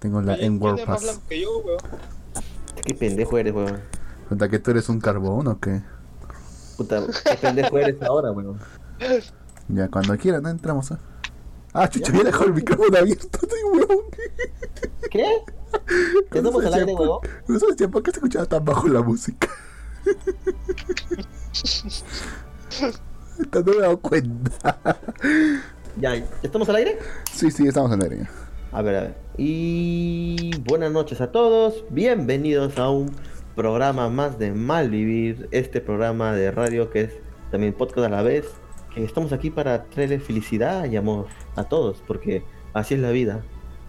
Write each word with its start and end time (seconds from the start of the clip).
Tengo 0.00 0.22
la 0.22 0.32
Oye, 0.32 0.46
en 0.46 0.60
World 0.60 0.76
tiene 0.76 0.90
más 0.90 1.00
Pass. 1.00 1.12
blanco 1.12 1.28
que 1.28 1.40
yo, 1.42 1.58
weón. 1.58 1.78
Qué 2.84 2.94
pendejo 2.94 3.38
eres, 3.38 3.54
weón. 3.54 3.80
¿Cuenta 4.28 4.48
que 4.48 4.58
tú 4.58 4.70
eres 4.70 4.88
un 4.88 4.98
carbón 4.98 5.46
o 5.46 5.60
qué? 5.60 5.82
Puta, 6.76 7.02
qué 7.24 7.36
pendejo 7.36 7.78
eres 7.78 8.02
ahora, 8.02 8.32
weón. 8.32 8.58
Ya, 9.68 9.88
cuando 9.88 10.16
quieran, 10.16 10.42
¿no? 10.42 10.48
entramos. 10.48 10.90
¿eh? 10.90 10.96
Ah, 11.74 11.88
chucho, 11.88 12.12
ya 12.12 12.24
dejó 12.24 12.44
el 12.44 12.54
micrófono 12.54 12.96
abierto, 12.96 13.38
sí, 13.42 13.56
weón. 13.72 14.04
¿Qué? 15.10 15.26
¿Ya 16.32 16.38
estamos 16.38 16.64
al 16.64 16.74
aire, 16.74 16.94
weón? 16.94 17.18
No 17.46 17.58
sabes 17.58 17.76
¿por 17.88 18.02
qué 18.02 18.10
se 18.10 18.16
escuchaba 18.16 18.46
tan 18.46 18.64
bajo 18.64 18.88
la 18.88 19.02
música? 19.02 19.48
Hasta 23.40 23.60
no 23.60 23.64
me 23.66 23.72
he 23.76 23.80
dado 23.80 23.98
cuenta. 24.00 24.88
¿Ya, 25.96 26.16
¿ya 26.16 26.26
estamos 26.42 26.68
al 26.70 26.76
aire? 26.76 26.98
Sí, 27.30 27.50
sí, 27.50 27.66
estamos 27.66 27.92
en 27.92 28.02
el 28.02 28.12
aire. 28.12 28.28
A 28.72 28.82
ver, 28.82 28.96
a 28.96 29.00
ver. 29.02 29.14
Y 29.42 30.50
buenas 30.66 30.92
noches 30.92 31.22
a 31.22 31.32
todos. 31.32 31.86
Bienvenidos 31.88 32.78
a 32.78 32.90
un 32.90 33.10
programa 33.56 34.10
más 34.10 34.38
de 34.38 34.52
Malvivir. 34.52 35.48
Este 35.50 35.80
programa 35.80 36.34
de 36.34 36.50
radio 36.50 36.90
que 36.90 37.00
es 37.00 37.12
también 37.50 37.72
podcast 37.72 38.08
a 38.08 38.10
la 38.10 38.20
vez. 38.20 38.44
Que 38.94 39.02
estamos 39.02 39.32
aquí 39.32 39.48
para 39.48 39.84
traerle 39.84 40.20
felicidad 40.20 40.84
y 40.84 40.96
amor 40.96 41.24
a 41.56 41.64
todos, 41.64 42.02
porque 42.06 42.44
así 42.74 42.92
es 42.92 43.00
la 43.00 43.12
vida. 43.12 43.42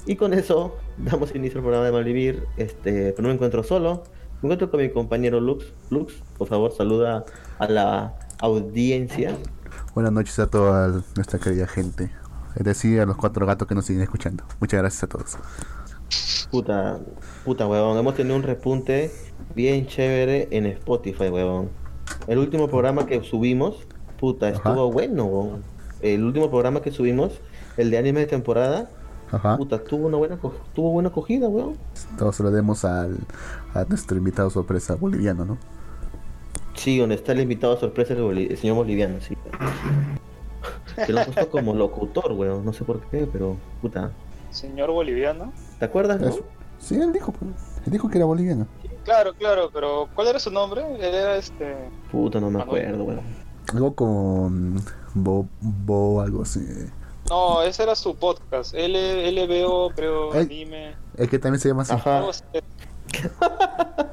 Y 0.06 0.16
con 0.16 0.34
eso 0.34 0.78
damos 0.98 1.36
inicio 1.36 1.58
al 1.58 1.64
programa 1.64 1.86
de 1.86 1.92
Malvivir. 1.92 2.46
Este, 2.56 3.12
pero 3.12 3.24
no 3.24 3.28
me 3.28 3.34
encuentro 3.34 3.62
solo. 3.62 4.04
Me 4.42 4.48
encuentro 4.48 4.72
con 4.72 4.80
mi 4.80 4.90
compañero 4.90 5.42
Lux. 5.42 5.74
Lux, 5.90 6.14
por 6.38 6.48
favor, 6.48 6.72
saluda 6.72 7.26
a 7.60 7.68
la 7.68 8.16
audiencia. 8.40 9.36
Buenas 9.94 10.14
noches 10.14 10.40
a 10.40 10.48
toda 10.48 11.04
nuestra 11.18 11.40
querida 11.40 11.68
gente. 11.68 12.10
Es 12.56 12.64
decir, 12.64 13.00
a 13.00 13.06
los 13.06 13.18
cuatro 13.18 13.46
gatos 13.46 13.68
que 13.68 13.76
nos 13.76 13.86
siguen 13.86 14.04
escuchando. 14.04 14.44
Muchas 14.60 14.80
gracias 14.80 15.04
a 15.04 15.08
todos. 15.08 15.38
Puta, 16.52 17.00
puta, 17.46 17.68
huevón. 17.68 17.98
Hemos 17.98 18.16
tenido 18.16 18.36
un 18.36 18.44
repunte 18.44 19.12
bien 19.56 19.88
chévere 19.88 20.48
en 20.52 20.66
Spotify, 20.66 21.30
huevón. 21.30 21.70
El 22.28 22.40
último 22.40 22.68
programa 22.68 23.06
que 23.06 23.24
subimos, 23.24 23.88
puta, 24.20 24.50
estuvo 24.50 24.72
Ajá. 24.74 24.94
bueno, 24.94 25.26
huevón. 25.26 25.64
El 26.02 26.24
último 26.24 26.50
programa 26.50 26.82
que 26.82 26.92
subimos, 26.92 27.40
el 27.78 27.90
de 27.90 27.98
anime 27.98 28.22
de 28.22 28.26
temporada, 28.28 28.90
Ajá. 29.32 29.56
puta, 29.58 29.82
tuvo 29.84 30.08
una 30.08 30.18
buena, 30.18 30.38
tuvo 30.74 30.92
buena 30.92 31.10
acogida, 31.10 31.48
huevón. 31.48 31.78
Todos 32.18 32.40
lo 32.42 32.52
demos 32.52 32.84
al, 32.84 33.18
a 33.74 33.86
nuestro 33.86 34.18
invitado 34.18 34.50
sorpresa 34.50 34.96
boliviano, 34.96 35.46
¿no? 35.46 35.58
Sí, 36.74 36.98
donde 36.98 37.16
está 37.16 37.32
el 37.32 37.42
invitado 37.42 37.78
sorpresa, 37.78 38.14
el, 38.14 38.38
el 38.38 38.58
señor 38.58 38.76
boliviano, 38.76 39.22
sí. 39.22 39.38
Que 40.96 41.14
lo 41.14 41.20
han 41.20 41.26
puesto 41.26 41.50
como 41.50 41.74
locutor, 41.74 42.32
weón. 42.34 42.66
No 42.66 42.74
sé 42.74 42.84
por 42.84 43.02
qué, 43.10 43.28
pero 43.32 43.58
puta. 43.82 44.12
Señor 44.50 44.92
boliviano. 44.92 45.54
¿Te 45.80 45.86
acuerdas, 45.86 46.20
no? 46.20 46.32
Sí, 46.80 46.96
él 46.96 47.14
dijo, 47.14 47.32
pues. 47.32 47.52
Él 47.86 47.92
dijo 47.94 48.10
que 48.10 48.18
era 48.18 48.26
boliviano. 48.26 48.68
Claro, 49.04 49.34
claro, 49.34 49.70
pero 49.74 50.10
¿cuál 50.14 50.28
era 50.28 50.40
su 50.40 50.52
nombre? 50.52 50.84
Él 50.96 51.16
era 51.16 51.36
este. 51.36 51.76
Puta, 52.12 52.40
no 52.40 52.52
me 52.52 52.60
Manuel. 52.60 52.86
acuerdo, 52.86 53.04
weón. 53.06 53.22
Algo 53.74 53.96
con 53.96 54.84
Bo, 55.14 55.48
Bo 55.62 56.22
algo 56.22 56.44
así. 56.44 56.66
No, 57.30 57.62
ese 57.62 57.84
era 57.84 57.96
su 57.96 58.16
podcast. 58.16 58.74
L, 58.74 59.32
LBO, 59.32 59.92
creo, 59.96 60.34
anime. 60.34 60.96
El 61.18 61.30
que 61.30 61.40
también 61.40 61.60
se 61.60 61.70
llama 61.70 61.84
así. 61.84 61.94
Ajá. 61.94 62.26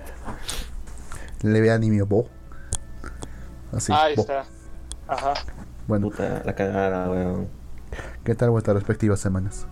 Ve 1.43 1.71
anime 1.71 2.03
Bo. 2.03 2.27
Así. 3.73 3.93
Ahí 3.95 4.15
Bo. 4.15 4.23
está. 4.23 4.45
Ajá. 5.07 5.35
Bueno, 5.89 6.09
Puta, 6.11 6.43
la 6.45 6.55
cagada, 6.55 7.11
weón. 7.11 7.49
¿qué 8.23 8.35
tal 8.37 8.51
vuestras 8.51 8.77
respectivas 8.77 9.19
semanas? 9.19 9.67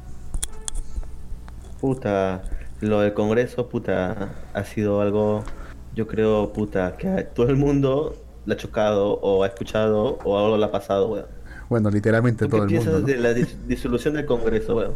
Puta, 1.81 2.43
lo 2.81 3.01
del 3.01 3.13
Congreso, 3.15 3.69
puta, 3.69 4.31
ha 4.55 4.65
sido 4.65 5.01
algo, 5.03 5.45
yo 5.95 6.07
creo, 6.07 6.53
puta, 6.53 6.97
que 6.97 7.09
a 7.09 7.29
todo 7.31 7.49
el 7.51 7.57
mundo 7.57 8.17
le 8.47 8.55
ha 8.55 8.57
chocado 8.57 9.21
o 9.21 9.45
ha 9.45 9.49
escuchado 9.49 10.19
o 10.25 10.39
algo 10.39 10.57
le 10.57 10.65
ha 10.65 10.71
pasado, 10.73 11.09
weón. 11.09 11.27
Bueno, 11.69 11.91
literalmente 11.91 12.47
¿Tú 12.47 12.51
todo 12.57 12.67
qué 12.67 12.77
el 12.79 12.85
mundo. 12.85 13.01
¿no? 13.01 13.07
de 13.07 13.17
la 13.19 13.33
dis- 13.33 13.57
disolución 13.67 14.15
del 14.15 14.25
Congreso, 14.27 14.75
weón? 14.77 14.95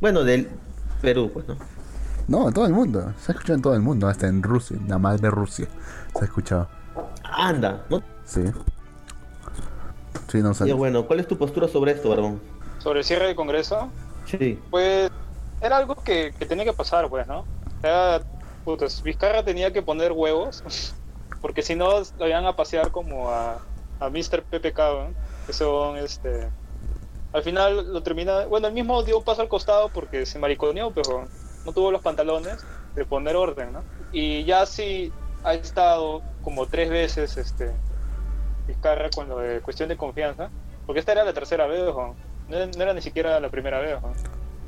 Bueno, 0.00 0.22
del 0.24 0.48
Perú, 1.02 1.30
pues, 1.32 1.48
¿no? 1.48 1.56
No, 2.28 2.52
todo 2.52 2.66
el 2.66 2.72
mundo. 2.72 3.12
Se 3.20 3.32
ha 3.32 3.34
escuchado 3.34 3.56
en 3.56 3.62
todo 3.62 3.74
el 3.74 3.82
mundo, 3.82 4.08
hasta 4.08 4.26
en 4.28 4.42
Rusia, 4.42 4.78
la 4.88 4.98
madre 4.98 5.30
Rusia. 5.30 5.66
Se 6.14 6.20
ha 6.20 6.24
escuchado. 6.24 6.68
Anda, 7.24 7.84
¿no? 7.90 8.02
Sí. 8.24 8.42
Sí, 10.36 10.42
no 10.42 10.54
sé. 10.54 10.68
Ya, 10.68 10.74
bueno, 10.74 11.06
¿cuál 11.06 11.20
es 11.20 11.26
tu 11.26 11.38
postura 11.38 11.66
sobre 11.68 11.92
esto, 11.92 12.10
Barbón? 12.10 12.40
Sobre 12.78 13.00
el 13.00 13.04
cierre 13.04 13.26
del 13.26 13.36
Congreso, 13.36 13.90
Sí, 14.26 14.58
pues 14.70 15.10
era 15.60 15.76
algo 15.76 15.94
que, 15.94 16.34
que 16.36 16.46
tenía 16.46 16.64
que 16.64 16.72
pasar, 16.72 17.08
pues, 17.08 17.26
¿no? 17.26 17.44
Era, 17.82 18.20
putas, 18.64 19.02
Vizcarra 19.02 19.44
tenía 19.44 19.72
que 19.72 19.82
poner 19.82 20.12
huevos, 20.12 20.62
porque 21.40 21.62
si 21.62 21.74
no 21.74 22.02
lo 22.18 22.28
iban 22.28 22.44
a 22.44 22.56
pasear 22.56 22.90
como 22.90 23.30
a, 23.30 23.58
a 24.00 24.10
Mr. 24.10 24.42
PPK, 24.42 24.78
¿no? 24.78 25.14
que 25.46 25.52
son, 25.52 25.96
este... 25.96 26.48
Al 27.32 27.42
final 27.42 27.92
lo 27.92 28.02
termina... 28.02 28.46
Bueno, 28.46 28.66
el 28.66 28.74
mismo 28.74 29.02
dio 29.02 29.18
un 29.18 29.24
paso 29.24 29.42
al 29.42 29.48
costado 29.48 29.90
porque 29.90 30.26
se 30.26 30.38
mariconeó, 30.38 30.90
pero 30.90 31.28
no 31.64 31.72
tuvo 31.72 31.90
los 31.90 32.02
pantalones 32.02 32.64
de 32.94 33.04
poner 33.04 33.36
orden, 33.36 33.72
¿no? 33.72 33.84
Y 34.10 34.44
ya 34.44 34.66
sí 34.66 35.12
ha 35.44 35.54
estado 35.54 36.22
como 36.42 36.66
tres 36.66 36.90
veces, 36.90 37.36
este... 37.36 37.72
Vizcarra 38.66 39.10
con 39.10 39.28
lo 39.28 39.38
de 39.38 39.60
cuestión 39.60 39.88
de 39.88 39.96
confianza, 39.96 40.50
porque 40.86 41.00
esta 41.00 41.12
era 41.12 41.24
la 41.24 41.32
tercera 41.32 41.66
vez, 41.66 41.84
¿no? 41.84 42.14
No 42.48 42.56
era, 42.56 42.66
no 42.66 42.82
era 42.82 42.94
ni 42.94 43.02
siquiera 43.02 43.40
la 43.40 43.48
primera 43.48 43.80
vez, 43.80 44.00
¿no? 44.00 44.12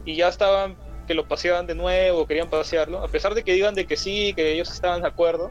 y 0.09 0.17
ya 0.17 0.29
estaban 0.29 0.77
que 1.07 1.13
lo 1.13 1.29
paseaban 1.29 1.67
de 1.67 1.75
nuevo, 1.75 2.27
querían 2.27 2.49
pasearlo, 2.49 3.05
a 3.05 3.09
pesar 3.09 3.35
de 3.35 3.43
que 3.43 3.53
digan 3.53 3.75
de 3.75 3.87
que 3.87 3.97
sí, 3.97 4.33
que 4.35 4.53
ellos 4.53 4.71
estaban 4.71 5.03
de 5.03 5.09
acuerdo, 5.09 5.51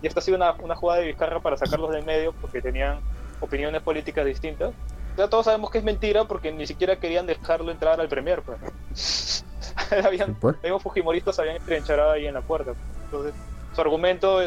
y 0.00 0.06
esta 0.06 0.20
ha 0.20 0.22
sido 0.22 0.36
una, 0.36 0.52
una 0.52 0.76
jugada 0.76 1.00
de 1.00 1.08
Vizcarra 1.08 1.40
para 1.40 1.56
sacarlos 1.56 1.90
del 1.90 2.04
medio 2.04 2.32
porque 2.32 2.62
tenían 2.62 3.00
opiniones 3.40 3.82
políticas 3.82 4.24
distintas. 4.24 4.72
Ya 5.16 5.28
todos 5.28 5.46
sabemos 5.46 5.70
que 5.70 5.78
es 5.78 5.84
mentira 5.84 6.24
porque 6.24 6.52
ni 6.52 6.66
siquiera 6.66 6.96
querían 6.96 7.26
dejarlo 7.26 7.72
entrar 7.72 8.00
al 8.00 8.08
Premier, 8.08 8.42
pues. 8.42 9.44
habían, 10.04 10.36
los 10.62 10.82
fujimoristas 10.82 11.38
habían 11.38 11.56
entrenchado 11.56 12.10
ahí 12.12 12.26
en 12.26 12.34
la 12.34 12.42
puerta. 12.42 12.72
Entonces, 13.04 13.34
su 13.74 13.80
argumento 13.80 14.40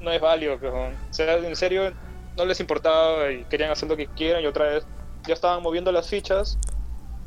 no 0.00 0.10
es 0.10 0.20
válido, 0.20 0.58
pues, 0.58 0.72
o 0.72 1.12
sea, 1.12 1.36
en 1.36 1.56
serio, 1.56 1.92
no 2.36 2.44
les 2.44 2.60
importaba 2.60 3.30
y 3.30 3.44
querían 3.44 3.70
hacer 3.70 3.88
lo 3.88 3.96
que 3.96 4.06
quieran 4.06 4.42
y 4.42 4.46
otra 4.46 4.66
vez 4.66 4.86
ya 5.26 5.34
estaban 5.34 5.62
moviendo 5.62 5.90
las 5.92 6.08
fichas 6.08 6.58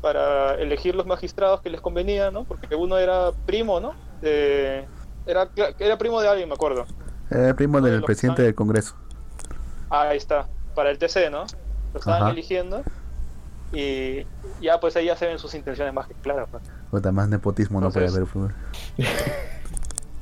para 0.00 0.54
elegir 0.54 0.94
los 0.94 1.06
magistrados 1.06 1.60
que 1.60 1.68
les 1.70 1.80
convenía, 1.80 2.30
¿no? 2.30 2.44
Porque 2.44 2.74
uno 2.74 2.96
era 2.96 3.32
primo, 3.46 3.80
¿no? 3.80 3.94
De, 4.22 4.86
era, 5.26 5.48
era 5.78 5.98
primo 5.98 6.20
de 6.20 6.28
alguien, 6.28 6.48
me 6.48 6.54
acuerdo. 6.54 6.86
Eh, 7.30 7.52
primo 7.56 7.80
del 7.80 8.02
presidente 8.02 8.42
del 8.42 8.54
Congreso. 8.54 8.94
Ah, 9.90 10.08
ahí 10.08 10.16
está, 10.16 10.48
para 10.74 10.90
el 10.90 10.98
TC, 10.98 11.30
¿no? 11.30 11.44
Lo 11.92 11.98
estaban 11.98 12.22
Ajá. 12.22 12.30
eligiendo 12.30 12.82
y 13.72 14.24
ya 14.60 14.80
pues 14.80 14.96
ahí 14.96 15.06
ya 15.06 15.16
se 15.16 15.26
ven 15.26 15.38
sus 15.38 15.54
intenciones 15.54 15.92
más 15.92 16.06
que 16.08 16.14
claras. 16.14 16.48
pues. 16.50 16.62
Puta, 16.90 17.12
más 17.12 17.28
nepotismo 17.28 17.80
no 17.80 17.90
puede 17.90 18.08
haber. 18.08 18.24
pues. 18.24 18.52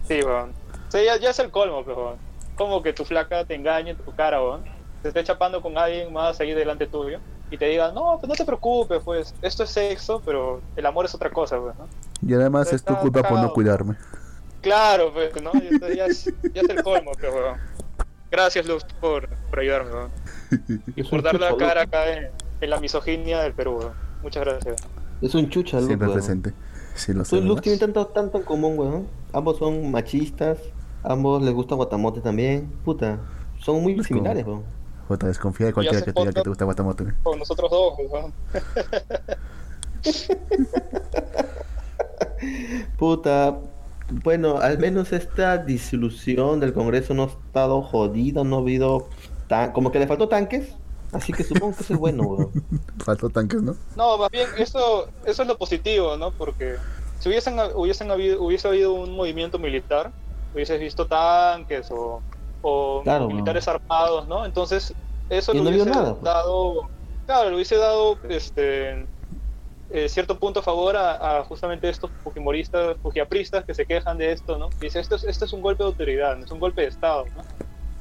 Sí, 0.09 0.22
weón. 0.22 0.53
Sí, 0.88 1.05
ya, 1.05 1.19
ya 1.19 1.31
es 1.31 1.38
el 1.38 1.50
colmo, 1.50 1.81
weón. 1.81 2.16
Como 2.56 2.82
que 2.82 2.94
tu 2.94 3.05
flaca 3.05 3.44
te 3.44 3.55
engañe 3.55 3.91
en 3.91 3.97
tu 3.99 4.10
cara, 4.15 4.43
weón. 4.43 4.65
Te 5.03 5.09
esté 5.09 5.23
chapando 5.25 5.63
con 5.63 5.77
alguien 5.79 6.13
más 6.13 6.41
ahí 6.41 6.53
delante 6.53 6.87
tuyo 6.87 7.19
y 7.51 7.57
te 7.57 7.67
diga, 7.67 7.93
no, 7.93 8.19
pues 8.19 8.29
no 8.29 8.35
te 8.35 8.45
preocupes, 8.45 9.01
pues, 9.05 9.35
esto 9.43 9.63
es 9.63 9.71
sexo, 9.71 10.21
pero 10.25 10.61
el 10.77 10.85
amor 10.87 11.05
es 11.07 11.15
otra 11.15 11.31
cosa, 11.31 11.59
pues, 11.61 11.75
¿no? 11.79 11.87
Y 12.29 12.35
además 12.35 12.73
es 12.73 12.83
tu 12.85 12.95
culpa 12.97 13.23
por 13.23 13.39
no 13.39 13.53
cuidarme. 13.53 13.95
Claro, 14.61 15.13
pues, 15.13 15.31
¿no? 15.43 15.53
Ya, 15.53 15.95
ya 15.95 16.07
es, 16.07 16.25
ya 16.53 16.63
es 16.63 16.69
el 16.69 16.83
colmo, 16.83 17.13
pues, 17.19 17.33
weón. 17.33 17.57
Gracias, 18.31 18.67
Luz, 18.67 18.85
por, 19.01 19.29
por 19.51 19.61
ayudarme, 19.61 19.91
weón. 19.93 20.11
Y 20.97 21.03
por 21.05 21.23
dar 21.23 21.39
la 21.41 21.57
cara 21.57 21.83
acá 21.83 22.13
en, 22.13 22.29
en 22.61 22.71
la 22.71 22.79
misoginia 22.81 23.41
del 23.41 23.55
Perú, 23.55 23.77
weón. 23.79 23.93
Muchas 24.23 24.45
gracias. 24.45 24.77
es 25.23 25.35
un 25.35 25.49
chucha, 25.49 25.77
Lux, 25.77 25.87
Siempre 25.87 26.09
weón. 26.09 26.19
presente. 26.19 26.53
Sí, 26.94 27.12
lo 27.15 27.25
sé. 27.25 27.41
¿verdad? 27.41 27.62
tienen 27.62 27.79
tanto, 27.79 28.06
tanto 28.09 28.39
en 28.39 28.44
común, 28.44 28.79
weón. 28.79 29.06
Ambos 29.33 29.59
son 29.59 29.91
machistas, 29.91 30.59
ambos 31.05 31.41
les 31.43 31.55
gusta 31.55 31.77
Guatamote 31.77 32.21
también. 32.21 32.69
Puta, 32.85 33.21
son 33.61 33.81
muy 33.83 33.93
Es 33.93 33.99
como- 33.99 34.06
similares, 34.09 34.44
weón. 34.44 34.65
Puta, 35.08 35.26
desconfía 35.26 35.66
de 35.69 35.72
cualquiera 35.72 36.05
que 36.05 36.12
te 36.12 36.20
diga 36.20 36.32
que 36.34 36.43
te 36.43 36.49
gusta 36.50 36.66
Guatamote. 36.66 37.05
Con 37.22 37.38
nosotros 37.38 37.70
dos. 37.70 37.94
Puta, 42.99 43.58
bueno, 44.10 44.58
al 44.58 44.78
menos 44.78 45.12
esta 45.12 45.56
disolución 45.56 46.60
del 46.60 46.75
Congreso 46.75 47.14
no 47.14 47.22
ha 47.22 47.26
estado 47.26 47.81
jodida, 47.81 48.44
no 48.44 48.56
ha 48.56 48.60
habido 48.60 49.08
tan... 49.49 49.72
como 49.72 49.90
que 49.90 49.99
le 49.99 50.06
faltó 50.06 50.28
tanques, 50.28 50.75
así 51.12 51.32
que 51.32 51.43
supongo 51.43 51.75
que 51.75 51.84
eso 51.84 51.94
es 51.94 51.99
bueno, 51.99 52.25
weón. 52.25 52.50
Faltó 53.02 53.31
tanques, 53.31 53.62
¿no? 53.62 53.76
No, 53.96 54.19
más 54.19 54.31
bien, 54.31 54.46
eso, 54.58 55.08
eso 55.25 55.40
es 55.40 55.49
lo 55.49 55.56
positivo, 55.56 56.19
¿no? 56.19 56.32
Porque 56.32 56.76
si 57.19 57.31
hubiesen, 57.31 57.58
hubiesen 57.75 58.10
habido, 58.10 58.43
hubiese 58.43 58.69
habido 58.69 58.93
un 58.93 59.16
movimiento 59.16 59.58
militar, 59.58 60.12
hubieses 60.52 60.78
visto 60.78 61.06
tanques 61.06 61.90
o, 61.90 62.20
o 62.60 63.02
Claro, 63.05 63.28
militares 63.28 63.69
armados, 63.69 64.28
¿no? 64.28 64.44
Entonces, 64.46 64.94
eso 65.28 65.52
le 65.52 65.60
no 65.62 65.69
hubiese 65.70 65.90
nada, 65.90 66.14
pues. 66.19 66.25
dado, 66.25 66.90
claro, 67.26 67.49
le 67.50 67.55
hubiese 67.56 67.76
dado 67.76 68.20
este 68.25 69.08
eh, 69.90 70.08
cierto 70.08 70.38
punto 70.38 70.60
a 70.60 70.62
favor 70.62 70.96
a, 70.96 71.38
a 71.40 71.44
justamente 71.44 71.88
estos 71.88 72.12
fujimoristas, 72.22 72.96
fujiapristas 73.02 73.64
que 73.64 73.75
se 73.75 73.87
quejan 73.87 74.19
de 74.19 74.32
esto, 74.32 74.58
¿no? 74.58 74.69
Dice, 74.81 75.00
esto 75.00 75.16
es, 75.16 75.25
esto 75.25 75.44
es 75.46 75.52
un 75.52 75.62
golpe 75.62 75.82
de 75.82 75.88
autoridad, 75.88 76.37
no 76.37 76.44
es 76.44 76.50
un 76.50 76.60
golpe 76.60 76.82
de 76.82 76.88
Estado, 76.88 77.25
¿no? 77.34 77.43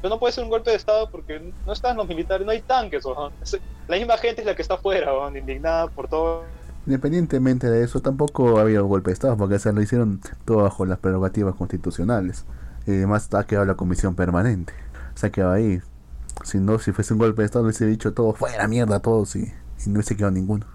Pero 0.01 0.13
no 0.13 0.19
puede 0.19 0.33
ser 0.33 0.43
un 0.43 0.49
golpe 0.49 0.71
de 0.71 0.77
Estado 0.77 1.09
porque 1.09 1.53
no 1.65 1.73
están 1.73 1.97
los 1.97 2.07
militares, 2.07 2.45
no 2.45 2.51
hay 2.51 2.61
tanques. 2.61 3.03
Es- 3.41 3.61
La 3.87 3.97
misma 3.97 4.17
gente 4.17 4.41
es 4.41 4.47
la 4.47 4.53
que 4.55 4.61
está 4.61 4.75
afuera, 4.75 5.11
indignada 5.33 5.87
por 5.87 6.07
todo. 6.09 6.45
Independientemente 6.85 7.69
de 7.69 7.83
eso, 7.83 8.01
tampoco 8.01 8.59
había 8.59 8.81
un 8.83 8.89
golpe 8.89 9.09
de 9.09 9.13
Estado, 9.13 9.37
porque 9.37 9.59
se 9.59 9.73
lo 9.73 9.81
hicieron 9.81 10.21
todo 10.45 10.57
bajo 10.63 10.85
las 10.85 10.99
prerrogativas 10.99 11.55
constitucionales. 11.55 12.45
Y 12.87 12.91
además 12.91 13.31
ha 13.33 13.45
quedado 13.45 13.65
la 13.65 13.75
comisión 13.75 14.15
permanente. 14.15 14.73
Se 15.15 15.27
ha 15.27 15.29
quedado 15.29 15.51
ahí. 15.53 15.81
Si 16.43 16.57
no, 16.59 16.79
si 16.79 16.91
fuese 16.93 17.13
un 17.13 17.19
golpe 17.19 17.41
de 17.41 17.45
Estado, 17.47 17.65
hubiese 17.65 17.85
dicho 17.85 18.13
todo 18.13 18.33
fuera 18.33 18.67
mierda, 18.67 18.99
todos 19.01 19.35
y, 19.35 19.41
y 19.85 19.89
no 19.89 19.95
hubiese 19.95 20.15
quedado 20.15 20.31
ninguno. 20.31 20.65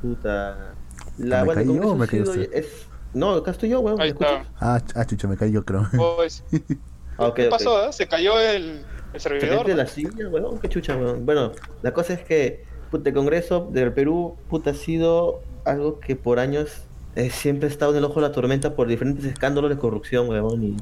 Puta. 0.00 0.74
¿Me 1.18 1.26
La, 1.26 1.44
bueno, 1.44 1.60
el 1.60 1.66
cayó 1.68 1.88
o 1.90 1.96
me 1.96 2.06
sido- 2.06 2.30
usted? 2.30 2.48
es... 2.52 2.86
No, 3.12 3.32
acá 3.34 3.50
estoy 3.50 3.68
yo, 3.70 3.80
weón. 3.80 3.98
¿me 3.98 4.04
Ahí 4.04 4.10
está. 4.10 4.24
escuchas? 4.38 4.52
Ah, 4.60 4.80
ah, 4.94 5.04
chucha, 5.04 5.26
me 5.28 5.36
caí 5.36 5.50
yo 5.50 5.64
creo. 5.64 5.86
Pues, 6.16 6.44
¿Qué 7.34 7.44
pasó? 7.50 7.88
eh? 7.88 7.92
Se 7.92 8.06
cayó 8.06 8.38
el, 8.38 8.84
el 9.12 9.20
¿Se 9.20 9.28
servidor. 9.28 9.58
mete 9.58 9.74
la 9.74 9.86
silla, 9.86 10.28
weón? 10.30 10.58
Qué 10.60 10.68
chucha, 10.68 10.96
weón. 10.96 11.26
Bueno, 11.26 11.50
la 11.82 11.92
cosa 11.92 12.12
es 12.14 12.22
que 12.22 12.64
puta, 12.90 13.08
el 13.10 13.14
Congreso 13.14 13.68
del 13.72 13.92
Perú 13.92 14.36
puta, 14.48 14.70
ha 14.70 14.74
sido 14.74 15.42
algo 15.64 15.98
que 15.98 16.14
por 16.16 16.38
años 16.38 16.84
eh, 17.16 17.30
siempre 17.30 17.68
ha 17.68 17.72
estado 17.72 17.92
en 17.92 17.98
el 17.98 18.04
ojo 18.04 18.20
de 18.20 18.28
la 18.28 18.32
tormenta 18.32 18.74
por 18.74 18.88
diferentes 18.88 19.24
escándalos 19.24 19.70
de 19.70 19.78
corrupción, 19.78 20.28
weón. 20.28 20.62
Y, 20.62 20.76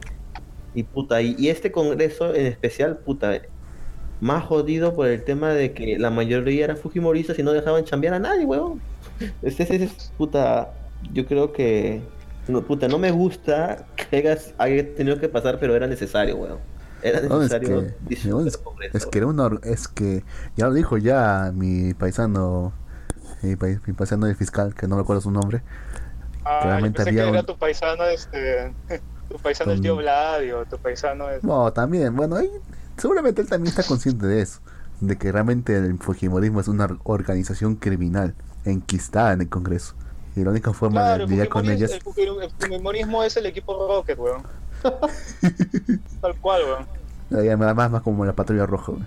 y 0.75 0.83
puta, 0.85 1.23
y, 1.23 1.35
y 1.39 1.49
este 1.49 1.73
Congreso 1.73 2.35
en 2.35 2.47
especial, 2.47 2.99
puta, 2.99 3.41
más 4.21 4.45
jodido 4.45 4.95
por 4.95 5.07
el 5.09 5.25
tema 5.25 5.51
de 5.51 5.73
que 5.73 5.99
la 5.99 6.11
mayoría 6.11 6.65
eran 6.65 6.77
fujimoristas 6.77 7.39
y 7.39 7.43
no 7.43 7.53
dejaban 7.53 7.85
chambear 7.85 8.15
a 8.15 8.19
nadie, 8.19 8.45
weón. 8.45 8.81
Este 9.43 9.63
ese 9.63 9.85
es, 9.85 10.13
puta, 10.17 10.73
yo 11.13 11.27
creo 11.27 11.53
que, 11.53 12.03
no, 12.49 12.63
puta, 12.63 12.89
no 12.89 12.99
me 12.99 13.11
gusta 13.11 13.87
que 13.97 14.17
hayas, 14.17 14.55
haya 14.59 14.95
tenido 14.95 15.19
que 15.19 15.29
pasar, 15.29 15.59
pero 15.59 15.75
era 15.77 15.87
necesario, 15.87 16.37
weón. 16.37 16.59
Era 17.03 17.21
No, 17.21 17.43
es 17.43 17.51
necesario 17.53 17.69
que, 18.09 18.29
no, 18.29 18.45
es, 18.47 18.57
Congreso, 18.57 18.97
es 18.99 19.07
que 19.07 19.19
era 19.19 19.29
una 19.29 19.51
es 19.63 19.87
que 19.87 20.25
ya 20.57 20.67
lo 20.67 20.75
dijo 20.75 20.99
ya 20.99 21.53
mi 21.55 21.95
paisano 21.95 22.73
mi, 23.41 23.55
pai- 23.55 23.81
mi 23.87 23.93
paisano 23.93 24.27
de 24.27 24.35
fiscal 24.35 24.75
que 24.75 24.89
no 24.89 24.99
recuerdo 24.99 25.21
su 25.21 25.31
nombre 25.31 25.63
Ah, 26.51 26.79
pensé 26.81 27.11
que 27.11 27.19
era 27.21 27.31
un- 27.41 27.47
tu 27.47 27.57
paisano, 27.59 28.05
este, 28.05 28.73
tu 29.29 29.37
paisano 29.39 29.73
el 29.73 29.81
tío 29.81 29.97
Vladio, 29.97 30.65
tu 30.67 30.79
paisano 30.79 31.29
es... 31.31 31.43
no 31.45 31.73
también 31.73 32.15
bueno 32.17 32.37
ahí, 32.37 32.51
seguramente 32.97 33.43
él 33.43 33.49
también 33.49 33.71
está 33.71 33.83
consciente 33.87 34.27
de 34.27 34.41
eso 34.43 34.61
de 35.01 35.17
que 35.17 35.31
realmente 35.31 35.77
el 35.77 35.99
fujimorismo 35.99 36.61
es 36.61 36.69
una 36.69 36.85
or- 36.87 36.99
organización 37.05 37.77
criminal 37.77 38.35
enquistada 38.65 39.33
en 39.33 39.43
el 39.43 39.49
Congreso 39.49 39.95
y 40.35 40.43
la 40.45 40.51
única 40.51 40.73
forma 40.73 41.01
Claro, 41.03 41.19
de 41.19 41.25
el 41.25 41.31
lidiar 41.31 41.49
con 41.49 41.69
ellas 41.71 41.91
el 41.93 42.03
fuji- 42.03 42.43
el 42.43 42.51
fujimorismo 42.51 43.23
es 43.23 43.37
el 43.37 43.47
equipo 43.47 43.87
Rocket, 43.89 44.19
weón. 44.19 44.43
Tal 46.21 46.37
cual, 46.41 46.63
weón. 47.31 47.59
más 47.77 47.91
más 47.91 48.03
como 48.03 48.25
la 48.25 48.33
patrulla 48.33 48.67
roja 48.67 48.93
güey. 48.93 49.05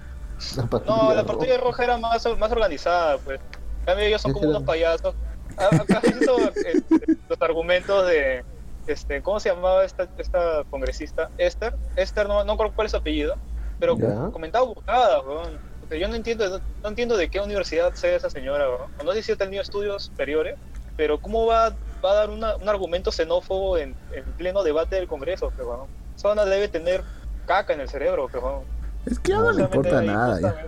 No, 0.88 1.14
la 1.14 1.24
patrulla 1.26 1.58
roja 1.58 1.84
era 1.84 1.98
más, 1.98 2.26
más 2.38 2.52
organizada, 2.52 3.18
pues. 3.20 3.40
En 3.82 3.86
cambio, 3.86 4.06
ellos 4.06 4.22
son 4.22 4.34
como 4.34 4.50
unos 4.50 4.64
payasos. 4.64 5.14
Acá 5.58 6.02
eh, 6.04 6.82
los 7.30 7.42
argumentos 7.42 8.08
de. 8.08 8.44
Este, 8.88 9.22
¿Cómo 9.22 9.40
se 9.40 9.50
llamaba 9.50 9.84
esta, 9.86 10.08
esta 10.18 10.64
congresista? 10.70 11.30
Esther. 11.38 11.76
Esther, 11.96 12.28
no, 12.28 12.44
no 12.44 12.54
recuerdo 12.54 12.74
cuál 12.76 12.86
es 12.86 12.92
su 12.92 12.98
apellido, 12.98 13.36
pero 13.80 13.98
Ya. 13.98 14.30
comentaba 14.32 14.66
burradas, 14.66 15.24
weón. 15.26 15.60
O 15.84 15.88
sea, 15.88 15.98
yo 16.00 16.08
no 16.08 16.16
entiendo, 16.16 16.60
no 16.82 16.90
entiendo 16.90 17.16
de 17.18 17.30
qué 17.30 17.40
universidad 17.40 17.94
sea 17.94 18.16
esa 18.16 18.30
señora, 18.30 18.68
weón. 18.70 18.92
No 19.06 19.14
sé 19.14 19.22
si 19.22 19.32
ha 19.32 19.36
tenido 19.36 19.62
estudios 19.62 20.04
superiores, 20.06 20.58
pero 20.98 21.20
¿cómo 21.22 21.46
va, 21.46 21.76
va 22.04 22.12
a 22.12 22.16
dar 22.16 22.30
una- 22.32 22.56
un 22.56 22.68
argumento 22.70 23.12
xenófobo 23.12 23.78
en, 23.78 23.96
en 24.14 24.24
pleno 24.34 24.64
debate 24.64 24.96
del 24.96 25.08
Congreso, 25.08 25.54
weón? 25.60 25.88
Esa 26.16 26.30
zona 26.30 26.46
debe 26.46 26.68
tener 26.68 27.04
caca 27.46 27.74
en 27.74 27.82
el 27.82 27.90
cerebro, 27.90 28.30
weón. 28.34 28.64
es 29.06 29.20
que 29.20 29.32
ya 29.32 29.38
no 29.40 29.52
le 29.52 29.62
importa 29.64 30.02
nada 30.02 30.40
ya, 30.42 30.68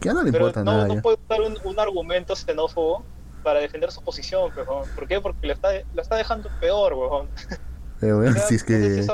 que 0.00 0.08
no 0.12 0.22
le 0.22 0.32
Pero 0.32 0.46
importa 0.48 0.64
no, 0.64 0.72
nada 0.72 0.86
no 0.88 0.94
ya. 0.96 1.02
puede 1.02 1.18
usar 1.24 1.40
un, 1.42 1.58
un 1.64 1.78
argumento 1.78 2.34
xenófobo 2.34 3.04
para 3.42 3.60
defender 3.60 3.90
su 3.92 4.02
posición, 4.02 4.50
weón. 4.56 4.88
¿Por 4.94 5.06
qué? 5.06 5.20
Porque 5.20 5.46
la 5.46 5.52
está, 5.54 5.70
la 5.94 6.02
está 6.02 6.16
dejando 6.16 6.48
peor, 6.60 6.94
weón. 6.94 7.28
Bueno, 8.00 8.34
si 8.48 8.56
es 8.56 8.64
que 8.64 8.98
es, 9.00 9.08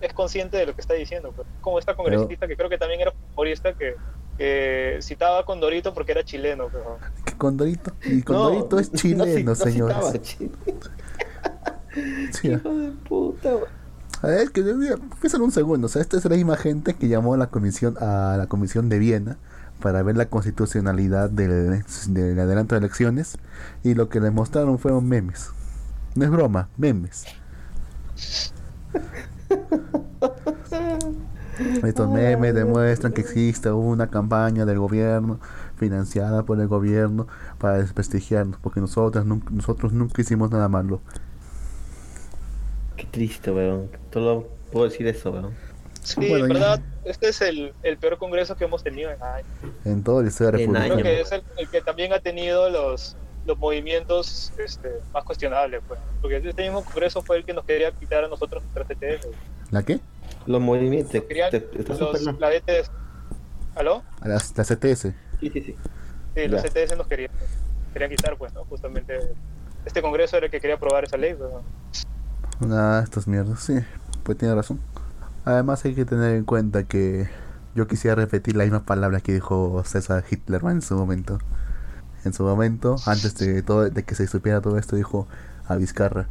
es 0.00 0.12
consciente 0.14 0.56
de 0.56 0.66
lo 0.66 0.74
que 0.74 0.80
está 0.80 0.94
diciendo, 0.94 1.32
pues. 1.34 1.46
Como 1.60 1.78
esta 1.78 1.94
congresista 1.94 2.46
que 2.48 2.56
creo 2.56 2.68
que 2.68 2.78
también 2.78 3.00
era 3.00 3.12
humorista 3.32 3.72
que, 3.74 3.94
que 4.38 4.98
citaba 5.02 5.40
a 5.40 5.44
Condorito 5.44 5.92
porque 5.94 6.12
era 6.12 6.24
chileno, 6.24 6.66
weón. 6.72 6.98
que 7.24 7.36
Condorito 7.36 7.92
y 8.04 8.16
No, 8.18 8.24
Condorito 8.24 8.78
es 8.78 8.92
no 8.92 8.98
chileno 8.98 9.24
ci- 9.26 9.44
no 9.44 10.12
chi- 10.18 10.50
Sí, 12.32 12.48
Hijo 12.52 12.68
de 12.74 12.90
puta, 13.08 13.48
weón. 13.56 13.80
A 14.22 14.26
ver, 14.26 14.50
que 14.50 14.60
mira, 14.62 14.96
piensen 15.20 15.40
un 15.40 15.50
segundo. 15.50 15.86
O 15.86 15.88
sea, 15.88 16.02
esta 16.02 16.18
es 16.18 16.24
la 16.26 16.36
misma 16.36 16.56
gente 16.56 16.92
que 16.94 17.08
llamó 17.08 17.32
a 17.34 17.36
la 17.38 17.46
comisión 17.46 17.96
a 18.02 18.36
la 18.36 18.46
comisión 18.48 18.88
de 18.90 18.98
Viena 18.98 19.38
para 19.80 20.02
ver 20.02 20.16
la 20.16 20.26
constitucionalidad 20.26 21.30
del, 21.30 21.82
del 22.08 22.38
adelanto 22.38 22.74
de 22.74 22.80
elecciones 22.80 23.38
y 23.82 23.94
lo 23.94 24.08
que 24.08 24.20
le 24.20 24.30
mostraron 24.30 24.78
fueron 24.78 25.08
memes. 25.08 25.50
No 26.14 26.24
es 26.24 26.30
broma, 26.30 26.68
memes. 26.76 27.26
Estos 31.84 32.10
memes 32.10 32.54
demuestran 32.54 33.12
que 33.12 33.20
existe 33.20 33.70
una 33.70 34.08
campaña 34.08 34.64
del 34.64 34.78
gobierno 34.78 35.40
financiada 35.76 36.44
por 36.44 36.60
el 36.60 36.68
gobierno 36.68 37.26
para 37.58 37.78
desprestigiarnos, 37.78 38.58
porque 38.60 38.80
nosotros 38.80 39.24
nunca, 39.26 39.50
nosotros 39.50 39.92
nunca 39.92 40.22
hicimos 40.22 40.50
nada 40.50 40.68
malo. 40.68 41.00
Qué 42.96 43.06
triste, 43.10 43.50
weón. 43.50 43.88
Solo 44.12 44.48
puedo 44.70 44.88
decir 44.88 45.06
eso, 45.06 45.30
weón. 45.30 45.69
Sí, 46.02 46.16
Bueno, 46.28 46.46
ya- 46.48 46.52
verdad, 46.54 46.80
este 47.04 47.28
es 47.28 47.40
el, 47.42 47.74
el 47.82 47.96
peor 47.98 48.18
congreso 48.18 48.56
que 48.56 48.64
hemos 48.64 48.82
tenido 48.82 49.10
en 49.10 49.22
años. 49.22 49.46
En 49.84 50.02
toda 50.02 50.22
la 50.22 50.28
historia 50.28 50.62
En 50.64 50.72
republicana. 50.72 51.00
Creo 51.02 51.04
que 51.16 51.20
es 51.20 51.32
el, 51.32 51.42
el 51.58 51.68
que 51.68 51.80
también 51.82 52.12
ha 52.12 52.20
tenido 52.20 52.70
los, 52.70 53.16
los 53.46 53.58
movimientos 53.58 54.52
este, 54.58 54.88
más 55.12 55.24
cuestionables, 55.24 55.82
pues. 55.86 56.00
Porque 56.22 56.36
este 56.38 56.62
mismo 56.62 56.84
congreso 56.84 57.22
fue 57.22 57.36
el 57.36 57.44
que 57.44 57.52
nos 57.52 57.64
quería 57.64 57.92
quitar 57.92 58.24
a 58.24 58.28
nosotros 58.28 58.62
nuestra 58.62 58.84
TTF. 58.84 59.26
¿La 59.70 59.82
qué? 59.82 60.00
Los 60.46 60.60
movimientos. 60.60 61.22
Querían 61.24 61.50
te- 61.50 61.68
estás 61.78 62.00
los, 62.00 62.38
la 62.40 62.52
ETS. 62.54 62.90
¿Aló? 63.76 64.02
A 64.20 64.28
la, 64.28 64.34
la 64.34 64.64
CTS. 64.64 65.12
Sí, 65.40 65.50
sí, 65.50 65.60
sí. 65.60 65.76
Sí, 66.34 66.48
los 66.48 66.62
Ya. 66.62 66.68
ETS 66.82 66.96
nos 66.96 67.06
querían, 67.06 67.30
querían 67.92 68.10
quitar, 68.10 68.36
pues, 68.36 68.52
¿no? 68.54 68.64
Justamente 68.64 69.18
este 69.84 70.00
congreso 70.02 70.36
era 70.36 70.46
el 70.46 70.52
que 70.52 70.60
quería 70.60 70.76
aprobar 70.76 71.04
esa 71.04 71.16
ley, 71.16 71.34
pues, 71.34 71.50
¿no? 71.50 71.62
Una 72.66 72.98
de 72.98 73.04
estas 73.04 73.26
mierdas, 73.26 73.60
sí, 73.60 73.74
pues 74.22 74.36
tiene 74.38 74.54
razón. 74.54 74.80
Además 75.44 75.84
hay 75.84 75.94
que 75.94 76.04
tener 76.04 76.34
en 76.34 76.44
cuenta 76.44 76.84
que 76.84 77.28
yo 77.74 77.86
quisiera 77.86 78.14
repetir 78.14 78.56
las 78.56 78.66
mismas 78.66 78.82
palabras 78.82 79.22
que 79.22 79.32
dijo 79.32 79.82
César 79.84 80.24
Hitlerman 80.28 80.76
en 80.76 80.82
su 80.82 80.96
momento. 80.96 81.38
En 82.24 82.34
su 82.34 82.42
momento, 82.42 82.96
antes 83.06 83.34
de 83.36 83.62
todo, 83.62 83.88
de 83.88 84.02
que 84.04 84.14
se 84.14 84.26
supiera 84.26 84.60
todo 84.60 84.76
esto, 84.76 84.96
dijo 84.96 85.26
a 85.66 85.76
Vizcarra, 85.76 86.28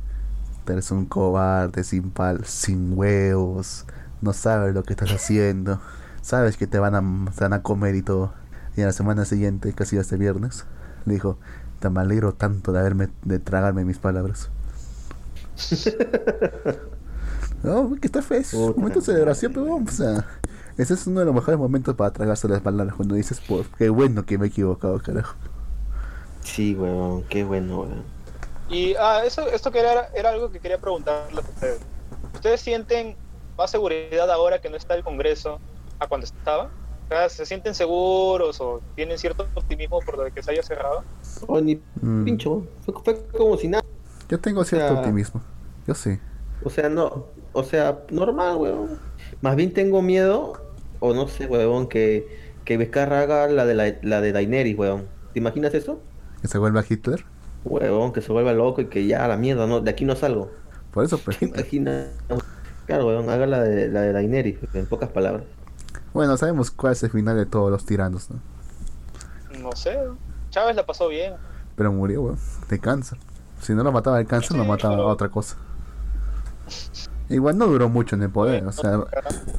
"Tú 0.66 0.74
eres 0.74 0.92
un 0.92 1.06
cobarde, 1.06 1.84
sin 1.84 2.12
pal, 2.12 2.46
sin 2.46 2.98
huevos, 2.98 3.86
no 4.22 4.34
sabes 4.34 4.74
lo 4.76 4.84
que 4.84 4.94
estás 4.94 5.12
haciendo, 5.12 5.82
sabes 6.22 6.58
que 6.58 6.68
te 6.68 6.80
van 6.80 6.96
a, 6.96 7.32
te 7.32 7.44
van 7.44 7.54
a 7.54 7.64
comer 7.64 7.96
y 7.96 8.04
todo. 8.04 8.34
Y 8.78 8.82
a 8.82 8.88
la 8.88 8.94
semana 8.94 9.26
siguiente, 9.26 9.74
casi 9.74 9.98
este 9.98 10.18
viernes, 10.18 10.66
le 11.06 11.14
dijo, 11.16 11.38
te 11.80 11.90
me 11.90 12.02
alegro 12.02 12.34
tanto 12.34 12.72
de 12.72 12.80
haberme, 12.80 13.10
de 13.24 13.40
tragarme 13.40 13.86
mis 13.86 14.00
palabras. 14.00 14.50
No, 17.64 17.96
que 18.00 18.08
está 18.08 18.22
feo. 18.22 18.40
Es 18.40 18.54
un 18.54 18.68
Puta 18.68 18.80
momento 18.80 19.00
de 19.00 19.06
celebración, 19.06 19.54
pero 19.54 19.76
o 19.76 19.88
sea, 19.92 20.26
ese 20.78 20.94
es 20.94 21.08
uno 21.08 21.20
de 21.20 21.26
los 21.26 21.36
mejores 21.36 21.60
momentos 21.60 21.96
para 21.96 22.12
tragarse 22.12 22.48
las 22.48 22.62
palabras 22.62 22.96
cuando 22.96 23.16
dices, 23.16 23.40
por 23.42 23.66
qué 23.78 23.90
bueno 23.90 24.26
que 24.26 24.38
me 24.38 24.46
he 24.46 24.50
equivocado, 24.50 25.00
carajo. 25.02 25.36
Sí, 26.44 26.76
weón. 26.76 27.24
Qué 27.24 27.44
bueno, 27.44 27.82
weón. 27.82 28.04
Y, 28.70 28.94
ah, 28.96 29.24
eso, 29.26 29.48
esto 29.48 29.72
que 29.72 29.80
era, 29.80 30.10
era 30.16 30.30
algo 30.30 30.52
que 30.52 30.60
quería 30.60 30.78
preguntarles 30.80 31.44
a 31.46 31.50
ustedes. 31.50 31.80
¿Ustedes 32.36 32.62
sienten 32.62 33.16
más 33.58 33.72
seguridad 33.72 34.30
ahora 34.32 34.62
que 34.62 34.70
no 34.70 34.78
está 34.78 34.96
el 34.96 35.04
Congreso 35.04 35.60
a 36.00 36.08
cuando 36.08 36.26
estaba? 36.26 36.66
O 37.06 37.10
sea, 37.10 37.28
¿Se 37.30 37.46
sienten 37.46 37.74
seguros 37.74 38.62
o 38.62 38.82
tienen 38.96 39.18
cierto 39.18 39.48
optimismo 39.56 40.00
por 40.02 40.18
lo 40.18 40.24
de 40.24 40.32
que 40.32 40.44
se 40.44 40.52
haya 40.52 40.62
cerrado? 40.64 41.04
Oh, 41.48 41.60
ni 41.60 41.82
Mm, 42.02 42.24
pincho. 42.24 42.64
Fue, 42.86 42.94
fue 43.04 43.26
como 43.36 43.58
si 43.58 43.68
nada. 43.68 43.84
Yo 44.30 44.40
tengo 44.40 44.64
cierto 44.64 44.88
sea- 44.90 44.98
optimismo. 45.00 45.42
Yo 45.88 45.96
sí. 45.96 46.20
O 46.64 46.70
sea, 46.70 46.88
no. 46.88 47.26
O 47.54 47.64
sea, 47.64 48.00
normal, 48.12 48.58
weón. 48.58 49.00
Más 49.42 49.56
bien 49.56 49.74
tengo 49.74 50.02
miedo, 50.02 50.54
o 51.00 51.14
no 51.14 51.28
sé, 51.28 51.46
weón, 51.48 51.88
que, 51.88 52.28
que 52.66 52.78
Vizcarra 52.78 53.22
haga 53.22 53.48
la 53.48 53.66
de, 53.66 53.74
la, 53.76 53.96
la 54.02 54.22
de 54.22 54.32
Daenerys, 54.32 54.78
weón. 54.78 55.06
¿Te 55.34 55.40
imaginas 55.40 55.74
eso? 55.74 56.00
Que 56.42 56.48
se 56.48 56.58
vuelva 56.58 56.84
Hitler. 56.88 57.24
Weón, 57.66 58.14
que 58.14 58.22
se 58.22 58.32
vuelva 58.32 58.54
loco 58.54 58.82
y 58.82 58.86
que 58.86 59.06
ya, 59.06 59.28
la 59.28 59.38
mierda, 59.38 59.68
no, 59.68 59.82
de 59.82 59.92
aquí 59.92 60.06
no 60.06 60.16
salgo. 60.16 60.52
Por 60.92 61.04
eso, 61.06 61.18
pues. 61.18 61.38
¿Te 61.38 61.46
imaginas? 61.46 62.08
Claro, 62.86 63.06
weón, 63.08 63.30
haga 63.30 63.46
la 63.46 63.62
de, 63.62 63.88
la 63.90 64.02
de 64.02 64.14
Daenerys, 64.14 64.58
en 64.74 64.86
pocas 64.86 65.10
palabras. 65.10 65.44
Bueno, 66.14 66.38
sabemos 66.38 66.72
cuál 66.72 66.94
es 66.94 67.04
el 67.04 67.12
final 67.12 67.38
de 67.38 67.46
todos 67.46 67.70
los 67.72 67.86
tiranos, 67.86 68.30
¿no? 68.32 68.40
No 69.60 69.72
sé. 69.76 69.98
Chávez 70.50 70.76
la 70.76 70.86
pasó 70.86 71.08
bien. 71.10 71.34
Pero 71.76 71.92
murió, 71.92 72.24
weón, 72.24 72.40
de 72.70 72.80
cáncer. 72.80 73.18
Si 73.62 73.74
no 73.74 73.84
lo 73.84 73.92
mataba 73.92 74.18
de 74.18 74.26
cáncer, 74.26 74.56
lo 74.58 74.64
Sí, 74.64 74.70
mataba 74.70 74.96
pero- 74.96 75.08
a 75.10 75.12
otra 75.12 75.30
cosa. 75.30 75.56
Igual 77.30 77.58
no 77.58 77.68
duró 77.68 77.90
mucho 77.90 78.16
en 78.16 78.24
el 78.24 78.30
poder, 78.32 78.66
o 78.66 78.72
sea, 78.72 78.98
o 79.00 79.08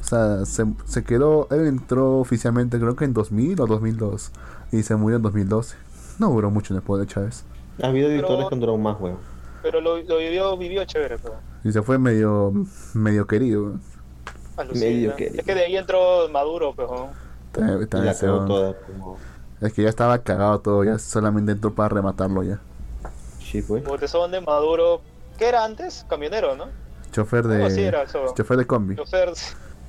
sea 0.01 0.45
se, 0.45 0.65
se 0.85 1.03
quedó, 1.05 1.47
él 1.51 1.67
entró 1.67 2.17
oficialmente 2.19 2.77
creo 2.79 2.95
que 2.97 3.05
en 3.05 3.13
2000 3.13 3.61
o 3.61 3.65
2002 3.67 4.31
y 4.73 4.83
se 4.83 4.95
murió 4.95 5.15
en 5.17 5.23
2012. 5.23 5.75
No 6.19 6.29
duró 6.31 6.51
mucho 6.51 6.73
en 6.73 6.77
el 6.79 6.83
poder 6.83 7.07
Chávez. 7.07 7.45
Ha 7.81 7.87
habido 7.87 8.09
dictadores 8.09 8.47
que 8.49 8.55
han 8.55 8.59
durado 8.59 8.77
más, 8.77 8.99
weón. 8.99 9.17
Pero 9.63 9.79
lo, 9.79 9.97
lo 10.01 10.17
vivió, 10.17 10.57
vivió 10.57 10.83
chévere, 10.85 11.17
pero. 11.17 11.35
Y 11.63 11.71
se 11.71 11.81
fue 11.81 11.97
medio, 11.97 12.51
medio 12.93 13.25
querido. 13.25 13.75
Medio 14.73 15.15
que- 15.15 15.27
Es 15.27 15.43
que 15.45 15.55
de 15.55 15.65
ahí 15.65 15.77
entró 15.77 16.27
Maduro, 16.29 16.73
pero. 16.75 17.09
Está- 17.53 17.81
está 17.81 17.97
Y 17.99 18.01
la 18.03 18.11
ese, 18.11 18.25
cagó 18.25 18.35
weón. 18.37 18.47
toda, 18.47 18.73
como... 18.85 19.17
Es 19.61 19.73
que 19.73 19.83
ya 19.83 19.89
estaba 19.89 20.17
cagado 20.19 20.59
todo, 20.59 20.83
ya 20.83 20.97
solamente 20.99 21.51
entró 21.53 21.73
para 21.73 21.89
rematarlo 21.89 22.43
ya. 22.43 22.59
Sí, 23.39 23.61
pues. 23.61 23.83
Como 23.83 23.97
te 23.97 24.07
son 24.07 24.31
de 24.31 24.41
Maduro. 24.41 25.01
¿Qué 25.37 25.47
era 25.47 25.63
antes? 25.63 26.05
Camionero, 26.09 26.55
¿no? 26.55 26.65
Chofer 27.11 27.45
de, 27.47 27.85
era 27.87 28.03
eso. 28.03 28.33
chofer 28.35 28.57
de 28.57 28.65
combi, 28.65 28.95
Chofer. 28.95 29.33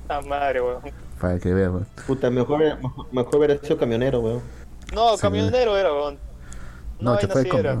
Ah, 0.09 0.21
madre, 0.21 0.61
weón. 0.61 0.81
para 1.19 1.39
que 1.39 1.53
vea, 1.53 1.69
weón. 1.71 1.87
Puta, 2.05 2.29
mejor, 2.29 2.59
mejor, 3.11 3.35
hubiera 3.37 3.57
sido 3.59 3.77
camionero, 3.77 4.19
weón. 4.19 4.41
No, 4.93 5.15
Sí, 5.15 5.21
camionero 5.21 5.77
era, 5.77 5.93
weón. 5.93 6.19
No, 6.99 7.11
vaina 7.13 7.21
chofer 7.27 7.43
de 7.43 7.49
combi. 7.49 7.59
era. 7.61 7.73
¿no? 7.75 7.79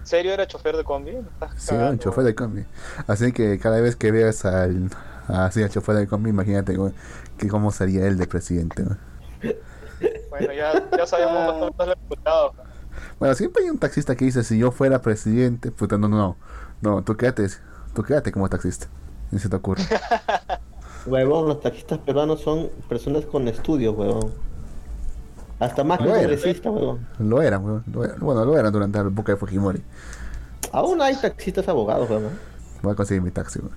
¿En 0.00 0.06
serio 0.06 0.32
era 0.32 0.46
chofer 0.46 0.76
de 0.76 0.84
combi? 0.84 1.10
Estás 1.10 1.50
Sí, 1.56 1.68
cagando, 1.70 1.92
un 1.92 1.98
chofer 1.98 2.24
de 2.24 2.34
combi. 2.34 2.64
Así 3.06 3.32
que 3.32 3.58
cada 3.58 3.80
vez 3.80 3.96
que 3.96 4.10
veas 4.12 4.44
al, 4.44 4.90
así 5.28 5.62
al 5.62 5.70
chofer 5.70 5.94
de 5.96 6.06
combi, 6.08 6.30
imagínate 6.30 6.76
weón, 6.76 6.94
que 7.38 7.48
cómo 7.48 7.70
sería 7.70 8.06
él 8.06 8.16
de 8.18 8.26
presidente. 8.26 8.82
weón. 8.82 8.98
Bueno, 10.30 10.52
ya, 10.52 10.72
ya 10.96 11.06
sabemos 11.06 11.54
menos 11.54 11.72
los 11.78 11.88
resultados. 11.88 12.52
Bueno, 13.18 13.34
siempre 13.34 13.64
hay 13.64 13.70
un 13.70 13.78
taxista 13.78 14.14
que 14.14 14.24
dice, 14.26 14.44
si 14.44 14.58
yo 14.58 14.70
fuera 14.70 15.00
presidente, 15.00 15.70
puta, 15.70 15.96
no, 15.96 16.08
no, 16.08 16.16
no, 16.18 16.36
no, 16.82 17.02
tú 17.02 17.16
quédate, 17.16 17.46
tú 17.96 18.02
quédate 18.02 18.30
como 18.30 18.48
taxista, 18.48 18.86
ni 19.32 19.38
se 19.40 19.48
te 19.48 19.56
ocurre. 19.56 19.82
Huevón, 21.06 21.48
los 21.48 21.60
taxistas 21.60 21.98
peruanos 21.98 22.40
son 22.40 22.68
personas 22.88 23.24
con 23.24 23.46
estudios, 23.48 23.96
huevón. 23.96 24.32
Hasta 25.60 25.84
más 25.84 25.98
que 25.98 26.04
congresistas, 26.04 26.66
huevón. 26.72 27.06
Lo 27.20 27.40
eran, 27.40 27.82
lo 27.92 28.04
eran. 28.04 28.18
bueno, 28.20 28.44
lo 28.44 28.58
eran 28.58 28.72
durante 28.72 28.98
la 29.02 29.08
época 29.08 29.32
de 29.32 29.38
Fujimori. 29.38 29.82
Aún 30.72 31.00
hay 31.00 31.14
taxistas 31.16 31.68
abogados, 31.68 32.10
huevón. 32.10 32.32
Voy 32.82 32.92
a 32.92 32.96
conseguir 32.96 33.22
mi 33.22 33.30
taxi, 33.30 33.60
weón. 33.60 33.72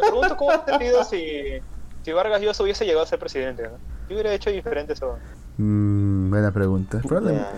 Me 0.00 0.08
pregunto 0.10 0.36
cómo 0.36 0.50
ha 0.52 0.64
sentido 0.64 1.04
si, 1.04 1.60
si 2.02 2.12
Vargas 2.12 2.40
Llosa 2.40 2.62
hubiese 2.62 2.84
llegado 2.84 3.02
a 3.02 3.06
ser 3.06 3.18
presidente. 3.18 3.64
¿no? 3.64 3.70
Yo 4.08 4.14
hubiera 4.14 4.32
hecho 4.32 4.50
diferente 4.50 4.92
eso. 4.92 5.16
Mm, 5.58 6.30
buena 6.30 6.52
pregunta. 6.52 7.00
Probablemente- 7.06 7.48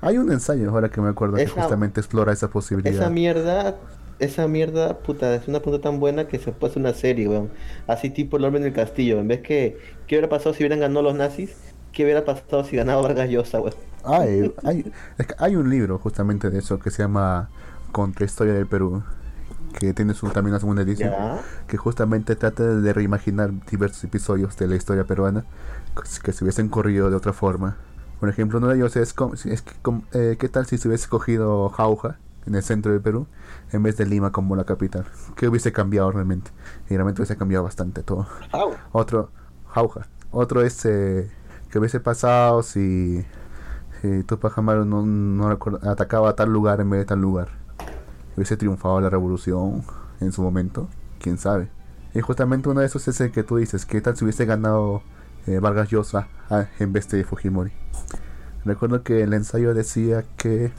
Hay 0.00 0.16
un 0.18 0.32
ensayo 0.32 0.70
ahora 0.70 0.88
que 0.88 1.00
me 1.02 1.10
acuerdo 1.10 1.36
que 1.36 1.46
justamente 1.46 2.00
explora 2.00 2.32
esa 2.32 2.48
posibilidad. 2.48 2.94
Esa 3.02 3.10
mierda, 3.10 3.74
esa 4.18 4.46
mierda, 4.48 4.98
puta, 4.98 5.34
es 5.34 5.48
una 5.48 5.60
punta 5.60 5.80
tan 5.80 6.00
buena 6.00 6.28
que 6.28 6.38
se 6.38 6.52
puede 6.52 6.70
hacer 6.72 6.80
una 6.82 6.94
serie, 6.94 7.28
weón. 7.28 7.50
Así 7.86 8.10
tipo 8.10 8.36
el 8.36 8.44
orden 8.44 8.62
del 8.62 8.72
castillo. 8.72 9.18
En 9.20 9.28
vez 9.28 9.40
que, 9.40 9.78
¿qué 10.06 10.14
hubiera 10.16 10.28
pasado 10.28 10.54
si 10.54 10.62
hubieran 10.62 10.80
ganado 10.80 11.02
los 11.02 11.14
nazis? 11.14 11.54
¿Qué 11.92 12.04
hubiera 12.04 12.24
pasado 12.24 12.64
si 12.64 12.76
ganaba 12.76 13.02
Vargas 13.02 13.28
Llosa, 13.30 13.60
weón? 13.60 13.74
Hay, 14.04 14.52
hay, 14.64 14.92
es 15.18 15.26
que 15.26 15.34
hay 15.38 15.56
un 15.56 15.70
libro 15.70 15.98
justamente 15.98 16.50
de 16.50 16.58
eso 16.58 16.78
que 16.78 16.90
se 16.90 17.02
llama 17.02 17.48
Contrahistoria 17.92 18.52
del 18.54 18.66
Perú, 18.66 19.02
que 19.78 19.94
tiene 19.94 20.14
su, 20.14 20.28
también 20.28 20.52
una 20.52 20.60
segunda 20.60 20.82
edición, 20.82 21.10
Ya. 21.10 21.40
que 21.66 21.76
justamente 21.76 22.36
trata 22.36 22.62
de 22.64 22.92
reimaginar 22.92 23.50
diversos 23.70 24.04
episodios 24.04 24.56
de 24.56 24.66
la 24.68 24.76
historia 24.76 25.04
peruana 25.04 25.44
que 26.22 26.32
se 26.32 26.44
hubiesen 26.44 26.68
corrido 26.68 27.08
de 27.10 27.16
otra 27.16 27.32
forma. 27.32 27.76
Por 28.20 28.28
ejemplo, 28.28 28.58
uno 28.58 28.68
de 28.68 28.76
ellos 28.76 28.96
es, 28.96 29.12
como- 29.12 29.34
es 29.34 29.62
que, 29.62 29.72
como- 29.82 30.02
eh, 30.12 30.36
¿qué 30.38 30.48
tal 30.48 30.66
si 30.66 30.78
se 30.78 30.88
hubiese 30.88 31.08
cogido 31.08 31.68
Jauja 31.70 32.18
en 32.46 32.54
el 32.54 32.62
centro 32.62 32.92
del 32.92 33.00
Perú 33.00 33.26
en 33.72 33.82
vez 33.82 33.96
de 33.96 34.06
Lima 34.06 34.32
como 34.32 34.56
la 34.56 34.64
capital? 34.64 35.04
¿Qué 35.36 35.48
hubiese 35.48 35.72
cambiado 35.72 36.10
realmente? 36.12 36.50
Y 36.88 36.94
realmente 36.94 37.20
hubiese 37.20 37.36
cambiado 37.36 37.64
bastante 37.64 38.02
todo. 38.02 38.26
Otro, 38.92 39.30
Jauja. 39.68 40.06
Otro 40.30 40.62
es 40.62 40.84
eh, 40.84 41.30
que 41.70 41.78
hubiese 41.78 42.00
pasado 42.00 42.62
si, 42.62 43.24
si 44.00 44.22
Tupac 44.24 44.56
Amaru 44.58 44.84
no, 44.84 45.02
no 45.02 45.48
atacaba 45.82 46.30
a 46.30 46.36
tal 46.36 46.52
lugar 46.52 46.80
en 46.80 46.90
vez 46.90 47.00
de 47.00 47.06
tal 47.06 47.20
lugar. 47.20 47.48
Hubiese 48.36 48.56
triunfado 48.56 49.00
la 49.00 49.10
revolución 49.10 49.84
en 50.20 50.32
su 50.32 50.42
momento. 50.42 50.88
Quién 51.20 51.38
sabe. 51.38 51.70
Y 52.14 52.20
justamente 52.20 52.68
uno 52.68 52.80
de 52.80 52.86
esos 52.86 53.06
es 53.08 53.20
el 53.20 53.32
que 53.32 53.42
tú 53.42 53.56
dices. 53.56 53.86
¿Qué 53.86 54.00
tal 54.00 54.16
si 54.16 54.24
hubiese 54.24 54.44
ganado 54.44 55.02
eh, 55.46 55.58
Vargas 55.58 55.88
Llosa 55.88 56.28
ah, 56.48 56.66
en 56.78 56.92
vez 56.92 57.08
de 57.08 57.24
Fujimori? 57.24 57.72
Recuerdo 58.64 59.02
que 59.02 59.22
el 59.22 59.34
ensayo 59.34 59.74
decía 59.74 60.24
que 60.36 60.72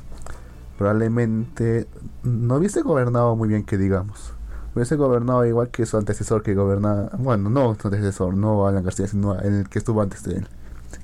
probablemente 0.77 1.87
no 2.23 2.55
hubiese 2.55 2.81
gobernado 2.81 3.35
muy 3.35 3.47
bien 3.49 3.63
que 3.63 3.77
digamos. 3.77 4.33
Hubiese 4.75 4.95
gobernado 4.97 5.45
igual 5.45 5.69
que 5.69 5.85
su 5.85 5.97
antecesor 5.97 6.43
que 6.43 6.53
gobernaba, 6.53 7.09
bueno, 7.17 7.49
no 7.49 7.75
su 7.75 7.87
antecesor, 7.87 8.35
no 8.35 8.67
Alan 8.67 8.83
García, 8.83 9.07
sino 9.07 9.35
el 9.39 9.69
que 9.69 9.79
estuvo 9.79 10.01
antes 10.01 10.23
de 10.23 10.35
él, 10.35 10.47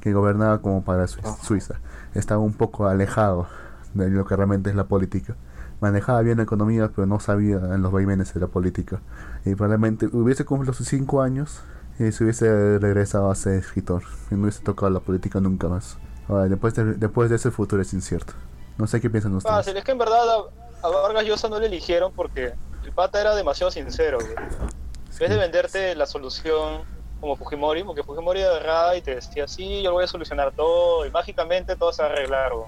que 0.01 0.11
gobernaba 0.13 0.61
como 0.61 0.83
para 0.83 1.07
Su- 1.07 1.21
Suiza. 1.41 1.75
Estaba 2.13 2.41
un 2.41 2.53
poco 2.53 2.87
alejado 2.87 3.47
de 3.93 4.09
lo 4.09 4.25
que 4.25 4.35
realmente 4.35 4.69
es 4.69 4.75
la 4.75 4.85
política. 4.85 5.35
Manejaba 5.79 6.21
bien 6.21 6.37
la 6.37 6.43
economía, 6.43 6.91
pero 6.93 7.07
no 7.07 7.19
sabía 7.19 7.57
en 7.73 7.81
los 7.81 7.91
vaivenes 7.93 8.33
de 8.33 8.39
la 8.41 8.47
política. 8.47 8.99
Y 9.45 9.55
probablemente 9.55 10.05
hubiese 10.11 10.43
cumplido 10.45 10.73
sus 10.73 10.87
cinco 10.87 11.21
años 11.21 11.61
y 11.97 12.11
se 12.11 12.23
hubiese 12.25 12.77
regresado 12.77 13.31
a 13.31 13.35
ser 13.35 13.53
escritor. 13.55 14.03
Y 14.29 14.35
no 14.35 14.43
hubiese 14.43 14.61
tocado 14.63 14.89
la 14.91 14.99
política 14.99 15.39
nunca 15.39 15.69
más. 15.69 15.97
Ahora, 16.27 16.47
después 16.49 16.75
de, 16.75 16.93
después 16.95 17.29
de 17.29 17.37
eso 17.37 17.47
el 17.47 17.53
futuro 17.53 17.81
es 17.81 17.93
incierto. 17.93 18.33
No 18.77 18.87
sé 18.87 18.99
qué 19.01 19.09
piensan 19.09 19.35
ustedes. 19.35 19.55
Fácil, 19.55 19.77
es 19.77 19.83
que 19.83 19.91
en 19.91 19.97
verdad 19.97 20.23
a, 20.83 20.87
a 20.87 20.89
Vargas 20.89 21.25
Llosa 21.25 21.49
no 21.49 21.59
le 21.59 21.67
eligieron 21.67 22.11
porque 22.13 22.53
el 22.83 22.91
pata 22.93 23.21
era 23.21 23.35
demasiado 23.35 23.71
sincero. 23.71 24.17
güey. 24.19 24.33
En 24.33 25.17
vez 25.19 25.29
de 25.29 25.37
venderte 25.37 25.95
la 25.95 26.05
solución 26.05 26.81
como 27.19 27.35
Fujimori, 27.35 27.83
porque 27.83 28.01
Fujimori 28.03 28.41
agarraba 28.41 28.95
y 28.95 29.01
te 29.01 29.15
decía, 29.15 29.47
sí, 29.47 29.83
yo 29.83 29.91
lo 29.91 29.95
voy 29.97 30.05
a 30.05 30.07
solucionar 30.07 30.51
todo, 30.53 31.05
y 31.05 31.11
mágicamente 31.11 31.75
todo 31.75 31.93
se 31.93 32.01
va 32.01 32.09
a 32.09 32.11
arreglar. 32.11 32.51
güey. 32.53 32.65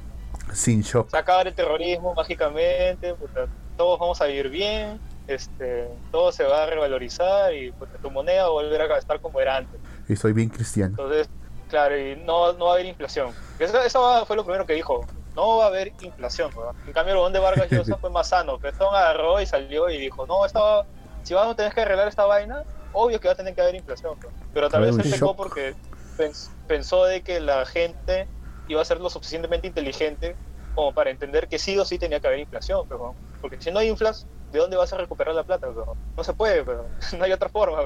Sin 0.53 0.81
shock. 0.81 1.07
Se 1.09 1.13
va 1.13 1.19
a 1.19 1.21
acabar 1.23 1.47
el 1.47 1.55
terrorismo 1.55 2.13
mágicamente, 2.13 3.15
puta, 3.15 3.47
todos 3.75 3.97
vamos 3.99 4.21
a 4.21 4.25
vivir 4.25 4.49
bien, 4.49 4.99
este, 5.25 5.89
todo 6.11 6.31
se 6.31 6.43
va 6.43 6.63
a 6.63 6.65
revalorizar 6.67 7.51
y 7.55 7.71
puta, 7.71 7.97
tu 7.99 8.11
moneda 8.11 8.43
va 8.43 8.49
a 8.49 8.51
volver 8.51 8.81
a 8.81 8.97
estar 8.99 9.19
como 9.19 9.39
era 9.39 9.57
antes. 9.57 9.79
Y 10.07 10.15
soy 10.15 10.33
bien 10.33 10.49
cristiano. 10.49 10.89
Entonces, 10.91 11.27
claro, 11.69 11.97
y 11.97 12.15
no, 12.17 12.53
no 12.53 12.65
va 12.65 12.71
a 12.71 12.73
haber 12.75 12.85
inflación. 12.85 13.31
Eso, 13.57 13.81
eso 13.81 14.25
fue 14.27 14.35
lo 14.35 14.43
primero 14.43 14.67
que 14.67 14.73
dijo. 14.73 15.03
No 15.35 15.57
va 15.57 15.65
a 15.65 15.67
haber 15.67 15.93
inflación. 16.01 16.51
¿no? 16.55 16.71
En 16.85 16.93
cambio, 16.93 17.13
el 17.15 17.19
buen 17.19 17.33
de 17.33 17.39
Vargas 17.39 17.67
Llosa 17.71 17.97
fue 17.97 18.09
más 18.09 18.27
sano. 18.29 18.59
Petón 18.59 18.93
agarró 18.93 19.41
y 19.41 19.45
salió 19.45 19.89
y 19.89 19.97
dijo, 19.97 20.25
no, 20.27 20.45
esta, 20.45 20.85
si 21.23 21.33
vamos 21.33 21.53
a 21.53 21.55
tener 21.55 21.73
que 21.73 21.81
arreglar 21.81 22.07
esta 22.07 22.25
vaina, 22.25 22.63
obvio 22.91 23.19
que 23.19 23.27
va 23.27 23.33
a 23.33 23.37
tener 23.37 23.53
que 23.55 23.61
haber 23.61 23.75
inflación. 23.75 24.17
¿no? 24.21 24.29
Pero 24.53 24.69
tal 24.69 24.81
vez 24.83 24.95
se 24.95 25.03
pecó 25.09 25.35
porque 25.35 25.75
pens- 26.17 26.49
pensó 26.67 27.05
de 27.05 27.21
que 27.21 27.39
la 27.39 27.65
gente 27.65 28.27
iba 28.67 28.81
a 28.81 28.85
ser 28.85 28.99
lo 29.01 29.09
suficientemente 29.09 29.67
inteligente 29.67 30.35
como 30.75 30.93
para 30.93 31.09
entender 31.11 31.47
que 31.47 31.59
sí 31.59 31.77
o 31.77 31.85
sí 31.85 31.97
tenía 31.99 32.19
que 32.19 32.27
haber 32.27 32.39
inflación. 32.39 32.85
Pero, 32.87 33.15
porque 33.41 33.59
si 33.61 33.71
no 33.71 33.79
hay 33.79 33.89
inflas, 33.89 34.25
¿de 34.51 34.59
dónde 34.59 34.77
vas 34.77 34.93
a 34.93 34.97
recuperar 34.97 35.33
la 35.35 35.43
plata? 35.43 35.67
No 36.15 36.23
se 36.23 36.33
puede, 36.33 36.63
pero 36.63 36.85
no 37.17 37.23
hay 37.23 37.31
otra 37.31 37.49
forma. 37.49 37.77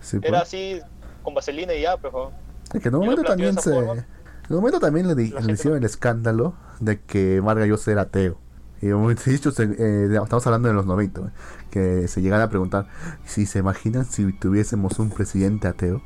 Sí, 0.00 0.18
Era 0.18 0.30
pues. 0.38 0.42
así 0.42 0.80
con 1.22 1.34
vaselina 1.34 1.74
y 1.74 1.82
ya, 1.82 1.96
pero... 1.96 2.30
Es 2.72 2.80
que 2.82 2.88
en 2.88 2.94
un 2.96 3.00
momento 3.02 3.22
también 3.22 3.58
se. 3.60 3.72
forma. 3.72 4.06
En 4.48 4.54
un 4.54 4.60
momento 4.60 4.80
también 4.80 5.08
le, 5.08 5.14
di- 5.14 5.30
le 5.30 5.52
hicieron 5.52 5.78
el 5.78 5.84
escándalo 5.84 6.54
de 6.80 7.00
que 7.00 7.40
Vargas 7.40 7.68
Llosa 7.68 7.92
era 7.92 8.02
ateo. 8.02 8.38
Y 8.82 8.88
dicho, 9.30 9.50
eh, 9.58 10.08
estamos 10.22 10.46
hablando 10.46 10.68
de 10.68 10.74
los 10.74 10.86
90, 10.86 11.20
güey, 11.20 11.32
que 11.70 12.08
se 12.08 12.20
llegan 12.20 12.42
a 12.42 12.50
preguntar 12.50 12.86
si 13.24 13.46
se 13.46 13.58
imaginan 13.58 14.04
si 14.04 14.32
tuviésemos 14.32 14.98
un 14.98 15.10
presidente 15.10 15.66
ateo. 15.66 16.02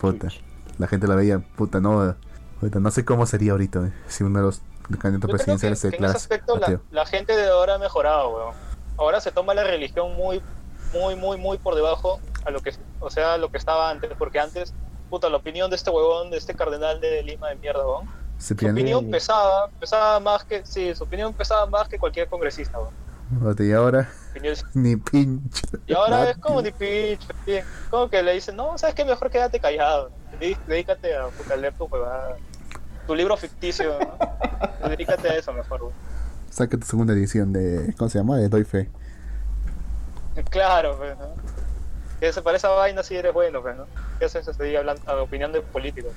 Puta, 0.00 0.28
la 0.78 0.88
gente 0.88 1.06
la 1.06 1.14
veía, 1.14 1.38
puta, 1.38 1.80
no, 1.80 2.16
puta, 2.60 2.80
no 2.80 2.90
sé 2.90 3.04
cómo 3.04 3.26
sería 3.26 3.52
ahorita, 3.52 3.92
si 4.08 4.24
uno 4.24 4.40
de 4.40 4.44
los 4.46 4.60
candidatos 4.98 5.30
presidenciales 5.30 5.78
se 5.78 5.90
que 5.90 5.96
en 5.96 6.04
ese 6.04 6.16
aspecto 6.16 6.60
la, 6.90 7.06
gente 7.06 7.36
de 7.36 7.48
ahora 7.48 7.76
ha 7.76 7.78
mejorado, 7.78 8.34
weón. 8.34 8.54
Ahora 8.98 9.20
se 9.20 9.30
toma 9.30 9.54
la 9.54 9.62
religión 9.62 10.14
muy, 10.16 10.42
muy, 10.92 11.14
muy, 11.14 11.38
muy 11.38 11.58
por 11.58 11.74
debajo 11.76 12.18
a 12.44 12.50
lo 12.50 12.60
que, 12.60 12.74
o 12.98 13.08
sea, 13.08 13.38
lo 13.38 13.50
que 13.50 13.56
estaba 13.56 13.88
antes, 13.88 14.10
porque 14.18 14.40
antes, 14.40 14.74
puta, 15.10 15.28
la 15.28 15.36
opinión 15.36 15.68
de 15.68 15.76
este 15.76 15.90
huevón, 15.90 16.30
de 16.30 16.38
este 16.38 16.54
cardenal 16.54 17.00
de 17.00 17.22
Lima 17.22 17.48
de 17.50 17.56
mierda, 17.56 17.84
weón. 17.86 18.08
Su 18.38 18.54
opinión 18.54 19.10
pesaba, 19.10 19.68
pesaba 19.78 20.18
más 20.20 20.44
que, 20.44 20.64
sí, 20.64 20.94
su 20.94 21.04
opinión 21.04 21.34
pesaba 21.34 21.66
más 21.66 21.88
que 21.88 21.98
cualquier 21.98 22.26
congresista, 22.28 22.78
weón. 22.78 23.56
y 23.58 23.72
ahora 23.72 24.08
Opinión- 24.30 24.56
ni 24.74 24.96
pinche. 24.96 25.66
Y 25.86 25.92
ahora 25.92 26.30
es 26.30 26.38
como 26.38 26.62
ni 26.62 26.70
pitch, 26.70 27.20
sí. 27.44 27.58
como 27.90 28.08
que 28.08 28.22
le 28.22 28.32
dicen, 28.32 28.56
no, 28.56 28.78
sabes 28.78 28.94
qué, 28.94 29.04
mejor 29.04 29.30
quédate 29.30 29.60
callado, 29.60 30.10
Ded- 30.40 30.56
dedícate 30.66 31.14
a, 31.16 31.26
puta, 31.26 31.54
leer 31.56 31.74
tu 31.74 31.84
huevada, 31.84 32.36
tu 33.06 33.14
libro 33.14 33.36
ficticio, 33.36 33.98
¿no? 33.98 34.88
dedícate 34.88 35.28
a 35.28 35.34
eso 35.34 35.52
mejor, 35.52 35.82
weón. 35.82 35.94
Saca 36.50 36.78
tu 36.78 36.86
segunda 36.86 37.12
edición 37.12 37.52
de, 37.52 37.94
¿cómo 37.98 38.08
se 38.08 38.18
llama? 38.18 38.38
De 38.38 38.48
Doy 38.48 38.64
Fe. 38.64 38.88
Claro, 40.48 40.96
pues, 40.96 41.16
¿no? 41.18 41.26
Que 42.20 42.32
se 42.32 42.42
parece 42.42 42.66
a 42.66 42.70
vaina 42.70 43.02
si 43.02 43.16
eres 43.16 43.32
bueno, 43.32 43.62
pues, 43.62 43.76
¿no? 43.76 43.86
Que 44.18 44.28
se 44.28 44.38
estoy 44.38 44.76
hablando 44.76 45.02
a 45.10 45.22
opinión 45.22 45.52
de 45.52 45.62
políticos. 45.62 46.12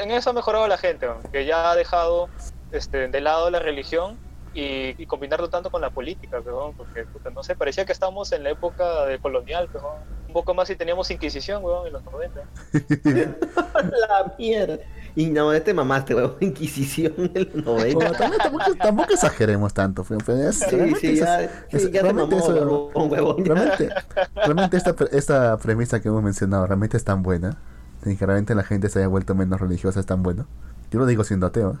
En 0.00 0.10
eso 0.12 0.30
ha 0.30 0.32
mejorado 0.32 0.68
la 0.68 0.78
gente, 0.78 1.06
¿no? 1.06 1.20
que 1.32 1.44
ya 1.44 1.70
ha 1.70 1.76
dejado 1.76 2.28
este, 2.70 3.08
de 3.08 3.20
lado 3.20 3.50
la 3.50 3.58
religión 3.58 4.16
y, 4.52 5.06
combinarlo 5.06 5.48
tanto 5.48 5.70
con 5.70 5.80
la 5.80 5.90
política, 5.90 6.40
weón, 6.40 6.74
porque 6.74 7.04
puta, 7.04 7.30
no 7.30 7.42
sé, 7.42 7.54
parecía 7.54 7.84
que 7.84 7.92
estábamos 7.92 8.32
en 8.32 8.42
la 8.42 8.50
época 8.50 9.06
de 9.06 9.18
colonial, 9.18 9.68
weón. 9.72 9.98
un 10.26 10.32
poco 10.32 10.54
más 10.54 10.68
si 10.68 10.76
teníamos 10.76 11.10
Inquisición, 11.10 11.64
weón, 11.64 11.86
en 11.86 11.92
los 11.92 12.04
90. 12.04 12.42
La 13.74 14.34
mierda. 14.38 14.78
Y 15.20 15.30
no, 15.30 15.52
este 15.52 15.74
mamaste, 15.74 16.14
weón. 16.14 16.36
Inquisición 16.40 17.12
en 17.34 17.50
los 17.54 17.64
90. 17.64 17.94
Bueno, 17.94 18.12
tampoco, 18.12 18.42
tampoco- 18.42 18.74
tampoco 18.76 19.12
exageremos 19.12 19.74
tanto, 19.74 20.02
es- 20.02 20.58
Sí, 20.58 20.64
realmente 20.70 21.00
sí, 21.00 21.06
es- 21.08 21.18
ya, 21.20 21.42
es- 21.42 21.50
sí, 21.70 21.78
ya 21.90 21.90
te 21.92 22.02
realmente 22.02 22.36
mamó, 22.36 22.48
eso- 22.48 22.54
huevón, 22.54 23.10
huevón, 23.12 23.44
ya. 23.44 23.54
realmente, 23.54 23.88
realmente 24.34 24.76
esta, 24.76 24.92
pre- 24.94 25.08
esta 25.12 25.56
premisa 25.58 26.00
que 26.00 26.08
hemos 26.08 26.22
mencionado 26.22 26.66
realmente 26.66 26.96
es 26.96 27.04
tan 27.04 27.22
buena 27.22 27.58
y 28.06 28.16
que 28.16 28.24
realmente 28.24 28.54
la 28.54 28.62
gente 28.62 28.88
se 28.88 29.00
haya 29.00 29.08
vuelto 29.08 29.34
menos 29.34 29.60
religiosa 29.60 30.00
es 30.00 30.06
tan 30.06 30.22
bueno. 30.22 30.46
Yo 30.90 30.98
lo 30.98 31.06
digo 31.06 31.22
siendo 31.24 31.46
ateo. 31.46 31.76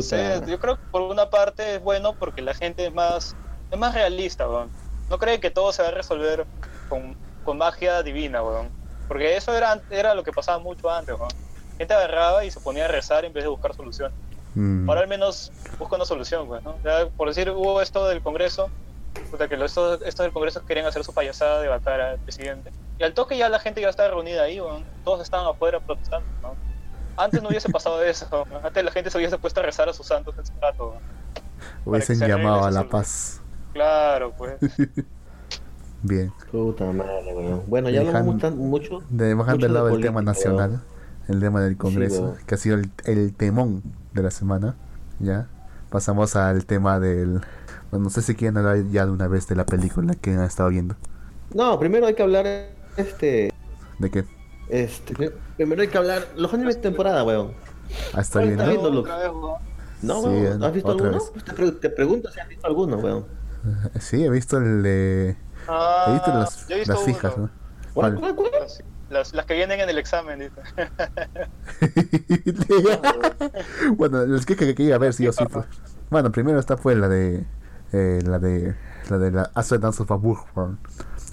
Sí, 0.00 0.16
yo 0.46 0.58
creo 0.60 0.76
que 0.76 0.82
por 0.90 1.02
una 1.02 1.30
parte 1.30 1.76
es 1.76 1.82
bueno 1.82 2.14
porque 2.14 2.42
la 2.42 2.54
gente 2.54 2.86
es 2.86 2.94
más, 2.94 3.34
es 3.70 3.78
más 3.78 3.94
realista, 3.94 4.48
weón. 4.48 4.68
No 5.10 5.18
cree 5.18 5.40
que 5.40 5.50
todo 5.50 5.72
se 5.72 5.82
va 5.82 5.88
a 5.88 5.92
resolver 5.92 6.46
con, 6.88 7.16
con 7.44 7.58
magia 7.58 8.02
divina, 8.02 8.42
weón. 8.42 8.68
Porque 9.08 9.36
eso 9.36 9.56
era, 9.56 9.80
era 9.90 10.14
lo 10.14 10.22
que 10.22 10.30
pasaba 10.32 10.58
mucho 10.58 10.90
antes, 10.90 11.16
weón. 11.18 11.30
Gente 11.78 11.94
agarraba 11.94 12.44
y 12.44 12.50
se 12.50 12.60
ponía 12.60 12.84
a 12.84 12.88
rezar 12.88 13.24
en 13.24 13.32
vez 13.32 13.44
de 13.44 13.48
buscar 13.48 13.74
solución. 13.74 14.12
Mm, 14.54 14.88
Ahora 14.88 15.02
al 15.02 15.08
menos 15.08 15.52
busca 15.78 15.96
una 15.96 16.04
solución, 16.04 16.46
güey, 16.48 16.60
¿no? 16.62 16.74
Ya, 16.84 17.06
por 17.16 17.28
decir, 17.28 17.50
hubo 17.50 17.80
esto 17.80 18.06
del 18.08 18.20
Congreso, 18.22 18.68
puta, 19.30 19.46
que 19.48 19.56
los- 19.56 19.70
estos, 19.70 20.02
estos 20.02 20.24
del 20.24 20.32
Congreso 20.32 20.64
querían 20.66 20.86
hacer 20.86 21.04
su 21.04 21.12
payasada 21.14 21.60
de 21.62 21.68
vacar 21.68 22.00
al 22.00 22.18
presidente. 22.18 22.70
Y 22.98 23.04
al 23.04 23.14
toque 23.14 23.36
ya 23.38 23.48
la 23.48 23.60
gente 23.60 23.80
ya 23.80 23.88
estaba 23.90 24.08
reunida 24.10 24.42
ahí, 24.42 24.60
weón. 24.60 24.84
Todos 25.04 25.20
estaban 25.22 25.46
afuera 25.46 25.78
protestando, 25.80 26.26
¿no? 26.42 26.54
Antes 27.16 27.42
no 27.42 27.48
hubiese 27.48 27.68
pasado 27.68 28.02
eso, 28.02 28.26
weón. 28.32 28.64
Antes 28.64 28.84
la 28.84 28.90
gente 28.90 29.10
se 29.10 29.18
hubiese 29.18 29.38
puesto 29.38 29.60
a 29.60 29.62
rezar 29.62 29.88
a 29.88 29.92
sus 29.92 30.06
santos 30.06 30.34
en 30.38 30.44
su 30.46 30.52
rato, 30.60 30.88
weón. 30.88 31.02
hubiesen 31.84 32.18
llamado 32.18 32.64
a 32.64 32.70
la 32.70 32.80
solución. 32.80 32.88
paz. 32.88 33.40
Claro, 33.72 34.32
pues. 34.36 34.56
Bien. 36.02 36.32
Puta 36.50 36.84
madre. 36.86 37.34
Bueno, 37.66 37.90
ya 37.90 38.00
hablamos 38.00 38.36
Dejan- 38.36 38.54
mucho, 38.56 38.96
mucho. 38.98 39.02
De, 39.10 39.34
mucho 39.34 39.56
de 39.56 39.68
lado 39.68 39.86
de 39.88 39.94
el 39.94 40.00
tema 40.00 40.22
nacional. 40.22 40.80
El 41.28 41.40
tema 41.40 41.60
del 41.60 41.76
Congreso, 41.76 42.36
que 42.46 42.54
ha 42.54 42.58
sido 42.58 42.76
el, 42.76 42.90
el 43.04 43.32
temón 43.34 43.82
de 44.14 44.22
la 44.22 44.30
semana, 44.30 44.74
¿ya? 45.20 45.46
Pasamos 45.90 46.36
al 46.36 46.64
tema 46.66 47.00
del... 47.00 47.40
Bueno, 47.90 48.04
no 48.04 48.10
sé 48.10 48.22
si 48.22 48.34
quieren 48.34 48.58
hablar 48.58 48.84
ya 48.90 49.06
de 49.06 49.12
una 49.12 49.28
vez 49.28 49.48
de 49.48 49.56
la 49.56 49.64
película 49.66 50.14
que 50.14 50.32
han 50.34 50.42
estado 50.42 50.68
viendo. 50.68 50.96
No, 51.54 51.78
primero 51.78 52.06
hay 52.06 52.14
que 52.14 52.22
hablar, 52.22 52.46
este, 52.96 53.50
¿De 53.98 54.10
qué? 54.10 54.24
este, 54.68 55.14
pri- 55.14 55.32
primero 55.56 55.82
hay 55.82 55.88
que 55.88 55.98
hablar 55.98 56.28
los 56.36 56.52
animes 56.52 56.76
de 56.76 56.82
temporada, 56.82 57.24
weón. 57.24 57.52
Ah, 58.14 58.20
está 58.20 58.40
¿Cuál 58.40 58.48
bien, 58.48 58.58
¿no? 58.58 58.68
viendo? 58.68 59.02
No, 60.02 60.20
Sí, 60.20 60.28
weón, 60.28 60.62
¿has 60.62 60.72
visto 60.72 60.92
alguno? 60.92 61.12
vez. 61.12 61.32
Te, 61.44 61.52
pre- 61.52 61.72
te 61.72 61.90
pregunto 61.90 62.30
si 62.30 62.40
has 62.40 62.48
visto 62.48 62.66
alguno, 62.66 62.96
weón. 62.98 63.26
Sí, 64.00 64.24
he 64.24 64.30
visto 64.30 64.58
el 64.58 64.82
de... 64.82 65.36
Ah, 65.66 66.06
He 66.08 66.12
visto 66.12 66.32
las, 66.32 66.66
yo 66.68 66.74
he 66.76 66.78
visto 66.78 66.92
las 66.92 67.02
uno. 67.04 67.16
hijas, 67.16 67.36
¿no? 67.38 67.50
¿Cuál, 67.94 68.14
¿Cuál? 68.14 68.34
cuál, 68.34 68.50
cuál? 68.50 68.52
Las, 69.10 69.10
las, 69.10 69.34
las 69.34 69.46
que 69.46 69.54
vienen 69.54 69.80
en 69.80 69.88
el 69.88 69.98
examen, 69.98 70.38
dice. 70.40 70.60
bueno, 73.96 74.24
los 74.26 74.46
que, 74.46 74.56
que 74.56 74.74
quería 74.74 74.98
ver, 74.98 75.12
sí 75.12 75.26
o 75.26 75.32
sí. 75.32 75.44
Pues. 75.50 75.66
Bueno, 76.10 76.32
primero 76.32 76.58
está 76.58 76.76
pues 76.76 76.96
la 76.96 77.08
de... 77.08 77.44
Eh, 77.92 78.20
la 78.24 78.38
de... 78.38 78.74
La 79.10 79.18
de 79.18 79.30
la 79.30 79.50
Astral 79.54 79.80
Dance 79.80 80.02
of 80.02 80.10
a 80.10 80.16
Bookworm. 80.16 80.78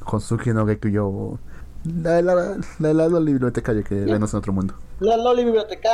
Konsuki 0.03 0.51
no 0.51 0.65
Gekuyo... 0.65 1.39
La 1.83 2.11
de 2.11 2.23
la, 2.23 2.35
la, 2.35 2.57
de 2.79 2.93
la, 2.93 3.07
la 3.07 3.19
bibliotecaria 3.19 3.83
que 3.83 3.95
vemos 3.95 4.33
en 4.33 4.37
otro 4.39 4.53
mundo. 4.53 4.73
La 4.99 5.17
Loli 5.17 5.43
Biblioteca. 5.43 5.89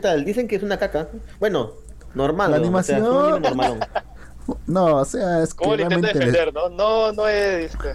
Tal, 0.00 0.24
Dicen 0.24 0.48
que 0.48 0.56
es 0.56 0.62
una 0.62 0.78
caca. 0.78 1.08
Bueno, 1.38 1.72
normal. 2.14 2.50
La 2.50 2.58
weón, 2.60 2.74
o 2.74 2.82
sea, 2.82 2.98
No, 4.66 4.96
o 4.96 5.04
sea, 5.04 5.42
es 5.42 5.54
que 5.54 5.64
¿Cómo 5.64 5.76
lo 5.76 5.82
intenta 5.82 6.08
realmente... 6.08 6.38
defender, 6.38 6.54
no? 6.54 6.68
No, 6.68 7.12
no 7.12 7.28
es... 7.28 7.72
Este... 7.72 7.94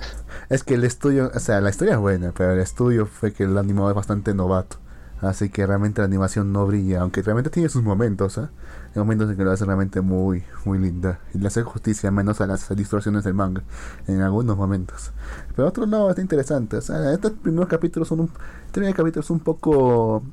Es 0.50 0.64
que 0.64 0.76
el 0.76 0.84
estudio, 0.84 1.32
o 1.34 1.40
sea, 1.40 1.62
la 1.62 1.70
historia 1.70 1.96
es 1.96 2.00
buena, 2.00 2.34
pero 2.36 2.54
el 2.54 2.60
estudio 2.60 3.06
fue 3.06 3.34
que 3.34 3.44
el 3.44 3.58
animador 3.58 3.92
es 3.92 3.96
bastante 3.96 4.34
novato. 4.34 4.78
Así 5.22 5.50
que 5.50 5.66
realmente 5.66 6.02
la 6.02 6.06
animación 6.06 6.54
no 6.54 6.68
brilla, 6.68 7.02
aunque 7.02 7.24
realmente 7.24 7.50
tiene 7.50 7.70
sus 7.70 7.82
momentos, 7.82 8.38
¿ah? 8.38 8.52
Hay 8.94 9.00
momentos 9.00 9.30
en 9.30 9.36
que 9.36 9.44
lo 9.44 9.52
hace 9.52 9.66
realmente 9.66 10.02
muy, 10.02 10.44
muy 10.64 10.78
linda. 10.78 11.20
Y 11.34 11.40
le 11.40 11.48
hace 11.48 11.64
justicia 11.64 12.12
menos 12.12 12.40
a 12.40 12.48
las 12.48 12.70
distorsiones 12.76 13.24
del 13.24 13.34
manga, 13.34 13.64
en 14.08 14.22
algunos 14.22 14.58
momentos. 14.58 15.12
Pero 15.56 15.68
otros 15.68 15.88
no, 15.88 16.10
está 16.10 16.22
interesante. 16.22 16.78
O 16.78 16.82
sea, 16.82 17.12
estos 17.14 17.32
primeros 17.32 17.68
capítulos 17.68 18.08
son 18.08 18.22
un, 18.22 18.32
este 18.68 18.80
primer 18.80 18.96
capítulo 18.96 19.22
es 19.22 19.30
un 19.32 19.40
poco 19.40 20.24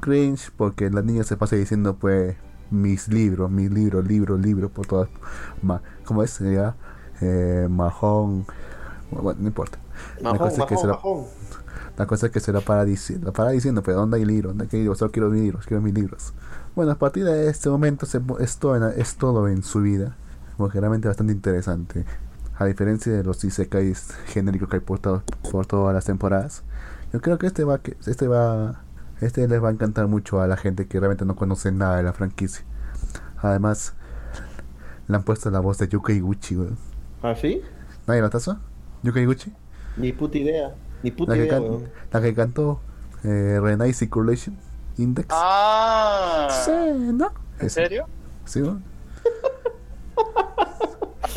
cringe 0.00 0.50
porque 0.56 0.90
la 0.90 1.00
niña 1.00 1.24
se 1.24 1.38
pasa 1.38 1.56
diciendo 1.56 1.96
pues 1.96 2.36
mis 2.70 3.08
libros, 3.08 3.50
mis 3.50 3.70
libros, 3.70 4.06
libros, 4.06 4.40
libros 4.40 4.70
por 4.70 4.86
todas. 4.86 5.08
Ma, 5.62 5.80
¿Cómo 6.04 6.22
es? 6.22 6.38
Ya, 6.40 6.74
eh, 7.20 7.66
majón. 7.70 8.46
Bueno, 9.10 9.40
no 9.40 9.48
importa. 9.48 9.78
La 10.20 10.32
Majón, 10.32 10.38
cosa 10.50 10.62
es 10.62 10.66
que 10.68 10.74
majón, 10.74 10.78
se 10.78 10.86
la- 10.86 10.92
majón. 10.94 11.24
la 11.96 12.06
cosa 12.06 12.26
es 12.26 12.32
que 12.32 12.40
se 12.40 12.52
la 12.52 12.60
para, 12.60 12.84
dici- 12.84 13.20
la 13.22 13.32
para 13.32 13.50
diciendo, 13.50 13.82
pero 13.82 13.98
¿dónde 13.98 14.16
hay 14.18 14.24
libros? 14.24 14.56
¿Dónde 14.56 14.68
hay 14.76 14.80
libros? 14.82 14.98
Solo 14.98 15.12
quiero 15.12 15.30
mis 15.30 15.42
libros, 15.42 15.66
quiero 15.66 15.80
mis 15.82 15.94
libros. 15.94 16.32
Bueno, 16.74 16.92
a 16.92 16.96
partir 16.96 17.24
de 17.24 17.48
este 17.48 17.68
momento 17.70 18.06
se, 18.06 18.20
es, 18.40 18.56
todo 18.58 18.76
en, 18.76 19.00
es 19.00 19.16
todo 19.16 19.46
en 19.48 19.62
su 19.62 19.80
vida, 19.82 20.16
porque 20.56 20.80
realmente 20.80 21.06
bastante 21.08 21.32
interesante. 21.32 22.04
A 22.56 22.64
diferencia 22.66 23.12
de 23.12 23.24
los 23.24 23.42
isekais 23.44 24.08
genéricos 24.26 24.68
que 24.68 24.76
hay 24.76 24.80
por, 24.80 25.00
por 25.00 25.66
todas 25.66 25.94
las 25.94 26.04
temporadas, 26.04 26.62
yo 27.12 27.20
creo 27.20 27.38
que 27.38 27.46
este 27.46 27.64
va, 27.64 27.78
que 27.78 27.96
este 28.06 28.26
va, 28.28 28.82
este 29.20 29.46
les 29.48 29.62
va 29.62 29.68
a 29.68 29.72
encantar 29.72 30.06
mucho 30.08 30.40
a 30.40 30.46
la 30.46 30.56
gente 30.56 30.86
que 30.86 30.98
realmente 31.00 31.24
no 31.24 31.36
conoce 31.36 31.72
nada 31.72 31.96
de 31.96 32.02
la 32.02 32.12
franquicia. 32.12 32.64
Además, 33.38 33.94
le 35.08 35.16
han 35.16 35.22
puesto 35.22 35.50
la 35.50 35.60
voz 35.60 35.78
de 35.78 35.88
Yuka 35.88 36.12
Iguchi, 36.12 36.56
weón. 36.56 36.76
¿Ah, 37.22 37.34
sí? 37.34 37.62
¿Nadie 38.06 38.22
la 38.22 38.30
taza? 38.30 38.58
¿Yuka 39.02 39.20
Iguchi? 39.20 39.52
Ni 39.96 40.12
puta 40.12 40.38
idea. 40.38 40.74
Ni 41.02 41.10
puta 41.10 41.32
La 41.32 41.38
que, 41.38 41.46
idea, 41.46 41.60
la 42.12 42.20
que 42.22 42.34
cantó 42.34 42.80
eh, 43.24 43.58
Renai 43.62 43.92
Circulation 43.92 44.56
Index. 44.96 45.28
Ah, 45.30 46.48
Sí, 46.64 46.70
¿no? 47.12 47.32
¿en 47.60 47.70
serio? 47.70 48.06
Sí, 48.46 48.60
¿no? 48.60 48.80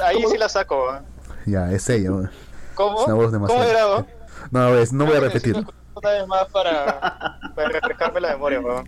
Ahí 0.04 0.24
sí 0.30 0.38
la 0.38 0.48
saco, 0.50 0.84
weón. 0.88 1.04
Ya, 1.46 1.72
es 1.72 1.90
ella. 1.90 2.10
¿no? 2.12 2.30
¿Cómo? 2.76 3.00
Es 3.02 3.06
una 3.08 3.16
voz 3.16 3.26
¿Cómo 3.32 3.48
demasiado. 3.48 3.64
era, 3.70 3.88
weón? 3.88 4.08
No, 4.52 4.72
ves, 4.72 4.94
no 4.94 5.06
voy 5.06 5.18
a 5.18 5.22
necesito 5.22 5.66
Una 6.02 6.10
vez 6.12 6.28
más 6.28 6.46
para, 6.52 7.40
para 7.56 7.70
refrescarme 7.70 8.22
la 8.22 8.34
memoria, 8.34 8.60
weón. 8.62 8.86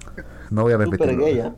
No 0.49 0.63
voy 0.63 0.73
a 0.73 0.77
repetirlo. 0.77 1.25
¿ah? 1.43 1.53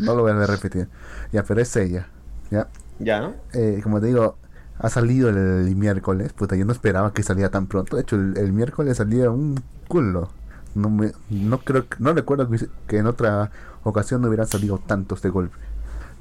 No 0.00 0.14
lo 0.14 0.22
voy 0.22 0.32
a 0.32 0.46
repetir. 0.46 0.88
Ya, 1.32 1.42
pero 1.42 1.60
es 1.60 1.76
ella. 1.76 2.06
Ya. 2.50 2.68
Ya, 2.98 3.20
¿no? 3.20 3.34
Eh, 3.52 3.80
como 3.82 4.00
te 4.00 4.06
digo, 4.06 4.38
ha 4.78 4.88
salido 4.88 5.28
el, 5.28 5.36
el 5.36 5.76
miércoles. 5.76 6.32
Puta, 6.32 6.56
yo 6.56 6.64
no 6.64 6.72
esperaba 6.72 7.12
que 7.12 7.22
saliera 7.22 7.50
tan 7.50 7.66
pronto. 7.66 7.96
De 7.96 8.02
hecho, 8.02 8.16
el, 8.16 8.36
el 8.38 8.52
miércoles 8.52 8.96
salía 8.96 9.30
un 9.30 9.62
culo. 9.88 10.30
No, 10.74 10.88
me, 10.90 11.12
no 11.30 11.58
creo 11.58 11.88
que- 11.88 11.96
no 11.98 12.12
recuerdo 12.14 12.48
que, 12.48 12.66
que 12.86 12.98
en 12.98 13.06
otra 13.06 13.50
ocasión 13.84 14.22
no 14.22 14.28
hubieran 14.28 14.46
salido 14.46 14.78
tantos 14.78 15.20
de 15.22 15.28
golpe. 15.28 15.56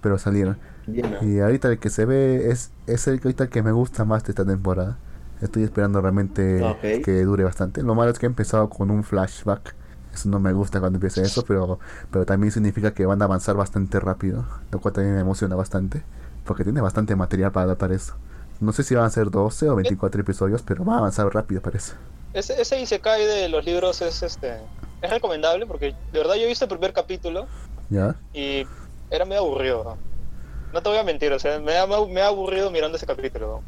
Pero 0.01 0.17
salieron. 0.17 0.57
Bien, 0.85 1.15
¿ah? 1.19 1.23
Y 1.25 1.39
ahorita 1.39 1.69
el 1.69 1.79
que 1.79 1.89
se 1.89 2.05
ve 2.05 2.51
es, 2.51 2.71
es 2.87 3.07
el 3.07 3.19
que 3.21 3.29
ahorita 3.29 3.47
que 3.47 3.63
me 3.63 3.71
gusta 3.71 4.03
más 4.05 4.23
de 4.25 4.31
esta 4.33 4.45
temporada. 4.45 4.97
Estoy 5.45 5.63
esperando 5.63 6.01
realmente 6.01 6.61
que 7.03 7.23
dure 7.23 7.43
bastante. 7.43 7.81
Lo 7.83 7.95
malo 7.95 8.11
es 8.11 8.19
que 8.19 8.25
he 8.25 8.29
empezado 8.29 8.69
con 8.69 8.91
un 8.91 9.03
flashback. 9.03 9.75
Eso 10.13 10.29
no 10.29 10.39
me 10.39 10.53
gusta 10.53 10.79
cuando 10.79 10.97
empieza 10.97 11.21
eso, 11.21 11.43
pero, 11.45 11.79
pero 12.11 12.25
también 12.25 12.51
significa 12.51 12.93
que 12.93 13.05
van 13.05 13.21
a 13.21 13.25
avanzar 13.25 13.55
bastante 13.55 13.99
rápido. 13.99 14.45
Lo 14.71 14.79
cual 14.79 14.93
también 14.93 15.15
me 15.15 15.21
emociona 15.21 15.55
bastante. 15.55 16.03
Porque 16.45 16.63
tiene 16.63 16.81
bastante 16.81 17.15
material 17.15 17.51
para 17.51 17.65
adaptar 17.65 17.91
eso. 17.91 18.15
No 18.59 18.71
sé 18.71 18.83
si 18.83 18.95
van 18.95 19.05
a 19.05 19.09
ser 19.09 19.29
12 19.29 19.69
o 19.69 19.75
24 19.75 20.21
episodios, 20.21 20.61
pero 20.61 20.85
va 20.85 20.95
a 20.95 20.97
avanzar 20.99 21.27
rápido 21.33 21.61
parece. 21.61 21.93
Ese, 22.33 22.61
ese 22.61 22.79
Isekai 22.79 23.25
de 23.25 23.49
los 23.49 23.65
libros 23.65 24.01
es 24.01 24.23
este 24.23 24.57
es 25.05 25.11
recomendable 25.11 25.65
porque 25.65 25.95
de 26.11 26.19
verdad 26.19 26.35
yo 26.35 26.43
he 26.43 26.47
visto 26.47 26.65
el 26.65 26.69
primer 26.69 26.93
capítulo 26.93 27.47
¿Ya? 27.89 28.15
y 28.33 28.65
era 29.09 29.25
medio 29.25 29.41
aburrido. 29.41 29.83
¿no? 29.83 29.97
No 30.73 30.81
te 30.81 30.89
voy 30.89 30.97
a 30.97 31.03
mentir, 31.03 31.31
o 31.31 31.39
sea, 31.39 31.59
me 31.59 31.77
ha, 31.77 31.85
me 31.85 32.21
ha 32.21 32.27
aburrido 32.27 32.71
mirando 32.71 32.97
ese 32.97 33.05
capítulo. 33.05 33.47
¿no? 33.47 33.63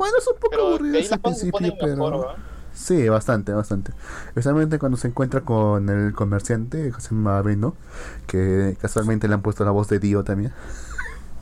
Bueno, 0.00 0.16
es 0.18 0.26
un 0.28 0.34
poco 0.40 0.50
Pero 0.50 0.68
aburrido 0.68 0.98
ese 0.98 1.18
principio, 1.18 1.60
mejor, 1.60 1.78
pero... 1.78 2.34
Sí, 2.72 3.08
bastante, 3.08 3.52
bastante. 3.52 3.92
Especialmente 4.28 4.78
cuando 4.78 4.96
se 4.96 5.08
encuentra 5.08 5.42
con 5.42 5.88
el 5.90 6.14
comerciante 6.14 6.92
llama 7.10 7.42
Beno, 7.42 7.74
que 8.26 8.76
casualmente 8.80 9.28
le 9.28 9.34
han 9.34 9.42
puesto 9.42 9.64
la 9.64 9.72
voz 9.72 9.88
de 9.88 9.98
Dio 9.98 10.24
también. 10.24 10.52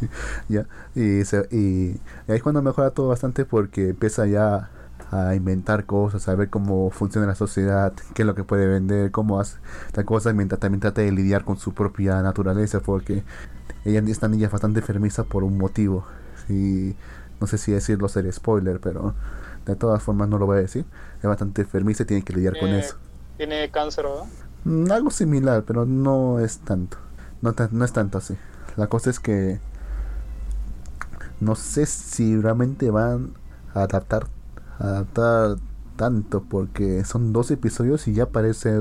ya, 0.49 0.67
y, 0.95 1.25
se- 1.25 1.49
y 1.51 2.01
ahí 2.29 2.37
es 2.37 2.43
cuando 2.43 2.63
mejora 2.63 2.91
todo 2.91 3.09
bastante 3.09 3.45
porque 3.45 3.91
empieza 3.91 4.27
ya 4.27 4.71
a 5.11 5.35
inventar 5.35 5.87
cosas, 5.87 6.29
a 6.29 6.35
ver 6.35 6.51
cómo 6.51 6.91
funciona 6.91 7.27
la 7.27 7.37
sociedad, 7.37 7.93
qué 8.15 8.23
es 8.23 8.27
lo 8.27 8.35
que 8.35 8.45
puede 8.45 8.67
vender, 8.67 9.11
cómo 9.11 9.41
hace 9.41 9.59
la 9.95 10.05
cosa, 10.05 10.33
mientras 10.33 10.61
también 10.61 10.81
trata 10.81 11.03
de 11.03 11.13
lidiar 11.13 11.45
con 11.45 11.59
su 11.59 11.75
propia 11.75 12.23
naturaleza, 12.23 12.81
porque 12.81 13.25
ella, 13.85 14.01
esta 14.09 14.29
niña 14.29 14.47
es 14.47 14.53
bastante 14.53 14.81
enfermiza 14.81 15.25
por 15.25 15.45
un 15.45 15.59
motivo. 15.59 16.05
Y 16.49 16.97
no 17.41 17.47
sé 17.47 17.59
si 17.59 17.73
decirlo 17.73 18.09
ser 18.09 18.31
spoiler, 18.33 18.81
pero 18.81 19.15
de 19.67 19.77
todas 19.77 20.03
formas 20.03 20.29
no 20.29 20.39
lo 20.39 20.47
voy 20.47 20.59
a 20.59 20.61
decir. 20.61 20.85
Es 21.19 21.25
bastante 21.25 21.63
enfermiza 21.63 22.03
y 22.03 22.07
tiene 22.07 22.23
que 22.25 22.33
lidiar 22.33 22.59
con 22.59 22.71
eso. 22.71 22.97
Tiene 23.37 23.71
cáncer, 23.71 24.05
¿no? 24.05 24.27
Mm, 24.65 24.91
algo 24.91 25.11
similar, 25.11 25.63
pero 25.65 25.87
no 25.87 26.41
es 26.41 26.59
tanto. 26.59 26.99
No, 27.41 27.55
es 27.85 27.93
tanto 27.93 28.19
así. 28.19 28.37
la 28.77 28.89
cosa 28.89 29.11
es 29.11 29.21
que 29.21 29.61
no 31.41 31.55
sé 31.55 31.87
si 31.87 32.41
realmente 32.41 32.91
van 32.91 33.35
a 33.75 33.83
adaptar, 33.83 34.27
a 34.79 34.85
adaptar 34.85 35.57
tanto 35.97 36.43
porque 36.43 37.05
son 37.05 37.33
dos 37.33 37.51
episodios 37.51 38.09
y 38.09 38.15
ya 38.15 38.25
aparece 38.25 38.81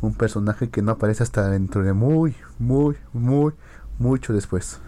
un 0.00 0.14
personaje 0.14 0.70
que 0.70 0.82
no 0.82 0.92
aparece 0.92 1.22
hasta 1.22 1.48
dentro 1.50 1.82
de 1.82 1.92
muy, 1.92 2.34
muy, 2.58 2.96
muy, 3.12 3.52
mucho 3.98 4.32
después. 4.32 4.78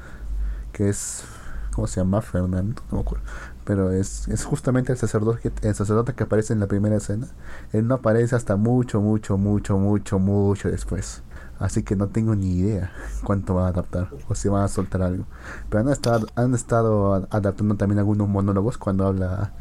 Que 0.73 0.89
es, 0.89 1.25
¿cómo 1.75 1.87
se 1.87 2.01
llama? 2.01 2.21
Fernando, 2.21 2.83
no 2.91 2.99
me 2.99 3.01
acuerdo. 3.03 3.25
Pero 3.65 3.91
es, 3.91 4.29
es 4.29 4.45
justamente 4.45 4.93
el 4.93 4.99
sacerdote, 4.99 5.51
que, 5.51 5.69
el 5.69 5.75
sacerdote 5.75 6.15
que 6.15 6.25
aparece 6.25 6.53
en 6.53 6.61
la 6.61 6.67
primera 6.67 6.97
escena. 6.97 7.29
Él 7.73 7.87
no 7.87 7.97
aparece 7.97 8.37
hasta 8.37 8.57
mucho, 8.57 9.01
mucho, 9.01 9.39
mucho, 9.39 9.79
mucho, 9.79 10.19
mucho 10.19 10.71
después. 10.71 11.23
Así 11.59 11.83
que 11.83 11.95
no 11.95 12.09
tengo 12.09 12.35
ni 12.35 12.55
idea 12.59 12.93
cuánto 13.25 13.55
van 13.55 13.67
a 13.67 13.69
adaptar 13.69 14.11
o 14.29 14.35
si 14.35 14.49
van 14.49 14.65
a 14.65 14.69
soltar 14.69 15.03
algo. 15.03 15.25
Pero 15.69 15.85
han 15.85 15.89
estado, 15.91 16.27
han 16.35 16.55
estado 16.55 17.27
adaptando 17.31 17.77
también 17.77 17.99
algunos 17.99 18.29
monólogos 18.29 18.79
cuando 18.79 19.07
habla 19.07 19.53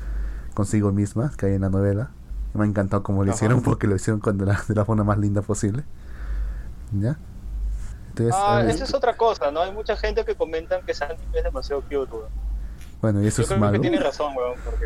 consigo 0.54 0.92
misma, 0.92 1.32
que 1.38 1.46
hay 1.48 1.54
en 1.54 1.62
la 1.62 1.70
novela. 1.70 2.12
Me 2.54 2.64
ha 2.64 2.68
encantado 2.68 3.04
como 3.04 3.24
lo 3.24 3.32
Ajá. 3.32 3.38
hicieron 3.38 3.62
porque 3.64 3.88
lo 3.88 3.96
hicieron 3.96 4.20
con 4.20 4.38
de, 4.38 4.46
la, 4.46 4.62
de 4.68 4.76
la 4.76 4.84
forma 4.86 5.04
más 5.04 5.18
linda 5.20 5.42
posible. 5.42 5.84
¿Ya? 6.92 7.18
Entonces, 8.12 8.36
Ah, 8.38 8.62
eh, 8.66 8.70
esa 8.70 8.84
es 8.84 8.94
otra 8.94 9.16
cosa, 9.18 9.52
¿no? 9.52 9.62
Hay 9.62 9.72
mucha 9.72 9.96
gente 9.98 10.24
que 10.26 10.36
comentan 10.36 10.82
que 10.86 10.94
anime 11.04 11.20
es 11.34 11.44
demasiado 11.44 11.82
cute, 11.82 11.96
weón. 11.96 12.30
bueno, 13.02 13.22
y 13.24 13.28
eso 13.28 13.38
Yo 13.38 13.44
es 13.44 13.48
creo 13.50 13.60
malo. 13.60 13.74
que 13.74 13.80
tiene 13.80 14.00
razón, 14.00 14.34
weón, 14.36 14.54
porque 14.64 14.86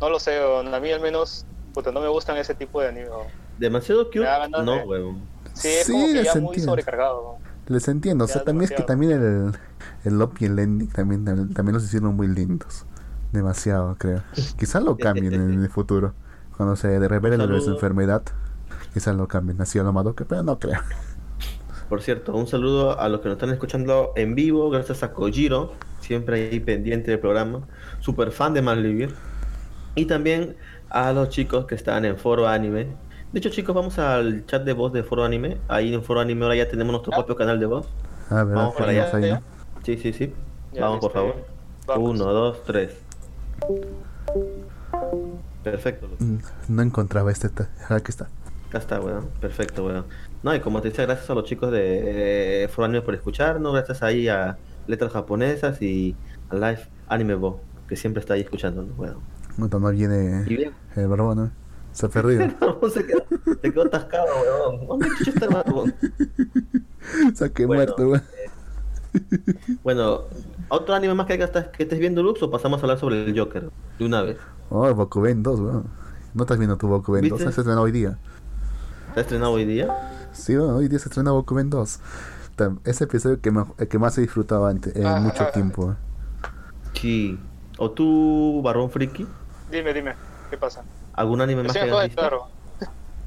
no 0.00 0.10
lo 0.10 0.18
sé, 0.20 0.38
weón. 0.40 0.74
A 0.74 0.80
mí 0.80 0.90
al 0.92 1.00
menos, 1.00 1.46
puta, 1.72 1.90
no 1.92 2.00
me 2.00 2.08
gustan 2.08 2.36
ese 2.36 2.54
tipo 2.54 2.80
de 2.80 2.88
anime, 2.88 3.08
weón. 3.08 3.26
Demasiado 3.58 4.06
cute. 4.06 4.26
No, 4.50 4.62
de- 4.64 4.82
huevón. 4.84 5.22
Sí, 5.54 5.68
es 5.68 5.86
Sí, 5.86 5.92
como 5.92 6.06
que 6.06 6.12
les 6.14 6.24
ya 6.24 6.34
muy 6.34 6.46
entiendo. 6.48 6.70
sobrecargado, 6.72 7.22
weón. 7.22 7.42
Les 7.66 7.88
entiendo, 7.88 8.24
o 8.26 8.28
sea, 8.28 8.44
también 8.44 8.70
es 8.70 8.76
que 8.76 8.82
también 8.82 9.12
el, 9.12 9.52
el 10.04 10.18
Lop 10.18 10.34
y 10.40 10.44
el 10.44 10.58
ending 10.58 10.88
también, 10.90 11.24
también 11.54 11.72
los 11.74 11.84
hicieron 11.84 12.14
muy 12.14 12.26
lindos. 12.26 12.84
Demasiado, 13.32 13.96
creo. 13.98 14.22
Quizás 14.58 14.82
lo 14.82 14.96
cambien 14.98 15.32
en 15.32 15.62
el 15.62 15.70
futuro. 15.70 16.12
Cuando 16.56 16.76
se 16.76 16.98
revele 17.08 17.36
saludo. 17.36 17.72
enfermedad, 17.72 18.22
quizás 18.92 19.16
lo 19.16 19.26
cambien. 19.28 19.60
Así 19.62 19.78
a 19.78 19.82
lo 19.82 19.92
Madoka, 19.92 20.24
pero 20.24 20.42
no 20.42 20.58
creo. 20.58 20.78
Por 21.88 22.02
cierto, 22.02 22.34
un 22.34 22.46
saludo 22.46 22.98
a 22.98 23.08
los 23.08 23.20
que 23.20 23.28
nos 23.28 23.36
están 23.36 23.50
escuchando 23.50 24.12
en 24.16 24.34
vivo, 24.34 24.70
gracias 24.70 25.02
a 25.02 25.12
Kojiro, 25.12 25.72
siempre 26.00 26.48
ahí 26.50 26.60
pendiente 26.60 27.10
del 27.10 27.20
programa, 27.20 27.60
super 28.00 28.30
fan 28.32 28.54
de 28.54 28.62
Malvivir. 28.62 29.14
Y 29.94 30.06
también 30.06 30.56
a 30.90 31.12
los 31.12 31.28
chicos 31.28 31.66
que 31.66 31.74
están 31.74 32.04
en 32.04 32.16
Foro 32.16 32.48
Anime. 32.48 32.88
De 33.32 33.38
hecho, 33.38 33.50
chicos, 33.50 33.74
vamos 33.74 33.98
al 33.98 34.46
chat 34.46 34.64
de 34.64 34.72
voz 34.72 34.92
de 34.92 35.02
Foro 35.04 35.24
Anime. 35.24 35.58
Ahí 35.68 35.92
en 35.92 36.02
Foro 36.02 36.20
Anime 36.20 36.42
ahora 36.44 36.56
ya 36.56 36.68
tenemos 36.68 36.92
nuestro 36.92 37.12
Ah. 37.12 37.16
propio 37.18 37.36
canal 37.36 37.60
de 37.60 37.66
voz. 37.66 37.88
Ah, 38.30 38.42
¿verdad? 38.44 38.54
Vamos 38.54 38.74
para 38.76 38.90
allá, 38.90 39.10
ahí, 39.12 39.22
ya. 39.26 39.34
¿no? 39.36 39.42
Sí, 39.84 39.98
sí, 39.98 40.12
sí. 40.12 40.32
Ya, 40.72 40.82
vamos, 40.82 41.00
por 41.00 41.12
favor. 41.12 41.34
Vamos. 41.86 42.10
Uno, 42.10 42.24
dos, 42.32 42.62
tres. 42.64 42.92
Perfecto. 45.62 46.08
Mm, 46.18 46.36
No 46.68 46.82
encontraba 46.82 47.30
este. 47.30 47.48
Ah, 47.88 47.96
Aquí 47.96 48.10
está. 48.10 48.28
Acá 48.68 48.78
está, 48.78 49.00
weón. 49.00 49.28
Perfecto, 49.40 49.84
weón. 49.86 50.04
No, 50.44 50.54
y 50.54 50.60
como 50.60 50.82
te 50.82 50.90
decía, 50.90 51.06
gracias 51.06 51.30
a 51.30 51.34
los 51.34 51.44
chicos 51.44 51.72
de 51.72 52.64
eh, 52.64 52.70
Anime 52.76 53.00
por 53.00 53.14
escucharnos, 53.14 53.72
gracias 53.72 54.02
ahí 54.02 54.28
a 54.28 54.58
Letras 54.86 55.10
Japonesas 55.14 55.80
y 55.80 56.14
a 56.50 56.54
Live 56.54 56.86
Anime 57.08 57.34
Bo, 57.34 57.62
que 57.88 57.96
siempre 57.96 58.20
está 58.20 58.34
ahí 58.34 58.42
escuchándonos, 58.42 58.96
weón. 58.98 59.16
No, 59.56 59.68
no 59.68 59.90
viene 59.90 60.44
Y 60.46 60.56
bien, 60.56 60.72
el 60.96 61.08
barbón, 61.08 61.38
¿no? 61.38 61.50
Se 61.92 62.04
ha 62.04 62.08
perdido. 62.10 62.42
se 62.92 63.06
quedó, 63.06 63.24
se 63.62 63.72
quedó 63.72 63.82
atascado, 63.86 64.26
weón. 64.42 64.86
¿Dónde 64.86 65.08
chucha 65.16 65.30
está 65.30 65.46
el 65.46 65.54
barbón? 65.54 65.94
Se 67.34 67.48
Bueno. 67.48 67.66
muerto, 67.74 68.08
weón. 68.10 68.22
Bueno, 69.82 70.24
¿otro 70.68 70.94
anime 70.94 71.14
más 71.14 71.26
que, 71.26 71.34
estás- 71.42 71.68
que 71.68 71.84
estés 71.84 71.98
viendo, 71.98 72.22
Lux, 72.22 72.42
o 72.42 72.50
pasamos 72.50 72.80
a 72.80 72.82
hablar 72.82 72.98
sobre 72.98 73.24
el 73.24 73.38
Joker? 73.38 73.70
De 73.98 74.04
una 74.04 74.20
vez. 74.20 74.36
Oh, 74.68 74.92
Bokuben 74.92 75.42
2, 75.42 75.60
weón. 75.60 75.84
¿No 76.34 76.42
estás 76.42 76.58
viendo 76.58 76.76
tu 76.76 76.86
Bokuben 76.88 77.28
2? 77.28 77.38
¿Viste? 77.38 77.52
Se 77.52 77.60
estrena 77.62 77.80
hoy 77.80 77.92
día. 77.92 78.18
¿Se 79.14 79.20
ha 79.20 79.22
estrenado 79.22 79.52
hoy 79.52 79.64
día? 79.64 80.28
Sí, 80.32 80.56
weón, 80.56 80.74
hoy 80.74 80.88
día 80.88 80.98
se 80.98 81.08
estrena 81.08 81.30
Bokuben 81.30 81.70
2. 81.70 82.00
Tam- 82.56 82.78
Ese 82.84 83.04
episodio 83.04 83.40
que, 83.40 83.50
me- 83.50 83.64
el 83.78 83.88
que 83.88 83.98
más 83.98 84.16
he 84.18 84.20
disfrutado 84.22 84.66
antes, 84.66 84.94
en 84.96 85.06
Ah, 85.06 85.20
mucho 85.20 85.44
ah, 85.44 85.52
tiempo. 85.52 85.82
weón. 85.84 85.98
Sí. 86.94 87.38
¿O 87.78 87.90
tú, 87.90 88.60
Barrón 88.62 88.90
Friki? 88.90 89.26
Dime, 89.70 89.92
dime, 89.92 90.14
¿qué 90.50 90.56
pasa? 90.56 90.82
¿Algún 91.12 91.40
anime 91.40 91.62
más 91.62 91.72
que 91.72 91.84
me 91.84 91.90
hayas 91.90 92.04
visto? 92.06 92.20
claro. 92.20 92.46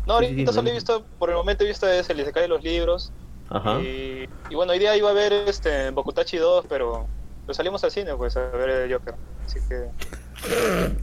No, 0.05 0.13
ahorita 0.13 0.51
sí, 0.51 0.55
solo 0.55 0.69
he 0.69 0.73
visto, 0.73 1.03
por 1.19 1.29
el 1.29 1.35
momento 1.35 1.65
he 1.65 1.67
visto 1.67 1.85
ese, 1.87 2.13
el 2.13 2.21
Isekai 2.21 2.43
de 2.43 2.47
los 2.47 2.63
libros. 2.63 3.11
Ajá. 3.49 3.79
Y, 3.81 4.27
y 4.49 4.55
bueno, 4.55 4.71
hoy 4.71 4.79
día 4.79 4.95
iba 4.95 5.09
a 5.09 5.13
ver 5.13 5.33
este 5.33 5.91
Bokutachi 5.91 6.37
2, 6.37 6.65
pero 6.69 7.05
lo 7.45 7.53
salimos 7.53 7.83
al 7.83 7.91
cine, 7.91 8.15
pues, 8.15 8.37
a 8.37 8.41
ver 8.49 8.69
el 8.69 8.93
Joker. 8.93 9.15
Así 9.45 9.59
que. 9.67 9.89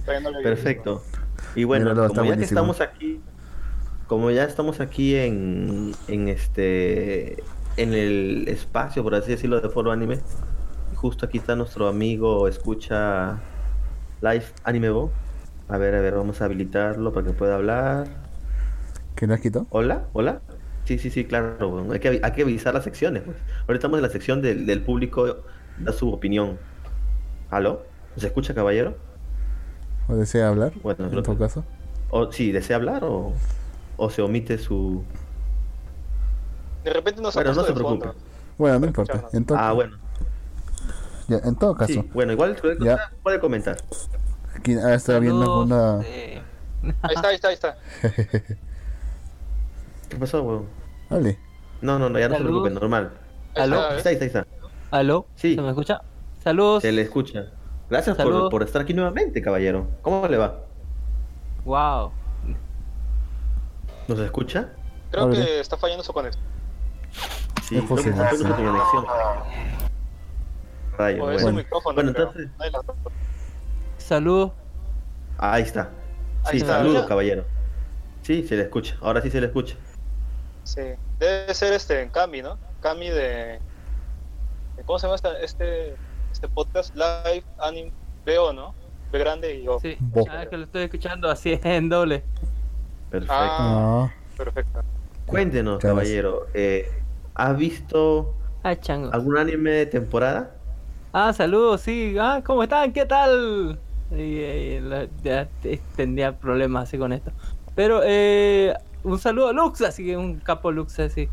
todavía 0.06 0.20
no 0.20 0.30
lo 0.30 0.38
he 0.38 0.42
visto. 0.42 0.42
Perfecto. 0.42 1.02
Y 1.54 1.64
bueno, 1.64 1.84
Míralo, 1.90 2.08
como 2.08 2.24
ya 2.24 2.36
que 2.38 2.44
estamos 2.44 2.80
aquí, 2.80 3.20
como 4.06 4.30
ya 4.30 4.44
estamos 4.44 4.80
aquí 4.80 5.16
en, 5.16 5.92
en 6.08 6.28
este, 6.28 7.42
en 7.76 7.94
el 7.94 8.46
espacio, 8.48 9.02
por 9.02 9.14
así 9.14 9.30
decirlo, 9.30 9.60
de 9.60 9.68
Foro 9.68 9.92
Anime, 9.92 10.20
justo 10.94 11.26
aquí 11.26 11.38
está 11.38 11.56
nuestro 11.56 11.88
amigo, 11.88 12.48
escucha 12.48 13.40
Live 14.20 14.46
Anime 14.64 14.90
Bo. 14.90 15.10
A 15.68 15.78
ver, 15.78 15.94
a 15.94 16.00
ver, 16.00 16.14
vamos 16.14 16.42
a 16.42 16.44
habilitarlo 16.44 17.12
para 17.12 17.26
que 17.26 17.32
pueda 17.32 17.54
hablar. 17.54 18.08
¿Qué 19.14 19.26
has 19.26 19.40
quitado? 19.40 19.66
Hola, 19.70 20.06
hola. 20.12 20.40
Sí, 20.84 20.98
sí, 20.98 21.08
sí, 21.08 21.24
claro. 21.24 21.70
bueno, 21.70 21.92
hay, 21.92 22.00
que, 22.00 22.20
hay 22.22 22.32
que 22.32 22.42
avisar 22.42 22.74
las 22.74 22.84
secciones. 22.84 23.22
Pues. 23.22 23.38
Ahorita 23.60 23.74
estamos 23.74 23.98
en 23.98 24.02
la 24.02 24.10
sección 24.10 24.42
del, 24.42 24.66
del 24.66 24.82
público, 24.82 25.38
da 25.78 25.92
su 25.92 26.12
opinión. 26.12 26.58
¿Aló? 27.50 27.82
¿Se 28.16 28.26
escucha, 28.26 28.54
caballero? 28.54 28.96
¿O 30.08 30.16
desea 30.16 30.48
hablar? 30.48 30.72
Bueno, 30.82 31.06
en 31.06 31.22
todo 31.22 31.38
caso. 31.38 31.64
O 32.10 32.30
sí, 32.30 32.52
desea 32.52 32.76
hablar 32.76 33.02
o, 33.04 33.32
o 33.96 34.10
se 34.10 34.22
omite 34.22 34.58
su. 34.58 35.04
De 36.84 36.92
repente 36.92 37.20
nos 37.22 37.34
Bueno, 37.34 37.50
ha 37.50 37.54
no 37.54 37.64
se 37.64 37.72
preocupe. 37.72 38.06
fondo. 38.08 38.20
Bueno, 38.58 38.78
no 38.80 38.86
importa. 38.86 39.28
En 39.32 39.44
todo, 39.44 39.58
Ah, 39.58 39.72
bueno. 39.72 39.96
ya, 41.28 41.38
en 41.38 41.56
todo 41.56 41.74
caso, 41.74 41.92
Sí, 41.92 42.10
bueno, 42.12 42.32
igual 42.32 42.56
Ya. 42.78 42.96
cosa 42.96 43.12
puede 43.22 43.40
comentar. 43.40 43.76
aquí 44.54 44.74
ah, 44.78 44.94
está 44.94 45.18
viendo 45.18 45.44
Saludos, 45.46 45.66
una. 45.66 46.00
eh, 46.04 46.42
Ahí 47.02 47.14
está, 47.14 47.28
ahí 47.28 47.34
está, 47.36 47.48
ahí 47.48 47.54
está. 47.54 47.78
¿Qué 50.08 50.16
pasó, 50.16 50.42
weón? 50.42 50.66
Hable. 51.10 51.38
No, 51.80 51.98
no, 51.98 52.08
no, 52.08 52.18
ya 52.18 52.28
no 52.28 52.34
se 52.36 52.42
Saludos. 52.42 52.62
preocupe, 52.62 52.70
normal. 52.70 53.12
¿Aló? 53.54 53.76
está, 53.76 53.88
Ahí 53.88 53.96
¿ves? 53.96 53.98
está, 53.98 54.08
ahí 54.10 54.14
está, 54.14 54.24
ahí 54.24 54.28
está. 54.28 54.46
¿Aló? 54.90 55.26
Sí. 55.34 55.54
¿Se 55.54 55.62
me 55.62 55.68
escucha? 55.70 56.02
Saludos. 56.42 56.82
Se 56.82 56.92
le 56.92 57.02
escucha. 57.02 57.52
Gracias 57.90 58.16
por, 58.16 58.48
por 58.50 58.62
estar 58.62 58.82
aquí 58.82 58.94
nuevamente, 58.94 59.42
caballero. 59.42 59.88
¿Cómo 60.02 60.26
le 60.28 60.36
va? 60.38 60.66
Wow. 61.64 62.12
¿Nos 64.08 64.18
escucha? 64.20 64.68
Creo 65.10 65.24
Abre. 65.24 65.36
que 65.44 65.60
está 65.60 65.76
fallando 65.76 66.02
su 66.04 66.12
conexión. 66.12 66.44
Sí, 67.62 67.76
Es 67.78 67.82
creo 67.82 67.82
que 67.82 67.88
posible, 67.88 68.10
está 68.10 68.24
fallando 68.28 68.54
sí. 68.56 68.62
su 68.62 68.64
conexión. 68.64 69.04
Rayos, 70.98 71.20
O 71.26 71.30
es 71.32 71.42
bueno. 71.42 71.60
entonces-. 72.10 72.48
Saludos. 73.98 74.52
Ahí 75.38 75.62
está. 75.62 75.90
Sí, 76.50 76.60
saludos, 76.60 77.06
caballero. 77.06 77.44
Sí, 78.22 78.46
se 78.46 78.56
le 78.56 78.62
escucha. 78.62 78.96
Ahora 79.00 79.20
sí 79.20 79.30
se 79.30 79.40
le 79.40 79.46
escucha. 79.46 79.76
Sí. 80.64 80.82
Debe 81.18 81.52
ser 81.54 81.72
este 81.72 82.02
en 82.02 82.10
Cami, 82.10 82.42
¿no? 82.42 82.58
Cami 82.80 83.08
de. 83.10 83.58
de- 84.76 84.82
¿Cómo 84.84 84.98
se 84.98 85.06
llama 85.06 85.16
esta- 85.16 85.38
este, 85.40 85.96
este 86.32 86.48
podcast? 86.48 86.94
Live 86.94 87.44
Anime 87.58 87.92
BO, 88.26 88.52
¿no? 88.52 88.74
B 89.12 89.18
grande 89.18 89.56
y 89.56 89.68
O. 89.68 89.78
Sí. 89.80 89.96
Ah, 90.30 90.46
que 90.48 90.56
lo 90.56 90.64
estoy 90.64 90.82
escuchando 90.84 91.30
así 91.30 91.58
en 91.62 91.88
doble. 91.88 92.24
Perfecto. 93.20 93.32
Ah. 93.32 94.10
Ah, 94.10 94.12
Perfecto. 94.36 94.80
Cuéntenos, 95.26 95.78
caballero. 95.80 96.46
Eh, 96.52 96.90
¿Ha 97.36 97.52
visto 97.52 98.34
Ah, 98.64 98.74
algún 99.12 99.36
anime 99.38 99.70
de 99.70 99.86
temporada? 99.86 100.54
Ah, 101.12 101.32
saludos, 101.32 101.82
sí. 101.82 102.16
Ah, 102.18 102.42
¿cómo 102.44 102.62
están? 102.62 102.92
¿Qué 102.92 103.06
tal? 103.06 103.78
Y, 104.10 104.80
la- 104.80 105.06
ya 105.22 105.48
te- 105.62 105.80
tendría 105.96 106.36
problemas 106.36 106.88
así 106.88 106.98
con 106.98 107.12
esto. 107.12 107.30
Pero, 107.74 108.00
eh, 108.04 108.74
un 109.02 109.18
saludo 109.18 109.48
a 109.48 109.52
Lux, 109.52 109.80
así 109.82 110.04
que 110.04 110.16
un 110.16 110.38
capo 110.40 110.72
Lux 110.72 110.98
así. 110.98 111.28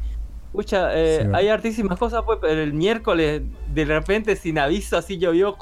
Escucha, 0.47 0.91
eh, 0.93 1.21
Sí, 1.23 1.29
hay 1.33 1.47
hartísimas 1.47 1.97
cosas, 1.97 2.23
pues, 2.25 2.39
pero 2.41 2.61
el 2.61 2.73
miércoles, 2.73 3.41
de 3.73 3.85
repente, 3.85 4.35
sin 4.35 4.59
aviso, 4.59 4.97
así 4.97 5.17
llovió. 5.17 5.55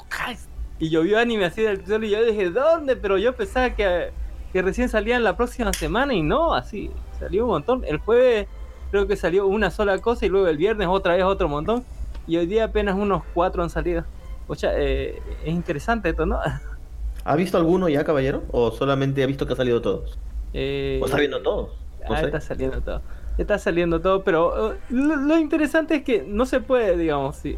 Y 0.78 0.88
llovió 0.90 1.18
anime 1.18 1.44
así 1.46 1.62
del 1.62 1.84
cielo. 1.84 2.04
Y 2.06 2.10
yo 2.10 2.24
dije, 2.24 2.50
¿dónde? 2.50 2.96
Pero 2.96 3.16
yo 3.18 3.34
pensaba 3.34 3.70
que, 3.70 4.10
que 4.52 4.62
recién 4.62 4.88
salían 4.88 5.22
la 5.22 5.36
próxima 5.36 5.72
semana 5.72 6.14
y 6.14 6.22
no, 6.22 6.54
así. 6.54 6.90
Salió 7.18 7.44
un 7.44 7.50
montón. 7.50 7.84
El 7.84 7.98
jueves 7.98 8.46
creo 8.90 9.06
que 9.06 9.16
salió 9.16 9.46
una 9.46 9.70
sola 9.70 9.98
cosa 9.98 10.26
y 10.26 10.28
luego 10.28 10.48
el 10.48 10.56
viernes 10.56 10.88
otra 10.88 11.14
vez 11.14 11.24
otro 11.24 11.48
montón. 11.48 11.84
Y 12.26 12.36
hoy 12.36 12.46
día 12.46 12.64
apenas 12.64 12.96
unos 12.96 13.22
cuatro 13.34 13.62
han 13.62 13.70
salido. 13.70 14.04
O 14.46 14.54
sea, 14.54 14.72
eh, 14.76 15.22
es 15.44 15.52
interesante 15.52 16.10
esto, 16.10 16.26
¿no? 16.26 16.40
¿Ha 17.24 17.36
visto 17.36 17.56
alguno 17.56 17.88
ya, 17.88 18.04
caballero? 18.04 18.42
¿O 18.50 18.72
solamente 18.72 19.22
ha 19.22 19.26
visto 19.26 19.46
que 19.46 19.52
ha 19.52 19.56
salido 19.56 19.80
todos? 19.80 20.18
Eh, 20.52 20.98
¿O 21.02 21.06
está 21.06 21.18
viendo 21.18 21.42
todos? 21.42 21.70
No 22.08 22.14
ah, 22.14 22.20
sé. 22.20 22.26
está 22.26 22.40
saliendo 22.40 22.80
todo. 22.80 23.02
Está 23.38 23.58
saliendo 23.58 24.00
todo, 24.00 24.24
pero 24.24 24.72
eh, 24.72 24.76
lo, 24.88 25.16
lo 25.16 25.38
interesante 25.38 25.96
es 25.96 26.02
que 26.02 26.24
no 26.26 26.46
se 26.46 26.60
puede, 26.60 26.96
digamos, 26.96 27.36
si, 27.36 27.56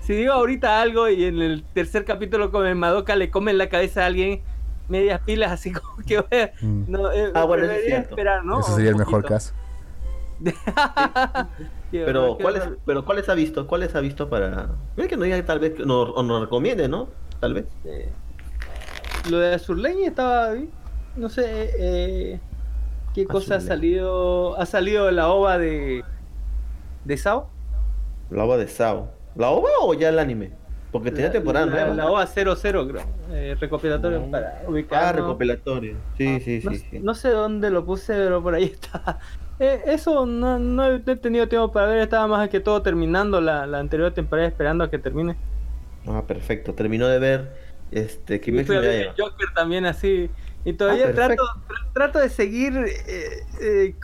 si 0.00 0.12
digo 0.14 0.32
ahorita 0.32 0.82
algo 0.82 1.08
y 1.08 1.24
en 1.24 1.40
el 1.40 1.64
tercer 1.72 2.04
capítulo 2.04 2.50
con 2.50 2.66
el 2.66 2.74
Madoka 2.74 3.16
le 3.16 3.30
comen 3.30 3.56
la 3.56 3.68
cabeza 3.68 4.02
a 4.02 4.06
alguien, 4.06 4.42
medias 4.88 5.20
pilas, 5.22 5.50
así 5.52 5.72
como 5.72 5.96
que 6.06 6.18
voy 6.20 6.50
Mm. 6.62 6.84
no, 6.88 7.12
eh, 7.12 7.30
Ah, 7.34 7.44
bueno, 7.44 7.64
eso 7.64 7.72
es 7.72 7.78
preferiría 7.78 7.96
cierto. 7.96 8.10
esperar, 8.10 8.44
¿no? 8.44 8.60
Ese 8.60 8.72
sería 8.72 8.90
el 8.90 8.96
mejor 8.96 9.24
caso. 9.24 9.52
Pero 11.90 12.36
¿cuáles, 12.40 12.62
pero 12.84 13.04
¿cuáles 13.04 13.28
ha 13.28 13.34
visto? 13.34 13.66
¿Cuáles 13.68 13.94
ha 13.94 14.00
visto 14.00 14.28
para...? 14.28 14.70
Mira 14.96 15.08
que 15.08 15.16
no 15.16 15.22
diga 15.24 15.42
tal 15.44 15.60
vez, 15.60 15.74
que 15.74 15.86
no, 15.86 16.02
o 16.02 16.22
nos 16.24 16.40
recomiende, 16.40 16.88
¿no? 16.88 17.08
Tal 17.38 17.54
vez. 17.54 17.66
Eh, 17.84 18.10
lo 19.30 19.38
de 19.38 19.54
Azurleña 19.54 20.08
estaba. 20.08 20.54
No 21.14 21.28
sé 21.28 21.70
eh, 21.78 22.40
qué 23.14 23.26
cosa 23.26 23.56
ha 23.56 23.60
salido. 23.60 24.58
Ha 24.60 24.66
salido 24.66 25.10
la 25.12 25.28
ova 25.28 25.56
de. 25.56 26.02
de 27.04 27.16
Sao. 27.16 27.48
La 28.30 28.42
ova 28.44 28.56
de 28.56 28.66
Sao. 28.66 29.12
¿La 29.36 29.50
ova 29.50 29.68
o 29.82 29.94
ya 29.94 30.08
el 30.08 30.18
anime? 30.18 30.50
Porque 30.94 31.10
tenía 31.10 31.32
temporada 31.32 31.66
la, 31.66 31.72
nueva. 31.72 31.94
la 31.94 32.06
ova 32.10 32.26
00, 32.26 32.86
creo. 32.88 33.02
Eh, 33.32 33.56
recopilatorio 33.58 34.20
No. 34.20 34.30
para 34.30 34.60
Ah, 34.60 34.62
ubicar. 34.68 35.16
recopilatorio. 35.16 35.96
Sí, 36.16 36.38
sí, 36.40 36.60
no, 36.62 36.70
sí. 36.70 36.78
sí. 36.88 36.98
no 37.00 37.14
sé 37.16 37.30
dónde 37.30 37.70
lo 37.70 37.84
puse, 37.84 38.14
pero 38.14 38.40
por 38.40 38.54
ahí 38.54 38.64
está. 38.72 39.18
Eh, 39.58 39.82
eso 39.86 40.24
no, 40.24 40.58
no 40.60 40.86
he 40.86 41.00
tenido 41.00 41.48
tiempo 41.48 41.72
para 41.72 41.88
ver. 41.88 41.98
Estaba 41.98 42.28
más 42.28 42.48
que 42.48 42.60
todo 42.60 42.80
terminando 42.82 43.40
la, 43.40 43.66
la 43.66 43.80
anterior 43.80 44.12
temporada, 44.14 44.46
esperando 44.46 44.84
a 44.84 44.90
que 44.90 44.98
termine. 45.00 45.36
Ah, 46.06 46.22
perfecto. 46.26 46.74
Terminó 46.74 47.08
de 47.08 47.18
ver 47.18 47.56
este 47.90 48.40
Kimetsu 48.40 48.72
no 48.74 48.80
el 48.82 49.08
Joker 49.18 49.48
también 49.54 49.86
así. 49.86 50.30
Y 50.64 50.74
todavía 50.74 51.08
Ah, 51.08 51.12
trato, 51.12 51.42
tra- 51.68 51.92
trato 51.92 52.18
de 52.20 52.28
seguir, 52.28 52.72
eh, 52.76 53.42
eh, 53.60 53.94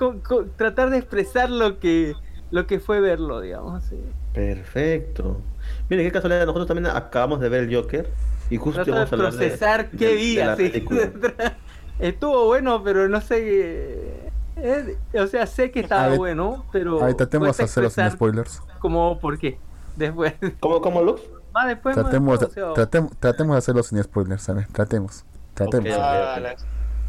tratar 0.56 0.90
de 0.90 0.98
expresar 0.98 1.50
lo 1.50 1.78
que 1.78 2.14
lo 2.50 2.66
que 2.66 2.80
fue 2.80 3.00
verlo, 3.00 3.40
digamos. 3.40 3.84
sí. 3.84 3.96
Perfecto. 4.34 5.40
Mire, 5.90 6.04
qué 6.04 6.12
casualidad, 6.12 6.46
nosotros 6.46 6.66
también 6.68 6.86
acabamos 6.86 7.40
de 7.40 7.48
ver 7.50 7.64
el 7.64 7.74
Joker 7.74 8.08
y 8.48 8.56
justo 8.56 8.82
Trato 8.84 8.90
de 8.92 8.96
vamos 8.96 9.12
a 9.12 9.14
hablar 9.16 9.32
de- 9.32 9.38
procesar 9.38 9.90
de- 9.90 9.98
qué 9.98 10.06
de 10.06 10.14
vi, 10.14 10.36
la 10.36 10.52
así. 10.52 10.68
película. 10.70 11.10
Estuvo 11.98 12.46
bueno, 12.46 12.82
pero 12.82 13.08
no 13.08 13.20
sé. 13.20 14.30
eh, 14.56 14.96
o 15.14 15.26
sea, 15.26 15.46
sé 15.46 15.70
que 15.70 15.80
estaba 15.80 16.04
A 16.06 16.16
bueno, 16.16 16.64
pero. 16.72 17.02
A 17.02 17.06
ver, 17.06 17.14
tratemos 17.16 17.56
de 17.56 17.64
hacerlo 17.64 17.90
sin 17.90 18.10
spoilers. 18.10 18.62
Como, 18.78 19.18
¿por 19.18 19.38
qué? 19.38 19.58
Después. 19.96 20.32
¿Cómo, 20.60 20.80
cómo, 20.80 21.02
Lux? 21.02 21.20
Más 21.52 21.66
después. 21.66 21.96
más 21.96 22.04
Tratemos 22.04 22.40
de, 22.40 22.46
sea, 22.48 22.72
tratemos, 22.72 23.12
tratemos 23.18 23.54
de 23.54 23.58
hacerlo 23.58 23.82
sin 23.82 24.02
spoilers, 24.02 24.42
¿sabes? 24.42 24.68
Tratemos. 24.72 25.24
Tratemos. 25.54 25.90
Ok. 25.90 25.98
Ah, 26.00 26.54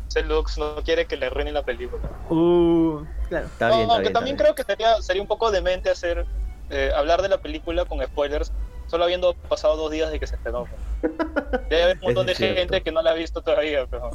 ese 0.09 0.23
Lux 0.23 0.57
no 0.57 0.75
quiere 0.83 1.05
que 1.05 1.15
le 1.15 1.27
arruinen 1.27 1.53
la 1.53 1.63
película. 1.63 2.01
Uh, 2.29 3.03
claro. 3.29 3.45
Está 3.45 3.69
No, 3.69 3.75
bien, 3.75 3.81
está 3.83 3.93
aunque 3.93 4.01
bien, 4.09 4.13
también 4.13 4.35
está 4.35 4.43
creo 4.43 4.55
que 4.55 4.63
sería, 4.63 5.01
sería 5.01 5.21
un 5.21 5.27
poco 5.29 5.51
demente 5.51 5.89
hacer 5.89 6.25
eh, 6.69 6.91
hablar 6.95 7.21
de 7.21 7.29
la 7.29 7.37
película 7.37 7.85
con 7.85 8.03
spoilers, 8.03 8.51
solo 8.91 9.05
habiendo 9.05 9.33
pasado 9.33 9.75
dos 9.77 9.89
días 9.89 10.11
de 10.11 10.19
que 10.19 10.27
se 10.27 10.35
estrenó. 10.35 10.65
Debe 11.69 11.83
haber 11.83 11.97
un 11.97 12.03
montón 12.07 12.27
de 12.27 12.35
gente 12.35 12.81
que 12.81 12.91
no 12.91 13.01
la 13.01 13.11
ha 13.11 13.13
visto 13.13 13.41
todavía, 13.41 13.87
pero 13.89 14.11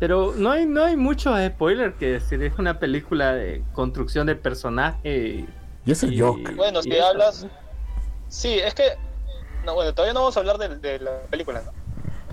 Pero 0.00 0.32
no 0.36 0.50
hay, 0.50 0.66
no 0.66 0.82
hay 0.84 0.96
muchos 0.96 1.38
spoilers 1.48 1.94
que 1.96 2.12
decir. 2.12 2.42
Es 2.42 2.58
una 2.58 2.78
película 2.78 3.32
de 3.34 3.62
construcción 3.72 4.26
de 4.26 4.34
personaje. 4.34 5.44
Y 5.84 5.92
es 5.92 6.02
el 6.02 6.20
Joker. 6.20 6.54
Bueno, 6.56 6.82
si 6.82 6.90
eso. 6.90 7.06
hablas- 7.06 7.46
sí, 8.28 8.58
es 8.58 8.74
que 8.74 8.84
no, 9.64 9.74
bueno, 9.74 9.92
todavía 9.92 10.14
no 10.14 10.20
vamos 10.20 10.36
a 10.36 10.40
hablar 10.40 10.58
de, 10.58 10.76
de 10.76 10.98
la 10.98 11.20
película, 11.30 11.60
¿no? 11.64 11.72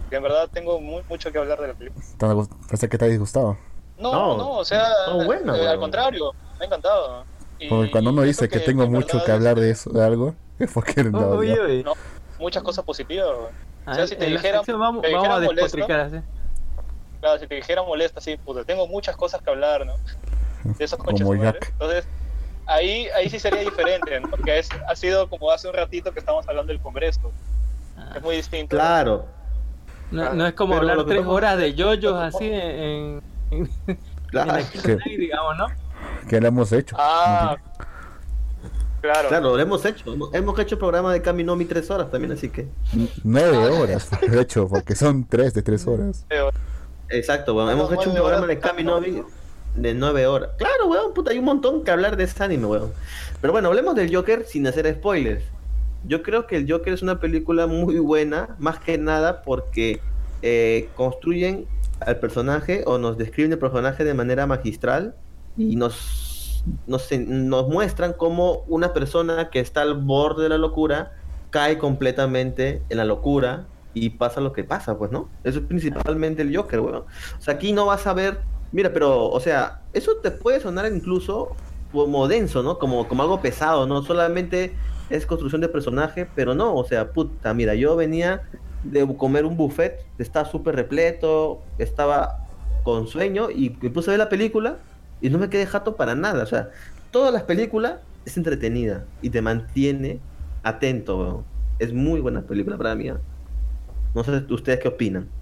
Que 0.09 0.15
en 0.17 0.23
verdad 0.23 0.49
tengo 0.51 0.79
mu- 0.79 1.01
mucho 1.09 1.31
que 1.31 1.37
hablar 1.37 1.59
de 1.59 1.67
la 1.67 1.73
película. 1.73 2.03
¿Te 2.17 2.25
ha 2.25 2.33
gust- 2.33 2.51
Parece 2.65 2.87
que 2.89 2.97
te 2.97 3.05
ha 3.05 3.07
disgustado. 3.09 3.57
No, 3.97 4.11
No, 4.11 4.37
no, 4.37 4.51
o 4.57 4.65
sea, 4.65 4.87
no, 5.07 5.23
buena, 5.25 5.53
eh, 5.55 5.59
weón. 5.59 5.67
al 5.71 5.79
contrario, 5.79 6.31
me 6.57 6.63
ha 6.63 6.67
encantado. 6.67 7.25
Y- 7.59 7.67
Porque 7.69 7.91
cuando 7.91 8.09
uno 8.11 8.21
dice 8.23 8.39
siento 8.47 8.53
que 8.59 8.65
tengo 8.65 8.83
en 8.83 8.91
mucho 8.91 9.07
verdad 9.17 9.25
que 9.25 9.31
hablar 9.31 9.59
de 9.59 9.69
eso, 9.69 9.89
de 9.91 10.03
algo, 10.03 10.35
porque 10.73 11.03
no. 11.03 11.19
Oh, 11.19 11.37
Uy, 11.37 11.49
no. 11.55 11.63
uy. 11.63 11.83
No, 11.83 11.93
muchas 12.39 12.63
cosas 12.63 12.83
positivas. 12.85 13.27
Ah, 13.85 13.91
O 13.91 13.95
sea, 13.95 14.07
si 14.07 14.15
te 14.15 14.25
dijera- 14.27 14.61
vamos, 14.77 15.01
te 15.01 15.11
vamos 15.13 15.27
a 15.29 15.39
dijera 15.39 15.45
molesto. 15.45 15.61
despotricar 15.77 15.99
así. 15.99 16.17
Claro, 17.19 17.39
si 17.39 17.47
te 17.47 17.55
dijera 17.55 17.83
molesta, 17.83 18.19
sí, 18.21 18.35
puta, 18.37 18.63
tengo 18.63 18.87
muchas 18.87 19.15
cosas 19.15 19.41
que 19.41 19.49
hablar, 19.49 19.85
¿no? 19.85 19.93
De 20.77 20.83
esos 20.85 20.99
coches. 20.99 21.21
Entonces, 21.27 22.05
ahí, 22.65 23.07
ahí 23.15 23.29
sí 23.29 23.39
sería 23.39 23.61
diferente, 23.61 24.19
¿no? 24.19 24.29
Porque 24.29 24.59
es, 24.59 24.69
ha 24.89 24.95
sido 24.95 25.29
como 25.29 25.49
hace 25.51 25.67
un 25.67 25.73
ratito 25.73 26.11
que 26.13 26.19
estamos 26.19 26.47
hablando 26.47 26.71
del 26.71 26.81
Congreso. 26.81 27.31
Ah, 27.97 28.13
Es 28.15 28.21
muy 28.23 28.35
distinto. 28.37 28.75
Claro. 28.75 29.25
No, 30.11 30.33
no 30.33 30.45
es 30.47 30.53
como 30.53 30.73
Pero 30.77 30.81
hablar 30.91 31.05
tres 31.05 31.17
estamos- 31.19 31.35
horas 31.35 31.57
de 31.57 31.73
yoyos 31.73 32.13
así 32.21 32.45
en, 32.51 33.21
en, 33.51 33.69
en, 33.87 33.99
Claro, 34.27 34.57
en 34.57 34.81
¿Qué? 34.81 34.97
Digamos, 35.17 35.57
¿no? 35.57 35.67
Que 36.29 36.39
lo 36.41 36.47
hemos 36.47 36.71
hecho. 36.71 36.95
Ah, 36.99 37.55
claro. 39.03 39.29
claro, 39.29 39.55
lo 39.55 39.59
hemos 39.59 39.85
hecho. 39.85 40.05
Hemos 40.33 40.59
hecho 40.59 40.79
programa 40.79 41.13
de 41.13 41.21
Kaminomi 41.21 41.65
tres 41.65 41.91
horas 41.91 42.09
también, 42.09 42.31
así 42.31 42.49
que. 42.49 42.67
Nueve 43.23 43.57
horas, 43.57 44.09
de 44.21 44.41
hecho, 44.41 44.67
porque 44.67 44.95
son 44.95 45.27
tres 45.27 45.53
de 45.53 45.61
tres 45.61 45.85
horas. 45.85 46.25
Exacto, 47.09 47.53
weón. 47.53 47.69
Hemos 47.69 47.91
hecho 47.91 48.09
un 48.09 48.15
programa 48.15 48.47
de 48.47 48.57
Kaminomi 48.57 49.23
de 49.75 49.93
nueve 49.93 50.25
horas. 50.25 50.51
Claro, 50.57 50.87
weón, 50.87 51.13
puta, 51.13 51.31
hay 51.31 51.39
un 51.39 51.45
montón 51.45 51.83
que 51.83 51.91
hablar 51.91 52.17
de 52.17 52.23
ese 52.23 52.43
anime, 52.43 52.65
weón. 52.65 52.91
Pero 53.41 53.53
bueno, 53.53 53.67
hablemos 53.67 53.95
del 53.95 54.13
Joker 54.13 54.45
sin 54.45 54.65
hacer 54.67 54.91
spoilers. 54.95 55.43
Yo 56.05 56.23
creo 56.23 56.47
que 56.47 56.57
el 56.57 56.69
Joker 56.69 56.93
es 56.93 57.01
una 57.01 57.19
película 57.19 57.67
muy 57.67 57.99
buena, 57.99 58.55
más 58.59 58.79
que 58.79 58.97
nada 58.97 59.41
porque 59.41 60.01
eh, 60.41 60.89
construyen 60.95 61.65
al 62.01 62.19
personaje 62.19 62.83
o 62.85 62.97
nos 62.97 63.17
describen 63.17 63.53
el 63.53 63.59
personaje 63.59 64.03
de 64.03 64.13
manera 64.13 64.45
magistral 64.45 65.15
y 65.57 65.75
nos, 65.75 66.32
nos, 66.87 67.67
muestran 67.67 68.13
cómo 68.13 68.63
una 68.67 68.93
persona 68.93 69.49
que 69.49 69.59
está 69.59 69.81
al 69.81 69.95
borde 69.95 70.43
de 70.43 70.49
la 70.49 70.57
locura 70.57 71.13
cae 71.49 71.77
completamente 71.77 72.81
en 72.89 72.97
la 72.97 73.05
locura 73.05 73.65
y 73.93 74.11
pasa 74.11 74.41
lo 74.41 74.53
que 74.53 74.63
pasa, 74.63 74.97
pues, 74.97 75.11
¿no? 75.11 75.29
Eso 75.43 75.59
es 75.59 75.65
principalmente 75.65 76.41
el 76.41 76.55
Joker, 76.55 76.79
weón. 76.79 76.95
O 76.95 77.41
sea, 77.41 77.55
aquí 77.55 77.73
no 77.73 77.85
vas 77.85 78.07
a 78.07 78.13
ver, 78.13 78.39
mira, 78.71 78.91
pero, 78.91 79.29
o 79.29 79.39
sea, 79.39 79.81
eso 79.93 80.13
te 80.21 80.31
puede 80.31 80.59
sonar 80.59 80.91
incluso 80.91 81.49
como 81.91 82.27
denso, 82.27 82.63
¿no? 82.63 82.79
Como, 82.79 83.07
como 83.07 83.21
algo 83.21 83.39
pesado, 83.41 83.85
¿no? 83.85 84.01
Solamente 84.01 84.73
es 85.09 85.27
construcción 85.27 85.61
de 85.61 85.69
personaje, 85.69 86.27
pero 86.33 86.55
no, 86.55 86.75
o 86.75 86.83
sea, 86.85 87.11
puta, 87.11 87.53
mira, 87.53 87.75
yo 87.75 87.95
venía 87.95 88.41
de 88.83 89.05
comer 89.15 89.45
un 89.45 89.55
buffet, 89.55 90.03
estaba 90.17 90.49
súper 90.49 90.75
repleto, 90.75 91.61
estaba 91.77 92.39
con 92.83 93.07
sueño 93.07 93.49
y 93.49 93.69
puse 93.69 94.09
a 94.09 94.13
ver 94.13 94.19
la 94.19 94.29
película 94.29 94.79
y 95.23 95.29
no 95.31 95.39
me 95.39 95.49
quedé 95.49 95.65
jato 95.65 95.95
para 95.95 96.15
nada, 96.15 96.43
o 96.43 96.45
sea, 96.45 96.69
todas 97.11 97.33
las 97.33 97.43
películas 97.43 98.01
es 98.25 98.37
entretenida 98.37 99.09
y 99.21 99.31
te 99.31 99.41
mantiene 99.41 100.19
atento. 100.63 101.47
Es 101.79 101.93
muy 101.93 102.21
buena 102.21 102.45
película 102.45 102.77
para 102.77 102.95
mí. 102.95 103.09
¿eh? 103.09 103.15
No 104.13 104.23
sé 104.23 104.45
ustedes 104.49 104.79
qué 104.81 104.89
opinan. 104.89 105.33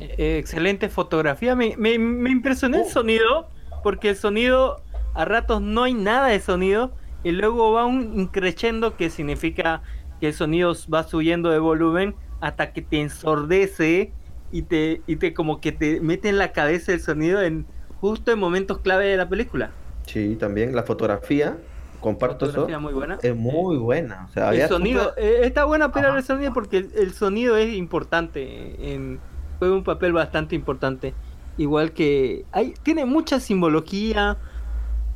Eh, 0.00 0.38
excelente 0.38 0.88
fotografía. 0.88 1.54
Me, 1.54 1.76
me, 1.76 1.98
me 1.98 2.30
impresionó 2.30 2.78
el 2.78 2.84
Oh. 2.84 2.88
sonido, 2.88 3.50
porque 3.82 4.10
el 4.10 4.16
sonido, 4.16 4.82
a 5.14 5.24
ratos 5.24 5.60
no 5.62 5.84
hay 5.84 5.94
nada 5.94 6.28
de 6.28 6.40
sonido, 6.40 6.96
y 7.22 7.32
luego 7.32 7.72
va 7.72 7.84
un 7.86 8.18
increciendo 8.18 8.96
que 8.96 9.10
significa 9.10 9.82
que 10.20 10.28
el 10.28 10.34
sonido 10.34 10.72
va 10.92 11.04
subiendo 11.04 11.50
de 11.50 11.58
volumen 11.58 12.16
hasta 12.40 12.72
que 12.72 12.82
te 12.82 13.00
ensordece 13.00 14.14
y 14.50 14.62
te, 14.62 15.02
y 15.06 15.16
te 15.16 15.34
como 15.34 15.60
que 15.60 15.72
te 15.72 16.00
mete 16.00 16.28
en 16.28 16.38
la 16.38 16.52
cabeza 16.52 16.92
el 16.92 17.00
sonido 17.00 17.42
en 17.42 17.66
justo 18.00 18.32
en 18.32 18.38
momentos 18.38 18.78
clave 18.78 19.06
de 19.06 19.16
la 19.16 19.28
película. 19.28 19.70
Sí, 20.06 20.36
también 20.36 20.74
la 20.74 20.84
fotografía, 20.84 21.58
comparto 22.00 22.46
Fotografía 22.46 22.76
eso, 22.76 22.82
muy 22.82 22.92
buena. 22.94 23.18
es 23.22 23.36
muy 23.36 23.76
buena. 23.76 24.26
O 24.28 24.32
sea, 24.32 24.44
El 24.44 24.48
había 24.48 24.68
sonido, 24.68 25.12
eh, 25.16 25.40
está 25.42 25.64
buena 25.64 25.92
pero 25.92 26.16
el 26.16 26.22
sonido 26.24 26.52
porque 26.52 26.78
el, 26.78 26.90
el 26.96 27.12
sonido 27.12 27.56
es 27.56 27.74
importante, 27.74 28.92
en, 28.94 29.20
juega 29.58 29.74
un 29.74 29.84
papel 29.84 30.12
bastante 30.12 30.54
importante. 30.54 31.14
Igual 31.56 31.92
que 31.92 32.44
hay, 32.52 32.74
tiene 32.84 33.04
mucha 33.04 33.40
simbología, 33.40 34.36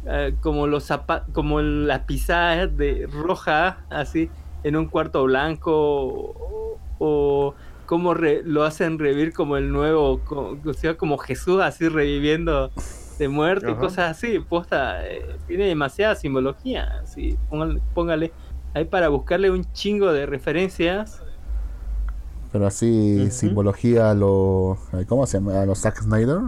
eh, 0.07 0.35
como 0.41 0.67
los 0.67 0.93
como 1.33 1.61
las 1.61 2.01
pisadas 2.01 2.77
de 2.77 3.09
roja, 3.11 3.85
así, 3.91 4.29
en 4.65 4.77
un 4.77 4.87
cuarto 4.87 5.23
blanco, 5.25 5.73
o, 5.73 6.79
o 6.99 7.55
cómo 7.93 8.15
re- 8.15 8.41
lo 8.43 8.65
hacen 8.65 8.99
revivir 8.99 9.35
como 9.35 9.59
el 9.59 9.71
nuevo, 9.71 10.21
co- 10.25 10.57
o 10.65 10.73
sea, 10.73 10.97
como 10.97 11.19
Jesús 11.19 11.61
así 11.61 11.91
reviviendo 11.91 12.71
de 13.19 13.29
muerte 13.29 13.67
y 13.69 13.73
Ajá. 13.73 13.81
cosas 13.81 14.11
así. 14.13 14.39
Posta, 14.39 15.07
eh, 15.07 15.37
tiene 15.47 15.67
demasiada 15.67 16.15
simbología, 16.15 17.01
así, 17.03 17.37
póngale, 17.51 17.83
póngale 17.93 18.33
ahí 18.73 18.87
para 18.87 19.11
buscarle 19.11 19.51
un 19.51 19.71
chingo 19.75 20.11
de 20.11 20.25
referencias. 20.25 21.23
Pero 22.51 22.67
así, 22.67 23.31
simbología 23.31 24.11
a 24.11 24.15
lo. 24.15 24.79
¿Cómo 25.07 25.27
se 25.27 25.37
llama? 25.37 25.61
A 25.61 25.67
los 25.67 25.81
Zack 25.81 26.01
Snyder. 26.01 26.39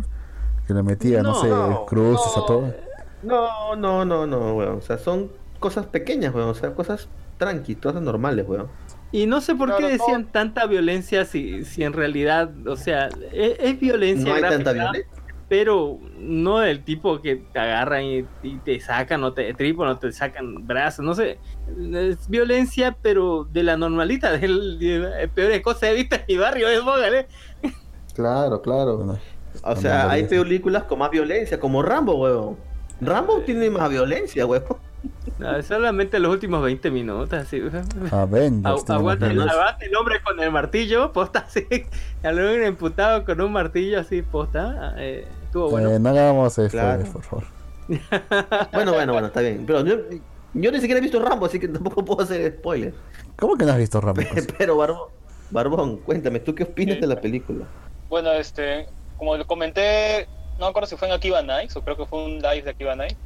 Que 0.67 0.73
le 0.73 0.83
metía, 0.83 1.23
no, 1.23 1.33
No, 1.33 1.35
sé, 1.43 1.49
no, 1.51 1.85
cruces 1.85 2.33
a 2.39 2.41
no. 2.41 2.47
todo. 2.47 2.75
No, 3.23 3.77
no, 3.77 4.05
no, 4.07 4.27
no, 4.27 4.55
weón. 4.55 4.79
O 4.79 4.81
sea, 4.81 4.97
son 4.97 5.31
cosas 5.61 5.85
pequeñas, 5.85 6.35
weón. 6.35 6.49
O 6.49 6.55
sea, 6.55 6.75
cosas 6.75 7.07
tranqui, 7.37 7.75
cosas 7.75 8.01
normales, 8.01 8.47
weón. 8.49 8.69
Y 9.15 9.27
no 9.27 9.41
sé 9.41 9.55
por 9.55 9.69
Claro, 9.69 9.87
qué 9.87 9.87
decían 9.87 10.23
no. 10.23 10.29
tanta 10.33 10.67
violencia 10.67 11.25
si, 11.25 11.65
si 11.65 11.85
en 11.85 11.93
realidad, 11.93 12.51
o 12.67 12.77
sea, 12.77 13.15
es, 13.33 13.57
es 13.61 13.79
violencia 13.81 14.31
No 14.31 14.35
hay 14.35 14.43
gráfica. 14.43 14.65
tanta 14.65 14.73
violencia. 14.73 15.11
pero 15.49 16.01
no 16.19 16.59
del 16.61 16.85
tipo 16.85 17.21
que 17.23 17.37
te 17.37 17.59
agarran 17.61 18.05
y, 18.05 18.27
y 18.43 18.59
te 18.61 18.81
sacan, 18.81 19.23
o 19.25 19.33
te 19.35 19.55
tripan, 19.55 19.89
o 19.89 19.99
te 19.99 20.11
sacan 20.13 20.67
brazos, 20.67 21.05
no 21.05 21.15
sé. 21.15 21.39
Es 21.95 22.29
violencia, 22.29 22.97
pero 23.03 23.45
de 23.45 23.63
la 23.63 23.77
normalita, 23.77 24.33
del, 24.39 24.79
de, 24.79 25.29
peores 25.35 25.63
cosas 25.63 25.91
he 25.91 25.95
visto 25.95 26.17
en 26.17 26.23
mi 26.29 26.37
barrio, 26.39 26.69
es 26.69 26.81
¿eh? 27.13 27.29
Claro, 28.15 28.63
claro. 28.63 28.97
Bueno, 28.99 29.21
O 29.63 29.77
sea, 29.77 30.11
hay 30.11 30.25
películas 30.25 30.85
con 30.85 30.99
más 31.01 31.11
violencia, 31.11 31.61
como 31.61 31.83
Rambo, 31.83 32.15
huevón. 32.17 32.59
Rambo 33.01 33.43
tiene 33.43 33.71
más 33.71 33.91
violencia, 33.91 34.47
huevón. 34.47 34.79
No, 35.39 35.63
solamente 35.63 36.19
los 36.19 36.33
últimos 36.33 36.63
20 36.63 36.91
minutos, 36.91 37.33
así. 37.33 37.61
Avengers. 38.11 38.13
Agu- 38.13 38.85
tiene 38.85 38.99
Aguante, 38.99 39.27
aguante 39.27 39.87
el 39.87 39.97
hombre 39.97 40.23
con 40.23 40.39
el 40.41 40.51
martillo, 40.51 41.13
posta 41.13 41.41
así. 41.47 41.67
Al 42.23 42.39
hombre 42.39 42.67
imputado 42.69 43.25
con 43.25 43.41
un 43.41 43.53
martillo 43.53 44.01
así, 44.01 44.23
posta. 44.23 44.95
eh, 44.99 45.27
estuvo 45.45 45.71
bueno. 45.71 45.91
Eh, 45.91 45.99
no 45.99 46.09
hagamos 46.11 46.57
esto, 46.59 46.71
Claro. 46.79 47.05
por 47.13 47.23
favor. 47.23 47.45
Bueno, 48.73 48.93
bueno, 48.95 49.13
bueno, 49.13 49.27
está 49.29 49.41
bien. 49.41 49.65
Pero 49.67 49.85
yo, 49.85 49.97
yo 50.55 50.71
ni 50.73 50.79
siquiera 50.81 50.99
he 50.99 51.03
visto 51.03 51.19
Rambo, 51.21 51.47
así 51.47 51.59
que 51.59 51.69
tampoco 51.69 52.05
puedo 52.05 52.23
hacer 52.23 52.55
spoiler. 52.59 52.95
¿Cómo 53.37 53.57
que 53.57 53.65
no 53.65 53.73
has 53.73 53.79
visto 53.79 54.01
Rambo? 54.01 54.23
Pero 54.59 54.77
Barbón, 54.77 55.09
Barbón, 55.51 55.97
cuéntame, 55.99 56.41
¿tú 56.41 56.55
qué 56.55 56.63
opinas 56.65 57.01
de 57.01 57.07
la 57.07 57.21
película? 57.21 57.67
Bueno, 58.09 58.31
este, 58.33 58.87
como 59.19 59.37
lo 59.37 59.47
comenté, 59.47 60.29
no 60.59 60.67
me 60.67 60.71
acuerdo 60.71 60.87
si 60.89 60.97
fue 60.97 61.09
en 61.09 61.15
Akiba 61.15 61.43
Nights 61.43 61.77
o 61.77 61.83
creo 61.83 61.97
que 61.97 62.07
fue 62.07 62.25
un 62.25 62.35
live 62.39 62.63
de 62.63 62.71
Akiba 62.71 62.95
Nights. 62.95 63.17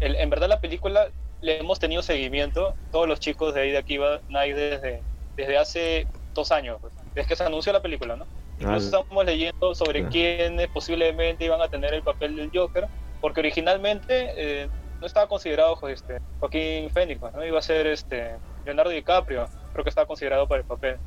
El- 0.00 0.16
en 0.16 0.30
verdad 0.30 0.48
la 0.48 0.60
película 0.60 1.10
le 1.40 1.58
hemos 1.58 1.78
tenido 1.78 2.02
seguimiento, 2.02 2.76
todos 2.90 3.08
los 3.08 3.20
chicos 3.20 3.54
de 3.54 3.60
ahí 3.62 3.70
de 3.70 3.78
Akiba 3.78 4.22
Nights 4.28 4.56
desde, 4.56 5.04
desde 5.36 5.58
hace 5.58 6.08
dos 6.34 6.50
años, 6.52 6.78
pues, 6.80 6.94
desde 7.14 7.28
que 7.28 7.36
se 7.36 7.44
anunció 7.44 7.72
la 7.72 7.82
película, 7.82 8.16
¿no? 8.16 8.28
Incluso 8.58 8.96
Ah, 8.96 9.00
estamos 9.00 9.24
leyendo 9.24 9.74
sobre 9.74 10.08
quiénes 10.08 10.68
posiblemente 10.68 11.44
iban 11.44 11.60
a 11.60 11.68
tener 11.68 11.92
el 11.94 12.02
papel 12.02 12.36
del 12.36 12.50
Joker, 12.52 12.88
porque 13.20 13.40
originalmente 13.40 14.32
eh, 14.64 14.70
no 15.00 15.06
estaba 15.06 15.28
considerado 15.28 15.76
pues, 15.78 15.94
este, 15.94 16.18
Joaquín 16.38 16.90
Phoenix, 16.90 17.20
¿no? 17.34 17.44
Iba 17.44 17.58
a 17.58 17.62
ser 17.62 17.86
este, 17.86 18.38
Leonardo 18.64 18.90
DiCaprio, 18.90 19.50
creo 19.72 19.84
que 19.84 19.90
estaba 19.90 20.06
considerado 20.06 20.46
para 20.48 20.60
el 20.60 20.66
papel 20.66 21.00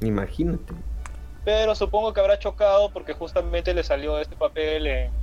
Imagínate. 0.00 0.74
pero 1.44 1.74
supongo 1.74 2.12
que 2.12 2.20
habrá 2.20 2.38
chocado 2.38 2.90
porque 2.92 3.12
justamente 3.14 3.72
le 3.74 3.82
salió 3.84 4.18
este 4.18 4.36
papel 4.36 4.86
en, 4.86 5.14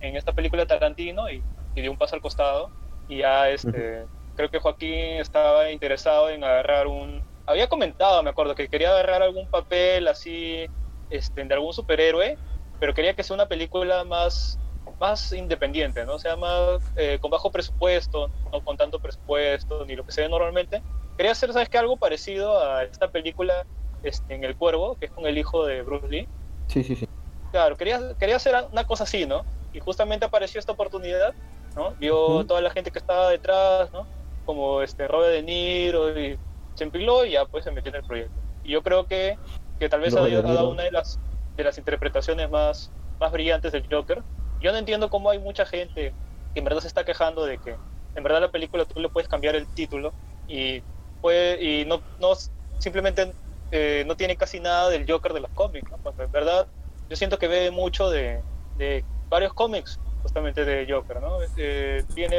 en 0.00 0.16
esta 0.16 0.32
película 0.32 0.62
de 0.62 0.66
Tarantino 0.66 1.30
y, 1.30 1.46
y 1.78 1.82
dio 1.82 1.90
un 1.90 1.96
paso 1.96 2.16
al 2.16 2.22
costado 2.22 2.70
y 3.06 3.18
ya 3.18 3.48
este 3.50 4.06
creo 4.34 4.50
que 4.50 4.58
Joaquín 4.58 5.18
estaba 5.18 5.70
interesado 5.70 6.30
en 6.30 6.44
agarrar 6.44 6.86
un 6.86 7.22
había 7.46 7.68
comentado 7.68 8.22
me 8.22 8.30
acuerdo 8.30 8.54
que 8.54 8.68
quería 8.68 8.90
agarrar 8.90 9.22
algún 9.22 9.48
papel 9.48 10.08
así 10.08 10.66
este 11.08 11.44
de 11.44 11.54
algún 11.54 11.72
superhéroe 11.72 12.38
pero 12.78 12.94
quería 12.94 13.14
que 13.14 13.22
sea 13.22 13.34
una 13.34 13.46
película 13.46 14.04
más 14.04 14.58
más 15.00 15.32
independiente 15.32 16.04
no 16.04 16.14
o 16.14 16.18
sea 16.18 16.36
más 16.36 16.80
eh, 16.96 17.18
con 17.20 17.30
bajo 17.30 17.50
presupuesto 17.50 18.30
no 18.52 18.60
con 18.62 18.76
tanto 18.76 19.00
presupuesto 19.00 19.84
ni 19.86 19.96
lo 19.96 20.04
que 20.04 20.12
se 20.12 20.22
ve 20.22 20.28
normalmente 20.28 20.82
quería 21.16 21.32
hacer 21.32 21.52
sabes 21.52 21.68
qué 21.68 21.78
algo 21.78 21.96
parecido 21.96 22.58
a 22.60 22.84
esta 22.84 23.08
película 23.08 23.66
este, 24.02 24.34
en 24.34 24.44
El 24.44 24.56
Cuervo, 24.56 24.96
que 24.96 25.06
es 25.06 25.12
con 25.12 25.26
el 25.26 25.38
hijo 25.38 25.66
de 25.66 25.82
Bruce 25.82 26.08
Lee. 26.08 26.28
Sí, 26.68 26.82
sí, 26.82 26.96
sí. 26.96 27.06
Claro, 27.50 27.76
quería, 27.76 28.14
quería 28.18 28.36
hacer 28.36 28.54
una 28.70 28.84
cosa 28.84 29.04
así, 29.04 29.26
¿no? 29.26 29.44
Y 29.72 29.80
justamente 29.80 30.24
apareció 30.26 30.58
esta 30.58 30.72
oportunidad, 30.72 31.34
¿no? 31.76 31.94
Vio 31.98 32.44
toda 32.46 32.60
la 32.60 32.70
gente 32.70 32.90
que 32.90 32.98
estaba 32.98 33.30
detrás, 33.30 33.92
¿no? 33.92 34.06
Como 34.44 34.82
este 34.82 35.06
Robert 35.08 35.32
De 35.32 35.42
Niro 35.42 36.18
y 36.18 36.38
se 36.74 36.84
empiló 36.84 37.24
y 37.24 37.32
ya 37.32 37.44
pues 37.44 37.64
se 37.64 37.70
metió 37.70 37.90
en 37.90 37.96
el 37.96 38.04
proyecto. 38.04 38.40
Y 38.62 38.72
yo 38.72 38.82
creo 38.82 39.06
que, 39.06 39.36
que 39.78 39.88
tal 39.88 40.00
vez 40.00 40.14
haya 40.16 40.42
De 40.42 40.54
dado 40.54 40.70
una 40.70 40.84
de 40.84 40.92
las, 40.92 41.18
de 41.56 41.64
las 41.64 41.76
interpretaciones 41.78 42.50
más, 42.50 42.90
más 43.20 43.32
brillantes 43.32 43.72
del 43.72 43.86
Joker. 43.90 44.22
Yo 44.60 44.72
no 44.72 44.78
entiendo 44.78 45.10
cómo 45.10 45.30
hay 45.30 45.38
mucha 45.38 45.66
gente 45.66 46.14
que 46.54 46.58
en 46.58 46.64
verdad 46.64 46.80
se 46.80 46.88
está 46.88 47.04
quejando 47.04 47.44
de 47.44 47.58
que 47.58 47.76
en 48.14 48.22
verdad 48.22 48.40
la 48.40 48.50
película 48.50 48.84
tú 48.84 49.00
le 49.00 49.08
puedes 49.08 49.28
cambiar 49.28 49.54
el 49.54 49.66
título 49.68 50.12
y, 50.46 50.82
puede, 51.20 51.62
y 51.62 51.84
no, 51.84 52.00
no 52.18 52.32
simplemente 52.78 53.32
eh, 53.70 54.04
no 54.06 54.16
tiene 54.16 54.36
casi 54.36 54.60
nada 54.60 54.88
del 54.88 55.08
Joker 55.08 55.32
de 55.32 55.40
los 55.40 55.50
cómics, 55.50 55.90
¿no? 55.90 55.98
Porque 55.98 56.22
en 56.22 56.32
verdad 56.32 56.68
yo 57.08 57.16
siento 57.16 57.38
que 57.38 57.48
ve 57.48 57.70
mucho 57.70 58.10
de, 58.10 58.42
de 58.76 59.04
varios 59.28 59.52
cómics 59.52 60.00
justamente 60.28 60.62
de 60.66 60.86
Joker, 60.92 61.22
¿no? 61.22 61.38
Eh, 61.56 62.04
tiene 62.14 62.36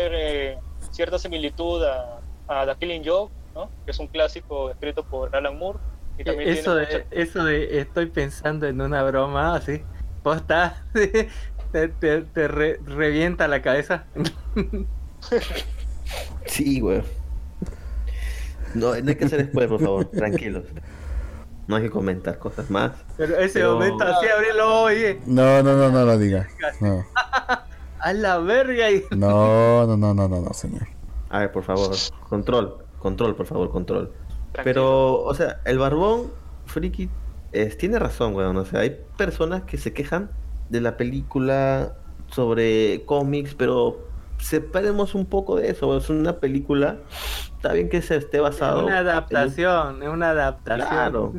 eh, 0.51 0.57
cierta 0.91 1.17
similitud 1.17 1.83
a, 1.83 2.19
a 2.47 2.65
The 2.67 2.75
Killing 2.79 3.01
Joke, 3.03 3.33
¿no? 3.55 3.67
Que 3.83 3.89
es 3.91 3.97
un 3.99 4.05
clásico 4.07 4.69
escrito 4.69 5.03
por 5.03 5.35
Alan 5.35 5.57
Moore. 5.57 5.79
Y 6.19 6.23
también 6.23 6.49
Eso 6.49 6.75
tiene 6.75 6.87
de, 6.87 7.03
mucha- 7.03 7.15
eso 7.21 7.43
de 7.45 7.79
estoy 7.79 8.05
pensando 8.05 8.67
en 8.67 8.79
una 8.79 9.01
broma 9.03 9.55
así. 9.55 9.81
Posta, 10.21 10.85
te, 10.93 11.87
te, 11.87 12.21
te 12.21 12.47
re- 12.47 12.79
revienta 12.85 13.47
la 13.47 13.61
cabeza. 13.61 14.05
Sí, 16.45 16.79
güey. 16.79 17.03
No, 18.73 18.95
no 18.95 19.09
hay 19.09 19.15
que 19.15 19.25
hacer 19.25 19.45
spoiler, 19.47 19.69
por 19.69 19.81
favor, 19.81 20.05
tranquilos. 20.05 20.63
No 21.67 21.75
hay 21.75 21.83
que 21.83 21.89
comentar 21.91 22.39
cosas 22.39 22.69
más. 22.71 22.91
Pero 23.17 23.37
ese 23.37 23.59
Pero- 23.59 23.73
momento 23.73 24.03
así, 24.05 24.27
abrirlo 24.27 24.81
oye, 24.83 25.19
No, 25.27 25.61
no, 25.61 25.75
no, 25.75 25.91
no 25.91 26.05
lo 26.05 26.17
diga. 26.17 26.47
No, 26.81 27.05
a 27.99 28.13
la 28.13 28.37
verga. 28.39 28.89
Y... 28.91 29.03
no, 29.11 29.85
no, 29.87 29.97
no, 29.97 30.13
no, 30.13 30.27
no, 30.27 30.41
no, 30.41 30.53
señor. 30.53 30.87
A 31.29 31.39
ver, 31.39 31.51
por 31.51 31.63
favor, 31.63 31.91
control, 32.27 32.77
control, 32.99 33.35
por 33.35 33.45
favor, 33.45 33.69
control. 33.69 34.11
tranquilo. 34.51 34.63
Pero, 34.63 35.21
o 35.23 35.33
sea, 35.33 35.59
el 35.65 35.77
barbón 35.77 36.31
friki 36.65 37.09
es, 37.51 37.77
tiene 37.77 37.99
razón, 37.99 38.35
weón. 38.35 38.57
O 38.57 38.65
sea, 38.65 38.81
hay 38.81 38.97
personas 39.17 39.63
que 39.63 39.77
se 39.77 39.93
quejan 39.93 40.31
de 40.69 40.81
la 40.81 40.97
película 40.97 41.93
sobre 42.27 43.03
cómics, 43.05 43.53
pero 43.55 43.99
separemos 44.39 45.15
un 45.15 45.25
poco 45.25 45.55
de 45.57 45.69
eso. 45.69 45.95
Es 45.97 46.09
una 46.09 46.39
película, 46.39 46.97
está 47.57 47.73
bien 47.73 47.89
que 47.89 48.01
se 48.01 48.15
esté 48.15 48.37
Es 48.37 48.43
basado. 48.43 48.85
una 48.85 48.99
en 48.99 49.03
un- 49.03 49.09
adaptación, 49.09 50.03
es 50.03 50.09
una 50.09 50.29
adaptación. 50.31 50.87
Claro. 50.89 51.33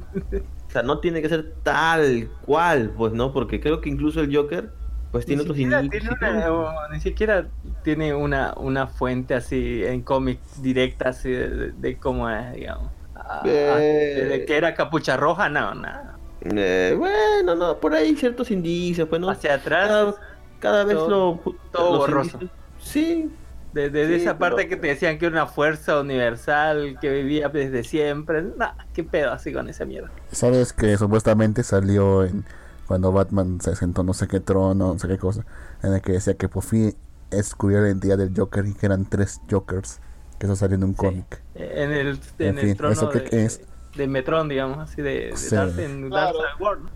O 0.68 0.73
sea, 0.73 0.83
no 0.83 1.01
tiene 1.01 1.20
que 1.20 1.29
ser 1.29 1.55
tal 1.64 2.29
cual, 2.46 2.92
pues, 2.96 3.12
¿no? 3.12 3.33
Porque 3.33 3.61
creo 3.61 3.81
que 3.81 3.88
incluso 3.88 4.20
el 4.20 4.35
Joker, 4.35 4.70
pues 5.11 5.27
tiene 5.27 5.42
ni 5.42 5.51
otros 5.51 5.57
siquiera 5.57 5.81
inicios. 5.83 6.18
tiene 6.18 6.35
una, 6.35 6.53
o 6.53 6.88
ni 6.92 7.01
siquiera 7.01 7.46
tiene 7.83 8.14
una, 8.14 8.55
una 8.57 8.87
fuente 8.87 9.35
así 9.35 9.83
en 9.85 10.03
cómic 10.03 10.38
directa 10.59 11.09
así 11.11 11.31
de, 11.31 11.49
de- 11.49 11.73
de 11.73 11.96
cómo 11.99 12.31
es, 12.31 12.53
digamos. 12.55 12.90
Ah, 13.16 13.42
Eh. 13.44 14.27
de 14.31 14.44
que 14.44 14.57
era 14.57 14.75
capucha 14.75 15.16
roja, 15.16 15.49
no, 15.49 15.75
nada. 15.75 16.16
Eh, 16.42 16.94
bueno, 16.99 17.55
no, 17.55 17.77
por 17.79 17.94
ahí 17.94 18.16
ciertos 18.16 18.51
indicios, 18.51 19.09
pues, 19.09 19.20
¿no? 19.20 19.29
Hacia 19.31 19.55
atrás, 19.55 19.88
Cada, 19.88 20.14
cada 20.61 20.85
vez 20.85 20.96
todo- 20.96 21.40
lo... 21.44 21.55
todo 21.73 21.99
borroso. 21.99 22.38
indicios- 22.38 22.51
Sí, 22.81 23.31
de, 23.75 23.90
de- 23.90 24.07
de 24.07 24.16
sí, 24.16 24.23
esa 24.23 24.38
parte 24.38 24.57
pero- 24.64 24.68
que 24.70 24.77
te 24.77 24.87
decían 24.88 25.18
que 25.18 25.27
era 25.27 25.35
una 25.35 25.46
fuerza 25.46 26.01
universal 26.01 26.96
que 27.01 27.11
vivía 27.11 27.49
desde 27.51 27.85
siempre. 27.85 28.42
Nah, 28.57 28.73
qué 28.94 29.05
pedo 29.05 29.33
así 29.33 29.53
con 29.53 29.68
esa 29.68 29.85
mierda. 29.85 30.11
¿Sabes 30.33 30.73
que 30.73 30.96
supuestamente 30.96 31.62
salió 31.62 32.25
en 32.25 32.44
cuando 32.90 33.12
Batman 33.12 33.61
se 33.61 33.76
sentó 33.76 34.03
no 34.03 34.12
sé 34.14 34.26
qué 34.26 34.40
trono, 34.40 34.74
no 34.94 34.98
sé 34.98 35.07
qué 35.07 35.16
cosa, 35.16 35.46
en 35.85 35.94
el 35.94 36.03
que 36.03 36.11
decía 36.11 36.35
que 36.35 36.48
por 36.48 36.64
fin 36.64 36.92
descubrió 37.31 37.79
la 37.83 37.87
identidad 37.87 38.18
del 38.18 38.33
Joker 38.37 38.66
y 38.66 38.74
que 38.74 38.85
eran 38.87 39.09
tres 39.09 39.40
Jokers, 39.48 40.00
que 40.40 40.46
eso 40.46 40.57
salió 40.57 40.74
en 40.74 40.83
un 40.83 40.94
cómic. 40.94 41.40
En 41.55 41.92
el, 41.92 42.09
en 42.40 42.48
En 42.48 42.59
el 42.59 42.66
fin, 42.66 42.76
trono 42.76 42.92
¿eso 42.92 43.09
qué 43.11 43.20
de, 43.20 43.44
es? 43.44 43.61
de 43.94 44.09
Metrón, 44.09 44.48
digamos, 44.48 44.79
así 44.81 45.03
de, 45.03 45.29
de 45.29 45.37
Sí. 45.37 45.55
Dark- 45.55 45.79
en 45.79 46.09
Claro. 46.11 46.38
Darkseid 46.40 46.61
World. 46.66 46.83
¿no? 46.83 46.90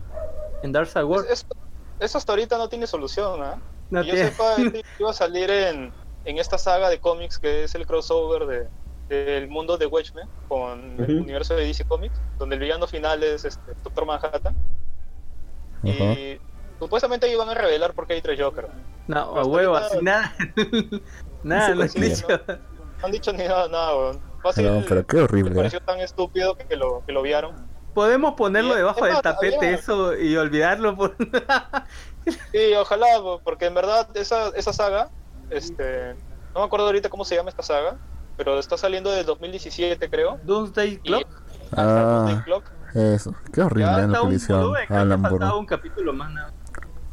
En 0.64 0.72
Darkseid 0.72 1.04
World. 1.04 1.26
Es- 1.30 1.42
es- 1.42 1.46
eso 2.00 2.18
hasta 2.18 2.32
ahorita 2.32 2.58
no 2.58 2.68
tiene 2.68 2.88
solución, 2.88 3.40
¿ah? 3.40 3.54
No 3.90 4.00
Que 4.02 4.08
yo 4.08 4.14
tiene- 4.14 4.30
sepa, 4.32 4.56
este 4.58 4.82
iba 4.98 5.10
a 5.10 5.12
salir 5.12 5.48
en, 5.48 5.92
en 6.24 6.38
esta 6.38 6.58
saga 6.58 6.90
de 6.90 6.98
cómics 6.98 7.38
que 7.38 7.62
es 7.62 7.74
el 7.76 7.86
crossover 7.86 8.46
de, 8.48 8.66
del 9.08 9.46
mundo 9.48 9.78
de 9.78 9.86
Watchmen 9.86 10.26
con 10.48 10.96
el 10.98 11.02
Ujú. 11.02 11.22
universo 11.22 11.54
de 11.54 11.66
DC 11.66 11.84
Comics, 11.84 12.20
donde 12.36 12.56
el 12.56 12.60
villano 12.62 12.88
final 12.88 13.22
es 13.22 13.44
este, 13.44 13.74
Doctor 13.84 14.06
Manhattan. 14.06 14.56
Y 15.90 16.38
supuestamente 16.78 17.30
iban 17.30 17.48
a 17.48 17.54
revelar 17.54 17.92
por 17.94 18.06
qué 18.06 18.14
hay 18.14 18.22
tres 18.22 18.40
Joker. 18.40 18.68
No, 19.06 19.18
a 19.38 19.44
huevo, 19.44 19.76
así 19.76 19.98
nada. 20.02 20.34
nada, 21.42 21.74
no 21.74 21.88
Sí, 21.88 22.00
dicho. 22.00 22.26
No 22.28 23.06
han 23.06 23.12
dicho 23.12 23.32
ni 23.32 23.44
nada, 23.44 23.68
nada, 23.68 23.96
weón. 23.96 24.20
Fácil, 24.42 24.66
Pero, 24.66 24.84
pero 24.88 25.06
qué 25.06 25.16
horrible. 25.20 25.52
¿eh? 25.52 25.56
pareció 25.56 25.80
tan 25.80 26.00
estúpido 26.00 26.54
que, 26.54 26.64
que 26.66 26.76
lo, 26.76 27.02
que 27.06 27.12
lo 27.12 27.22
vieron. 27.22 27.54
Podemos 27.94 28.34
ponerlo 28.34 28.74
Y- 28.74 28.78
debajo 28.78 29.04
del 29.04 29.20
tapete 29.22 29.56
había- 29.56 29.70
eso 29.78 30.14
y 30.16 30.36
olvidarlo. 30.36 30.96
Por... 30.96 31.16
Sí, 32.52 32.72
ojalá, 32.74 33.06
porque 33.44 33.66
en 33.66 33.74
verdad 33.74 34.08
esa, 34.14 34.48
esa 34.56 34.72
saga, 34.72 35.10
este, 35.50 36.14
no 36.54 36.60
me 36.60 36.62
acuerdo 36.66 36.86
ahorita 36.86 37.10
cómo 37.10 37.22
se 37.26 37.36
llama 37.36 37.50
esta 37.50 37.62
saga, 37.62 37.98
pero 38.38 38.58
está 38.58 38.78
saliendo 38.78 39.10
desde 39.10 39.24
2017 39.24 40.08
creo. 40.08 40.38
Doomsday 40.42 40.96
Clock. 41.00 41.26
Ah. 41.76 41.82
Doomsday 41.84 42.42
Clock. 42.44 42.64
Eso, 42.94 43.34
qué 43.52 43.60
horrible 43.62 43.90
Ya 43.92 44.02
en 44.04 44.12
la 44.12 44.20
policía. 44.20 44.56
Alan 44.88 45.20
Moore. 45.20 45.46
un 45.58 45.66
capítulo 45.66 46.12
más. 46.12 46.32
nada. 46.32 46.52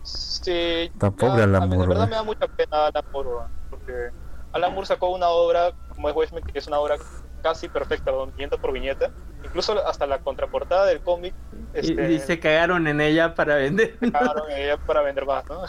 Sí, 0.03 0.91
Tan 0.97 1.13
pobre 1.13 1.43
Alan 1.43 1.63
a 1.63 1.65
mí 1.67 1.75
Moore, 1.75 1.81
De 1.81 1.87
verdad 1.87 1.97
güey. 2.01 2.09
me 2.09 2.15
da 2.15 2.23
mucha 2.23 2.47
pena 2.47 2.85
Alan 2.87 3.05
weón, 3.13 3.47
porque 3.69 4.09
Alan 4.53 4.73
Moore 4.73 4.87
sacó 4.87 5.09
una 5.09 5.27
obra 5.29 5.71
como 5.89 6.09
es 6.09 6.15
Watchmen, 6.15 6.43
que 6.43 6.57
es 6.59 6.67
una 6.67 6.79
obra 6.79 6.95
casi 7.43 7.67
perfecta, 7.69 8.11
viñeta 8.35 8.57
por 8.57 8.71
viñeta, 8.71 9.09
Incluso 9.43 9.83
hasta 9.87 10.05
la 10.05 10.19
contraportada 10.19 10.85
del 10.85 11.01
cómic 11.01 11.33
Y, 11.73 11.77
este, 11.79 12.11
y 12.13 12.19
se 12.19 12.39
cagaron 12.39 12.85
en 12.87 13.01
ella 13.01 13.33
para 13.33 13.55
vender. 13.55 13.97
sacaron 13.99 14.51
ella 14.51 14.77
para 14.77 15.01
vender 15.01 15.25
más, 15.25 15.43
¿no? 15.49 15.61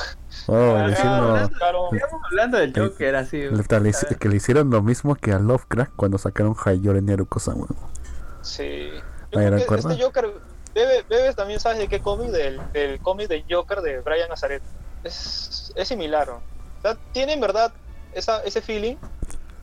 Oh, 0.48 0.76
le 0.86 0.92
hicieron, 0.92 1.36
Estamos 1.38 2.22
hablando 2.30 2.58
del 2.58 2.74
Joker, 2.76 3.16
así. 3.16 3.38
le- 3.38 3.50
le 3.50 3.90
hici- 3.90 4.18
que 4.18 4.28
le 4.28 4.36
hicieron 4.36 4.68
lo 4.68 4.82
mismo 4.82 5.14
que 5.14 5.32
a 5.32 5.38
Lovecraft 5.38 5.92
cuando 5.96 6.18
sacaron 6.18 6.54
Hayore 6.66 7.00
Neruko-sama. 7.00 7.66
Sí. 8.42 8.90
Creo 9.32 9.56
que 9.56 9.74
este 9.74 10.02
Joker, 10.02 10.32
Bebe, 10.74 11.04
Bebes 11.08 11.34
también 11.36 11.58
sabes 11.58 11.78
de 11.78 11.88
qué 11.88 12.00
cómic, 12.00 12.30
del, 12.30 12.60
del 12.72 13.00
cómic 13.00 13.28
de 13.28 13.44
Joker 13.50 13.80
de 13.80 14.00
Brian 14.00 14.28
Nazaret. 14.28 14.62
Es, 15.02 15.72
es 15.74 15.88
similar, 15.88 16.28
¿no? 16.28 16.36
O 16.36 16.82
sea, 16.82 16.96
tiene 17.12 17.32
en 17.32 17.40
verdad 17.40 17.72
esa, 18.12 18.42
ese 18.42 18.60
feeling, 18.60 18.96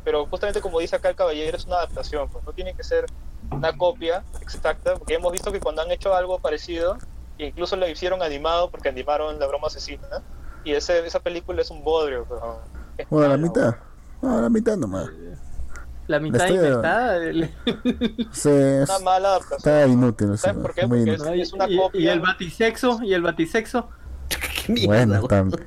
pero 0.03 0.25
justamente 0.25 0.59
como 0.59 0.79
dice 0.79 0.95
acá 0.95 1.09
el 1.09 1.15
caballero, 1.15 1.55
es 1.55 1.65
una 1.65 1.77
adaptación, 1.77 2.29
pues 2.29 2.43
no 2.45 2.51
tiene 2.51 2.73
que 2.73 2.83
ser 2.83 3.05
una 3.51 3.75
copia 3.77 4.23
exacta, 4.41 4.95
porque 4.95 5.13
hemos 5.13 5.31
visto 5.31 5.51
que 5.51 5.59
cuando 5.59 5.81
han 5.81 5.91
hecho 5.91 6.13
algo 6.13 6.39
parecido, 6.39 6.97
incluso 7.37 7.75
lo 7.75 7.87
hicieron 7.87 8.21
animado, 8.21 8.69
porque 8.69 8.89
animaron 8.89 9.39
La 9.39 9.47
Broma 9.47 9.67
Asesina, 9.67 10.23
y 10.63 10.73
ese, 10.73 11.05
esa 11.05 11.19
película 11.19 11.61
es 11.61 11.69
un 11.71 11.83
bodrio, 11.83 12.25
pero 12.27 12.59
es 12.97 13.07
Bueno, 13.09 13.27
la 13.29 13.37
malo. 13.37 13.47
mitad. 13.47 13.75
No, 14.21 14.41
la 14.41 14.49
mitad 14.49 14.75
nomás. 14.77 15.09
La 16.09 16.19
mitad 16.19 16.47
estoy- 16.49 17.49
Sí, 18.31 18.49
es- 18.49 18.89
Una 18.89 18.99
mala 18.99 19.27
adaptación. 19.29 19.57
está 19.75 19.87
inútil. 19.87 20.31
o 20.31 20.37
sea, 20.37 20.49
¿Sabes 20.53 20.61
por 20.63 20.73
qué? 20.73 20.81
Porque 20.87 21.01
inútil. 21.03 21.41
es 21.41 21.53
una 21.53 21.69
y, 21.69 21.77
copia. 21.77 22.01
y 22.01 22.07
el 22.07 22.19
batisexo, 22.19 22.99
y 23.03 23.13
el 23.13 23.21
batisexo. 23.21 23.89
¿Qué 24.65 24.73
mierda, 24.73 24.87
Bueno, 24.87 25.21
tam- 25.27 25.59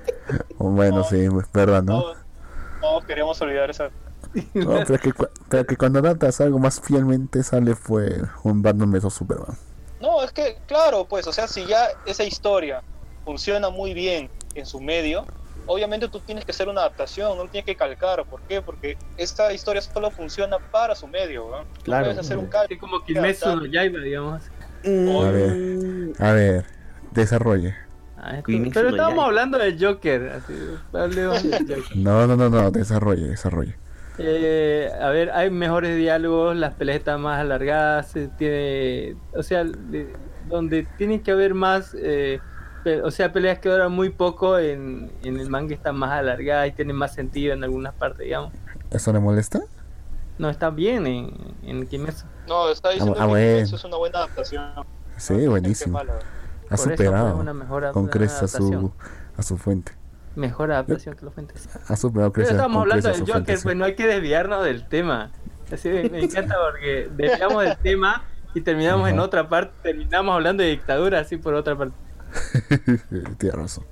bueno, 0.59 1.05
sí, 1.05 1.21
es 1.21 1.53
verdad, 1.53 1.85
¿no? 1.85 2.03
Todos 2.81 3.05
queremos 3.05 3.41
olvidar 3.41 3.71
esa. 3.71 3.91
No, 4.55 4.81
pero, 4.87 4.99
que, 4.99 5.13
pero 5.49 5.65
que 5.67 5.77
cuando 5.77 6.01
adaptas 6.01 6.41
algo 6.41 6.59
más 6.59 6.81
fielmente 6.81 7.43
sale 7.45 7.77
fue 7.77 8.21
un 8.43 8.63
Batman 8.63 8.91
vs 8.91 9.15
Superman. 9.15 9.57
No, 10.01 10.25
es 10.25 10.33
que, 10.33 10.59
claro, 10.67 11.07
pues, 11.09 11.29
o 11.29 11.33
sea, 11.33 11.47
si 11.47 11.65
ya 11.67 11.87
esa 12.05 12.25
historia 12.25 12.83
funciona 13.25 13.71
muy 13.71 13.95
bien 13.95 14.29
en 14.57 14.67
su 14.67 14.81
medio, 14.81 15.25
obviamente 15.67 16.09
tú 16.09 16.21
tienes 16.21 16.45
que 16.45 16.53
hacer 16.53 16.69
una 16.69 16.81
adaptación, 16.83 17.37
no 17.37 17.45
tienes 17.49 17.65
que 17.67 17.77
calcar. 17.77 18.25
¿Por 18.25 18.41
qué? 18.43 18.61
Porque 18.63 18.97
esta 19.17 19.53
historia 19.53 19.81
solo 19.83 20.11
funciona 20.11 20.59
para 20.59 20.95
su 20.95 21.07
medio, 21.07 21.49
¿no? 21.51 21.59
No 21.59 21.65
Claro. 21.83 22.05
puedes 22.07 22.19
hacer 22.19 22.39
un 22.39 22.47
calco. 22.47 22.75
como 22.81 23.05
Kimetsu 23.05 23.57
no 23.57 23.67
Yaiba, 23.67 24.01
digamos. 24.01 24.43
A 24.85 25.31
ver. 25.31 25.51
Mm, 25.55 26.13
A 26.19 26.33
ver, 26.33 26.65
desarrolle. 27.13 27.75
Ah, 28.17 28.41
pero 28.45 28.65
estábamos 28.91 28.99
Yaiba. 29.17 29.25
hablando 29.25 29.59
del 29.59 29.83
Joker. 29.85 30.29
Así, 30.31 30.53
Joker. 30.93 31.97
No, 31.97 32.27
no, 32.27 32.37
no, 32.37 32.49
no, 32.49 32.71
desarrolle, 32.71 33.29
desarrolle. 33.29 33.77
Eh, 34.19 34.91
a 35.01 35.09
ver, 35.09 35.31
hay 35.31 35.51
mejores 35.51 35.97
diálogos, 35.97 36.55
las 36.57 36.75
peleas 36.75 36.99
están 36.99 37.23
más 37.23 37.41
alargadas, 37.41 38.11
se 38.11 38.29
tiene, 38.29 39.17
o 39.35 39.43
sea, 39.43 39.65
de- 39.65 40.13
donde 40.49 40.87
tiene 40.99 41.23
que 41.23 41.31
haber 41.31 41.55
más, 41.55 41.97
eh, 41.99 42.39
o 43.05 43.11
sea, 43.11 43.33
peleas 43.33 43.59
que 43.59 43.69
duran 43.69 43.93
muy 43.93 44.11
poco, 44.11 44.59
en, 44.59 45.11
en 45.23 45.39
el 45.39 45.49
manga 45.51 45.75
están 45.75 45.97
más 45.97 46.11
alargadas 46.13 46.69
y 46.69 46.73
tienen 46.73 46.97
más 46.97 47.15
sentido 47.15 47.53
en 47.55 47.63
algunas 47.65 47.95
partes, 47.95 48.21
digamos. 48.25 48.53
¿Eso 48.91 49.13
le 49.13 49.21
molesta? 49.21 49.61
No 50.39 50.49
está 50.51 50.71
bien 50.71 51.07
en, 51.07 51.31
en 51.63 51.87
Kimetsu. 51.87 52.27
No, 52.49 52.71
está 52.71 52.91
diciendo 52.91 53.15
Ah, 53.19 53.23
que 53.25 53.29
bueno. 53.29 53.59
eso 53.59 53.77
es 53.77 53.85
una 53.85 53.97
buena 53.97 54.19
adaptación. 54.19 54.65
Sí, 55.17 55.35
No, 55.35 55.51
buenísimo. 55.51 55.99
Ha 55.99 56.05
Por 56.77 56.79
superado 56.79 57.37
una 57.37 57.53
mejor 57.53 57.91
con 57.93 58.09
creces 58.09 58.43
a 58.43 58.49
su, 58.49 58.93
a 59.37 59.43
su 59.43 59.57
fuente. 59.59 59.93
Mejor 60.35 60.73
adaptación 60.73 61.15
que 61.15 61.25
los 61.27 61.35
fuentes. 61.35 61.69
Ha 61.89 61.97
superado 61.97 62.33
Pero 62.33 62.47
creces 62.47 62.53
estamos 62.53 62.75
con 62.77 62.83
hablando 62.83 63.09
del 63.09 63.21
Joker, 63.21 63.33
fuente. 63.45 63.59
pues 63.63 63.77
no 63.77 63.85
hay 63.85 63.95
que 63.95 64.07
desviarnos 64.07 64.65
del 64.65 64.89
tema. 64.89 65.31
Así 65.71 65.89
me, 65.91 66.09
me 66.09 66.25
encanta 66.25 66.57
porque 66.71 67.09
desviamos 67.15 67.63
del 67.65 67.77
tema 67.79 68.25
y 68.55 68.61
terminamos 68.63 69.09
en 69.11 69.19
otra 69.21 69.49
parte, 69.49 69.73
terminamos 69.83 70.35
hablando 70.35 70.63
de 70.63 70.71
dictadura 70.71 71.21
así 71.21 71.37
por 71.37 71.55
otra 71.55 71.77
parte. 71.77 71.95
Tienes 73.39 73.55
razón. 73.55 73.85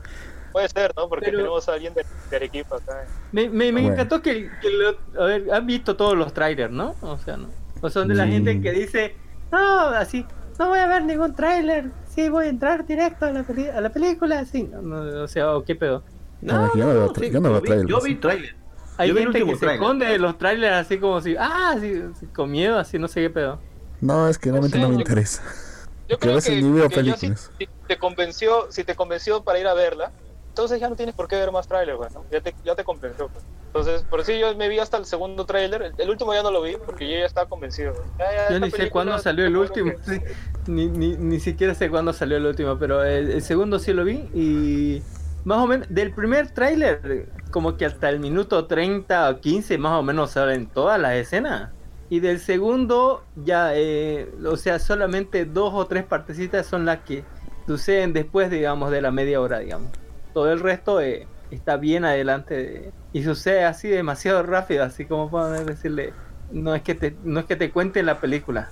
Puede 0.53 0.69
ser, 0.69 0.93
¿no? 0.97 1.09
Porque 1.09 1.27
Pero- 1.27 1.39
tenemos 1.39 1.69
a 1.69 1.75
alguien 1.75 1.95
de, 1.95 2.05
de 2.31 2.37
Arequipa 2.37 2.77
acá. 2.77 3.05
Me, 3.33 3.49
me, 3.49 3.71
me 3.71 3.73
Bueno. 3.73 3.93
encantó 3.93 4.21
que, 4.21 4.51
que 4.61 4.69
lo- 4.71 5.23
a 5.23 5.27
ver, 5.27 5.53
han 5.53 5.67
visto 5.67 5.95
todos 5.97 6.17
los 6.17 6.33
trailers, 6.35 6.73
¿no? 6.73 6.95
O 7.03 7.19
sea, 7.19 7.37
¿no? 7.37 7.49
O 7.81 7.89
son 7.91 8.09
de 8.09 8.15
la 8.15 8.27
Mm. 8.27 8.31
gente 8.31 8.61
que 8.61 8.73
dice, 8.73 9.15
no, 9.53 9.81
así, 9.91 10.27
no 10.59 10.69
voy 10.69 10.81
a 10.81 10.87
ver 10.89 11.05
ningún 11.05 11.35
tráiler, 11.35 11.91
sí 12.15 12.29
voy 12.29 12.47
a 12.47 12.49
entrar 12.49 12.85
directo 12.85 13.27
a 13.27 13.31
la, 13.33 13.43
peli- 13.45 13.69
a 13.69 13.81
la 13.81 13.91
película, 13.91 14.45
sí. 14.45 14.65
No, 14.65 14.83
no, 14.83 15.23
o 15.23 15.29
sea, 15.29 15.57
¿o 15.57 15.65
¿qué 15.65 15.77
pedo? 15.77 16.03
Ah, 16.49 16.71
yo 16.75 16.85
no 16.87 16.95
veo 16.95 17.13
tra- 17.13 17.31
yo 17.31 17.41
no 17.41 17.51
veo 17.53 17.61
trailers, 17.63 17.89
Yo 17.89 18.01
sí. 18.01 18.09
vi 18.09 18.15
trailer. 18.21 18.57
Hay 18.99 19.09
Yo 19.09 19.15
gente 19.15 19.45
que 19.45 19.57
se 19.57 19.73
esconde 19.75 20.07
de 20.07 20.19
los 20.19 20.37
trailers 20.37 20.75
así 20.87 20.99
como 20.99 21.21
si, 21.23 21.35
ah, 21.39 21.75
sí, 21.81 22.03
sí, 22.19 22.27
con 22.27 22.51
miedo, 22.51 22.79
así, 22.79 22.99
no 22.99 23.09
sé 23.09 23.21
qué 23.23 23.31
pedo. 23.31 23.59
No, 24.01 24.29
es 24.29 24.37
que 24.37 24.51
realmente 24.51 24.77
sé, 24.79 24.83
no 24.83 24.89
me 24.91 24.97
interesa. 24.97 25.43
Yo 26.11 26.19
Que 26.19 26.27
creo 26.27 26.41
que, 26.41 26.89
que 26.89 27.05
ya 27.05 27.17
si, 27.17 27.29
si 27.59 27.69
te 27.87 27.97
convenció, 27.97 28.67
si 28.71 28.83
te 28.85 28.95
convenció 28.97 29.43
para 29.45 29.61
ir 29.61 29.67
a 29.69 29.75
verla, 29.75 30.13
entonces 30.49 30.81
ya 30.81 30.89
no 30.89 30.97
tienes 30.97 31.15
por 31.15 31.29
qué 31.29 31.37
ver 31.37 31.53
más 31.53 31.69
trailers, 31.69 32.13
¿no? 32.15 32.27
Ya 32.31 32.41
te, 32.41 32.53
ya 32.65 32.75
te 32.75 32.83
convenció. 32.83 33.29
pues. 33.29 33.45
Entonces, 33.67 34.03
por 34.11 34.25
si 34.25 34.37
yo 34.39 34.55
me 34.57 34.69
vi 34.69 34.81
hasta 34.81 34.97
el 34.97 35.07
segundo 35.07 35.47
tráiler, 35.47 35.83
el, 35.83 35.95
el 35.97 36.11
último 36.11 36.35
ya 36.35 36.43
no 36.43 36.51
lo 36.51 36.63
vi 36.63 36.77
porque 36.85 37.09
yo 37.09 37.19
ya 37.21 37.27
estaba 37.27 37.47
convencido. 37.47 37.95
Ya, 38.19 38.27
ya, 38.35 38.55
Yo 38.55 38.59
ni 38.61 38.71
sé 38.71 38.91
cuándo 38.91 39.17
salió 39.19 39.47
el 39.47 39.57
último, 39.57 39.93
que- 39.93 39.99
sí, 40.05 40.21
ni, 40.67 40.87
ni, 40.89 41.17
ni 41.17 41.39
siquiera 41.39 41.75
sé 41.75 41.89
cuándo 41.89 42.13
salió 42.13 42.37
el 42.39 42.47
último, 42.47 42.77
pero 42.79 43.05
el, 43.05 43.31
el 43.31 43.43
segundo 43.43 43.79
sí 43.79 43.93
lo 43.93 44.05
vi 44.05 44.29
y 44.35 45.03
más 45.45 45.59
o 45.59 45.67
menos 45.69 45.87
del 45.89 46.13
primer 46.13 46.51
tráiler, 46.51 47.29
como 47.53 47.77
que 47.77 47.87
hasta 47.87 48.09
el 48.09 48.19
minuto 48.19 48.67
30 48.67 49.31
o 49.31 49.41
15 49.41 49.79
más 49.79 49.99
o 49.99 50.03
menos 50.03 50.33
salen 50.33 50.69
todas 50.73 51.01
las 51.01 51.15
escenas. 51.15 51.71
Y 52.11 52.21
del 52.21 52.41
segundo 52.41 53.25
ya, 53.37 53.71
eh, 53.75 54.29
o 54.45 54.57
sea, 54.57 54.79
solamente 54.81 55.45
dos 55.47 55.73
o 55.73 55.87
tres 55.87 56.05
partecitas 56.05 56.67
son 56.67 56.85
las 56.85 56.99
que 57.01 57.23
suceden 57.67 58.13
después, 58.13 58.51
digamos, 58.51 58.91
de 58.91 59.01
la 59.01 59.11
media 59.13 59.41
hora, 59.41 59.61
digamos. 59.61 59.91
Todo 60.35 60.51
el 60.53 60.59
resto 60.61 61.01
eh, 61.01 61.27
está 61.53 61.77
bien 61.77 62.05
adelante 62.05 62.55
de- 62.57 62.93
y 63.13 63.23
sucede 63.23 63.65
así 63.65 63.89
demasiado 63.89 64.43
rápido, 64.43 64.83
así 64.85 65.05
como 65.05 65.31
pueden 65.31 65.67
decirle, 65.67 66.13
no 66.53 66.75
es 66.75 66.83
que 66.83 66.95
te, 66.97 67.15
no 67.25 67.41
es 67.41 67.47
que 67.47 67.55
te 67.57 67.71
cuenten 67.71 68.07
la 68.07 68.21
película, 68.21 68.71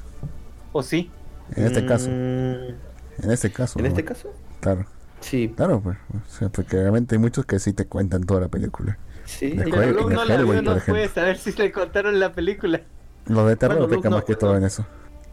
o 0.73 0.83
sí. 0.83 1.11
En 1.55 1.65
este 1.67 1.87
caso, 1.87 2.11
Mm, 2.11 2.75
en 3.23 3.31
este 3.31 3.51
caso. 3.53 3.79
¿En 3.79 3.87
este 3.87 4.05
caso? 4.05 4.33
Claro, 4.61 4.85
Sí. 5.21 5.53
claro, 5.57 5.81
pues. 5.81 5.97
O 6.13 6.29
sea, 6.31 6.49
porque 6.49 6.77
realmente 6.77 7.15
hay 7.15 7.21
muchos 7.21 7.47
que 7.47 7.59
sí 7.61 7.73
te 7.73 7.87
cuentan 7.87 8.25
toda 8.25 8.41
la 8.41 8.49
película. 8.49 8.99
Sí. 9.25 9.53
Luke 9.55 9.79
de 9.79 9.93
no 10.15 10.25
la 10.25 10.35
Hellboy, 10.35 10.61
vio, 10.61 10.75
no 10.75 10.81
puede 10.81 11.09
saber 11.09 11.39
si 11.39 11.53
le 11.53 11.71
contaron 11.71 12.19
la 12.19 12.33
película. 12.33 12.81
Los 13.29 13.47
de 13.47 13.57
terror 13.57 13.79
Bueno, 13.79 13.97
pecan 13.97 14.11
no, 14.11 14.17
más 14.19 14.25
que 14.25 14.35
todo 14.37 14.53
no. 14.53 14.59
en 14.59 14.65
eso. 14.65 14.85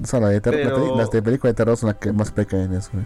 O 0.02 0.06
sea, 0.06 0.20
las 0.20 0.30
de, 0.32 0.42
terror- 0.42 0.60
las 0.60 0.74
Pero- 0.74 0.86
de- 0.92 0.98
las 0.98 1.10
de 1.12 1.22
película 1.22 1.50
de 1.52 1.56
terror 1.56 1.78
son 1.78 1.88
las 1.88 1.98
que 1.98 2.12
más 2.12 2.32
pecan 2.32 2.60
en 2.62 2.74
eso. 2.74 2.90
güey. 2.94 3.06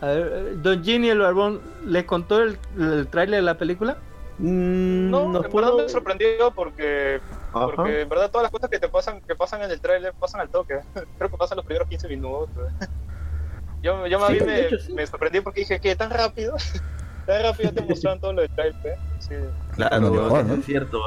A 0.00 0.06
ver, 0.06 0.32
eh, 0.34 0.54
Don 0.62 0.82
Ginny 0.84 1.08
el 1.08 1.20
Barbón, 1.20 1.60
¿les 1.86 2.04
contó 2.04 2.42
el, 2.42 2.58
el 2.78 3.06
tráiler 3.08 3.38
de 3.40 3.42
la 3.42 3.56
película? 3.56 3.96
Mm, 4.38 5.10
No, 5.10 5.28
nos 5.28 5.44
en 5.44 5.50
puedo- 5.50 5.66
verdad 5.72 5.84
me 5.84 5.88
sorprendió 5.88 6.50
porque, 6.54 7.20
Ajá. 7.52 7.66
porque 7.74 8.00
en 8.02 8.08
verdad 8.08 8.30
todas 8.30 8.42
las 8.42 8.50
cosas 8.50 8.68
que 8.68 8.80
te 8.80 8.88
pasan, 8.88 9.20
que 9.20 9.34
pasan 9.36 9.62
en 9.62 9.70
el 9.70 9.80
tráiler 9.80 10.12
pasan 10.18 10.40
al 10.40 10.48
toque. 10.48 10.80
Creo 11.18 11.30
que 11.30 11.36
pasan 11.36 11.56
los 11.56 11.64
primeros 11.64 11.88
15 11.88 12.08
minutos. 12.08 12.48
Yo, 13.82 14.06
yo 14.06 14.18
más 14.18 14.28
Sí, 14.28 14.34
bien 14.36 14.46
de 14.46 14.52
me, 14.52 14.60
hecho, 14.66 14.78
sí. 14.78 14.92
me 14.94 15.06
sorprendí 15.06 15.40
porque 15.42 15.60
dije 15.60 15.78
que 15.78 15.94
tan 15.94 16.08
rápido, 16.10 16.56
tan 17.26 17.42
rápido 17.42 17.70
te 17.70 17.82
mostraron 17.82 18.18
todo 18.18 18.32
lo 18.32 18.40
del 18.40 18.50
tráiler. 18.50 18.76
¿eh? 18.86 18.96
Sí. 19.18 19.34
Claro, 19.74 20.00
Lo 20.00 20.10
mejor, 20.10 20.44
¿no? 20.46 20.54
es 20.54 20.64
cierto. 20.64 21.00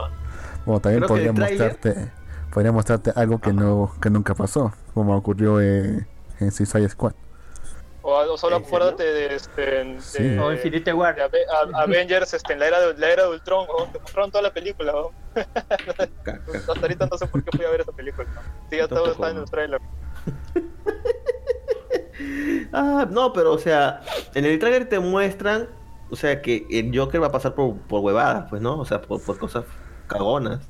Bueno, 0.63 0.79
también 0.79 0.99
Creo 1.03 1.07
que 1.07 1.07
podría 1.07 1.29
el 1.31 1.35
tráiler- 1.35 1.71
mostrarte, 1.73 2.11
podría 2.57 2.71
mostrarte 2.71 3.11
algo 3.15 3.37
que 3.37 3.53
no, 3.53 3.93
que 4.01 4.09
nunca 4.09 4.33
pasó, 4.33 4.73
como 4.95 5.15
ocurrió 5.15 5.61
eh, 5.61 6.07
en 6.39 6.51
Suicide 6.51 6.89
Squad. 6.89 7.13
O, 8.01 8.15
o 8.15 8.35
solo 8.35 8.55
acuérdate 8.55 9.03
de, 9.03 9.35
este, 9.35 9.61
de, 9.61 10.01
Sí. 10.01 10.39
O 10.39 10.51
Infinity 10.51 10.91
War. 10.91 11.13
de 11.13 11.21
Ave- 11.21 11.45
a- 11.75 11.83
Avengers 11.83 12.33
este, 12.33 12.53
en 12.53 12.59
la 12.59 12.65
era, 12.69 12.79
de, 12.79 12.97
la 12.97 13.09
era 13.11 13.23
de 13.25 13.29
Ultron. 13.29 13.67
¿no? 13.67 13.85
Te 13.91 13.99
mostraron 13.99 14.31
toda 14.31 14.41
la 14.41 14.51
película. 14.51 14.91
¿no? 14.91 15.11
Hasta 16.55 16.81
ahorita 16.81 17.05
no 17.11 17.15
sé 17.19 17.27
por 17.27 17.43
qué 17.43 17.55
fui 17.55 17.63
a 17.63 17.69
ver 17.69 17.81
esa 17.81 17.91
película. 17.91 18.27
¿no? 18.33 18.41
Sí, 18.71 18.77
ya 18.77 18.87
todo 18.87 19.11
está 19.11 19.29
en 19.29 19.37
el 19.37 19.45
tráiler. 19.45 19.79
Ah, 22.73 23.07
no, 23.11 23.31
pero 23.33 23.53
o 23.53 23.59
sea, 23.59 24.01
en 24.33 24.43
el 24.45 24.57
trailer 24.57 24.89
te 24.89 24.99
muestran, 24.99 25.69
o 26.09 26.15
sea, 26.15 26.41
que 26.41 26.65
el 26.71 26.91
Joker 26.97 27.21
va 27.21 27.27
a 27.27 27.31
pasar 27.31 27.53
por, 27.53 27.77
por 27.81 28.01
huevadas, 28.01 28.47
pues, 28.49 28.59
¿no? 28.59 28.79
O 28.79 28.85
sea, 28.85 28.99
por, 29.03 29.21
por 29.23 29.37
cosas 29.37 29.65
cagonas. 30.07 30.65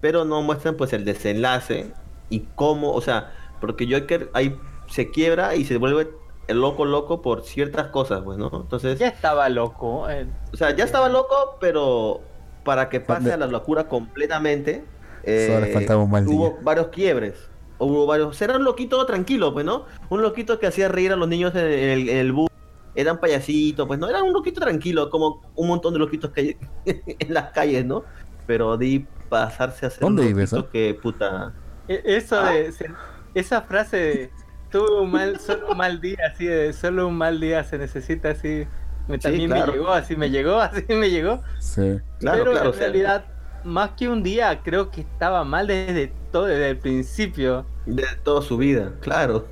Pero 0.00 0.24
no 0.24 0.42
muestran, 0.42 0.76
pues, 0.76 0.92
el 0.92 1.04
desenlace 1.04 1.92
y 2.30 2.40
cómo, 2.54 2.92
o 2.92 3.00
sea, 3.00 3.32
porque 3.60 3.86
Joker 3.90 4.30
ahí 4.34 4.56
se 4.88 5.10
quiebra 5.10 5.56
y 5.56 5.64
se 5.64 5.78
vuelve 5.78 6.08
el 6.48 6.60
loco 6.60 6.84
loco 6.84 7.22
por 7.22 7.42
ciertas 7.44 7.88
cosas, 7.88 8.22
pues, 8.24 8.38
¿no? 8.38 8.50
Entonces, 8.54 8.98
Ya 8.98 9.08
estaba 9.08 9.48
loco. 9.48 10.08
eh. 10.10 10.26
o 10.52 10.56
sea, 10.56 10.74
ya 10.76 10.84
estaba 10.84 11.08
loco, 11.08 11.56
pero 11.60 12.20
para 12.64 12.88
que 12.88 13.00
pase 13.00 13.32
a 13.32 13.36
la 13.36 13.46
locura 13.46 13.88
completamente, 13.88 14.84
Solo 15.24 15.60
le 15.60 15.70
eh, 15.70 15.72
faltaba 15.72 16.04
un 16.04 16.10
mal 16.10 16.26
hubo 16.28 16.50
día. 16.50 16.56
varios 16.62 16.86
quiebres. 16.88 17.50
Hubo 17.78 18.06
varios. 18.06 18.40
Era 18.40 18.56
un 18.56 18.64
loquito 18.64 19.04
tranquilo, 19.06 19.52
pues, 19.52 19.64
¿no? 19.66 19.84
Un 20.08 20.22
loquito 20.22 20.58
que 20.60 20.68
hacía 20.68 20.88
reír 20.88 21.12
a 21.12 21.16
los 21.16 21.26
niños 21.28 21.52
en, 21.56 21.64
el, 21.66 22.08
en 22.08 22.16
el 22.18 22.32
bus. 22.32 22.48
Eran 22.94 23.18
payasitos, 23.18 23.86
pues, 23.88 23.98
¿no? 23.98 24.08
Era 24.08 24.22
un 24.22 24.32
loquito 24.32 24.60
tranquilo, 24.60 25.10
como 25.10 25.42
un 25.56 25.66
montón 25.68 25.92
de 25.94 25.98
loquitos 25.98 26.30
que 26.30 26.40
hay 26.40 26.56
en 27.18 27.34
las 27.34 27.50
calles, 27.50 27.84
¿no? 27.84 28.04
Pero 28.46 28.78
ahí 28.78 29.04
pasarse 29.28 29.86
a 29.86 29.90
ser 29.90 30.00
¿Dónde 30.00 30.32
un 30.32 30.40
eh? 30.40 30.46
que 30.72 30.98
puta. 31.00 31.52
E- 31.88 32.02
Eso 32.04 32.38
Ah. 32.40 32.50
de, 32.52 32.72
se- 32.72 32.90
esa 33.34 33.62
frase 33.62 33.96
de 33.96 34.30
tuve 34.70 35.00
un 35.00 35.10
mal, 35.12 35.38
solo 35.40 35.70
un 35.70 35.76
mal 35.76 36.00
día, 36.00 36.18
así 36.32 36.46
de 36.46 36.72
solo 36.72 37.08
un 37.08 37.16
mal 37.16 37.40
día 37.40 37.62
se 37.64 37.78
necesita 37.78 38.30
así. 38.30 38.66
Me, 39.08 39.16
Sí, 39.16 39.22
también 39.22 39.50
claro. 39.50 39.66
me 39.72 39.78
llegó, 39.78 39.92
así 39.92 40.16
me 40.16 40.30
llegó, 40.30 40.56
así 40.60 40.84
me 40.88 41.10
llegó. 41.10 41.40
Sí. 41.60 41.98
Claro, 42.18 42.38
Pero 42.40 42.52
claro. 42.52 42.72
en 42.72 42.78
realidad, 42.80 43.24
más 43.64 43.90
que 43.96 44.08
un 44.08 44.22
día, 44.22 44.60
creo 44.62 44.90
que 44.90 45.02
estaba 45.02 45.44
mal 45.44 45.66
desde 45.68 46.12
todo, 46.32 46.46
desde 46.46 46.70
el 46.70 46.78
principio. 46.78 47.66
de 47.86 48.04
toda 48.24 48.42
su 48.42 48.56
vida, 48.56 48.92
claro. 49.00 49.46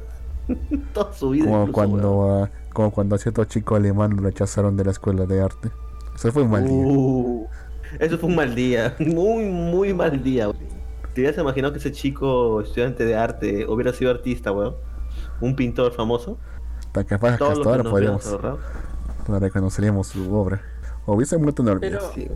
toda 0.93 1.12
su 1.12 1.31
vida. 1.31 1.45
Como 1.47 1.61
incluso, 1.68 1.72
cuando, 1.72 2.43
ah, 2.45 2.51
como 2.72 2.91
cuando 2.91 3.14
a 3.14 3.18
cierto 3.18 3.45
chico 3.45 3.77
alemán 3.77 4.16
lo 4.16 4.22
rechazaron 4.22 4.77
de 4.77 4.85
la 4.85 4.91
escuela 4.91 5.25
de 5.27 5.41
arte. 5.41 5.70
Eso 6.16 6.33
fue 6.33 6.43
un 6.43 6.51
mal 6.51 6.64
día. 6.66 7.49
Eso 7.99 8.18
fue 8.18 8.28
un 8.28 8.36
mal 8.36 8.55
día. 8.55 8.95
Muy, 8.99 9.45
muy 9.45 9.95
mal 9.95 10.22
día, 10.22 10.49
weón. 10.49 10.74
¿Te 11.14 11.20
hubieras 11.20 11.38
imaginado 11.38 11.72
que 11.72 11.78
ese 11.78 11.92
chico 11.92 12.61
estudiante 12.61 13.05
de 13.05 13.14
arte 13.14 13.66
hubiera 13.68 13.92
sido 13.92 14.11
artista, 14.11 14.51
weón? 14.51 14.74
Un 15.40 15.55
pintor 15.55 15.92
famoso. 15.92 16.38
Tan 16.92 17.05
capaz 17.05 17.36
que 17.38 17.45
hasta 17.45 17.68
ahora 17.68 17.84
podríamos, 17.84 18.36
reconoceríamos 19.28 20.09
su 20.09 20.34
obra. 20.34 20.61
O 21.07 21.14
hubiese 21.14 21.36
muerto 21.38 21.68
en. 21.68 21.80
Pero 21.80 22.01
Sí, 22.12 22.28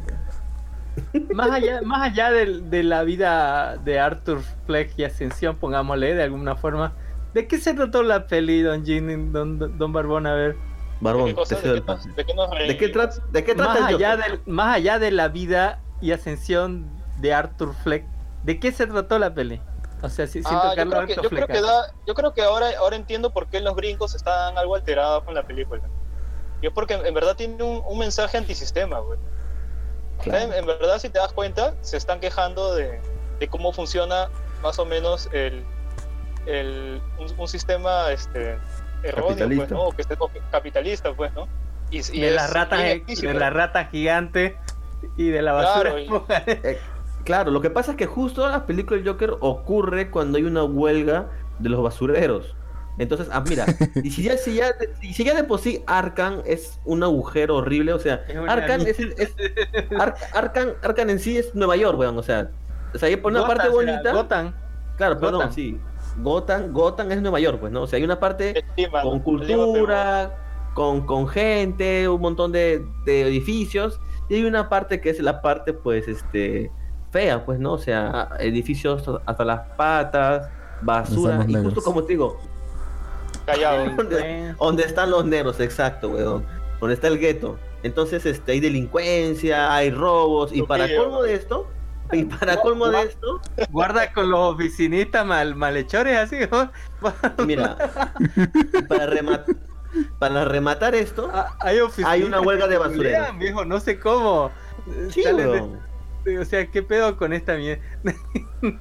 más 1.34 1.50
allá, 1.50 1.82
más 1.82 2.02
allá 2.02 2.30
de, 2.30 2.82
la 2.82 3.02
vida 3.02 3.76
de 3.78 3.98
Arthur 3.98 4.40
Fleck 4.66 4.92
y 4.96 5.04
Ascensión, 5.04 5.56
pongámosle 5.56 6.14
de 6.14 6.22
alguna 6.22 6.56
forma, 6.56 6.92
¿de 7.34 7.46
qué 7.46 7.58
se 7.58 7.74
trató 7.74 8.02
la 8.02 8.26
peli, 8.26 8.62
Don 8.62 8.84
Gin, 8.84 9.32
Don, 9.32 9.78
Don 9.78 9.92
Barbón? 9.92 10.26
A 10.26 10.34
ver. 10.34 10.56
Barbón, 11.00 11.34
te 11.34 11.54
cedo 11.56 11.72
¿De 11.72 11.78
el 11.78 11.82
pase. 11.84 12.10
de 12.10 12.24
qué 12.26 12.34
nos 12.34 12.50
¿De 12.50 12.76
qué, 12.76 12.88
trata 12.88 13.16
¿De 13.30 13.44
qué 13.44 13.54
trata 13.54 13.80
Más 13.80 13.90
el 13.90 13.96
allá, 13.96 14.16
del, 14.16 14.40
más 14.46 14.74
allá 14.76 14.98
de 14.98 15.10
la 15.12 15.28
vida 15.28 15.80
y 16.00 16.12
ascensión 16.12 16.90
de 17.18 17.34
Arthur 17.34 17.74
Fleck, 17.74 18.04
¿de 18.44 18.58
qué 18.60 18.72
se 18.72 18.86
trató 18.86 19.18
la 19.18 19.32
peli? 19.34 19.60
O 20.02 20.08
sea, 20.08 20.26
si- 20.26 20.42
sin 20.42 20.46
Ah, 20.46 20.62
yo 20.64 20.70
tocarlo 20.70 20.90
creo, 20.92 21.06
que, 21.06 21.14
yo 21.14 21.22
creo 21.28 21.46
Fleck. 21.46 21.52
que 21.52 21.60
da, 21.62 21.92
yo 22.06 22.14
creo 22.14 22.32
que 22.32 22.42
ahora, 22.42 22.68
ahora 22.78 22.96
entiendo 22.96 23.30
por 23.30 23.48
qué 23.48 23.60
los 23.60 23.74
gringos 23.76 24.14
están 24.14 24.56
algo 24.58 24.74
alterados 24.76 25.24
con 25.24 25.34
la 25.34 25.42
película. 25.44 25.82
Y 26.62 26.66
es 26.66 26.72
porque 26.72 26.94
en 26.94 27.14
verdad 27.14 27.36
tiene 27.36 27.62
un, 27.62 27.82
un 27.86 27.98
mensaje 27.98 28.36
antisistema, 28.38 28.98
güey. 29.00 29.18
Claro. 30.22 30.44
En, 30.46 30.52
en 30.52 30.66
verdad, 30.66 30.98
si 30.98 31.08
te 31.10 31.18
das 31.20 31.32
cuenta, 31.32 31.74
se 31.80 31.96
están 31.96 32.18
quejando 32.20 32.74
de, 32.74 33.00
de 33.38 33.48
cómo 33.48 33.72
funciona 33.72 34.28
más 34.62 34.78
o 34.80 34.84
menos 34.84 35.28
el, 35.32 35.64
el 36.46 37.00
un, 37.18 37.32
un 37.38 37.48
sistema 37.48 38.10
este 38.10 38.58
erróneo, 39.02 39.26
pues, 39.28 39.38
Capitalista. 39.38 39.74
¿no? 39.74 39.82
O 39.82 39.92
que 39.92 40.02
esté 40.02 40.16
capitalista, 40.50 41.12
pues, 41.14 41.32
¿no? 41.34 41.48
Y, 41.90 41.98
y 42.16 42.20
de 42.20 42.28
es 42.28 42.34
las 42.34 42.52
ratas, 42.52 42.80
de 42.80 42.92
explícito. 42.92 43.32
la 43.32 43.50
rata 43.50 43.84
gigante 43.86 44.56
y 45.16 45.28
de 45.30 45.42
la 45.42 45.52
basura. 45.52 45.90
Claro, 46.06 46.26
Eh, 46.46 46.78
claro, 47.24 47.50
lo 47.50 47.60
que 47.60 47.70
pasa 47.70 47.92
es 47.92 47.96
que 47.96 48.06
justo 48.06 48.46
la 48.48 48.66
película 48.66 48.98
del 49.00 49.06
Joker 49.08 49.34
ocurre 49.40 50.10
cuando 50.10 50.38
hay 50.38 50.44
una 50.44 50.64
huelga 50.64 51.28
de 51.58 51.68
los 51.70 51.82
basureros. 51.82 52.54
Entonces, 52.98 53.28
ah, 53.32 53.42
mira, 53.48 53.64
y 54.02 54.10
si 54.10 54.24
ya, 54.24 54.36
si 54.36 54.54
ya, 54.54 54.72
y 55.00 55.14
si 55.14 55.22
ya 55.24 55.34
de 55.34 55.44
por 55.44 55.60
sí 55.60 55.84
Arkham 55.86 56.42
es 56.44 56.80
un 56.84 57.02
agujero 57.04 57.56
horrible, 57.56 57.92
o 57.92 57.98
sea, 58.00 58.24
Es 58.28 58.36
una 58.36 58.52
Arkham 58.52 58.80
es, 58.80 58.98
es 58.98 59.34
Ar- 59.98 60.16
Arkham, 60.34 60.70
Arkham 60.82 61.10
en 61.10 61.20
sí 61.20 61.38
es 61.38 61.54
Nueva 61.54 61.76
York, 61.76 61.96
weón, 61.98 62.18
o 62.18 62.22
sea, 62.24 62.50
o 62.92 62.98
sea, 62.98 63.16
por 63.22 63.30
una 63.30 63.42
Gotham 63.42 63.56
parte 63.56 63.68
bonita, 63.70 64.12
Gotham. 64.12 64.52
claro, 64.96 65.14
perdón, 65.20 65.34
Gotham. 65.34 65.52
sí, 65.52 65.80
Gotham, 66.22 66.72
Gotham 66.72 67.12
es 67.12 67.22
Nueva 67.22 67.40
York, 67.40 67.58
pues, 67.60 67.72
¿no? 67.72 67.82
O 67.82 67.86
sea, 67.86 67.98
hay 67.98 68.04
una 68.04 68.18
parte 68.20 68.64
con 69.02 69.20
cultura, 69.20 70.70
con, 70.74 71.06
con 71.06 71.28
gente, 71.28 72.08
un 72.08 72.20
montón 72.20 72.52
de, 72.52 72.84
de 73.04 73.22
edificios, 73.22 74.00
y 74.28 74.36
hay 74.36 74.44
una 74.44 74.68
parte 74.68 75.00
que 75.00 75.10
es 75.10 75.20
la 75.20 75.40
parte, 75.40 75.72
pues, 75.72 76.08
este, 76.08 76.70
fea, 77.10 77.44
pues, 77.44 77.58
¿no? 77.58 77.74
O 77.74 77.78
sea, 77.78 78.30
edificios 78.38 79.04
hasta 79.26 79.44
las 79.44 79.60
patas, 79.76 80.48
basura, 80.82 81.44
y 81.46 81.54
justo 81.54 81.82
como 81.82 82.02
te 82.04 82.12
digo, 82.14 82.38
Callado. 83.46 83.90
donde, 83.96 84.54
donde 84.58 84.82
están 84.84 85.10
los 85.10 85.24
negros, 85.24 85.60
exacto, 85.60 86.10
weón, 86.10 86.44
donde 86.80 86.94
está 86.94 87.08
el 87.08 87.18
gueto. 87.18 87.58
Entonces, 87.82 88.26
este, 88.26 88.52
hay 88.52 88.60
delincuencia, 88.60 89.72
hay 89.72 89.90
robos, 89.90 90.52
y 90.52 90.62
para 90.62 90.88
colmo 90.96 91.22
de 91.22 91.34
esto, 91.34 91.66
y 92.12 92.24
para 92.24 92.56
colmo 92.60 92.88
de 92.88 93.02
esto, 93.02 93.40
Guarda 93.70 94.12
con 94.12 94.30
los 94.30 94.54
oficinistas 94.54 95.26
mal, 95.26 95.54
malhechores 95.54 96.16
así. 96.16 96.36
¿no? 96.50 96.70
mira, 97.46 97.76
para 98.88 99.06
rematar, 99.06 99.56
para 100.18 100.44
rematar 100.44 100.94
esto, 100.94 101.30
Ah, 101.32 101.56
Hay, 101.60 102.22
una 102.22 102.40
huelga 102.40 102.66
de 102.66 102.78
basureros. 102.78 103.38
viejo, 103.38 103.64
no 103.64 103.80
sé 103.80 103.98
cómo. 103.98 104.50
sí, 105.10 105.22
o 106.36 106.44
sea, 106.44 106.70
¿qué 106.70 106.82
pedo 106.82 107.16
con 107.16 107.32
esta 107.32 107.56
mierda? 107.56 107.82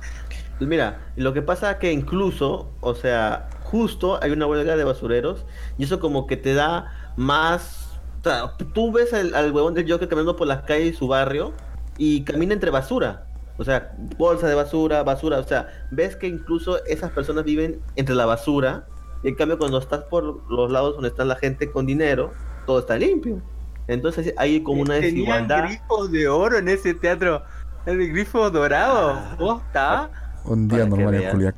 Mira, 0.59 0.99
lo 1.15 1.33
que 1.33 1.41
pasa 1.41 1.71
es 1.71 1.77
que 1.77 1.91
incluso, 1.91 2.71
o 2.81 2.95
sea, 2.95 3.47
justo 3.63 4.19
hay 4.23 4.31
una 4.31 4.47
huelga 4.47 4.75
de 4.75 4.83
basureros 4.83 5.45
y 5.77 5.83
eso 5.83 5.99
como 5.99 6.25
que 6.25 6.35
te 6.35 6.53
da 6.55 7.11
más... 7.15 7.99
O 8.19 8.23
sea, 8.23 8.53
tú 8.73 8.91
ves 8.91 9.13
al, 9.13 9.35
al 9.35 9.51
huevón 9.51 9.75
del 9.75 9.89
Joker 9.89 10.07
caminando 10.09 10.35
por 10.35 10.47
las 10.47 10.63
calles 10.63 10.93
de 10.93 10.97
su 10.97 11.07
barrio 11.07 11.53
y 11.97 12.23
camina 12.23 12.53
entre 12.53 12.69
basura. 12.71 13.23
O 13.57 13.63
sea, 13.63 13.91
bolsa 14.17 14.47
de 14.47 14.55
basura, 14.55 15.01
basura. 15.03 15.39
O 15.39 15.43
sea, 15.43 15.67
ves 15.91 16.15
que 16.15 16.27
incluso 16.27 16.83
esas 16.85 17.11
personas 17.11 17.43
viven 17.43 17.79
entre 17.95 18.13
la 18.15 18.25
basura 18.25 18.85
y 19.23 19.29
en 19.29 19.35
cambio 19.35 19.57
cuando 19.57 19.79
estás 19.79 20.01
por 20.03 20.49
los 20.51 20.71
lados 20.71 20.93
donde 20.93 21.09
está 21.09 21.25
la 21.25 21.35
gente 21.35 21.71
con 21.71 21.85
dinero, 21.87 22.33
todo 22.67 22.79
está 22.79 22.97
limpio. 22.97 23.41
Entonces 23.87 24.33
hay 24.37 24.61
como 24.61 24.81
una 24.81 24.95
Tenían 24.95 25.15
desigualdad. 25.47 25.63
grifos 25.65 26.11
de 26.11 26.27
oro 26.27 26.57
en 26.57 26.67
ese 26.67 26.93
teatro. 26.93 27.43
El 27.85 28.11
grifo 28.11 28.49
dorado. 28.51 29.13
Ah. 29.15 29.35
¿Posta? 29.39 30.09
Un 30.45 30.67
día 30.67 30.85
normal 30.85 31.15
en 31.15 31.53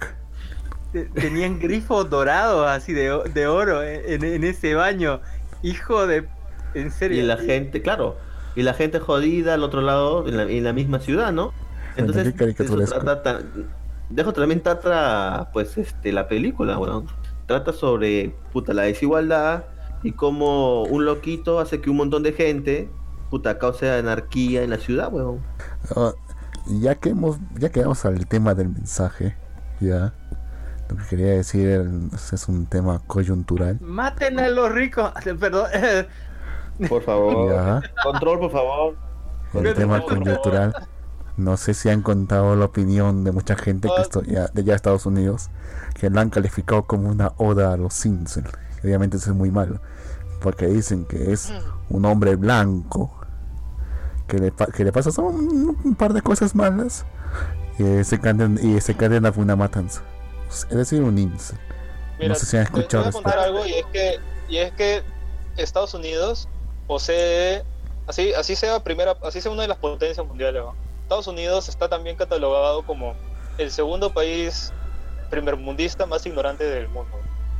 Tenían 1.13 1.59
grifos 1.59 2.09
dorados 2.09 2.67
así 2.67 2.93
de, 2.93 3.11
o- 3.11 3.23
de 3.23 3.45
oro 3.47 3.83
en, 3.83 4.23
en 4.23 4.43
ese 4.43 4.73
baño. 4.73 5.21
Hijo 5.61 6.07
de. 6.07 6.27
En 6.73 6.91
serio. 6.91 7.19
Y 7.19 7.25
la 7.25 7.37
gente, 7.37 7.81
claro, 7.81 8.17
y 8.56 8.64
la 8.64 8.74
gente 8.74 9.00
jodida 9.00 9.54
al 9.54 9.64
otro 9.64 9.82
lado, 9.82 10.28
en 10.28 10.38
la, 10.38 10.43
en 10.43 10.64
la 10.64 10.74
misma 10.74 11.00
ciudad, 11.00 11.32
¿no? 11.32 11.54
Entonces, 11.95 12.34
eso 12.60 13.00
trata, 13.00 13.41
dejo 14.10 14.34
también 14.34 14.62
trata, 14.62 15.50
pues, 15.54 15.78
este, 15.78 16.12
la 16.12 16.28
película, 16.28 16.78
bueno, 16.78 17.06
trata 17.45 17.74
sobre, 17.74 18.36
puta, 18.52 18.74
la 18.74 18.84
desigualdad 18.84 19.66
y 20.04 20.14
cómo 20.14 20.84
un 20.84 21.06
loquito 21.06 21.60
hace 21.60 21.82
que 21.82 21.89
un 21.89 21.97
montón 21.97 22.24
de 22.24 22.34
gente, 22.34 22.89
puta, 23.30 23.58
cause 23.58 23.89
anarquía 23.89 24.64
en 24.64 24.70
la 24.70 24.78
ciudad, 24.78 25.12
weón. 25.12 25.39
Ah, 25.95 26.14
ya 26.68 26.95
que 26.95 27.10
hemos, 27.10 27.38
ya 27.58 27.70
que 27.70 27.82
vamos 27.82 28.06
al 28.06 28.28
tema 28.28 28.54
del 28.54 28.70
mensaje, 28.70 29.36
ya. 29.80 30.14
Lo 30.89 30.97
que 30.97 31.04
quería 31.10 31.28
decir 31.34 31.68
es, 31.68 32.34
es 32.34 32.47
un 32.47 32.66
tema 32.66 33.00
coyuntural. 33.06 33.78
Maten 33.80 34.39
a 34.39 34.50
los 34.50 34.72
ricos. 34.72 35.12
Perdón. 35.39 35.68
Por 36.88 37.03
favor. 37.03 37.51
Ya. 37.51 37.82
Control, 38.03 38.39
por 38.39 38.51
favor. 38.51 38.95
El 39.53 39.61
Pero, 39.63 39.73
tema 39.75 40.01
coyuntural. 40.01 40.88
No 41.38 41.55
sé 41.57 41.73
si 41.73 41.89
han 41.89 42.01
contado 42.01 42.55
la 42.55 42.65
opinión 42.65 43.23
de 43.23 43.32
mucha 43.32 43.55
gente 43.55 43.89
que 43.95 44.01
esto 44.01 44.21
ya, 44.23 44.47
de 44.47 44.63
ya 44.63 44.75
Estados 44.75 45.05
Unidos, 45.05 45.49
que 45.93 46.09
la 46.09 46.21
han 46.21 46.30
calificado 46.30 46.84
como 46.86 47.09
una 47.09 47.32
oda 47.38 47.73
a 47.73 47.77
los 47.77 47.93
Simpsons. 47.93 48.49
Obviamente 48.84 49.17
eso 49.17 49.32
es 49.32 49.36
muy 49.38 49.49
malo, 49.49 49.80
porque 50.41 50.67
dicen 50.67 51.05
que 51.05 51.32
es 51.32 51.51
un 51.89 52.03
hombre 52.05 52.36
blanco, 52.36 53.13
que 54.27 54.38
le, 54.38 54.51
pa- 54.51 54.67
que 54.67 54.84
le 54.84 54.91
pasa 54.91 55.09
un, 55.21 55.77
un 55.84 55.95
par 55.95 56.11
de 56.13 56.21
cosas 56.21 56.55
malas 56.55 57.05
y 57.77 58.03
se 58.03 58.19
cadena, 58.19 58.59
y 58.61 58.80
se 58.82 58.95
cadena 58.95 59.32
por 59.32 59.43
una 59.43 59.55
matanza. 59.55 60.01
Es 60.49 60.69
decir, 60.69 61.01
un 61.01 61.17
incel. 61.17 61.57
No 62.27 62.36
sé 62.36 62.45
si 62.45 62.57
han 62.57 62.65
te- 62.65 62.71
te 62.71 62.80
escuchado 62.80 63.03
voy 63.03 63.07
a 63.07 63.09
esto. 63.11 63.23
contar 63.23 63.39
algo 63.39 63.65
y 63.65 63.73
es 63.75 63.86
que 63.93 64.19
y 64.49 64.57
es 64.57 64.71
que 64.73 65.03
Estados 65.55 65.93
Unidos 65.93 66.49
posee 66.89 67.63
así 68.07 68.33
así 68.33 68.55
sea 68.55 68.79
primera 68.79 69.15
así 69.21 69.39
sea 69.41 69.51
una 69.51 69.61
de 69.61 69.67
las 69.67 69.77
potencias 69.77 70.25
mundiales 70.25 70.63
¿no? 70.63 70.75
Estados 71.03 71.27
Unidos 71.27 71.69
está 71.69 71.87
también 71.87 72.15
catalogado 72.15 72.83
como 72.83 73.15
el 73.59 73.69
segundo 73.69 74.11
país 74.11 74.73
primermundista 75.29 76.07
más 76.07 76.25
ignorante 76.25 76.63
del 76.63 76.89
mundo 76.89 77.15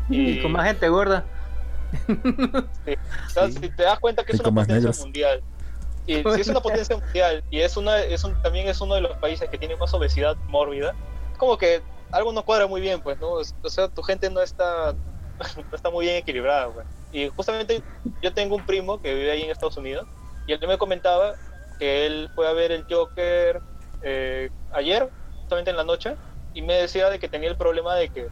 Y 0.10 0.42
con 0.42 0.52
más 0.52 0.66
gente 0.66 0.90
gorda. 0.90 1.24
O 2.08 3.30
sea, 3.30 3.48
Sí. 3.48 3.54
si 3.54 3.70
te 3.70 3.84
das 3.84 4.00
cuenta 4.00 4.24
que 4.24 4.32
Y 4.32 4.36
es 4.36 4.40
una 4.40 4.48
con 4.48 4.54
más 4.56 4.64
potencia 4.66 4.80
negros. 4.90 5.00
mundial 5.00 5.44
y 6.08 6.16
si 6.24 6.42
es 6.42 6.48
una 6.48 6.62
potencia 6.62 6.98
mundial 6.98 7.44
y 7.52 7.60
es 7.60 7.78
una 7.78 8.00
es 8.02 8.24
un, 8.24 8.42
también 8.42 8.68
es 8.68 8.82
uno 8.82 8.96
de 8.96 9.02
los 9.02 9.16
países 9.18 9.48
que 9.50 9.58
tiene 9.60 9.76
más 9.76 9.94
obesidad 9.94 10.36
mórbida 10.48 10.96
es 11.32 11.38
como 11.38 11.56
que 11.58 11.84
algo 12.12 12.32
no 12.34 12.44
cuadra 12.44 12.66
muy 12.66 12.82
bien 12.82 13.00
pues 13.02 13.20
no 13.20 13.34
o 13.34 13.70
sea 13.70 13.88
tu 13.90 14.02
gente 14.02 14.30
no 14.32 14.42
está 14.42 14.96
no 15.56 15.64
está 15.76 15.90
muy 15.90 16.06
bien 16.06 16.18
equilibrada 16.18 16.70
pues. 16.72 16.86
y 17.12 17.28
justamente 17.30 17.82
yo 18.22 18.34
tengo 18.34 18.56
un 18.56 18.66
primo 18.66 19.02
que 19.02 19.14
vive 19.14 19.32
ahí 19.32 19.44
en 19.44 19.52
Estados 19.52 19.78
Unidos 19.78 20.06
y 20.48 20.54
él 20.54 20.60
me 20.68 20.78
comentaba 20.78 21.36
que 21.78 22.06
él 22.06 22.30
fue 22.36 22.48
a 22.48 22.54
ver 22.54 22.72
el 22.72 22.86
Joker 22.90 23.62
eh, 24.02 24.50
ayer 24.74 25.10
justamente 25.42 25.72
en 25.72 25.78
la 25.78 25.84
noche 25.84 26.16
y 26.54 26.62
me 26.62 26.74
decía 26.74 27.10
de 27.10 27.20
que 27.20 27.28
tenía 27.30 27.50
el 27.50 27.56
problema 27.58 27.96
de 27.96 28.10
que 28.10 28.28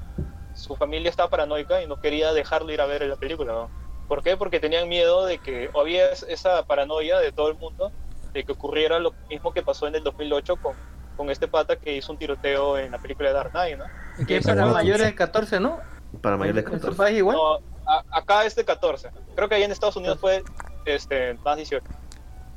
su 0.54 0.76
familia 0.76 1.10
estaba 1.10 1.30
paranoica 1.30 1.82
y 1.82 1.88
no 1.88 2.00
quería 2.02 2.34
dejarlo 2.34 2.72
ir 2.72 2.82
a 2.82 2.86
ver 2.86 3.04
la 3.06 3.16
película 3.16 3.54
¿no? 3.54 3.70
¿Por 4.08 4.24
qué? 4.24 4.38
Porque 4.38 4.60
tenían 4.60 4.88
miedo 4.88 5.26
de 5.26 5.38
que, 5.38 5.70
o 5.74 5.82
había 5.82 6.10
es- 6.12 6.24
esa 6.30 6.64
paranoia 6.64 7.20
de 7.20 7.32
todo 7.34 7.50
el 7.50 7.56
mundo, 7.56 7.92
de 8.34 8.44
que 8.46 8.54
ocurriera 8.54 9.00
lo 9.00 9.14
mismo 9.30 9.52
que 9.54 9.62
pasó 9.62 9.86
en 9.86 9.96
el 9.96 10.04
2008 10.04 10.56
con, 10.56 10.76
con 11.18 11.30
este 11.30 11.50
pata 11.50 11.76
que 11.76 11.94
hizo 11.94 12.14
un 12.14 12.18
tiroteo 12.18 12.78
en 12.78 12.92
la 12.92 13.00
película 13.00 13.28
de 13.30 13.36
Dark 13.36 13.52
Knight, 13.52 13.78
¿no? 13.78 13.86
Que 14.26 14.38
es 14.38 14.46
para 14.46 14.66
mayores 14.66 15.08
de 15.08 15.16
14, 15.16 15.60
¿no? 15.60 15.82
Para 16.22 16.38
mayores 16.38 16.64
de 16.66 16.72
¿En 16.72 16.80
su 16.80 16.88
14. 16.88 16.98
país 16.98 17.18
igual? 17.18 17.36
No, 17.38 17.56
a- 17.86 18.04
acá 18.12 18.46
es 18.46 18.56
de 18.56 18.66
14. 18.66 19.10
Creo 19.36 19.50
que 19.50 19.56
ahí 19.56 19.64
en 19.64 19.72
Estados 19.72 19.96
Unidos 19.96 20.20
fue 20.20 20.44
este, 20.86 21.34
más 21.46 21.58
18. 21.58 21.86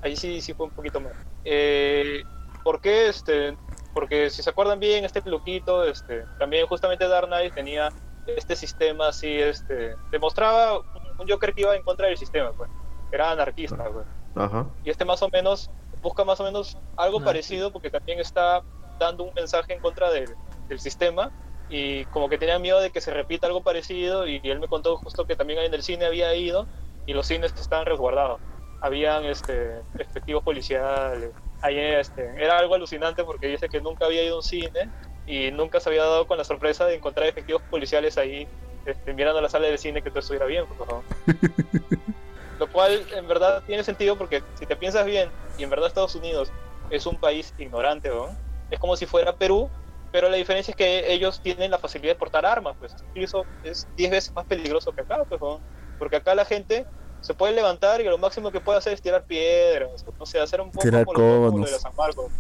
Ahí 0.03 0.17
sí, 0.17 0.41
sí 0.41 0.55
fue 0.55 0.67
un 0.67 0.73
poquito 0.73 1.01
más. 1.01 1.13
Eh, 1.45 2.23
¿Por 2.63 2.81
qué? 2.81 3.09
Este, 3.09 3.57
porque 3.93 4.31
si 4.31 4.43
se 4.43 4.51
acuerdan 4.51 4.79
bien, 4.79 5.05
este 5.05 5.21
loquito, 5.25 5.85
este, 5.85 6.25
también 6.39 6.67
justamente 6.67 7.07
Dark 7.09 7.27
Knight 7.27 7.55
tenía 7.55 7.89
este 8.27 8.55
sistema 8.55 9.09
así, 9.09 9.35
este, 9.41 9.95
demostraba 10.11 10.79
un 11.19 11.29
Joker 11.29 11.53
que 11.55 11.63
iba 11.63 11.75
en 11.75 11.83
contra 11.83 12.07
del 12.07 12.17
sistema, 12.17 12.53
pues. 12.53 12.71
Era 13.13 13.33
anarquista, 13.33 13.85
pues. 13.91 14.07
Ajá. 14.37 14.67
Y 14.85 14.91
este 14.91 15.05
más 15.05 15.21
o 15.23 15.29
menos 15.29 15.71
busca 16.01 16.25
más 16.25 16.39
o 16.41 16.45
menos 16.45 16.79
algo 16.97 17.19
Ah, 17.21 17.25
parecido 17.25 17.73
porque 17.73 17.91
también 17.91 18.21
está 18.21 18.63
dando 18.99 19.25
un 19.25 19.35
mensaje 19.35 19.73
en 19.75 19.81
contra 19.81 20.11
del, 20.11 20.35
del 20.69 20.79
sistema 20.79 21.31
y 21.71 22.05
como 22.07 22.29
que 22.29 22.37
tenía 22.37 22.59
miedo 22.59 22.81
de 22.81 22.91
que 22.91 23.01
se 23.01 23.15
repita 23.15 23.47
algo 23.47 23.63
parecido 23.63 24.27
y, 24.27 24.41
él 24.43 24.59
me 24.59 24.67
contó 24.67 24.97
justo 24.97 25.25
que 25.25 25.37
también 25.37 25.61
en 25.61 25.73
el 25.73 25.83
cine 25.83 26.05
había 26.05 26.35
ido 26.35 26.67
y 27.07 27.15
los 27.15 27.27
cines 27.27 27.55
estaban 27.59 27.87
resguardados. 27.87 28.41
Habían 28.81 29.25
este, 29.25 29.81
efectivos 29.99 30.43
policiales. 30.43 31.31
Ahí, 31.63 31.79
este, 31.79 32.25
era 32.43 32.59
algo 32.59 32.75
alucinante 32.75 33.23
porque 33.23 33.47
dice 33.47 33.69
que 33.69 33.81
nunca 33.81 34.07
había 34.07 34.25
ido 34.25 34.35
a 34.35 34.39
un 34.39 34.43
cine 34.43 34.91
y 35.27 35.53
nunca 35.53 35.79
se 35.79 35.91
había 35.91 36.03
dado 36.03 36.27
con 36.27 36.39
la 36.39 36.45
sorpresa 36.45 36.87
de 36.87 36.97
encontrar 36.97 37.29
efectivos 37.29 37.63
policiales 37.71 38.19
ahí 38.19 38.49
este, 38.85 39.15
mirando 39.15 39.41
la 39.41 39.49
sala 39.49 39.69
del 39.69 39.79
cine 39.79 40.03
que 40.03 40.11
todo 40.11 40.21
estuviera 40.21 40.47
bien. 40.47 40.67
por 40.67 40.87
favor. 40.87 41.05
Lo 42.59 42.71
cual 42.71 43.07
en 43.15 43.29
verdad 43.29 43.63
tiene 43.65 43.85
sentido 43.85 44.19
porque 44.19 44.43
si 44.55 44.67
te 44.67 44.75
piensas 44.75 45.07
bien, 45.07 45.31
y 45.57 45.63
en 45.63 45.71
verdad 45.71 45.87
Estados 45.87 46.17
Unidos 46.17 46.51
es 46.91 47.07
un 47.07 47.17
país 47.17 47.55
ignorante, 47.59 48.09
¿no? 48.09 48.29
es 48.71 48.79
como 48.79 48.97
si 48.97 49.07
fuera 49.07 49.35
Perú, 49.35 49.69
pero 50.13 50.29
la 50.29 50.37
diferencia 50.37 50.73
es 50.73 50.77
que 50.77 51.13
ellos 51.13 51.41
tienen 51.43 51.71
la 51.71 51.79
facilidad 51.79 52.13
de 52.15 52.19
portar 52.19 52.45
armas, 52.47 52.77
pues 52.79 52.95
y 53.15 53.23
eso 53.25 53.45
es 53.65 53.87
10 53.97 54.11
veces 54.11 54.35
más 54.35 54.45
peligroso 54.47 54.93
que 54.93 55.03
acá, 55.03 55.25
pues, 55.29 55.41
¿no? 55.41 55.61
porque 55.99 56.17
acá 56.17 56.35
la 56.35 56.45
gente 56.45 56.87
se 57.21 57.35
puede 57.35 57.53
levantar 57.55 58.01
y 58.01 58.05
lo 58.05 58.17
máximo 58.19 58.51
que 58.51 58.61
puede 58.61 58.79
hacer 58.79 58.93
es 58.95 59.03
tirar 59.03 59.25
piedras, 59.25 60.05
no 60.19 60.27
sé, 60.27 60.41
hacer 60.41 60.61
un 60.61 60.71
poco 60.71 60.83
Tirar 60.83 61.05
como 61.05 61.19
lo 61.19 61.51
conos. 61.53 61.71
de 61.71 61.79
San 61.79 61.95
Marcos, 61.97 62.33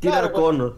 Tirar 0.00 0.18
Claro, 0.20 0.32
pues. 0.32 0.42
conos. 0.44 0.72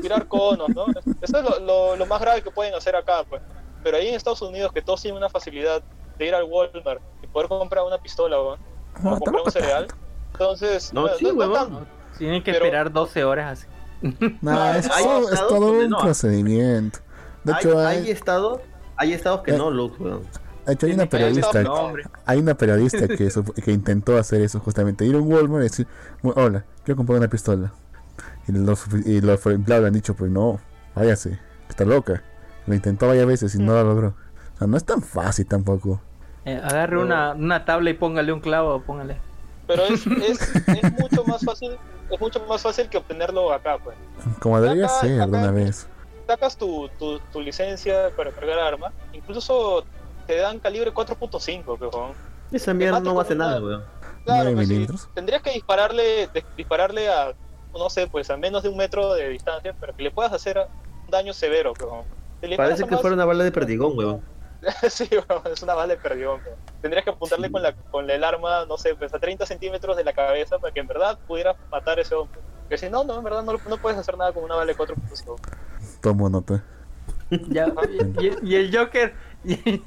tirar 0.00 0.26
conos, 0.28 0.68
¿no? 0.70 0.86
Eso 1.20 1.38
es 1.38 1.44
lo, 1.44 1.58
lo- 1.60 1.96
lo 1.96 2.06
más 2.06 2.20
grave 2.20 2.42
que 2.42 2.50
pueden 2.50 2.74
hacer 2.74 2.96
acá, 2.96 3.24
pues. 3.28 3.42
Pero 3.82 3.96
ahí 3.96 4.08
en 4.08 4.14
Estados 4.14 4.40
Unidos, 4.42 4.72
que 4.72 4.80
todos 4.82 5.02
tienen 5.02 5.18
una 5.18 5.28
facilidad 5.28 5.82
de 6.18 6.26
ir 6.26 6.34
al 6.34 6.44
Walmart 6.44 7.00
y 7.22 7.26
poder 7.26 7.48
comprar 7.48 7.84
una 7.84 7.98
pistola, 7.98 8.36
¿no? 8.36 8.56
No, 9.02 9.16
o 9.16 9.18
comprar 9.20 9.42
un 9.44 9.50
cereal. 9.52 9.86
Entonces, 10.32 10.92
No, 10.92 11.08
sí, 11.16 11.26
huevón. 11.26 11.52
tanto. 11.54 11.86
Tienen 12.18 12.42
que 12.42 12.52
Pero- 12.52 12.64
esperar 12.64 12.92
12 12.92 13.24
horas 13.24 13.52
así. 13.60 13.66
No, 14.42 14.74
es, 14.74 14.88
hay 14.90 15.04
todo- 15.04 15.32
es 15.32 15.46
todo 15.48 15.72
un 15.72 15.90
no. 15.90 15.98
procedimiento. 15.98 16.98
De 17.44 17.52
hecho, 17.52 17.78
hay, 17.78 17.96
hay, 17.98 18.04
hay 18.04 18.10
estados, 18.10 18.60
hay 18.96 19.12
estados 19.12 19.42
que 19.42 19.52
Eh. 19.54 19.58
no, 19.58 19.70
Lux, 19.70 19.98
weón. 20.00 20.22
de 20.66 20.72
hecho, 20.74 20.86
hay 20.86 20.92
una 20.92 21.06
periodista, 21.06 21.62
No, 21.62 21.92
hay 22.26 22.38
una 22.38 22.54
periodista 22.54 23.08
que, 23.08 23.26
eso- 23.26 23.44
que 23.44 23.72
intentó 23.72 24.16
hacer 24.18 24.40
eso 24.42 24.60
justamente, 24.60 25.04
ir 25.06 25.14
a 25.14 25.18
un 25.18 25.32
Walmart 25.32 25.60
y 25.60 25.68
decir, 25.68 25.86
"Mu- 26.22 26.32
hola, 26.36 26.64
quiero 26.84 26.96
comprar 26.96 27.18
una 27.18 27.28
pistola. 27.28 27.72
Y 28.48 28.52
los, 28.52 28.86
y 29.06 29.20
los 29.20 29.44
empleados 29.46 29.82
le 29.82 29.88
han 29.88 29.94
dicho, 29.94 30.14
pues 30.14 30.30
no, 30.30 30.60
váyase, 30.94 31.38
está 31.68 31.84
loca. 31.84 32.22
Lo 32.66 32.74
intentó 32.74 33.06
varias 33.08 33.26
veces 33.26 33.54
y 33.54 33.58
no 33.58 33.72
lo 33.74 33.84
logró. 33.84 34.08
O 34.54 34.58
sea, 34.58 34.66
no 34.66 34.76
es 34.76 34.84
tan 34.84 35.02
fácil 35.02 35.46
tampoco. 35.46 36.00
Eh, 36.44 36.60
agarre 36.62 36.98
una, 36.98 37.32
una 37.32 37.64
tabla 37.64 37.90
y 37.90 37.94
póngale 37.94 38.32
un 38.32 38.40
clavo, 38.40 38.82
póngale. 38.82 39.18
Pero 39.70 39.84
es, 39.84 40.04
es, 40.28 40.56
es 40.66 40.92
mucho 40.98 41.24
más 41.24 41.44
fácil, 41.44 41.76
es 42.10 42.20
mucho 42.20 42.40
más 42.48 42.60
fácil 42.60 42.88
que 42.88 42.98
obtenerlo 42.98 43.52
acá, 43.52 43.78
pues. 43.78 43.96
Como 44.40 44.60
debería 44.60 44.86
Acá- 44.86 45.00
ser 45.00 45.20
acá- 45.22 45.30
de 45.30 45.38
una 45.38 45.50
vez. 45.52 45.86
Sacas 46.26 46.56
tu, 46.56 46.88
tu, 46.98 47.18
tu 47.32 47.40
licencia 47.40 48.10
para 48.16 48.30
cargar 48.32 48.58
arma, 48.58 48.92
incluso 49.12 49.84
te 50.26 50.36
dan 50.36 50.58
calibre 50.58 50.92
4.5, 50.92 51.76
pero 51.78 52.12
Esa 52.52 52.74
mierda 52.74 53.00
no 53.00 53.14
va 53.14 53.22
a 53.22 53.24
hacer 53.24 53.36
con 53.36 53.46
nada, 53.46 53.60
weón. 53.60 53.84
Claro, 54.24 54.42
Nueve 54.44 54.54
pues 54.54 54.66
sí, 54.68 54.72
milímetros. 54.74 55.08
tendrías 55.14 55.42
que 55.42 55.52
dispararle, 55.52 56.28
de- 56.32 56.44
dispararle 56.56 57.08
a, 57.08 57.32
no 57.72 57.88
sé, 57.90 58.06
pues 58.08 58.28
a 58.30 58.36
menos 58.36 58.62
de 58.62 58.68
un 58.68 58.76
metro 58.76 59.14
de 59.14 59.28
distancia, 59.28 59.74
pero 59.78 59.94
que 59.96 60.02
le 60.02 60.10
puedas 60.10 60.32
hacer 60.32 60.58
un 61.04 61.10
daño 61.10 61.32
severo, 61.32 61.72
si 62.40 62.46
le 62.48 62.56
Parece 62.56 62.84
que 62.86 62.94
a 62.94 62.98
fuera 62.98 63.14
más- 63.16 63.18
una 63.18 63.24
bala 63.24 63.44
de 63.44 63.52
perdigón, 63.52 63.96
weón. 63.96 64.20
sí, 64.90 65.08
weón, 65.10 65.42
es 65.52 65.62
una 65.62 65.74
bala 65.74 65.94
de 65.94 66.00
perdión. 66.00 66.40
Tendrías 66.82 67.04
que 67.04 67.10
apuntarle 67.10 67.50
con, 67.50 67.62
la, 67.62 67.74
con 67.74 68.08
el 68.10 68.22
arma, 68.24 68.64
no 68.66 68.76
sé, 68.76 68.94
pues 68.94 69.12
a 69.14 69.18
30 69.18 69.46
centímetros 69.46 69.96
de 69.96 70.04
la 70.04 70.12
cabeza 70.12 70.58
para 70.58 70.72
que 70.72 70.80
en 70.80 70.86
verdad 70.86 71.18
pudiera 71.26 71.56
matar 71.70 71.98
a 71.98 72.02
ese 72.02 72.14
hombre. 72.14 72.40
Que 72.68 72.76
si 72.78 72.88
no, 72.88 73.02
no, 73.04 73.18
en 73.18 73.24
verdad 73.24 73.42
no, 73.42 73.52
no 73.68 73.76
puedes 73.78 73.98
hacer 73.98 74.16
nada 74.16 74.32
con 74.32 74.44
una 74.44 74.54
bala 74.56 74.72
de 74.72 74.76
4.5. 74.78 75.36
Tomo 76.00 76.28
nota. 76.28 76.62
Ya, 77.48 77.66
y, 78.20 78.26
y- 78.26 78.38
y 78.42 78.54
el 78.56 78.76
Joker. 78.76 79.14
y- 79.44 79.82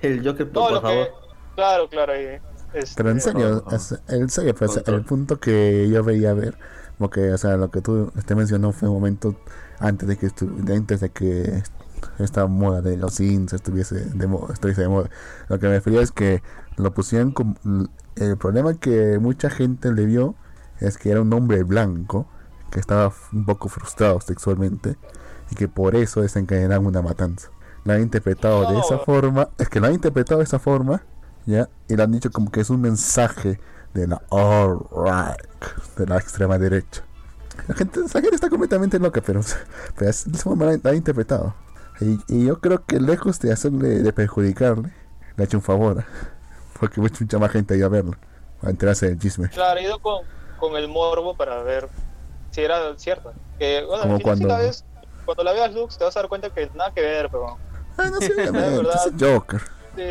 El 0.00 0.24
Joker, 0.26 0.48
por, 0.50 0.62
No, 0.62 0.68
por 0.80 0.82
favor. 0.82 1.06
que... 1.06 1.12
Claro, 1.56 1.88
claro, 1.88 2.12
ahí. 2.12 2.38
este, 2.72 2.94
Pero 2.96 3.10
en 3.10 3.20
serio, 3.20 3.48
no, 3.50 3.70
no. 3.70 3.76
es- 3.76 4.00
en 4.08 4.28
serio, 4.30 4.54
pues, 4.54 4.80
el 4.86 5.04
punto 5.04 5.38
que 5.40 5.88
yo 5.90 6.02
veía 6.04 6.32
ver, 6.32 6.54
porque, 6.98 7.32
o 7.32 7.38
sea, 7.38 7.56
lo 7.56 7.70
que 7.70 7.80
tú 7.82 8.10
te 8.26 8.34
mencionó 8.34 8.72
fue 8.72 8.88
un 8.88 8.94
momento 8.94 9.34
antes 9.80 10.08
de 10.08 10.16
que 10.16 10.28
antes 10.72 11.00
de 11.00 11.10
que 11.10 11.62
esta 12.22 12.46
moda 12.46 12.80
de 12.80 12.96
los 12.96 13.14
sims 13.14 13.52
estuviese 13.52 14.04
de 14.04 14.26
moda, 14.26 14.54
estuviese 14.54 14.82
de 14.82 14.88
moda. 14.88 15.10
Lo 15.48 15.58
que 15.58 15.66
me 15.66 15.74
refería 15.74 16.00
es 16.00 16.12
que 16.12 16.42
lo 16.76 16.92
pusieron 16.94 17.32
como 17.32 17.56
el 18.16 18.36
problema 18.36 18.74
que 18.74 19.18
mucha 19.18 19.50
gente 19.50 19.92
le 19.92 20.06
vio 20.06 20.34
es 20.80 20.98
que 20.98 21.10
era 21.10 21.20
un 21.20 21.32
hombre 21.32 21.62
blanco 21.62 22.26
que 22.70 22.80
estaba 22.80 23.12
un 23.32 23.44
poco 23.44 23.68
frustrado 23.68 24.20
sexualmente 24.20 24.96
y 25.50 25.54
que 25.54 25.68
por 25.68 25.94
eso 25.94 26.22
desencadenaron 26.22 26.86
una 26.86 27.02
matanza. 27.02 27.50
Lo 27.84 27.92
han 27.92 28.00
interpretado 28.00 28.72
de 28.72 28.78
esa 28.78 28.98
forma, 28.98 29.48
es 29.58 29.68
que 29.68 29.80
lo 29.80 29.86
han 29.86 29.94
interpretado 29.94 30.38
de 30.38 30.44
esa 30.44 30.58
forma, 30.58 31.02
¿ya? 31.46 31.68
Y 31.88 31.96
lo 31.96 32.04
han 32.04 32.12
dicho 32.12 32.30
como 32.30 32.50
que 32.50 32.60
es 32.60 32.70
un 32.70 32.80
mensaje 32.80 33.60
de 33.92 34.06
la 34.06 34.22
alt-right, 34.30 35.96
de 35.98 36.06
la 36.06 36.16
extrema 36.16 36.58
derecha. 36.58 37.04
La 37.68 37.74
gente, 37.74 38.00
la 38.00 38.20
gente 38.20 38.34
está 38.34 38.48
completamente 38.48 38.98
loca, 38.98 39.20
pero, 39.20 39.40
pero 39.96 40.10
es 40.10 40.26
la, 40.44 40.78
la 40.82 40.90
han 40.90 40.96
interpretado. 40.96 41.54
Y, 42.02 42.18
y 42.28 42.46
yo 42.46 42.60
creo 42.60 42.84
que 42.84 43.00
lejos 43.00 43.38
de 43.40 43.52
hacerle, 43.52 43.88
de 44.00 44.12
perjudicarle, 44.12 44.92
le 45.36 45.42
ha 45.42 45.46
hecho 45.46 45.56
un 45.58 45.62
favor. 45.62 46.04
Porque 46.80 47.00
mucha, 47.00 47.18
mucha 47.20 47.38
más 47.38 47.50
gente 47.52 47.76
iba 47.76 47.86
a 47.86 47.90
verlo, 47.90 48.16
a 48.62 48.70
enterarse 48.70 49.06
del 49.08 49.18
chisme. 49.18 49.48
Claro, 49.50 49.78
he 49.80 49.84
ido 49.84 49.98
con, 50.00 50.22
con 50.58 50.76
el 50.76 50.88
morbo 50.88 51.34
para 51.36 51.62
ver 51.62 51.88
si 52.50 52.60
era 52.62 52.76
cierto. 52.98 53.32
Que, 53.58 53.84
bueno, 53.86 54.02
Como 54.02 54.18
final, 54.18 54.18
si 54.18 54.22
cuando- 54.24 54.48
la 54.48 54.58
ves, 54.58 54.84
cuando 55.24 55.44
la 55.44 55.52
veas 55.52 55.72
Lux 55.72 55.96
te 55.96 56.04
vas 56.04 56.16
a 56.16 56.20
dar 56.20 56.28
cuenta 56.28 56.50
que 56.50 56.68
nada 56.74 56.92
que 56.92 57.00
ver, 57.00 57.28
pero 57.30 57.56
Ah, 57.96 58.08
no 58.10 58.18
sé, 58.20 58.34
verdad. 58.34 59.06
es 59.06 59.06
el 59.06 59.34
Joker. 59.34 59.60
sí, 59.96 60.02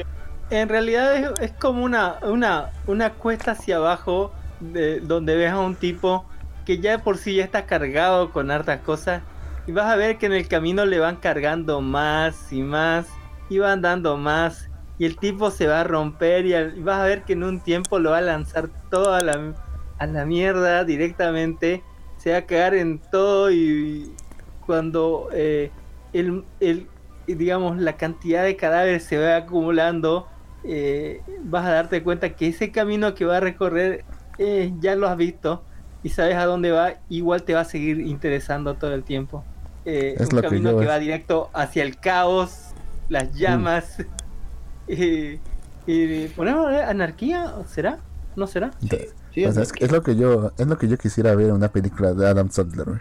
En 0.49 0.69
realidad 0.69 1.15
es, 1.15 1.29
es 1.41 1.51
como 1.59 1.83
una, 1.83 2.17
una, 2.23 2.69
una 2.87 3.13
cuesta 3.13 3.51
hacia 3.51 3.77
abajo 3.77 4.31
de, 4.61 4.99
donde 5.01 5.35
ves 5.35 5.51
a 5.51 5.59
un 5.59 5.75
tipo 5.75 6.23
que 6.65 6.79
ya 6.79 6.91
de 6.91 6.99
por 6.99 7.17
sí 7.17 7.35
ya 7.35 7.43
está 7.43 7.65
cargado 7.65 8.31
con 8.31 8.51
hartas 8.51 8.79
cosas 8.81 9.23
y 9.65 9.71
vas 9.71 9.85
a 9.87 9.95
ver 9.95 10.17
que 10.17 10.25
en 10.27 10.33
el 10.33 10.47
camino 10.47 10.85
le 10.85 10.99
van 10.99 11.17
cargando 11.17 11.81
más 11.81 12.51
y 12.51 12.63
más 12.63 13.21
y 13.47 13.59
van 13.59 13.81
dando 13.81 14.17
más 14.17 14.71
y 14.97 15.05
el 15.05 15.19
tipo 15.19 15.51
se 15.51 15.67
va 15.67 15.81
a 15.81 15.83
romper 15.83 16.45
y, 16.45 16.53
al- 16.53 16.81
vas 16.83 16.99
a 16.99 17.05
ver 17.05 17.23
que 17.25 17.33
en 17.33 17.43
un 17.43 17.61
tiempo 17.63 17.99
lo 17.99 18.11
va 18.11 18.19
a 18.19 18.21
lanzar 18.21 18.71
todo 18.89 19.13
a 19.13 19.21
la, 19.23 19.55
a 19.97 20.07
la 20.07 20.25
mierda 20.25 20.83
directamente 20.85 21.83
se 22.15 22.31
va 22.31 22.37
a 22.39 22.45
cagar 22.45 22.75
en 22.75 23.01
todo 23.09 23.51
y 23.51 24.19
cuando 24.59 25.29
eh, 25.33 25.75
el, 26.11 26.47
el- 26.59 26.91
digamos 27.27 27.77
la 27.79 27.97
cantidad 27.97 28.43
de 28.43 28.57
cadáveres 28.57 29.05
se 29.05 29.17
va 29.17 29.37
acumulando 29.37 30.27
eh, 30.63 31.23
vas 31.43 31.65
a 31.65 31.71
darte 31.71 32.03
cuenta 32.03 32.35
que 32.35 32.47
ese 32.47 32.71
camino 32.71 33.15
que 33.15 33.25
va 33.25 33.37
a 33.37 33.39
recorrer 33.39 34.05
eh, 34.37 34.71
ya 34.79 34.95
lo 34.95 35.07
has 35.07 35.17
visto 35.17 35.67
y 36.01 36.09
sabes 36.09 36.35
a 36.35 36.45
dónde 36.45 36.71
va 36.71 37.01
igual 37.07 37.43
te 37.43 37.53
va 37.53 37.61
a 37.61 37.65
seguir 37.65 37.99
interesando 38.01 38.77
todo 38.77 38.93
el 38.93 39.03
tiempo 39.05 39.50
Eh, 39.85 40.15
Es 40.19 40.29
un 40.29 40.35
lo 40.35 40.41
que 40.41 40.47
camino 40.49 40.71
yo 40.71 40.77
que 40.77 40.83
es- 40.85 40.89
va 40.89 40.99
directo 40.99 41.49
hacia 41.53 41.83
el 41.83 41.97
caos 41.97 42.67
las 43.09 43.33
llamas 43.33 43.97
y, 44.87 45.39
y 45.87 46.27
ponemos 46.29 46.67
anarquía 46.73 47.53
será 47.67 47.97
no 48.35 48.47
será 48.47 48.71
De- 48.81 49.11
Sí, 49.33 49.45
o 49.45 49.51
sea, 49.53 49.63
es, 49.63 49.71
es 49.79 49.91
lo 49.91 50.03
que 50.03 50.15
yo 50.17 50.51
es 50.57 50.67
lo 50.67 50.77
que 50.77 50.89
yo 50.89 50.97
quisiera 50.97 51.33
ver 51.35 51.47
en 51.47 51.53
una 51.53 51.69
película 51.69 52.13
de 52.13 52.27
Adam 52.27 52.51
Sandler. 52.51 52.85
güey. 52.85 52.99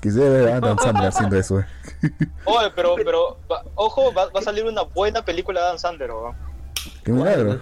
Quisiera 0.00 0.28
ver 0.28 0.48
a 0.52 0.56
Adam 0.56 0.76
Sandler 0.78 1.08
haciendo 1.08 1.36
eso. 1.38 1.54
güey. 1.54 1.66
Oye, 2.44 2.70
pero, 2.74 2.96
pero 2.96 3.38
va- 3.50 3.62
ojo, 3.76 4.12
va, 4.12 4.26
va 4.30 4.40
a 4.40 4.42
salir 4.42 4.64
una 4.64 4.82
buena 4.82 5.24
película 5.24 5.60
de 5.60 5.66
Dan 5.68 5.78
Sandler, 5.78 6.10
weón. 6.10 6.34
Qué 7.04 7.12
milagro. 7.12 7.60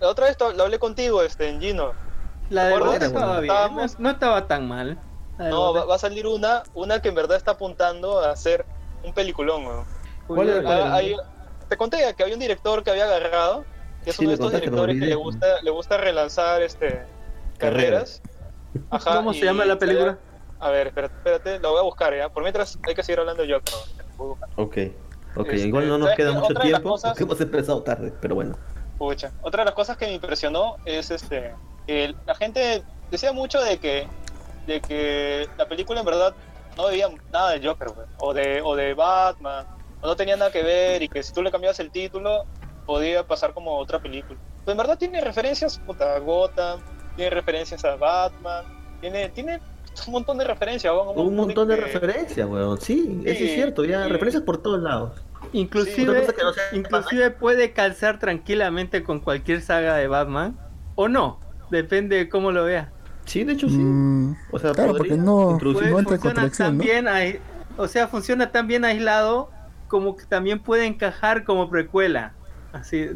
La 0.00 0.08
otra 0.08 0.24
vez 0.26 0.36
lo 0.56 0.62
hablé 0.64 0.78
contigo, 0.78 1.22
este, 1.22 1.50
en 1.50 1.60
Gino. 1.60 1.92
la 2.48 2.64
de 2.64 2.74
Estábamos- 3.42 3.98
no, 3.98 4.02
no 4.04 4.10
estaba 4.10 4.48
tan 4.48 4.66
mal 4.66 4.98
De 5.38 5.48
No, 5.48 5.72
va, 5.74 5.84
va 5.84 5.94
a 5.94 5.98
salir 5.98 6.26
una, 6.26 6.62
una 6.74 7.00
que 7.00 7.08
en 7.08 7.14
verdad 7.14 7.36
está 7.36 7.52
apuntando 7.52 8.20
a 8.20 8.30
hacer 8.30 8.64
un 9.02 9.12
peliculón, 9.12 9.66
weón. 9.66 9.84
¿Cuál 10.26 10.48
era? 10.48 10.56
Julio- 10.62 10.70
Ah, 10.84 10.94
hay- 10.94 11.16
te 11.68 11.76
conté 11.76 12.14
que 12.16 12.22
había 12.22 12.34
un 12.34 12.40
director 12.40 12.82
que 12.84 12.90
había 12.90 13.04
agarrado, 13.04 13.64
que 14.04 14.10
es 14.10 14.16
Sí, 14.16 14.22
uno 14.24 14.30
de 14.30 14.34
estos 14.34 14.50
pero 14.50 14.60
directores 14.60 14.94
que 14.94 15.06
le 15.06 15.14
olvidé. 15.14 15.24
gusta, 15.24 15.62
le 15.62 15.70
gusta 15.70 15.96
relanzar 15.96 16.62
este 16.62 17.02
carreras. 17.58 18.20
Ajá, 18.90 19.16
¿Cómo 19.16 19.32
se 19.32 19.44
llama 19.44 19.64
la 19.64 19.78
película? 19.78 20.18
A 20.60 20.70
ver, 20.70 20.88
espérate, 20.88 21.14
espérate, 21.16 21.60
la 21.60 21.68
voy 21.70 21.78
a 21.78 21.82
buscar 21.82 22.14
ya. 22.16 22.28
Por 22.28 22.42
mientras 22.42 22.78
hay 22.86 22.94
que 22.94 23.02
seguir 23.02 23.20
hablando 23.20 23.44
yo, 23.44 23.58
pucha. 24.16 24.46
Ok. 24.56 24.76
Ok, 25.34 25.48
Este, 25.52 25.66
igual 25.68 25.88
no 25.88 25.96
nos 25.98 26.08
¿sabes 26.10 26.16
queda 26.18 26.32
mucho 26.32 26.54
tiempo 26.54 26.90
cosas- 26.90 27.10
porque 27.12 27.24
hemos 27.24 27.40
empezado 27.40 27.82
tarde, 27.82 28.12
pero 28.20 28.34
bueno. 28.34 28.56
Pucha. 28.98 29.32
Otra 29.42 29.62
de 29.62 29.64
las 29.66 29.74
cosas 29.74 29.96
que 29.96 30.06
me 30.06 30.12
impresionó 30.12 30.76
es 30.84 31.10
este 31.10 31.54
que 31.86 32.14
la 32.26 32.34
gente 32.34 32.84
decía 33.10 33.32
mucho 33.32 33.60
de 33.62 33.78
que 33.78 34.06
de 34.66 34.80
que 34.80 35.48
la 35.58 35.66
película 35.68 36.00
en 36.00 36.06
verdad 36.06 36.34
no 36.76 36.86
veía 36.86 37.08
nada 37.32 37.50
de 37.50 37.66
Joker 37.66 37.88
güey, 37.90 38.06
o 38.18 38.32
de 38.32 38.60
o 38.62 38.74
de 38.76 38.94
Batman 38.94 39.66
o 40.00 40.06
no 40.06 40.16
tenía 40.16 40.36
nada 40.36 40.50
que 40.50 40.62
ver 40.62 41.02
y 41.02 41.08
que 41.08 41.22
si 41.22 41.32
tú 41.32 41.42
le 41.42 41.50
cambiabas 41.50 41.78
el 41.80 41.90
título 41.90 42.44
podía 42.86 43.24
pasar 43.26 43.52
como 43.54 43.76
otra 43.78 44.00
película. 44.00 44.38
Pues 44.64 44.72
en 44.72 44.78
verdad 44.78 44.98
tiene 44.98 45.20
referencias 45.20 45.78
puta, 45.78 46.16
a 46.16 46.18
Gotham, 46.18 46.80
tiene 47.16 47.30
referencias 47.30 47.84
a 47.84 47.96
Batman, 47.96 48.64
tiene 49.00 49.28
tiene 49.30 49.60
un 50.06 50.12
montón 50.12 50.38
de 50.38 50.44
referencias, 50.44 50.92
weón, 50.92 51.18
Un 51.18 51.36
montón 51.36 51.68
de 51.68 51.74
que- 51.76 51.80
referencias, 51.82 52.48
weón. 52.48 52.80
Sí, 52.80 53.20
eso 53.24 53.44
es 53.44 53.54
cierto, 53.54 53.84
ya 53.84 54.04
sí. 54.04 54.08
referencias 54.10 54.42
por 54.42 54.58
todos 54.62 54.80
lados. 54.80 55.20
Inclusive, 55.52 56.06
no 56.06 56.52
sea 56.54 56.54
inclusive 56.72 57.30
puede 57.30 57.72
calzar 57.72 58.18
tranquilamente 58.18 59.02
con 59.02 59.20
cualquier 59.20 59.60
saga 59.60 59.96
de 59.96 60.06
Batman. 60.06 60.56
O 60.94 61.08
no. 61.08 61.40
Depende 61.70 62.16
de 62.16 62.28
cómo 62.28 62.52
lo 62.52 62.64
vea. 62.64 62.91
Sí, 63.26 63.44
de 63.44 63.52
hecho 63.52 63.68
sí. 63.68 63.76
Mm, 63.78 64.36
O 64.50 64.58
sea, 64.58 64.72
claro, 64.72 64.96
porque 64.96 65.16
no, 65.16 65.52
introducir- 65.58 65.90
no 65.90 65.98
entra 65.98 66.16
en 66.16 66.20
funciona 66.20 66.20
contradicción, 66.20 66.68
tan 66.68 66.78
¿no? 66.78 66.84
bien 66.84 67.08
ai- 67.08 67.38
o 67.76 67.88
sea, 67.88 68.08
funciona 68.08 68.50
tan 68.50 68.66
bien 68.66 68.84
aislado 68.84 69.50
como 69.88 70.16
que 70.16 70.24
también 70.26 70.58
puede 70.60 70.86
encajar 70.86 71.44
como 71.44 71.70
precuela. 71.70 72.32
Así, 72.72 73.06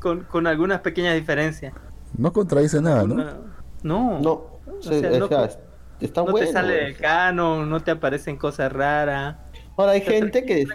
con, 0.00 0.24
con 0.24 0.46
algunas 0.46 0.80
pequeñas 0.80 1.14
diferencias. 1.14 1.72
No 2.16 2.32
contradice 2.32 2.80
nada, 2.82 3.04
¿no? 3.04 3.14
No. 3.82 4.18
No, 4.20 4.32
O 4.32 4.60
sí, 4.80 5.00
sea, 5.00 5.12
o 5.12 5.18
no- 5.18 5.28
sea, 5.28 5.48
está 6.00 6.22
no 6.24 6.32
bueno. 6.32 6.46
te 6.46 6.52
sale 6.52 6.74
del 6.74 6.96
canon, 6.96 7.70
no 7.70 7.80
te 7.80 7.92
aparecen 7.92 8.36
cosas 8.36 8.72
raras. 8.72 9.36
Ahora 9.76 9.92
hay 9.92 10.00
gente 10.00 10.44
que 10.44 10.66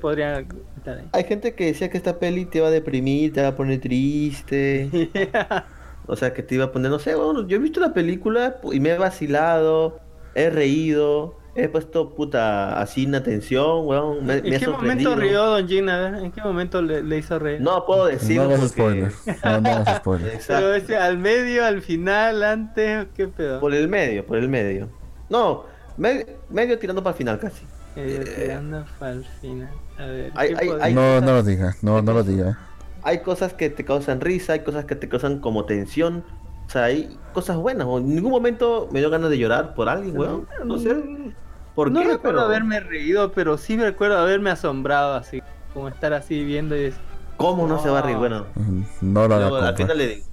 podría 0.00 0.38
estar 0.76 0.98
ahí. 0.98 1.08
hay 1.12 1.24
gente 1.24 1.54
que 1.56 1.66
decía 1.66 1.90
que 1.90 1.96
esta 1.96 2.18
peli 2.20 2.44
te 2.44 2.60
va 2.60 2.68
a 2.68 2.70
deprimir, 2.70 3.32
te 3.32 3.42
va 3.42 3.48
a 3.48 3.56
poner 3.56 3.80
triste. 3.80 4.88
O 6.06 6.16
sea, 6.16 6.32
que 6.32 6.42
te 6.42 6.54
iba 6.54 6.66
a 6.66 6.72
poner, 6.72 6.90
no 6.90 6.98
sé, 6.98 7.14
bueno, 7.14 7.46
yo 7.46 7.56
he 7.56 7.58
visto 7.60 7.80
la 7.80 7.92
película 7.92 8.56
y 8.72 8.80
me 8.80 8.90
he 8.90 8.98
vacilado, 8.98 9.98
he 10.34 10.50
reído, 10.50 11.36
he 11.56 11.68
puesto 11.68 12.14
puta 12.14 12.80
así 12.80 13.04
en 13.04 13.14
atención, 13.14 13.86
weón. 13.86 14.24
Me, 14.26 14.34
me 14.42 14.48
¿En 14.48 14.54
he 14.54 14.58
qué 14.58 14.64
sorprendido. 14.66 15.10
momento 15.12 15.16
rió 15.28 15.44
Don 15.46 15.66
Gin? 15.68 15.88
A 15.88 15.98
ver, 16.10 16.14
¿en 16.24 16.30
qué 16.32 16.40
momento 16.42 16.82
le, 16.82 17.02
le 17.02 17.18
hizo 17.18 17.38
reír? 17.38 17.60
No 17.60 17.84
puedo 17.86 18.04
No 18.04 18.08
decirlo. 18.10 18.42
hagas 18.44 18.58
porque- 18.60 19.10
spoilers. 19.10 19.16
No, 19.44 19.60
no 19.60 19.68
hagas 19.70 19.96
spoilers. 19.98 20.34
Exacto. 20.34 20.54
Pero 20.66 20.74
ese, 20.74 20.96
al 20.96 21.18
medio, 21.18 21.64
al 21.64 21.82
final, 21.82 22.42
antes, 22.42 23.06
¿qué 23.14 23.26
pedo? 23.28 23.58
Por 23.60 23.74
el 23.74 23.88
medio, 23.88 24.24
por 24.26 24.36
el 24.38 24.48
medio. 24.48 24.88
No, 25.28 25.64
me- 25.96 26.26
medio 26.50 26.78
tirando 26.78 27.02
para 27.02 27.12
el 27.14 27.18
final 27.18 27.38
casi. 27.40 27.64
Eh, 27.96 28.22
tirando 28.44 28.84
pa'l 28.98 29.24
final. 29.40 29.70
A 29.98 30.04
ver, 30.04 30.30
Hay- 30.34 30.54
¿qué 30.54 30.60
hay- 30.60 30.70
hay- 30.82 30.94
No, 30.94 31.20
no 31.22 31.32
lo 31.32 31.42
digas, 31.42 31.82
no, 31.82 32.02
no 32.02 32.12
lo 32.12 32.22
digas. 32.22 32.56
Hay 33.06 33.20
cosas 33.20 33.54
que 33.54 33.70
te 33.70 33.84
causan 33.84 34.20
risa, 34.20 34.54
hay 34.54 34.60
cosas 34.60 34.84
que 34.84 34.96
te 34.96 35.08
causan 35.08 35.38
como 35.38 35.64
tensión. 35.64 36.24
O 36.66 36.70
sea, 36.70 36.84
hay 36.84 37.16
cosas 37.32 37.56
buenas. 37.56 37.86
o 37.86 37.98
En 37.98 38.14
ningún 38.14 38.32
momento 38.32 38.88
me 38.90 38.98
dio 38.98 39.10
ganas 39.10 39.30
de 39.30 39.38
llorar 39.38 39.74
por 39.74 39.88
alguien, 39.88 40.18
weón. 40.18 40.48
No 40.64 40.76
sé. 40.78 40.96
¿Por 41.76 41.92
no 41.92 42.00
qué? 42.00 42.06
recuerdo 42.08 42.38
Pero- 42.38 42.46
haberme 42.46 42.80
reído, 42.80 43.30
pero 43.32 43.58
sí 43.58 43.76
recuerdo 43.76 44.18
haberme 44.18 44.50
asombrado 44.50 45.14
así. 45.14 45.40
Como 45.72 45.88
estar 45.88 46.12
así 46.14 46.42
viendo 46.44 46.74
y 46.74 46.80
decir, 46.84 47.00
¿Cómo 47.36 47.66
no 47.68 47.78
se 47.80 47.90
va 47.90 47.98
a 47.98 48.02
reír? 48.02 48.16
No. 48.16 48.20
Bueno, 48.20 48.46
No 49.02 49.28
lo 49.28 49.38
luego, 49.38 49.56
al 49.58 49.76
final 49.76 49.98
le 49.98 50.06
digo. 50.08 50.26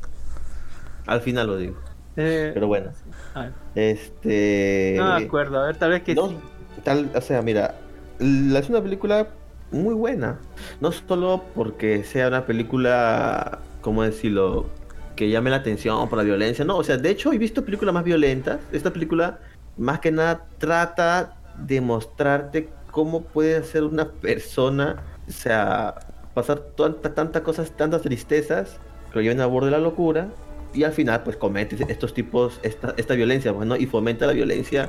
Al 1.06 1.22
final 1.22 1.48
lo 1.48 1.58
digo. 1.58 1.76
eh, 2.16 2.52
Pero 2.54 2.68
bueno. 2.68 2.92
a 3.36 3.42
ver, 3.42 3.52
Este. 3.76 4.96
no 4.98 5.20
me 5.20 5.26
acuerdo, 5.26 5.60
a 5.62 5.66
ver, 5.68 5.76
tal 5.78 5.90
vez 5.92 6.02
que 6.04 6.16
no, 6.16 6.30
sí. 6.30 6.38
tal, 6.84 7.12
o 7.14 7.22
sea, 7.22 7.42
mira, 7.42 7.76
la, 8.20 8.60
es 8.60 8.70
una 8.70 8.82
película 8.82 9.28
muy 9.74 9.94
buena. 9.94 10.40
No 10.80 10.92
solo 10.92 11.44
porque 11.56 12.04
sea 12.04 12.28
una 12.28 12.46
película, 12.46 13.60
¿cómo 13.82 14.04
decirlo? 14.04 14.68
Que 15.16 15.30
llame 15.30 15.50
la 15.50 15.58
atención 15.58 16.08
por 16.08 16.18
la 16.18 16.24
violencia. 16.24 16.64
No, 16.64 16.78
o 16.78 16.84
sea, 16.84 16.98
de 16.98 17.10
hecho 17.10 17.34
he 17.34 17.38
visto 17.38 17.66
películas 17.66 17.94
más 17.94 18.04
violentas. 18.04 18.60
Esta 18.72 18.94
película, 18.94 19.40
más 19.78 20.00
que 20.00 20.12
nada, 20.12 20.46
trata 20.58 21.36
de 21.58 21.82
mostrarte 21.82 22.70
cómo 22.92 23.22
puede 23.22 23.64
ser 23.64 23.84
una 23.84 24.10
persona, 24.10 25.04
o 25.28 25.32
sea, 25.32 25.96
pasar 26.34 26.60
tantas 26.76 27.16
tantas 27.16 27.42
cosas, 27.42 27.72
tantas 27.72 28.04
tristezas, 28.04 28.80
que 29.12 29.20
lo 29.20 29.22
lleven 29.22 29.42
al 29.42 29.50
borde 29.50 29.68
de 29.68 29.72
la 29.72 29.80
locura. 29.80 30.30
Y 30.74 30.84
al 30.84 30.92
final, 30.92 31.22
pues 31.22 31.38
comete 31.38 31.78
estos 31.88 32.16
tipos, 32.16 32.60
esta, 32.64 32.96
esta 32.98 33.14
violencia, 33.14 33.54
pues, 33.54 33.68
¿no? 33.68 33.76
Y 33.76 33.86
fomenta 33.86 34.26
la 34.26 34.34
violencia 34.34 34.88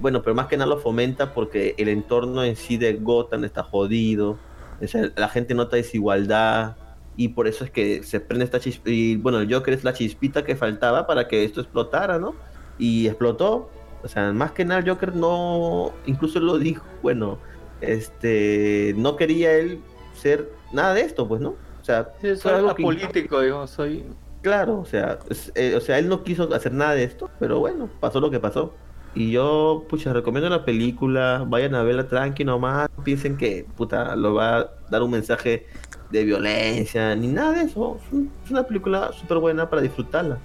bueno, 0.00 0.22
pero 0.22 0.34
más 0.34 0.46
que 0.46 0.56
nada 0.56 0.68
lo 0.68 0.78
fomenta 0.78 1.32
porque 1.34 1.74
el 1.78 1.88
entorno 1.88 2.42
en 2.44 2.56
sí 2.56 2.76
de 2.76 2.94
Gotham 2.94 3.44
está 3.44 3.62
jodido. 3.62 4.38
O 4.82 4.86
sea, 4.86 5.10
la 5.16 5.28
gente 5.28 5.54
nota 5.54 5.76
desigualdad 5.76 6.76
y 7.16 7.28
por 7.28 7.46
eso 7.46 7.64
es 7.64 7.70
que 7.70 8.02
se 8.02 8.20
prende 8.20 8.44
esta 8.44 8.60
chispita. 8.60 8.90
Y 8.90 9.16
bueno, 9.16 9.40
el 9.40 9.52
Joker 9.52 9.72
es 9.74 9.84
la 9.84 9.92
chispita 9.92 10.44
que 10.44 10.56
faltaba 10.56 11.06
para 11.06 11.28
que 11.28 11.44
esto 11.44 11.60
explotara, 11.60 12.18
¿no? 12.18 12.34
Y 12.78 13.06
explotó. 13.06 13.70
O 14.02 14.08
sea, 14.08 14.32
más 14.32 14.52
que 14.52 14.64
nada 14.64 14.80
el 14.80 14.88
Joker 14.88 15.14
no, 15.16 15.92
incluso 16.06 16.38
lo 16.40 16.58
dijo, 16.58 16.84
bueno, 17.02 17.38
este, 17.80 18.94
no 18.96 19.16
quería 19.16 19.52
él 19.54 19.80
ser 20.12 20.50
nada 20.72 20.94
de 20.94 21.02
esto, 21.02 21.26
pues, 21.28 21.40
¿no? 21.40 21.50
O 21.80 21.84
sea, 21.84 22.12
Sí, 22.20 22.36
soy 22.36 22.52
algo 22.52 22.74
político, 22.74 23.40
digo, 23.40 23.66
soy... 23.66 24.04
Claro, 24.42 24.80
o 24.80 24.84
sea, 24.84 25.18
es- 25.30 25.52
eh, 25.54 25.74
o 25.76 25.80
sea, 25.80 25.98
él 25.98 26.08
no 26.08 26.22
quiso 26.22 26.52
hacer 26.54 26.72
nada 26.72 26.94
de 26.94 27.04
esto, 27.04 27.30
pero 27.38 27.60
bueno, 27.60 27.88
pasó 28.00 28.20
lo 28.20 28.30
que 28.30 28.40
pasó. 28.40 28.74
Y 29.14 29.30
yo, 29.30 29.84
pucha, 29.88 30.12
recomiendo 30.12 30.50
la 30.50 30.64
película, 30.64 31.44
vayan 31.46 31.74
a 31.76 31.82
verla 31.84 32.08
tranqui 32.08 32.44
nomás, 32.44 32.88
piensen 33.04 33.36
que, 33.36 33.64
puta, 33.76 34.16
lo 34.16 34.34
va 34.34 34.58
a 34.58 34.70
dar 34.90 35.02
un 35.02 35.10
mensaje 35.12 35.66
de 36.10 36.24
violencia, 36.24 37.14
ni 37.14 37.28
nada 37.28 37.52
de 37.52 37.62
eso. 37.62 37.98
Es 38.04 38.12
un- 38.12 38.30
es 38.44 38.50
una 38.50 38.64
película 38.64 39.12
súper 39.12 39.38
buena 39.38 39.70
para 39.70 39.82
disfrutarla. 39.82 40.38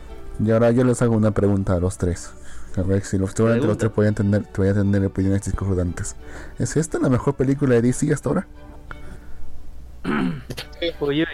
Y 0.44 0.52
ahora 0.52 0.72
yo 0.72 0.84
les 0.84 1.02
hago 1.02 1.16
una 1.16 1.32
pregunta 1.32 1.74
a 1.74 1.80
los 1.80 1.98
tres. 1.98 2.32
A 2.78 2.84
ver 2.84 3.02
si 3.04 3.18
los, 3.18 3.32
seguramente 3.32 3.68
los 3.68 3.78
tres 3.78 3.92
pueden 3.92 4.14
tener, 4.14 4.44
pueden 4.44 4.92
tener 4.92 5.08
opiniones 5.08 5.44
discordantes. 5.44 6.16
¿Es 6.60 6.78
esta 6.78 7.00
la 7.00 7.10
mejor 7.10 7.36
película 7.36 7.74
de 7.76 7.82
DC 7.82 8.14
hasta 8.14 8.30
ahora? 8.30 8.48
Uy. 11.02 11.26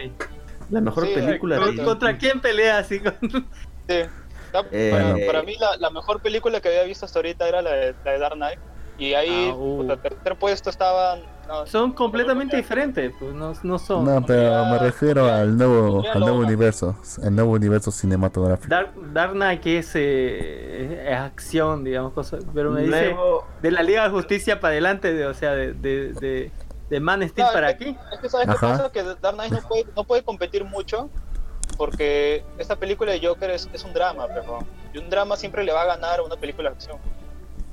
La 0.70 0.80
mejor 0.80 1.06
Sí, 1.06 1.12
película 1.14 1.58
¿con- 1.58 1.76
de... 1.76 1.84
¿Contra 1.84 2.18
quién 2.18 2.40
pelea 2.40 2.78
así? 2.78 2.98
Con... 3.00 3.14
Sí. 3.88 3.94
La- 4.62 4.68
Eh, 4.72 4.90
para, 4.90 5.26
para 5.32 5.42
mí 5.42 5.56
la, 5.58 5.76
la 5.78 5.90
mejor 5.90 6.20
película 6.20 6.60
que 6.60 6.68
había 6.68 6.82
visto 6.84 7.06
hasta 7.06 7.18
ahorita 7.18 7.48
era 7.48 7.62
la 7.62 7.70
de, 7.72 7.94
la 8.04 8.12
de 8.12 8.18
Dark 8.18 8.34
Knight. 8.36 8.58
Y 8.98 9.12
ahí, 9.12 9.50
Ah, 9.52 9.54
uh. 9.54 9.76
puta, 9.82 9.96
tercer 9.98 10.36
puesto 10.38 10.70
estaban... 10.70 11.20
no, 11.46 11.66
Son 11.66 11.92
completamente 11.92 12.56
diferentes, 12.56 13.12
pues 13.18 13.34
no, 13.34 13.52
no 13.62 13.78
son. 13.78 14.06
No, 14.06 14.24
pero 14.24 14.64
me 14.64 14.78
refiero 14.78 15.26
al 15.26 15.54
nuevo, 15.58 16.02
al 16.10 16.20
nuevo 16.20 16.38
universo, 16.38 16.96
al 17.22 17.36
nuevo 17.36 17.52
universo 17.52 17.90
cinematográfico. 17.90 18.68
Dark, 18.70 18.92
Dark 19.12 19.32
Knight 19.32 19.60
que 19.60 19.78
es, 19.80 19.92
eh, 19.96 21.10
es 21.10 21.14
acción, 21.18 21.84
digamos, 21.84 22.14
cosas. 22.14 22.44
Pero 22.54 22.70
me 22.70 22.82
dice 22.84 23.14
de 23.60 23.70
la 23.70 23.82
Liga 23.82 24.04
de 24.04 24.10
Justicia 24.10 24.60
para 24.60 24.72
adelante, 24.72 25.12
de, 25.12 25.26
o 25.26 25.34
sea, 25.34 25.52
de, 25.52 25.74
de, 25.74 26.12
de, 26.14 26.50
de 26.88 27.00
Man 27.00 27.20
Steel 27.28 27.46
No, 27.48 27.52
para 27.52 27.70
es 27.72 27.76
que- 27.76 27.90
aquí. 27.90 27.98
Es 28.14 28.18
que 28.20 28.28
sabes 28.30 28.46
qué 28.46 28.52
Ajá. 28.52 28.68
pasa 28.78 28.92
que 28.92 29.02
Dark 29.02 29.34
Knight 29.36 29.52
no 29.52 29.60
puede, 29.68 29.84
no 29.94 30.04
puede 30.04 30.22
competir 30.22 30.64
mucho 30.64 31.10
porque 31.76 32.44
esta 32.58 32.76
película 32.76 33.12
de 33.12 33.20
Joker 33.26 33.50
es, 33.50 33.68
es 33.72 33.84
un 33.84 33.92
drama, 33.92 34.26
pero 34.28 34.58
y 34.94 34.98
un 34.98 35.08
drama 35.10 35.36
siempre 35.36 35.64
le 35.64 35.72
va 35.72 35.82
a 35.82 35.86
ganar 35.86 36.20
a 36.20 36.22
una 36.22 36.36
película 36.36 36.70
de 36.70 36.74
acción 36.76 36.96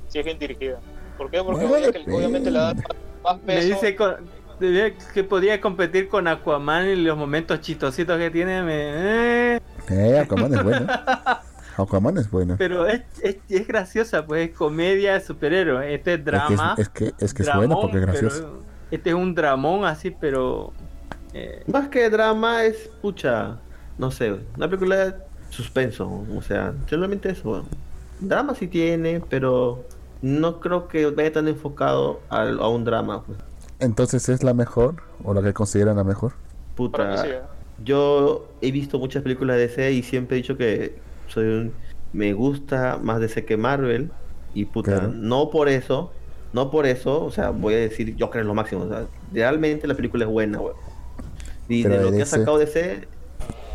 si 0.08 0.18
es 0.18 0.24
bien 0.24 0.38
dirigida. 0.38 0.78
¿Por 1.18 1.30
qué? 1.30 1.42
Porque 1.42 1.64
Bueno, 1.66 1.88
obvia- 1.88 2.14
obviamente 2.16 2.50
le 2.50 2.58
da 2.58 2.74
más, 3.22 3.38
peso. 3.40 3.66
dice 3.68 3.96
con- 3.96 4.16
de- 4.60 4.94
que 5.12 5.24
podría 5.24 5.60
competir 5.60 6.08
con 6.08 6.28
Aquaman 6.28 6.88
y 6.88 6.96
los 6.96 7.16
momentos 7.16 7.60
chistositos 7.60 8.16
que 8.18 8.30
tiene. 8.30 8.62
Me, 8.62 8.74
eh, 9.56 9.60
Eh, 9.90 10.18
Aquaman 10.20 10.54
es 10.54 10.62
bueno. 10.62 10.86
Aquaman 11.76 12.18
es 12.18 12.30
bueno. 12.30 12.54
pero 12.56 12.86
es, 12.86 13.02
es, 13.20 13.36
es 13.48 13.66
graciosa, 13.66 14.24
pues 14.24 14.50
es 14.50 14.56
comedia 14.56 15.14
de 15.14 15.20
superhéroes. 15.20 15.92
Este 15.92 16.14
es 16.14 16.18
Es 16.20 16.24
que 16.24 16.30
drama. 16.30 16.74
es, 16.78 16.82
es 16.82 16.88
que 16.90 17.04
es, 17.18 17.34
que 17.34 17.42
es 17.42 17.48
bueno 17.54 17.74
dramón, 17.74 17.80
porque 17.82 17.96
es 17.98 18.02
gracioso. 18.06 18.38
pero 18.42 18.62
Este 18.92 19.10
es 19.10 19.16
un 19.16 19.34
dramón 19.34 19.84
así, 19.84 20.10
pero. 20.12 20.72
eh, 21.32 21.64
Más 21.66 21.88
que 21.88 22.08
drama 22.10 22.64
es, 22.64 22.90
pucha, 23.02 23.58
no 23.98 24.10
sé, 24.10 24.34
una 24.56 24.68
película 24.68 24.96
de 24.96 25.14
suspenso, 25.50 26.24
o 26.36 26.42
sea, 26.42 26.74
simplemente 26.88 27.30
eso. 27.30 27.64
Drama 28.20 28.54
sí 28.54 28.66
tiene, 28.66 29.20
pero 29.28 29.84
no 30.22 30.60
creo 30.60 30.88
que 30.88 31.06
vaya 31.10 31.32
tan 31.32 31.48
enfocado 31.48 32.20
a, 32.28 32.68
un 32.68 32.84
drama. 32.84 33.22
Pues. 33.24 33.38
Entonces, 33.78 34.28
¿es 34.28 34.42
la 34.42 34.54
mejor 34.54 34.96
o 35.22 35.34
la 35.34 35.42
que 35.42 35.52
consideran 35.52 35.96
la 35.96 36.04
mejor? 36.04 36.32
Puta, 36.74 37.18
sí, 37.18 37.28
¿eh? 37.28 37.40
yo 37.84 38.48
he 38.60 38.70
visto 38.70 38.98
muchas 38.98 39.22
películas 39.22 39.56
de 39.56 39.68
DC 39.68 39.92
y 39.92 40.02
siempre 40.02 40.36
he 40.36 40.42
dicho 40.42 40.56
que 40.56 40.96
soy 41.28 41.44
un, 41.46 41.72
me 42.12 42.32
gusta 42.32 42.98
más 43.02 43.20
DC 43.20 43.44
que 43.44 43.56
Marvel 43.56 44.10
y 44.54 44.64
puta, 44.66 44.92
Claro. 44.92 45.08
no 45.08 45.50
por 45.50 45.68
eso, 45.68 46.12
no 46.52 46.70
por 46.70 46.86
eso, 46.86 47.24
o 47.24 47.30
sea, 47.30 47.50
voy 47.50 47.74
a 47.74 47.78
decir 47.78 48.14
yo 48.16 48.30
creo 48.30 48.42
en 48.42 48.48
lo 48.48 48.54
máximo, 48.54 48.84
o 48.84 48.88
sea, 48.88 49.06
realmente 49.32 49.86
la 49.86 49.94
película 49.94 50.24
es 50.24 50.30
buena, 50.30 50.60
weón. 50.60 50.76
Y 51.68 51.82
Pero 51.82 51.96
de 51.96 52.02
lo 52.02 52.12
que 52.12 52.22
ha 52.22 52.26
sacado 52.26 52.58
DC, 52.58 53.08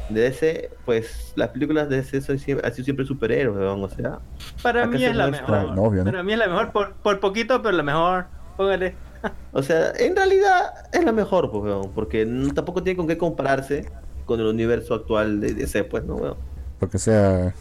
de 0.10 0.22
DC, 0.22 0.70
pues 0.86 1.34
las 1.36 1.50
películas 1.50 1.90
de 1.90 1.98
DC 1.98 2.22
son 2.22 2.40
siempre, 2.40 2.66
han 2.68 2.74
sido 2.74 2.86
siempre 2.86 3.06
superhéroes, 3.06 3.58
weón, 3.58 3.84
o 3.84 3.90
sea, 3.90 4.20
para 4.64 4.86
mí 4.88 5.04
es 5.04 5.16
la 5.16 5.28
muestra- 5.28 5.48
mejor. 5.48 5.66
Claro, 5.68 5.84
obvio, 5.84 6.04
¿no? 6.04 6.12
Para 6.12 6.24
mí 6.24 6.34
es 6.34 6.40
la 6.40 6.48
mejor 6.48 6.72
por, 6.72 6.94
por 6.96 7.20
poquito, 7.20 7.62
pero 7.62 7.76
la 7.78 7.84
mejor. 7.84 8.26
Póngale. 8.58 8.96
O 9.52 9.62
sea, 9.64 9.92
en 9.98 10.16
realidad 10.16 10.72
es 10.94 11.04
la 11.04 11.12
mejor, 11.12 11.52
pues, 11.52 11.64
weón, 11.64 11.92
porque 11.94 12.26
no- 12.26 12.54
tampoco 12.54 12.82
tiene 12.84 12.96
con 12.96 13.08
qué 13.08 13.18
compararse 13.18 13.86
con 14.26 14.40
el 14.40 14.46
universo 14.46 14.94
actual 14.94 15.42
de 15.42 15.54
DC, 15.54 15.84
pues, 15.84 16.06
¿no, 16.06 16.16
weón? 16.16 16.38
Porque 16.80 16.98
sea. 17.00 17.54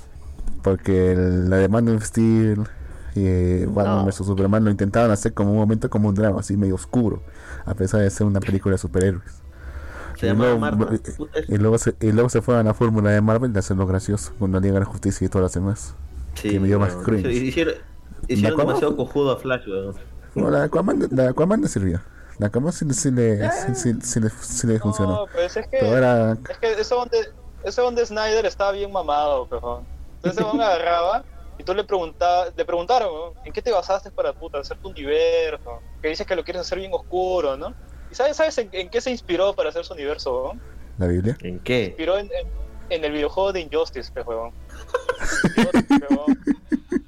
Porque 0.63 1.13
el- 1.13 1.51
la 1.51 1.57
de 1.57 1.69
Man 1.69 1.89
of 1.89 2.05
Steel 2.05 2.61
y 3.15 3.27
eh, 3.27 3.67
Batman 3.69 3.99
No. 3.99 4.05
vs 4.07 4.17
Superman 4.27 4.65
lo 4.65 4.71
intentaban 4.71 5.11
hacer 5.11 5.33
como 5.35 5.51
un 5.53 5.57
momento 5.59 5.89
como 5.91 6.09
un 6.09 6.15
drama, 6.15 6.41
así 6.41 6.57
medio 6.57 6.75
oscuro, 6.77 7.23
a 7.65 7.75
pesar 7.75 8.01
de 8.03 8.11
ser 8.11 8.27
una 8.27 8.39
película 8.41 8.75
de 8.75 8.79
superhéroes. 8.79 9.43
Se 10.19 10.27
Y 10.27 10.29
llamaba 10.31 10.71
luego- 10.71 10.95
y- 10.95 10.99
Puta, 10.99 11.39
es- 11.41 11.49
Y 11.49 11.57
luego 11.59 11.79
se, 11.79 11.95
y 12.01 12.12
luego 12.12 12.29
se 12.29 12.43
fueron 12.43 12.66
a 12.66 12.71
la 12.71 12.75
fórmula 12.75 13.11
de 13.11 13.21
Marvel 13.21 13.53
de 13.53 13.61
hacerlo 13.61 13.87
gracioso, 13.87 14.33
con 14.39 14.53
la 14.53 14.61
Liga 14.61 14.75
de 14.75 14.81
la 14.81 14.87
Justicia 14.87 15.25
y 15.25 15.29
todas 15.29 15.45
las 15.45 15.55
demás. 15.55 15.95
Sí, 16.35 16.51
que 16.51 16.61
me 16.61 16.66
dio 16.69 16.79
más 16.79 16.93
weón. 16.95 17.05
cringe. 17.05 17.27
Hicieron, 17.33 17.75
hicieron 18.27 18.59
demasiado 18.59 18.97
cojudo 18.97 19.33
a 19.33 19.37
Flash, 19.39 19.66
weón. 19.69 19.97
No, 20.35 20.51
la 20.51 20.64
Aquaman, 20.64 21.09
la 21.11 21.29
Aquaman 21.31 21.61
le 21.62 21.69
sirvió. 21.69 22.01
La 22.39 22.49
Aquaman 22.49 22.73
sí, 22.73 22.85
le- 22.85 22.95
sí 22.95 23.11
le, 23.11 23.51
sí, 23.51 23.75
sí- 23.75 24.01
sí 24.03 24.21
le, 24.21 24.31
sí 24.31 24.66
le 24.66 24.79
funcionó. 24.79 25.12
No, 25.21 25.27
pues 25.33 25.57
es 25.57 25.66
que, 25.66 25.79
Pero 25.81 25.97
era. 25.97 26.33
es 26.33 26.59
que 26.59 26.73
ese 26.81 26.95
donde, 26.95 27.19
ese 27.64 27.81
donde 27.83 28.07
Snyder 28.07 28.47
estaba 28.47 28.73
bien 28.73 28.93
mamado, 28.93 29.49
pejón. 29.49 29.85
Entonces 30.23 30.45
se 30.49 30.62
agarraba 30.62 31.25
y 31.59 31.64
tú 31.64 31.75
le 31.75 31.83
preguntabas, 31.85 32.53
le 32.57 32.64
preguntaron, 32.64 33.09
¿no? 33.12 33.33
¿en 33.45 33.53
qué 33.53 33.62
te 33.62 33.73
basaste 33.73 34.11
para 34.12 34.33
puta 34.33 34.59
hacer 34.59 34.79
tu 34.79 34.89
universo? 34.91 35.81
Que 36.03 36.09
dices 36.09 36.27
que 36.27 36.37
lo 36.37 36.45
quieres 36.45 36.62
hacer 36.62 36.79
bien 36.79 36.93
oscuro, 36.93 37.57
¿no? 37.57 37.75
¿Y 38.11 38.15
sabes, 38.15 38.37
sabes 38.37 38.57
en, 38.59 38.69
en 38.73 38.89
qué 38.91 39.01
se 39.01 39.11
inspiró 39.11 39.55
para 39.55 39.69
hacer 39.71 39.85
su 39.85 39.93
universo, 39.95 40.53
¿no? 40.55 40.61
La 40.99 41.07
Biblia. 41.07 41.37
¿En 41.43 41.59
Se 41.59 41.65
qué? 41.65 41.85
inspiró 41.87 42.19
en, 42.19 42.27
en, 42.27 42.49
en 42.91 43.05
el 43.05 43.13
videojuego 43.13 43.53
de 43.53 43.61
Injustice, 43.61 44.11
pejón. 44.13 44.53
Injustice, 45.57 45.99
pejón. 46.09 46.39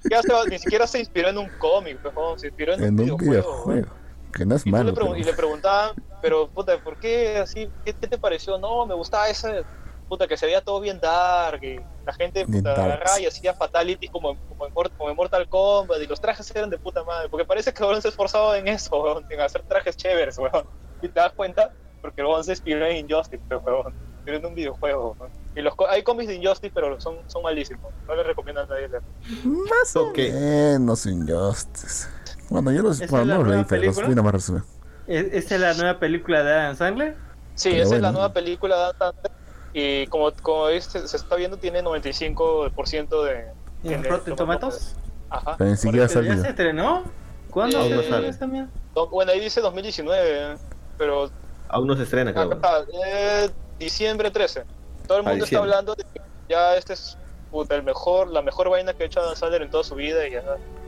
¿Qué 0.08 0.14
hace? 0.16 0.32
Ni 0.48 0.58
siquiera 0.58 0.86
se 0.86 0.98
inspiró 1.00 1.28
en 1.28 1.38
un 1.38 1.48
cómic, 1.58 1.98
pejón. 1.98 2.38
Se 2.38 2.48
inspiró 2.48 2.74
en, 2.74 2.82
En 2.84 2.90
un 2.90 2.96
videojuego. 2.96 3.30
videojuego. 3.32 3.88
Que 4.32 4.46
no 4.46 4.54
es 4.56 4.66
Y, 4.66 4.70
malo. 4.70 4.90
le 4.90 4.92
pero- 4.92 5.16
y 5.16 5.24
le 5.24 5.32
preguntaban, 5.34 5.94
pero 6.22 6.48
puta, 6.48 6.78
¿por 6.78 6.98
qué 7.00 7.38
así? 7.38 7.68
¿Qué, 7.84 7.92
qué 7.94 8.06
te 8.06 8.16
pareció? 8.18 8.58
No, 8.58 8.86
me 8.86 8.94
gustaba 8.94 9.28
ese, 9.28 9.64
puta, 10.08 10.28
que 10.28 10.36
se 10.36 10.46
veía 10.46 10.60
todo 10.60 10.80
bien 10.80 11.00
dark, 11.00 11.62
y 11.64 11.80
la 12.06 12.12
gente 12.12 12.46
puta, 12.46 12.72
agarraba 12.74 13.18
y 13.20 13.26
hacía 13.26 13.54
fatalities 13.54 14.08
como, 14.10 14.36
como, 14.48 14.66
en, 14.66 14.72
Mor- 14.72 14.90
como 14.96 15.10
en 15.10 15.16
Mortal 15.16 15.48
Kombat, 15.48 16.00
y 16.00 16.06
los 16.06 16.20
trajes 16.20 16.48
eran 16.54 16.70
de 16.70 16.78
puta 16.78 17.02
madre, 17.02 17.28
porque 17.28 17.44
parece 17.44 17.72
que 17.72 17.82
se 18.00 18.08
esforzaba 18.08 18.56
en 18.56 18.68
eso, 18.68 19.02
weón, 19.02 19.26
en 19.30 19.40
hacer 19.40 19.62
trajes 19.62 19.96
chéveres, 19.96 20.38
weón. 20.38 20.64
Y 21.02 21.08
te 21.08 21.20
das 21.20 21.32
cuenta, 21.32 21.72
porque 22.02 22.22
Gon 22.22 22.42
se 22.44 22.52
inspiró 22.52 22.86
en 22.86 22.98
Injustice, 23.08 23.42
pero, 23.48 23.60
weón, 23.60 23.94
pero 24.24 24.36
en 24.38 24.46
un 24.46 24.54
videojuego, 24.54 25.16
weón. 25.18 25.32
Y 25.56 25.62
los, 25.62 25.74
co- 25.74 25.88
hay 25.88 26.02
cómics 26.02 26.28
de 26.28 26.34
Injustice, 26.36 26.72
pero 26.74 27.00
son, 27.00 27.18
son 27.26 27.42
malísimos, 27.42 27.92
no 28.06 28.14
les 28.14 28.26
recomiendo 28.26 28.62
a 28.62 28.66
nadie 28.66 28.88
leer. 28.88 29.02
Más 29.44 29.96
o 29.96 30.08
Ok. 30.10 30.18
menos 30.18 31.06
Injustice. 31.06 32.08
Bueno, 32.48 32.70
yo 32.72 32.82
los, 32.82 33.00
¿Esa 33.00 33.10
bueno, 33.10 33.22
es 33.22 33.28
la 33.28 33.34
no 33.38 33.44
los 33.44 33.54
leí, 33.54 33.64
pero 33.68 33.82
los 33.84 34.08
vi 34.08 34.14
nomás 34.14 34.32
resumen. 34.34 34.62
¿Es- 35.06 35.32
¿Esta 35.32 35.54
es 35.56 35.60
la 35.60 35.74
nueva 35.74 35.98
película 35.98 36.42
de 36.42 36.52
Adam 36.52 36.76
Sandler? 36.76 37.16
Sí, 37.54 37.70
Pero 37.70 37.82
esa 37.84 37.94
es 37.96 38.00
la 38.02 38.08
bueno. 38.08 38.18
nueva 38.20 38.32
película 38.32 38.76
de 38.76 38.82
Adam 38.82 38.96
Sandler, 38.98 39.32
y 39.72 40.06
como, 40.08 40.32
como 40.42 40.66
viste, 40.68 41.06
se 41.06 41.16
está 41.16 41.36
viendo, 41.36 41.56
tiene 41.56 41.82
95% 41.82 43.24
de... 43.24 43.46
¿En 43.84 43.92
en 43.92 44.04
Rotten 44.04 44.36
Tomatoes? 44.36 44.96
Ajá. 45.30 45.56
Pero 45.56 45.70
ni 45.70 45.76
siquiera 45.76 46.06
ha 46.06 46.08
Pero 46.08 46.22
ya 46.22 46.36
se 46.36 46.48
estrenó. 46.48 47.04
¿Cuándo 47.50 47.78
Aún 47.78 47.88
se 47.88 47.94
no 47.94 48.00
estrenó 48.00 48.16
sale. 48.18 48.28
esta 48.28 48.46
mierda? 48.46 48.70
No, 48.94 49.06
Bueno, 49.08 49.32
ahí 49.32 49.40
dice 49.40 49.60
2019, 49.60 50.56
pero 51.00 51.30
Aún 51.68 51.86
no 51.86 51.96
se 51.96 52.02
estrena, 52.02 52.32
creo. 52.32 52.52
acá 52.52 52.68
weón. 52.68 52.86
está, 52.90 53.08
eh, 53.08 53.50
diciembre 53.78 54.30
13. 54.30 54.64
Todo 55.08 55.18
el 55.20 55.26
Ah, 55.26 55.30
mundo 55.30 55.44
está 55.44 55.56
diciembre. 55.56 55.70
hablando 55.72 55.94
de 55.94 56.04
que 56.04 56.20
ya 56.48 56.76
este 56.76 56.92
es 56.92 57.16
puta, 57.50 57.74
el 57.74 57.82
mejor, 57.82 58.28
la 58.28 58.42
mejor 58.42 58.68
vaina 58.68 58.92
que 58.92 59.04
ha 59.04 59.06
hecho 59.06 59.20
Adam 59.20 59.34
Sandler 59.34 59.62
en 59.62 59.70
toda 59.70 59.82
su 59.82 59.94
vida 59.94 60.26
y 60.28 60.32
ya, 60.32 60.42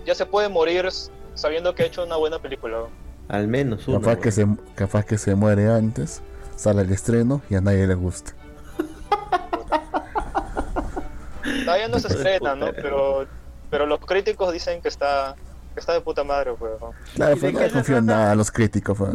ya 0.05 0.15
se 0.15 0.27
puede 0.27 0.49
morir 0.49 0.87
sabiendo 1.35 1.75
que 1.75 1.85
ha 1.85 1.87
hecho 1.87 2.05
una 2.05 2.17
buena 2.17 2.39
película. 2.39 2.85
Al 3.29 3.49
menos 3.49 3.89
uno. 3.89 4.01
Capaz 4.01 4.19
que, 4.21 4.29
weón. 4.29 4.61
se, 4.69 4.75
capaz 4.75 5.05
que 5.07 5.19
se 5.19 5.35
muere 5.35 5.69
antes, 5.71 6.21
sale 6.57 6.83
el 6.83 6.93
estreno 6.93 7.41
y 7.49 7.55
a 7.55 7.61
nadie 7.61 7.87
le 7.87 7.95
gusta. 7.95 8.33
Todavía 11.65 11.89
no 11.89 11.99
se 11.99 12.09
estrena, 12.09 12.55
¿no? 12.55 12.73
Pero, 12.73 13.27
pero 13.71 13.87
los 13.87 14.01
críticos 14.01 14.53
dicen 14.53 14.81
que 14.83 14.89
está, 14.89 15.35
que 15.75 15.81
está 15.81 15.93
de 15.93 16.01
puta 16.01 16.25
madre. 16.25 16.53
¿no? 16.61 16.93
Claro, 17.15 17.37
¿Y 17.37 17.41
de 17.41 17.53
pero 17.53 17.67
no 17.69 17.73
confío 17.73 17.97
en 17.99 18.07
nada 18.07 18.33
a 18.33 18.35
los 18.35 18.51
críticos. 18.51 18.99
pues. 18.99 19.11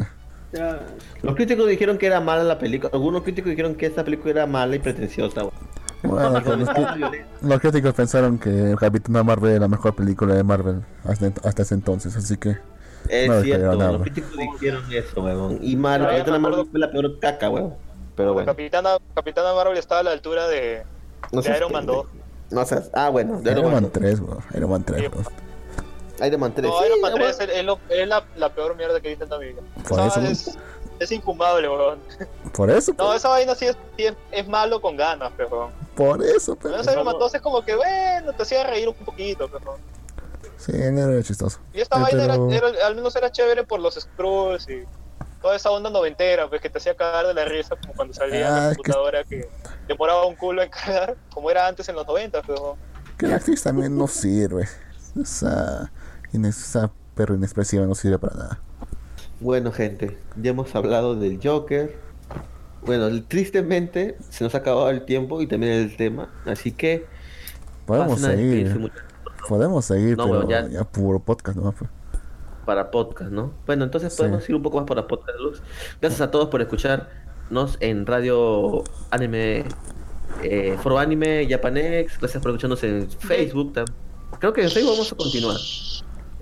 Los 1.22 1.36
críticos 1.36 1.68
dijeron 1.68 1.98
que 1.98 2.06
era 2.06 2.22
mala 2.22 2.44
la 2.44 2.58
película. 2.58 2.90
Algunos 2.94 3.24
críticos 3.24 3.50
dijeron 3.50 3.76
que 3.76 3.86
esta 3.86 4.04
película 4.04 4.32
era 4.32 4.48
mala 4.48 4.76
y 4.76 4.80
pretenciosa. 4.80 5.44
Bueno, 6.04 6.40
los, 7.42 7.60
críticos 7.60 7.94
pensaron 7.94 8.38
que 8.38 8.76
Capitana 8.80 9.24
Marvel 9.24 9.52
era 9.52 9.62
la 9.62 9.68
mejor 9.68 9.96
película 9.96 10.36
de 10.36 10.44
Marvel 10.44 10.84
hasta, 11.04 11.34
hasta 11.44 11.64
ese 11.64 11.74
entonces, 11.74 12.16
así 12.16 12.38
que 12.38 12.56
Es 13.10 13.28
No 13.28 13.42
cierto, 13.42 13.76
nada. 13.76 13.94
los 13.94 14.02
críticos 14.04 14.32
dijeron 14.38 14.84
eso, 14.92 15.24
weón. 15.24 15.60
Y 15.62 15.76
Marvel, 15.76 16.18
Capitana 16.18 16.40
Marvel 16.40 16.68
fue 16.70 16.80
la 16.80 16.92
peor 16.92 17.20
caca, 17.20 17.50
weón. 17.50 17.74
Pero 18.16 18.34
bueno. 18.34 18.46
Capitana, 18.46 18.98
Capitana 19.16 19.54
Marvel 19.54 19.78
está 19.78 20.00
a 20.00 20.04
la 20.04 20.12
altura 20.12 20.48
de, 20.48 20.84
No 21.32 21.42
de 21.42 21.58
Iron 21.58 21.72
Man 21.72 21.86
2. 21.86 22.06
pendejo. 22.06 22.28
No 22.52 22.66
seas. 22.66 22.90
Ah, 22.94 23.10
bueno, 23.10 23.42
de 23.42 23.52
Iron 23.52 23.66
Man 23.66 23.74
Man 23.84 23.90
3, 23.92 24.20
weón, 24.20 24.40
Iron 24.56 24.70
Man 24.70 24.84
3. 24.84 25.02
Sí. 25.02 25.34
Iron 26.26 26.40
Man 26.40 26.54
3. 26.54 26.68
No, 26.70 26.80
sí, 26.80 26.86
Iron 26.88 27.02
Man 27.02 27.12
ah, 27.14 27.16
3 27.16 27.38
bueno. 27.38 27.54
es, 27.54 27.64
lo- 27.66 27.80
es 27.90 28.08
la, 28.08 28.26
la 28.36 28.50
peor 28.54 28.76
mierda 28.76 29.00
que 29.00 29.08
he 29.08 29.10
visto 29.16 29.26
en 29.26 29.30
la 29.30 29.38
vida. 29.38 29.62
Por 29.88 30.00
eso, 30.00 30.22
es, 30.22 30.58
es 31.00 31.12
infumable, 31.12 31.70
weón. 31.70 32.00
Por 32.54 32.70
eso, 32.72 32.92
No, 32.92 33.06
pues, 33.06 33.18
esa 33.18 33.30
vaina 33.30 33.54
sí 33.56 33.66
es, 33.66 33.78
sí 33.98 34.06
es, 34.06 34.16
es 34.32 34.48
malo 34.48 34.82
con 34.82 34.98
ganas, 34.98 35.32
pero. 35.38 35.72
por 35.96 36.24
eso. 36.24 36.56
Pero 36.56 36.78
ese 36.80 36.92
Iron 36.92 37.06
Man 37.06 37.16
2 37.20 37.36
es 37.36 37.42
como 37.42 37.64
que, 37.64 37.76
bueno, 37.76 38.34
te 38.34 38.44
hacía 38.44 38.64
reír 38.64 38.88
un 38.90 38.96
poquito, 38.96 39.48
pero. 39.52 39.78
Sí, 40.58 40.72
no 40.74 41.12
era 41.12 41.22
chistoso. 41.22 41.60
Y 41.74 41.82
esta 41.82 41.98
Eh, 41.98 42.02
vaina 42.02 42.24
pero- 42.34 42.52
era, 42.52 42.70
era- 42.70 42.88
al 42.88 42.96
menos 42.96 43.16
era 43.16 43.32
chévere 43.32 43.64
por 43.64 43.80
los 43.80 43.94
screws 43.94 44.68
y 44.70 44.86
toda 45.40 45.56
esa 45.56 45.70
onda 45.70 45.92
noventera, 45.92 46.50
pues 46.50 46.60
que 46.62 46.70
te 46.72 46.80
hacía 46.80 46.96
cagar 46.96 47.28
de 47.28 47.34
la 47.36 47.46
risa, 47.46 47.76
como 47.80 47.94
cuando 47.94 48.16
salía 48.16 48.48
Ah, 48.48 48.52
la 48.52 48.64
es 48.64 48.70
que- 48.70 48.76
computadora 48.78 49.24
que 49.24 49.48
demoraba 49.88 50.26
un 50.26 50.36
culo 50.36 50.64
en 50.64 50.70
cargar, 50.72 51.16
como 51.32 51.52
era 51.52 51.68
antes 51.68 51.88
en 51.90 51.96
los 51.96 52.08
90, 52.08 52.42
pero. 52.42 52.76
Que 53.20 53.28
la 53.28 53.36
actriz 53.36 53.62
también 53.62 53.96
no 53.96 54.08
sirve. 54.08 54.68
Esa, 56.34 56.48
esa 56.50 56.92
perro 57.16 57.36
inexpresiva 57.36 57.86
no 57.86 57.96
sirve 57.96 58.20
para 58.20 58.36
nada. 58.36 58.60
Bueno, 59.40 59.72
gente, 59.72 60.18
ya 60.42 60.52
hemos 60.52 60.74
hablado 60.76 61.16
del 61.16 61.40
Joker. 61.42 61.98
Bueno, 62.86 63.10
tristemente 63.24 64.18
se 64.30 64.44
nos 64.44 64.56
ha 64.56 64.60
acabado 64.60 64.90
el 64.90 65.06
tiempo 65.06 65.42
y 65.42 65.48
también 65.48 65.74
el 65.74 65.96
tema. 65.98 66.30
Así 66.46 66.72
que. 66.72 67.06
Podemos 67.86 68.20
seguir. 68.22 68.92
Podemos 69.48 69.86
seguir, 69.86 70.18
No, 70.18 70.26
pero 70.26 70.36
bueno, 70.46 70.50
ya... 70.50 70.68
ya- 70.68 70.84
puro 70.84 71.20
podcast, 71.20 71.58
¿no? 71.58 71.72
Pues. 71.72 71.90
Para 72.66 72.92
podcast, 72.92 73.32
¿no? 73.32 73.54
Bueno, 73.66 73.86
entonces 73.86 74.12
Sí. 74.14 74.18
podemos 74.18 74.48
ir 74.50 74.56
un 74.56 74.64
poco 74.64 74.78
más 74.78 74.86
para 74.88 75.08
podcast, 75.08 75.40
Luz. 75.40 75.62
Gracias 76.02 76.20
a 76.22 76.32
todos 76.32 76.50
por 76.50 76.62
escucharnos 76.62 77.78
en 77.80 78.06
Radio 78.06 78.84
Anime, 79.12 79.64
eh, 80.44 80.78
Foro 80.84 81.00
Anime, 81.00 81.48
Japanex. 81.50 82.20
Gracias 82.20 82.42
por 82.44 82.52
escucharnos 82.52 82.84
en 82.84 83.10
Facebook. 83.10 83.74
Creo 84.40 84.52
que 84.54 84.64
en 84.64 84.70
Facebook 84.70 84.92
vamos 84.94 85.12
a 85.14 85.16
continuar. 85.16 85.56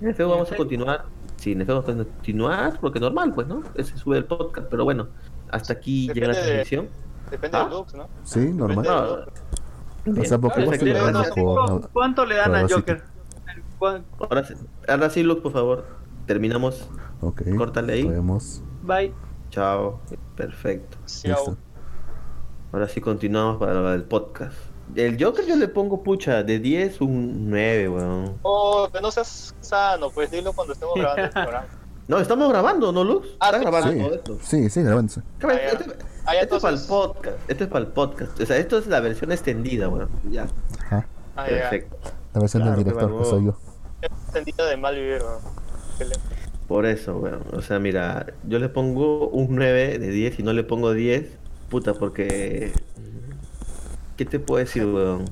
En 0.00 0.14
Facebook 0.14 0.32
vamos 0.34 0.52
a 0.52 0.56
continuar. 0.56 1.04
Sí, 1.36 1.52
en 1.52 1.58
Facebook 1.58 1.84
vamos 1.86 2.00
a 2.00 2.04
continuar, 2.10 2.78
porque 2.80 3.00
normal, 3.00 3.32
pues, 3.34 3.46
¿no? 3.46 3.62
Se 3.76 3.96
sube 3.96 4.18
el 4.18 4.24
podcast, 4.24 4.68
pero 4.70 4.84
bueno, 4.84 5.08
hasta 5.50 5.72
aquí 5.74 6.08
llega 6.12 6.28
la 6.28 6.34
Depende 6.34 6.40
de- 6.50 6.64
transmisión. 6.64 6.88
Depende 7.30 7.56
Ah. 7.56 7.62
del 7.64 7.70
looks, 7.72 7.94
¿no? 7.94 8.08
Sí, 8.24 8.52
normal. 8.52 8.84
No, 10.04 10.20
O 10.20 10.24
sea, 10.24 10.36
vos 10.38 10.52
te 10.54 10.60
le 10.84 10.92
das 10.94 11.30
por- 11.30 11.90
¿Cuánto 11.90 12.24
le 12.24 12.36
dan 12.36 12.50
por 12.50 12.56
al. 12.56 12.72
Joker? 12.72 13.02
¿Cuán- 13.78 14.04
Ahora, 14.20 14.44
sí- 14.44 14.54
ahora 14.88 15.10
sí, 15.10 15.22
Luke, 15.22 15.42
por 15.42 15.52
favor. 15.52 15.84
Terminamos. 16.26 16.88
Ok. 17.20 17.42
Córtale 17.58 17.92
ahí. 17.94 18.04
Nos 18.04 18.12
vemos. 18.12 18.62
Bye. 18.82 19.12
Chao. 19.50 20.00
Perfecto. 20.36 20.96
Listo. 21.02 21.56
Ahora 22.72 22.88
sí 22.88 23.00
continuamos 23.00 23.58
para 23.58 23.94
el 23.94 24.04
podcast. 24.04 24.54
El 24.94 25.22
Joker 25.22 25.44
yo 25.46 25.56
le 25.56 25.68
pongo 25.68 26.02
pucha, 26.02 26.42
de 26.42 26.58
10 26.58 27.00
un 27.00 27.50
9, 27.50 27.88
weón. 27.88 28.34
Oh, 28.42 28.88
que 28.92 29.00
no 29.00 29.10
seas 29.10 29.54
sano, 29.60 30.10
pues 30.10 30.30
dilo 30.30 30.52
cuando 30.52 30.72
estemos 30.74 30.94
grabando 30.98 31.22
el 31.24 31.30
programa. 31.30 31.66
No, 32.08 32.18
estamos 32.20 32.48
grabando, 32.48 32.92
¿no, 32.92 33.02
Lux? 33.02 33.26
Ah, 33.40 33.50
grabando 33.58 33.90
Sí, 33.92 33.98
todo 33.98 34.14
esto. 34.14 34.38
sí, 34.42 34.70
sí, 34.70 34.82
grabándose. 34.82 35.22
Ah. 35.42 35.52
Este, 35.54 35.84
Ah, 36.28 36.34
este 36.34 36.56
es 36.56 36.62
para 36.62 36.74
el 36.76 36.82
podcast. 36.82 37.36
Este 37.48 37.64
es 37.64 37.70
para 37.70 37.84
el 37.84 37.90
podcast. 37.92 38.40
O 38.40 38.46
sea, 38.46 38.56
esto 38.56 38.78
es 38.78 38.86
la 38.88 38.98
versión 39.00 39.30
extendida, 39.30 39.88
weón. 39.88 40.08
Ya. 40.30 40.48
Ajá. 40.86 41.06
Ah, 41.36 41.44
ya. 41.48 41.56
Perfecto. 41.70 41.96
La 42.34 42.40
versión 42.40 42.62
Claro, 42.64 42.76
del 42.76 42.84
director, 42.84 43.18
que 43.18 43.24
soy 43.24 43.44
yo. 43.44 43.56
Entendida 44.28 44.66
de 44.66 44.76
mal 44.76 44.94
vivir, 44.96 45.22
weón. 45.22 45.38
Excelente. 45.90 46.20
Por 46.66 46.84
eso, 46.86 47.16
weón. 47.18 47.42
O 47.52 47.62
sea, 47.62 47.78
mira, 47.78 48.26
yo 48.44 48.58
le 48.58 48.68
pongo 48.68 49.28
un 49.28 49.54
9 49.54 49.98
de 50.00 50.08
10 50.08 50.40
y 50.40 50.42
no 50.42 50.52
le 50.52 50.64
pongo 50.64 50.92
10. 50.92 51.26
Puta, 51.70 51.94
porque. 51.94 52.72
¿Qué 54.16 54.24
te 54.24 54.38
puedo 54.38 54.64
decir, 54.64 54.84
weón? 54.86 55.24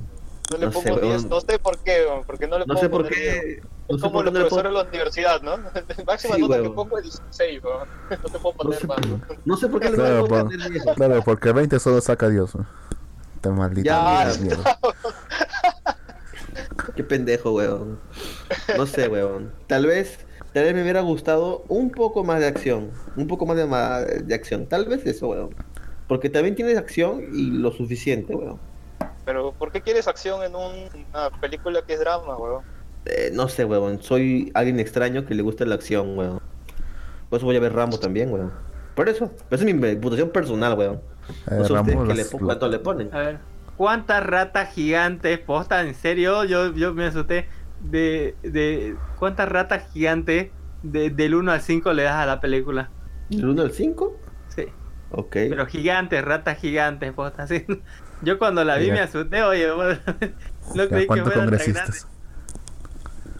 No 0.50 0.58
le 0.58 0.66
No 0.66 0.72
sé, 0.72 0.88
pongo 0.88 1.00
10, 1.00 1.16
weón. 1.22 1.28
no 1.30 1.40
sé 1.40 1.58
por 1.58 1.78
qué, 1.78 2.04
weón, 2.06 2.24
porque 2.26 2.46
no 2.46 2.58
le 2.58 2.66
No 2.66 2.74
puedo 2.74 2.80
sé 2.80 2.88
por 2.90 3.02
poner 3.04 3.18
qué. 3.18 3.62
No 3.88 3.96
Es 3.96 4.02
sé 4.02 4.08
como 4.08 4.22
los 4.22 4.32
profesores 4.34 4.72
de 4.72 4.78
la 4.78 4.82
universidad, 4.88 5.42
¿no? 5.42 5.56
Máxima 6.06 6.34
Sí, 6.36 6.40
nota 6.42 6.54
que 6.56 6.60
huevón. 6.62 6.74
pongo 6.74 6.98
es 6.98 7.04
16, 7.04 7.64
weón. 7.64 7.88
No 8.10 8.16
te 8.30 8.38
puedo 8.38 8.56
poner 8.56 8.86
más. 8.86 8.98
weón. 9.06 9.22
no 9.44 9.56
sé 9.56 9.68
por 9.68 9.80
qué 9.80 9.90
le 9.90 9.96
Claro, 9.96 10.26
pongo 10.26 10.48
por- 10.48 10.70
10. 10.70 10.84
Claro, 10.96 11.22
porque 11.24 11.52
20 11.52 11.78
solo 11.80 12.00
saca 12.00 12.28
Dios. 12.28 12.52
Está 13.36 13.50
maldita 13.50 13.90
Ya, 13.90 14.32
mierda, 14.38 14.42
mierda. 14.42 14.78
Qué 16.96 17.02
pendejo, 17.04 17.52
weón. 17.52 17.98
No 18.76 18.86
sé, 18.86 19.08
weón. 19.08 19.52
Tal 19.66 19.86
vez 19.86 20.18
tal 20.52 20.64
vez 20.64 20.74
me 20.74 20.82
hubiera 20.82 21.00
gustado 21.00 21.64
un 21.68 21.90
poco 21.90 22.22
más 22.22 22.40
de 22.40 22.46
acción. 22.46 22.90
Un 23.16 23.26
poco 23.26 23.44
más 23.46 23.56
de, 23.56 23.66
ma- 23.66 24.00
de 24.00 24.34
acción. 24.34 24.66
Tal 24.66 24.84
vez 24.86 25.04
eso, 25.06 25.28
weón. 25.28 25.50
Porque 26.06 26.30
también 26.30 26.54
tienes 26.54 26.76
acción 26.78 27.22
y 27.34 27.50
lo 27.50 27.72
suficiente, 27.72 28.34
weón. 28.34 28.60
Pero 29.24 29.52
¿por 29.52 29.72
qué 29.72 29.80
quieres 29.80 30.06
acción 30.08 30.42
en 30.42 30.54
un- 30.54 30.88
una 31.12 31.30
película 31.40 31.82
que 31.86 31.94
es 31.94 32.00
drama, 32.00 32.36
weón? 32.36 32.62
Eh, 33.06 33.30
no 33.32 33.48
sé, 33.48 33.64
weón. 33.64 34.02
Soy 34.02 34.50
alguien 34.54 34.80
extraño 34.80 35.24
que 35.26 35.34
le 35.34 35.42
gusta 35.42 35.64
la 35.64 35.74
acción, 35.74 36.16
weón. 36.18 36.40
Por 37.30 37.38
eso 37.38 37.46
voy 37.46 37.56
a 37.56 37.60
ver 37.60 37.72
Rambo 37.72 37.98
también, 37.98 38.32
weón. 38.32 38.52
Por 38.94 39.08
eso. 39.08 39.30
Esa 39.50 39.64
es 39.64 39.74
mi 39.74 39.80
reputación 39.80 40.30
personal, 40.30 40.78
weón. 40.78 40.96
Eh, 40.96 41.00
No 41.50 41.64
sé 41.64 41.72
ustedes 41.72 41.94
Rambo, 41.96 42.02
qué 42.08 42.14
las- 42.14 42.32
le, 42.32 42.38
cuánto 42.38 42.68
le 42.68 42.78
ponen. 42.78 43.14
A 43.14 43.18
ver, 43.18 43.38
¿cuántas 43.76 44.24
ratas 44.24 44.72
gigantes, 44.74 45.38
posta, 45.38 45.80
en 45.82 45.94
serio? 45.94 46.44
Yo, 46.44 46.72
yo 46.74 46.92
me 46.94 47.06
asusté 47.06 47.48
de, 47.80 48.34
de 48.42 48.96
cuántas 49.18 49.48
ratas 49.48 49.90
gigantes 49.92 50.50
de- 50.82 51.10
del 51.10 51.34
1 51.34 51.50
al 51.52 51.60
5 51.62 51.92
le 51.92 52.02
das 52.04 52.14
a 52.14 52.26
la 52.26 52.40
película. 52.40 52.90
¿Del 53.30 53.46
1 53.48 53.62
al 53.62 53.72
5? 53.72 54.16
Sí, 54.48 54.66
Ok. 55.10 55.32
pero 55.32 55.66
gigantes, 55.66 56.22
ratas 56.24 56.58
gigantes, 56.58 57.12
posta, 57.14 57.42
así. 57.44 57.64
Yo 58.24 58.38
cuando 58.38 58.64
la 58.64 58.76
vi 58.76 58.86
Ya. 58.86 58.92
me 58.94 59.00
asusté, 59.00 59.42
oye, 59.42 59.70
bueno, 59.72 59.98
no 60.74 60.82
¿A 60.82 60.88
creí 60.88 61.06
que 61.06 61.22
fuera 61.22 61.22
tan 61.22 61.46
grande. 61.50 61.58
congresistas? 61.58 62.08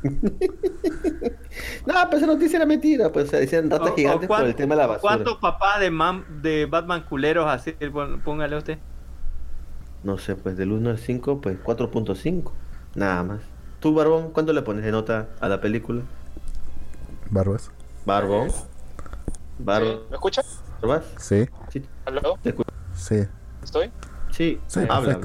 No, 1.87 1.95
pues 2.11 2.23
esa 2.23 2.27
noticia 2.33 2.57
era 2.57 2.67
mentira. 2.67 3.11
Pues 3.13 3.31
se 3.31 3.39
decían 3.41 3.67
O- 3.73 3.77
ratas 3.79 3.93
o 3.93 3.95
gigantes 3.95 4.29
por 4.29 4.37
cuán- 4.39 4.47
el 4.47 4.55
tema 4.55 4.75
de 4.75 4.81
la 4.83 4.87
basura. 4.87 5.01
¿Cuántos 5.15 5.37
papás 5.39 5.81
de, 5.81 5.91
man- 5.91 6.25
de 6.43 6.67
Batman 6.67 7.03
culeros 7.09 7.47
así? 7.47 7.75
Póngale 8.25 8.57
usted. 8.57 8.79
No 10.03 10.19
sé, 10.19 10.35
pues 10.37 10.57
del 10.57 10.73
1 10.73 10.91
al 10.91 10.99
5, 10.99 11.41
pues 11.41 11.57
4.5. 11.63 12.53
Nada 12.95 13.23
más. 13.23 13.41
¿Tú, 13.81 13.95
Barbón, 13.95 14.31
cuánto 14.33 14.53
le 14.53 14.63
pones 14.63 14.85
de 14.85 14.91
nota 14.93 15.29
a 15.41 15.49
la 15.49 15.61
película? 15.61 16.03
Barbas. 17.31 17.71
Barbón. 18.05 18.51
Sí, 18.51 18.57
Barbas. 19.59 19.97
¿Me 20.11 20.17
escuchas? 20.17 20.61
Sí, 21.19 21.47
Sí, 21.71 21.83
¿Aló? 22.05 22.39
te 22.43 22.51
escucho. 22.51 22.71
sí. 22.95 23.25
¿Estoy? 23.63 23.91
Sí, 24.37 24.61
Sí, 24.67 24.81
habla. 24.89 25.21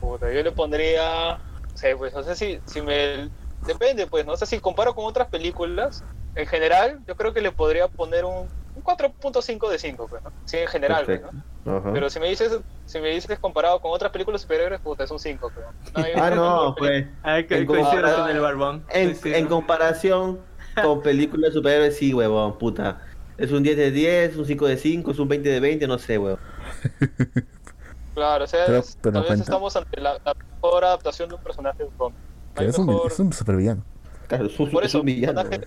Puta, 0.00 0.32
yo 0.32 0.42
le 0.42 0.52
pondría. 0.52 1.38
No 1.70 1.76
sé, 1.76 1.96
pues 1.96 2.12
no 2.14 2.22
sé 2.22 2.34
si, 2.36 2.60
si 2.66 2.80
me. 2.82 3.28
Depende, 3.66 4.06
pues, 4.06 4.24
no 4.24 4.36
sé 4.36 4.46
si 4.46 4.58
comparo 4.58 4.94
con 4.94 5.04
otras 5.04 5.28
películas. 5.28 6.02
En 6.34 6.46
general, 6.46 7.00
yo 7.06 7.16
creo 7.16 7.34
que 7.34 7.40
le 7.42 7.52
podría 7.52 7.88
poner 7.88 8.24
un, 8.24 8.46
un 8.76 8.82
4.5 8.84 9.68
de 9.68 9.78
5, 9.78 10.06
pues, 10.08 10.22
¿no? 10.22 10.30
Sí, 10.46 10.56
en 10.58 10.68
general, 10.68 11.04
pues. 11.04 11.20
¿no? 11.64 11.76
Ajá. 11.76 11.92
Pero 11.92 12.08
si 12.08 12.20
me 12.20 12.28
dices 12.28 12.58
si 12.86 13.00
me 13.00 13.10
dices 13.10 13.38
comparado 13.38 13.80
con 13.80 13.90
otras 13.92 14.10
películas 14.12 14.40
superiores, 14.42 14.80
puta, 14.80 15.04
es 15.04 15.10
un 15.10 15.18
5, 15.18 15.52
pero. 15.54 15.66
No, 16.14 16.22
Ah, 16.22 16.30
no, 16.30 16.74
pues. 16.78 17.06
A 17.22 17.34
ver, 17.34 17.46
que 17.46 17.66
compara- 17.66 18.14
con 18.16 18.30
el 18.30 18.40
barbón. 18.40 18.84
En, 18.90 19.08
Coincido. 19.08 19.36
en 19.36 19.46
comparación 19.46 20.40
con 20.82 21.02
películas 21.02 21.50
de 21.50 21.54
superhéroes, 21.58 21.96
sí, 21.96 22.14
huevón, 22.14 22.56
puta. 22.58 23.00
Es 23.36 23.50
un 23.52 23.62
10 23.62 23.76
de 23.76 23.90
10, 23.90 24.36
un 24.36 24.46
5 24.46 24.66
de 24.66 24.76
5, 24.76 25.10
es 25.10 25.18
un 25.18 25.28
20 25.28 25.48
de 25.48 25.60
20, 25.60 25.86
no 25.86 25.98
sé, 25.98 26.16
huevón. 26.16 26.40
Claro, 28.14 28.44
o 28.44 28.46
sea, 28.46 28.66
Pero- 28.66 28.78
es- 28.80 28.98
pero 29.00 29.12
tal 29.14 29.22
vez 29.22 29.28
cuenta. 29.28 29.44
estamos 29.44 29.76
ante 29.76 30.00
la, 30.00 30.14
la 30.24 30.34
mejor 30.34 30.84
adaptación 30.84 31.28
de 31.28 31.36
un 31.36 31.42
personaje 31.42 31.78
de 31.78 31.84
un 31.84 31.90
cómic. 31.96 32.18
Hay 32.56 32.66
es, 32.66 32.76
un, 32.78 32.86
mejor- 32.86 33.10
es 33.12 33.18
un 33.20 33.32
supervillano. 33.32 33.84
Claro, 34.26 34.46
es 34.46 34.60
un, 34.60 34.70
Por 34.70 34.82
es 34.84 34.90
eso, 34.90 35.00
un 35.00 35.06
villano. 35.06 35.42
pero- 35.48 35.66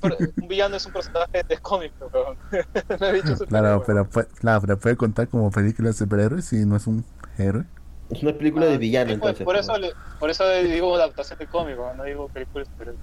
pero 0.00 0.16
un 0.18 0.74
es 0.74 0.86
un 0.86 0.92
personaje 0.92 1.42
de 1.48 1.58
cómic, 1.58 1.92
weón. 2.12 2.36
No 3.00 3.06
he 3.06 3.12
dicho 3.12 3.28
superhéroe, 3.36 3.46
Claro, 3.48 3.82
pero, 3.86 4.08
puede, 4.08 4.26
claro, 4.28 4.60
pero 4.62 4.78
puede 4.78 4.96
contar 4.96 5.28
como 5.28 5.50
película 5.50 5.88
de 5.88 5.94
superhéroes 5.94 6.44
si 6.46 6.64
no 6.64 6.76
es 6.76 6.86
un 6.86 7.04
héroe. 7.38 7.64
Es 8.10 8.22
una 8.22 8.32
película 8.32 8.66
de 8.66 8.74
Ah, 8.74 8.78
villano, 8.78 9.10
sí, 9.12 9.16
pues, 9.18 9.40
entonces. 9.40 9.44
por, 9.44 9.56
eso, 9.56 9.72
huevón. 9.72 9.88
le- 9.88 10.18
por 10.18 10.30
eso 10.30 10.48
digo 10.48 10.94
adaptación 10.96 11.38
de 11.38 11.46
cómic, 11.46 11.76
no 11.96 12.04
digo 12.04 12.28
película 12.28 12.64
de 12.64 12.70
superhéroes. 12.70 13.00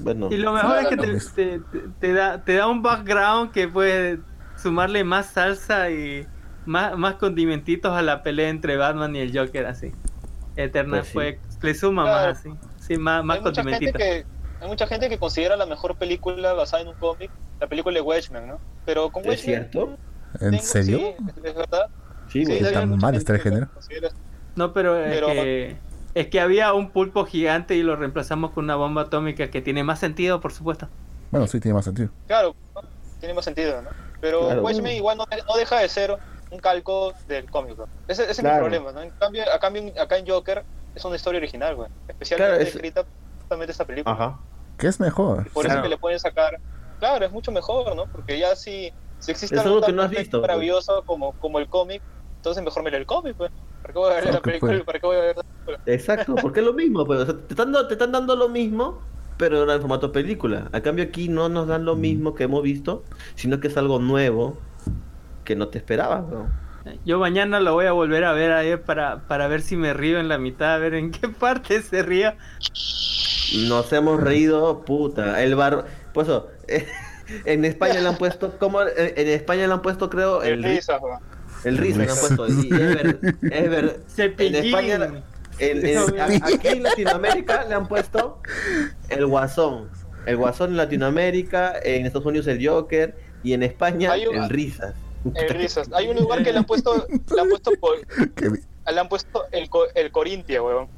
Bueno, 0.00 0.28
Y 0.30 0.36
lo 0.36 0.52
mejor 0.52 0.70
No, 0.70 0.76
es 0.76 0.88
que 0.88 0.96
no, 0.96 1.02
te, 1.02 1.12
no. 1.12 1.18
te- 1.34 1.58
te- 1.78 1.88
te 2.00 2.12
da, 2.12 2.44
te 2.44 2.54
da 2.54 2.66
un 2.68 2.82
background 2.82 3.50
que 3.52 3.66
puede 3.66 4.20
sumarle 4.56 5.04
más 5.04 5.26
salsa 5.26 5.90
y 5.90 6.26
más, 6.68 6.96
más 6.98 7.14
condimentitos 7.14 7.92
a 7.92 8.02
la 8.02 8.22
pelea 8.22 8.48
entre 8.48 8.76
Batman 8.76 9.16
y 9.16 9.20
el 9.20 9.36
Joker 9.36 9.66
así. 9.66 9.92
Eterna 10.56 10.98
Pues 10.98 11.06
sí. 11.06 11.12
fue, 11.12 11.38
le 11.62 11.74
suma 11.74 12.02
Claro. 12.04 12.28
más 12.28 12.38
así. 12.38 12.50
Sí, 12.80 12.96
más, 12.98 13.24
más 13.24 13.38
hay, 13.38 13.42
mucha 13.42 13.62
gente 13.62 13.72
condimentitos. 13.76 13.98
que, 13.98 14.26
hay 14.60 14.68
mucha 14.68 14.86
gente 14.86 15.08
que 15.08 15.18
considera 15.18 15.56
la 15.56 15.66
mejor 15.66 15.96
película 15.96 16.52
basada 16.52 16.82
en 16.82 16.88
un 16.88 16.94
cómic 16.94 17.30
la 17.60 17.66
película 17.66 17.94
de 17.94 18.00
Watchmen, 18.02 18.46
¿no? 18.46 18.58
Pero 18.84 19.10
con 19.10 19.22
¿Es 19.24 19.28
Watchmen... 19.28 19.68
cierto? 19.70 19.96
¿En 20.40 20.50
tengo- 20.52 20.62
serio? 20.62 20.98
Sí, 20.98 21.14
es, 21.28 21.44
es 21.44 21.54
verdad. 21.56 21.86
Sí, 22.28 22.44
Sí, 22.44 22.58
tan 22.72 22.96
mal 22.98 23.14
está 23.14 23.32
el 23.34 23.38
que 23.38 23.44
género. 23.48 23.68
No, 24.56 24.72
pero, 24.72 24.94
Pero- 24.94 25.28
es, 25.28 25.34
que, 25.34 25.76
es 26.14 26.26
que 26.28 26.40
había 26.40 26.72
un 26.74 26.90
pulpo 26.90 27.24
gigante 27.24 27.74
y 27.76 27.82
lo 27.82 27.96
reemplazamos 27.96 28.50
con 28.50 28.64
una 28.64 28.76
bomba 28.76 29.02
atómica 29.02 29.48
que 29.50 29.62
tiene 29.62 29.82
más 29.84 29.98
sentido, 30.00 30.40
por 30.40 30.52
supuesto. 30.52 30.88
Bueno, 31.30 31.46
sí, 31.46 31.60
tiene 31.60 31.74
más 31.74 31.84
sentido. 31.84 32.10
Claro, 32.26 32.54
tiene 33.20 33.34
más 33.34 33.44
sentido, 33.44 33.80
¿no? 33.82 33.90
Pero 34.20 34.46
Claro. 34.46 34.62
Watchmen 34.62 34.96
igual 34.96 35.16
no, 35.18 35.24
no 35.48 35.56
deja 35.56 35.78
de 35.78 35.88
ser 35.88 36.16
un 36.50 36.58
calco 36.58 37.12
del 37.26 37.50
cómic. 37.50 37.76
Ese, 38.06 38.22
ese 38.24 38.32
es 38.32 38.42
mi 38.42 38.50
problema, 38.50 38.92
¿no? 38.92 39.02
En 39.02 39.10
cambio, 39.10 39.42
acá, 39.52 39.68
en- 39.68 39.98
acá 39.98 40.16
en 40.18 40.26
Joker 40.26 40.64
es 40.94 41.04
una 41.04 41.16
historia 41.16 41.38
original, 41.38 41.76
güey. 41.76 41.88
Especialmente 42.08 42.50
Claro, 42.56 42.62
es- 42.62 42.74
escrita 42.74 43.06
justamente 43.40 43.72
esta 43.72 43.84
película. 43.84 44.14
Ajá. 44.14 44.38
¿Qué 44.78 44.86
es 44.86 45.00
mejor? 45.00 45.50
Por 45.52 45.64
Claro. 45.64 45.80
eso 45.80 45.82
que 45.82 45.88
le 45.90 45.98
pueden 45.98 46.18
sacar... 46.20 46.58
Claro, 47.00 47.24
es 47.24 47.32
mucho 47.32 47.52
mejor, 47.52 47.94
¿no? 47.94 48.06
Porque 48.06 48.38
ya 48.38 48.56
si, 48.56 48.92
si 49.18 49.30
existe 49.30 49.56
Es 49.56 49.62
algo 49.64 49.80
que 49.80 49.86
tan 49.86 49.96
no 49.96 50.02
has 50.02 50.10
visto, 50.10 50.38
pues. 50.40 50.48
maravilloso 50.48 51.02
como, 51.04 51.32
como 51.38 51.58
el 51.58 51.68
cómic, 51.68 52.02
entonces 52.36 52.62
mejor 52.64 52.82
me 52.82 52.90
leo 52.90 53.00
el 53.00 53.06
cómic, 53.06 53.36
pues. 53.36 53.50
¿Para 53.82 53.92
qué 53.92 53.98
voy 53.98 54.12
a 54.12 54.14
ver 54.16 54.34
la 54.34 54.40
película? 54.40 54.84
¿Para 54.84 54.98
qué 54.98 55.06
voy 55.06 55.16
a 55.16 55.20
ver 55.20 55.36
la 55.36 55.42
película? 55.42 55.78
Exacto, 55.86 56.34
porque 56.40 56.60
es 56.60 56.66
lo 56.66 56.72
mismo, 56.72 57.04
pues. 57.06 57.20
o 57.20 57.24
sea, 57.26 57.34
te, 57.36 57.54
están, 57.54 57.72
te 57.86 57.94
están 57.94 58.10
dando 58.12 58.34
lo 58.34 58.48
mismo, 58.48 59.00
pero 59.36 59.70
en 59.72 59.80
formato 59.80 60.10
película. 60.10 60.68
A 60.72 60.80
cambio 60.80 61.04
aquí 61.04 61.28
no 61.28 61.48
nos 61.48 61.68
dan 61.68 61.84
lo 61.84 61.94
mismo 61.94 62.34
que 62.34 62.44
hemos 62.44 62.62
visto, 62.62 63.04
sino 63.36 63.60
que 63.60 63.68
es 63.68 63.76
algo 63.76 64.00
nuevo 64.00 64.58
que 65.48 65.56
no 65.56 65.68
te 65.68 65.78
esperabas. 65.78 66.24
Yo 67.06 67.18
mañana 67.18 67.58
lo 67.58 67.72
voy 67.72 67.86
a 67.86 67.92
volver 67.92 68.24
a 68.24 68.32
ver 68.32 68.52
ahí 68.52 68.76
para, 68.76 69.26
para 69.28 69.48
ver 69.48 69.62
si 69.62 69.76
me 69.76 69.94
río 69.94 70.20
en 70.20 70.28
la 70.28 70.36
mitad, 70.36 70.74
a 70.74 70.76
ver 70.78 70.92
en 70.92 71.10
qué 71.10 71.26
parte 71.40 71.80
se 71.80 72.02
río. 72.02 72.34
Nos 73.68 73.90
hemos 73.94 74.20
reído, 74.20 74.82
puta. 74.84 75.42
El 75.42 75.54
bar... 75.54 75.86
Pues 76.12 76.28
eso, 76.28 76.48
en 77.46 77.64
España 77.64 77.98
le 78.00 78.08
han 78.08 78.18
puesto, 78.18 78.58
¿cómo? 78.58 78.82
En 78.82 79.28
España 79.28 79.66
le 79.66 79.72
han 79.72 79.80
puesto, 79.80 80.10
creo, 80.10 80.42
El 80.42 80.52
el, 80.52 80.64
ri- 80.64 80.76
risas, 80.76 81.00
güey. 81.00 81.14
el 81.64 81.78
risa 81.78 81.98
le 82.04 82.10
han 82.10 82.18
puesto. 82.18 82.46
Y 82.46 82.68
es 82.74 82.78
ver- 82.78 83.18
es 83.50 83.70
ver- 83.70 84.00
en. 84.38 84.54
España, 84.54 84.94
en- 85.60 85.86
en- 85.86 86.20
a- 86.20 86.24
aquí 86.46 86.68
en 86.68 86.82
Latinoamérica 86.82 87.64
le 87.64 87.74
han 87.74 87.88
puesto 87.88 88.42
el 89.08 89.24
guasón. 89.26 89.88
El 90.26 90.36
guasón 90.36 90.72
en 90.72 90.76
Latinoamérica, 90.76 91.72
en 91.82 92.04
Estados 92.04 92.26
Unidos 92.26 92.46
el 92.48 92.66
Joker 92.68 93.16
y 93.42 93.54
en 93.54 93.62
España 93.62 94.12
un- 94.30 94.36
el 94.36 94.50
risas. 94.50 94.94
El 95.34 95.48
risas. 95.50 95.90
Hay 95.92 96.08
un 96.08 96.16
lugar 96.16 96.42
que 96.44 96.52
le 96.52 96.58
han 96.58 96.64
puesto, 96.64 97.06
le 97.34 97.40
han 97.40 97.48
puesto, 97.48 97.70
por- 97.80 98.06
Qué, 98.34 98.50
le 98.50 99.00
han 99.00 99.08
puesto 99.08 99.44
el, 99.52 99.68
co- 99.68 99.86
el 99.94 100.10
Corintia, 100.12 100.62
weón. 100.62 100.88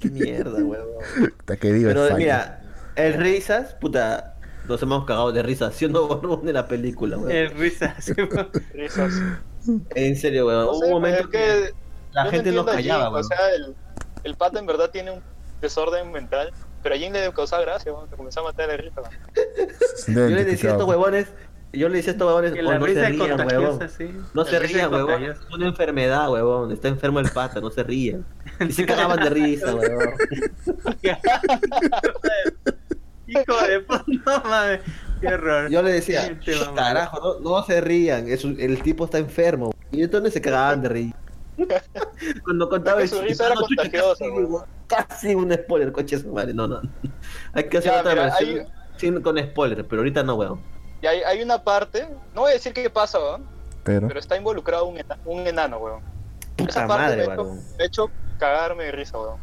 Qué 0.00 0.08
mierda, 0.10 0.58
que 1.60 1.72
viva 1.72 1.88
Pero 1.90 2.02
España. 2.04 2.16
mira, 2.18 2.62
el 2.96 3.14
risas, 3.14 3.74
puta, 3.74 4.34
nos 4.66 4.82
hemos 4.82 5.04
cagado 5.04 5.30
de 5.32 5.42
risa 5.42 5.66
haciendo 5.68 6.08
borbón 6.08 6.44
de 6.46 6.52
la 6.52 6.66
película, 6.66 7.16
weón. 7.16 7.30
El 7.30 7.50
risa. 7.50 7.94
sí, 8.00 8.12
Risas. 8.74 9.12
En 9.94 10.16
serio, 10.16 10.46
weón. 10.46 10.66
No 10.66 10.74
sé, 10.74 10.84
un 10.86 10.90
momento 10.90 11.20
es 11.20 11.26
que 11.28 11.74
la 12.12 12.24
no 12.24 12.30
gente 12.30 12.50
nos 12.52 12.66
callaba, 12.66 13.10
weón. 13.10 13.24
O 13.24 13.28
sea, 13.28 13.50
el, 13.54 13.74
el 14.24 14.34
pata 14.34 14.58
en 14.58 14.66
verdad 14.66 14.90
tiene 14.90 15.12
un 15.12 15.20
desorden 15.60 16.10
mental, 16.10 16.52
pero 16.82 16.94
a 16.94 16.98
Jin 16.98 17.12
le 17.12 17.32
causaba 17.32 17.62
gracia, 17.62 17.92
weón. 17.92 18.08
Se 18.10 18.16
comenzó 18.16 18.40
a 18.40 18.44
matar 18.44 18.68
de 18.70 18.76
risa, 18.78 19.00
weón. 19.02 19.14
Yo 20.08 20.34
le 20.34 20.44
decía 20.44 20.70
a 20.70 20.72
estos 20.72 20.88
huevones, 20.88 21.28
yo 21.72 21.88
le 21.88 21.96
decía 21.96 22.12
a 22.12 22.14
estos 22.14 22.26
huevones, 22.26 22.52
Que 22.52 22.60
"Oh, 22.60 22.62
la 22.70 22.78
no 22.78 22.86
risa 22.86 23.00
se 23.04 23.08
rían, 23.10 23.46
huevón. 23.46 23.88
sí. 23.96 24.10
No 24.34 24.44
se 24.44 24.58
rían, 24.58 24.80
es 24.86 24.90
huevón. 24.92 25.22
Es 25.24 25.36
una 25.52 25.66
enfermedad, 25.68 26.30
huevón. 26.30 26.72
Está 26.72 26.88
enfermo 26.88 27.20
el 27.20 27.28
pata, 27.30 27.60
no 27.60 27.70
se 27.70 27.82
rían. 27.82 28.24
Y 28.68 28.72
se 28.72 28.86
cagaban 28.86 29.20
de 29.22 29.30
risa, 29.30 29.74
huevón. 29.74 30.14
Hijo 33.26 33.66
de 33.66 33.80
puta, 33.80 34.04
no 34.08 34.42
mames. 34.48 34.80
Qué 35.20 35.28
horror. 35.28 35.68
Yo 35.70 35.82
le 35.82 35.92
decía, 35.92 36.38
carajo, 36.74 37.38
no, 37.42 37.50
no 37.58 37.62
se 37.64 37.80
rían. 37.80 38.26
es 38.28 38.44
un- 38.44 38.58
el 38.58 38.80
tipo 38.82 39.04
está 39.04 39.18
enfermo. 39.18 39.72
Y 39.92 40.02
entonces 40.02 40.32
se 40.32 40.40
cagaban 40.40 40.80
de 40.82 40.88
risa. 40.88 41.16
Cuando 42.44 42.68
contaba 42.68 43.06
su 43.06 43.20
risa 43.20 43.46
era 43.46 43.54
no, 43.56 43.62
chucha, 43.66 43.82
contagiosa, 43.82 44.24
casi, 44.24 44.30
huevón. 44.30 44.62
Casi 44.86 45.34
un 45.34 45.52
spoiler, 45.52 45.92
coche 45.92 46.18
su 46.18 46.32
madre. 46.32 46.54
No, 46.54 46.66
no. 46.68 46.80
Hay 47.52 47.64
que 47.68 47.78
hacer 47.78 47.92
Ya, 47.92 48.00
otra 48.00 48.12
mira, 48.12 48.24
versión 48.24 48.60
hay- 48.60 48.66
sin- 48.96 49.20
con 49.20 49.38
spoiler, 49.38 49.84
pero 49.86 50.00
ahorita 50.00 50.22
no, 50.22 50.36
weón. 50.36 50.60
Y 51.02 51.06
hay, 51.06 51.20
hay 51.22 51.42
una 51.42 51.62
parte, 51.62 52.08
no 52.34 52.42
voy 52.42 52.50
a 52.50 52.54
decir 52.54 52.72
qué 52.72 52.90
pasa, 52.90 53.18
weón, 53.18 53.46
Pero, 53.84 54.08
pero 54.08 54.18
está 54.20 54.36
involucrado 54.36 54.86
un, 54.86 54.98
ena- 54.98 55.18
un 55.24 55.46
enano, 55.46 55.78
weón. 55.78 56.00
Puta 56.56 56.70
Esa 56.70 56.86
parte 56.86 57.02
madre, 57.04 57.26
me 57.26 57.32
ha 57.32 57.34
hecho, 57.34 57.54
me 57.78 57.84
hecho 57.84 58.10
cagarme 58.38 58.84
de 58.84 58.92
risa, 58.92 59.18
weón. 59.18 59.38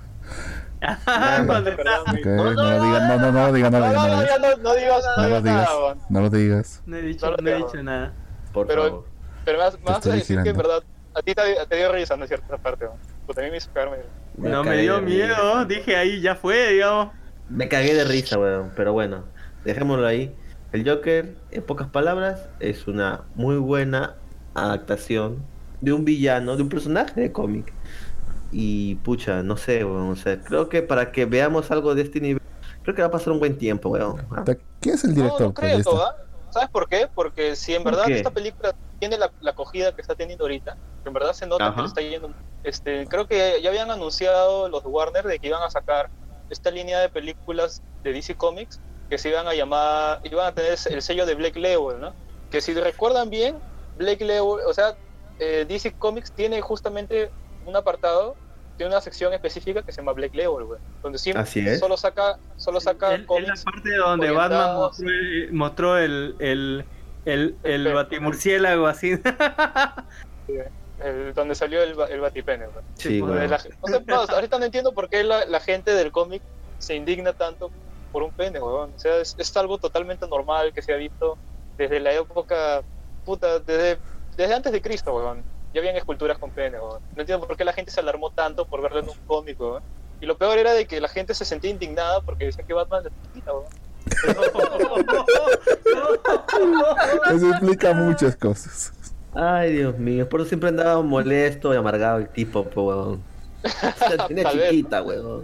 Ok, 0.85 2.25
no, 2.25 2.53
no, 2.53 2.53
no, 2.53 2.65
no 2.65 2.83
digas, 2.85 3.01
no 3.07 3.17
No, 3.17 3.31
no, 3.39 3.53
digas, 3.53 3.71
no, 3.71 3.79
no, 3.79 4.23
ya 4.25 4.37
no, 4.37 4.57
no 4.57 4.73
digas, 4.75 5.03
no, 5.17 5.23
no 5.23 5.29
lo 5.29 5.41
digas 5.41 5.43
digas, 5.43 5.55
nada, 5.65 5.77
weón. 5.79 5.97
no 6.09 6.21
lo 6.21 6.29
digas. 6.29 6.83
No 6.85 6.95
he 6.97 7.01
dicho, 7.01 7.19
Solo 7.25 7.37
no 7.41 7.49
he 7.49 7.55
dicho 7.55 7.83
nada. 7.83 8.13
Por 8.53 8.67
Pero- 8.67 8.83
favor. 8.83 9.05
Pero 9.45 9.57
me 9.59 9.63
vas, 9.63 9.77
me 9.79 9.85
vas 9.85 10.05
a 10.07 10.09
decir 10.11 10.41
que 10.43 10.49
en 10.49 10.57
verdad 10.57 10.83
a 11.13 11.21
ti 11.21 11.33
te, 11.35 11.65
te 11.69 11.75
dio 11.75 11.91
risa, 11.91 12.17
¿no 12.17 12.23
es 12.23 12.29
cierto? 12.29 12.45
Esa 12.47 12.57
parte. 12.61 12.87
Pues 13.25 13.35
también 13.35 13.51
me 13.51 13.57
hizo 13.57 13.69
cagarme. 13.73 13.97
Me 14.37 14.49
No 14.49 14.63
me 14.63 14.77
dio 14.77 15.01
miedo, 15.01 15.65
dije 15.65 15.95
ahí, 15.95 16.19
ya 16.21 16.35
fue, 16.35 16.71
digamos. 16.73 17.09
Me 17.47 17.69
cagué 17.69 17.93
de 17.93 18.03
risa, 18.03 18.37
weón. 18.39 18.71
Pero 18.75 18.91
bueno, 18.93 19.23
dejémoslo 19.63 20.05
ahí. 20.07 20.35
El 20.75 20.87
Joker, 20.87 21.33
en 21.51 21.63
pocas 21.63 21.87
palabras, 21.87 22.49
es 22.59 22.85
una 22.87 23.23
muy 23.35 23.55
buena 23.55 24.17
adaptación 24.53 25.41
de 25.79 25.93
un 25.93 26.03
villano, 26.03 26.57
de 26.57 26.63
un 26.63 26.69
personaje 26.69 27.21
de 27.21 27.31
cómic. 27.31 27.73
Y 28.51 28.95
pucha, 28.95 29.41
no 29.41 29.55
sé, 29.55 29.85
weón. 29.85 30.09
O 30.11 30.15
sea, 30.17 30.41
creo 30.41 30.67
que 30.67 30.81
para 30.81 31.13
que 31.13 31.25
veamos 31.25 31.71
algo 31.71 31.95
de 31.95 32.01
este 32.01 32.19
nivel, 32.19 32.41
creo 32.83 32.93
que 32.93 33.01
va 33.01 33.07
a 33.07 33.11
pasar 33.11 33.31
un 33.31 33.39
buen 33.39 33.57
tiempo, 33.57 33.87
weón. 33.89 34.17
Ah, 34.31 34.43
¿Quién 34.81 34.95
es 34.95 35.03
el 35.05 35.11
No, 35.11 35.15
director 35.15 35.41
no 35.41 35.47
de 35.47 35.53
creo, 35.53 35.77
esta? 35.77 35.91
¿ah? 35.91 36.15
¿Sabes 36.49 36.69
por 36.69 36.89
qué? 36.89 37.07
Porque 37.13 37.55
si 37.55 37.73
en 37.73 37.83
¿Por 37.83 37.93
verdad 37.93 38.11
esta 38.11 38.31
película 38.31 38.73
tiene 38.99 39.17
la, 39.17 39.31
la 39.39 39.51
acogida 39.51 39.95
que 39.95 40.01
está 40.01 40.13
teniendo 40.15 40.43
ahorita, 40.43 40.75
en 41.05 41.13
verdad 41.13 41.31
se 41.31 41.47
nota 41.47 41.67
Ajá. 41.67 41.75
que 41.75 41.81
le 41.83 41.87
está 41.87 42.01
yendo. 42.01 42.31
Este, 42.63 43.07
creo 43.07 43.27
que 43.27 43.61
ya 43.61 43.69
habían 43.69 43.91
anunciado 43.91 44.67
los 44.67 44.83
de 44.83 44.89
Warner 44.89 45.23
de 45.23 45.39
que 45.39 45.47
iban 45.47 45.63
a 45.63 45.69
sacar 45.69 46.09
esta 46.49 46.69
línea 46.69 46.99
de 46.99 47.07
películas 47.09 47.81
de 48.03 48.11
DC 48.11 48.35
Comics 48.35 48.81
que 49.09 49.17
se 49.17 49.29
iban 49.29 49.47
a 49.47 49.53
llamar, 49.53 50.19
iban 50.23 50.47
a 50.47 50.51
tener 50.51 50.77
el 50.89 51.01
sello 51.01 51.25
de 51.25 51.35
Black 51.35 51.55
Label, 51.55 51.99
¿no? 51.99 52.13
Que 52.51 52.61
si 52.61 52.73
recuerdan 52.73 53.29
bien, 53.29 53.57
Black 53.97 54.21
Label, 54.21 54.59
o 54.67 54.73
sea, 54.73 54.95
eh, 55.39 55.65
DC 55.67 55.93
Comics 55.97 56.31
tiene 56.31 56.61
justamente 56.61 57.29
un 57.65 57.75
apartado, 57.75 58.35
tiene 58.77 58.91
una 58.91 59.01
sección 59.01 59.33
específica 59.33 59.81
que 59.81 59.91
se 59.91 60.01
llama 60.01 60.13
Black 60.13 60.33
Label, 60.35 60.65
güey, 60.65 60.79
donde 61.01 61.17
siempre 61.17 61.43
Así 61.43 61.59
es. 61.67 61.79
solo 61.79 61.97
saca, 61.97 62.37
solo 62.57 62.79
saca 62.81 63.09
Es 63.13 63.13
es 63.15 63.21
la 63.21 63.27
cómics 63.27 63.63
parte 63.63 63.95
donde 63.95 64.31
Batman 64.31 64.75
mostró, 64.75 65.07
el- 65.09 65.53
mostró 65.53 65.97
el, 65.97 66.35
el, 66.39 66.85
el, 67.25 67.55
el 67.63 67.87
El- 67.87 67.93
batimurciélago 67.93 68.87
así. 68.87 69.15
el- 70.99 71.33
donde 71.33 71.55
salió 71.55 71.81
el, 71.83 71.95
el 72.09 72.19
Batipene, 72.21 72.67
güey. 72.67 72.83
Sí, 72.95 73.21
weón. 73.21 73.37
la- 73.49 73.57
no 73.57 73.59
sé, 73.59 73.69
no, 74.07 74.15
ahorita 74.21 74.59
no 74.59 74.65
entiendo 74.65 74.93
por 74.93 75.09
qué 75.09 75.23
la, 75.23 75.45
la 75.45 75.59
gente 75.59 75.91
del 75.91 76.11
cómic 76.11 76.41
se 76.77 76.95
indigna 76.95 77.33
tanto 77.33 77.71
por 78.15 78.23
un 78.23 78.31
pene, 78.31 78.61
weón. 78.61 78.93
O 78.95 78.99
sea, 78.99 79.17
es, 79.17 79.35
es 79.37 79.57
algo 79.57 79.77
totalmente 79.77 80.25
normal 80.25 80.71
que 80.71 80.81
se 80.81 80.93
ha 80.93 80.95
visto 80.95 81.37
desde 81.77 81.99
la 81.99 82.13
época, 82.13 82.81
puta, 83.25 83.59
desde, 83.59 83.97
desde 84.37 84.53
antes 84.53 84.71
de 84.71 84.81
Cristo, 84.81 85.13
weón. 85.13 85.43
Ya 85.73 85.81
habían 85.81 85.97
esculturas 85.97 86.37
con 86.37 86.49
pene, 86.49 86.79
weón. 86.79 87.01
No 87.13 87.21
entiendo 87.21 87.45
por 87.45 87.57
qué 87.57 87.65
la 87.65 87.73
gente 87.73 87.91
se 87.91 87.99
alarmó 87.99 88.29
tanto 88.29 88.65
por 88.65 88.81
verlo 88.81 88.99
en 88.99 89.09
un 89.09 89.17
cómic, 89.27 89.59
weón. 89.59 89.83
Y 90.21 90.27
lo 90.27 90.37
peor 90.37 90.57
era 90.57 90.71
de 90.71 90.87
que 90.87 91.01
la 91.01 91.09
gente 91.09 91.33
se 91.33 91.43
sentía 91.43 91.69
indignada 91.69 92.21
porque 92.21 92.45
decía 92.45 92.63
que 92.63 92.73
Batman 92.73 93.03
le 93.03 93.11
quita, 93.33 93.51
weón. 93.51 93.65
Eso 97.35 97.49
explica 97.49 97.93
muchas 97.93 98.37
cosas. 98.37 98.93
Ay, 99.33 99.73
Dios 99.73 99.97
mío, 99.97 100.29
por 100.29 100.39
eso 100.39 100.47
siempre 100.47 100.69
andaba 100.69 101.01
molesto 101.01 101.73
y 101.73 101.77
amargado 101.77 102.19
el 102.19 102.29
tipo, 102.29 102.63
po, 102.63 102.83
weón. 102.83 103.21
Tal 104.17 104.33
vez. 104.33 104.69
chiquita, 104.69 105.03
weón. 105.03 105.43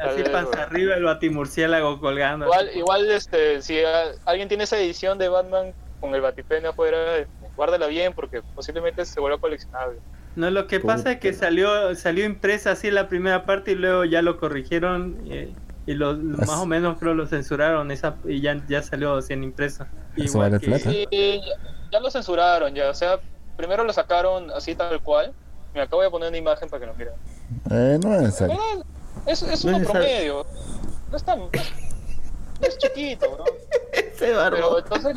Así 0.00 0.22
panza 0.30 0.62
arriba 0.64 0.94
el 0.94 1.04
batimurciélago 1.04 2.00
colgando. 2.00 2.46
Igual, 2.46 2.70
igual 2.74 3.10
este, 3.10 3.62
si 3.62 3.80
a- 3.84 4.12
alguien 4.26 4.48
tiene 4.48 4.64
esa 4.64 4.78
edición 4.78 5.18
de 5.18 5.28
Batman 5.28 5.72
con 6.00 6.14
el 6.14 6.20
Batipene 6.20 6.68
afuera, 6.68 7.18
eh, 7.18 7.26
guárdala 7.56 7.86
bien 7.88 8.12
porque 8.14 8.42
posiblemente 8.54 9.04
se 9.04 9.18
vuelva 9.20 9.38
coleccionable. 9.38 9.98
No, 10.36 10.50
lo 10.50 10.66
que 10.68 10.78
pasa 10.78 11.12
es 11.12 11.18
que 11.18 11.32
salió 11.32 11.94
salió 11.96 12.24
impresa 12.24 12.70
así 12.72 12.90
la 12.92 13.08
primera 13.08 13.44
parte 13.44 13.72
y 13.72 13.74
luego 13.74 14.04
ya 14.04 14.22
lo 14.22 14.38
corrigieron 14.38 15.18
eh, 15.28 15.52
y 15.86 15.94
lo, 15.94 16.14
más 16.14 16.50
o 16.50 16.66
menos 16.66 16.98
creo 16.98 17.14
lo 17.14 17.26
censuraron 17.26 17.90
esa 17.90 18.14
y 18.24 18.40
ya, 18.40 18.62
ya 18.68 18.82
salió 18.82 19.14
así 19.16 19.32
en 19.32 19.42
vale 20.38 20.60
que- 20.60 20.66
plata. 20.68 20.90
Sí, 20.90 21.08
ya, 21.10 21.54
ya 21.90 22.00
lo 22.00 22.10
censuraron, 22.10 22.72
ya. 22.74 22.90
O 22.90 22.94
sea, 22.94 23.18
primero 23.56 23.82
lo 23.82 23.92
sacaron 23.92 24.50
así 24.52 24.74
tal 24.76 25.02
cual. 25.02 25.32
Me 25.74 25.80
acabo 25.82 26.02
de 26.02 26.10
poner 26.10 26.28
una 26.28 26.38
imagen 26.38 26.68
para 26.68 26.80
que 26.80 26.86
lo 26.86 26.94
miren. 26.94 27.14
Eh, 27.70 27.98
no 28.02 28.14
es 28.14 28.22
necesario. 28.22 28.56
Es, 29.26 29.42
es 29.42 29.64
No 29.64 29.76
uno 29.76 29.88
promedio. 29.88 30.46
No 31.10 31.16
es 31.16 31.24
tan. 31.24 31.40
Es 32.60 32.78
chiquito, 32.78 33.26
¿no? 33.38 33.44
Ese. 33.92 34.34
Pero 34.50 34.78
entonces 34.78 35.16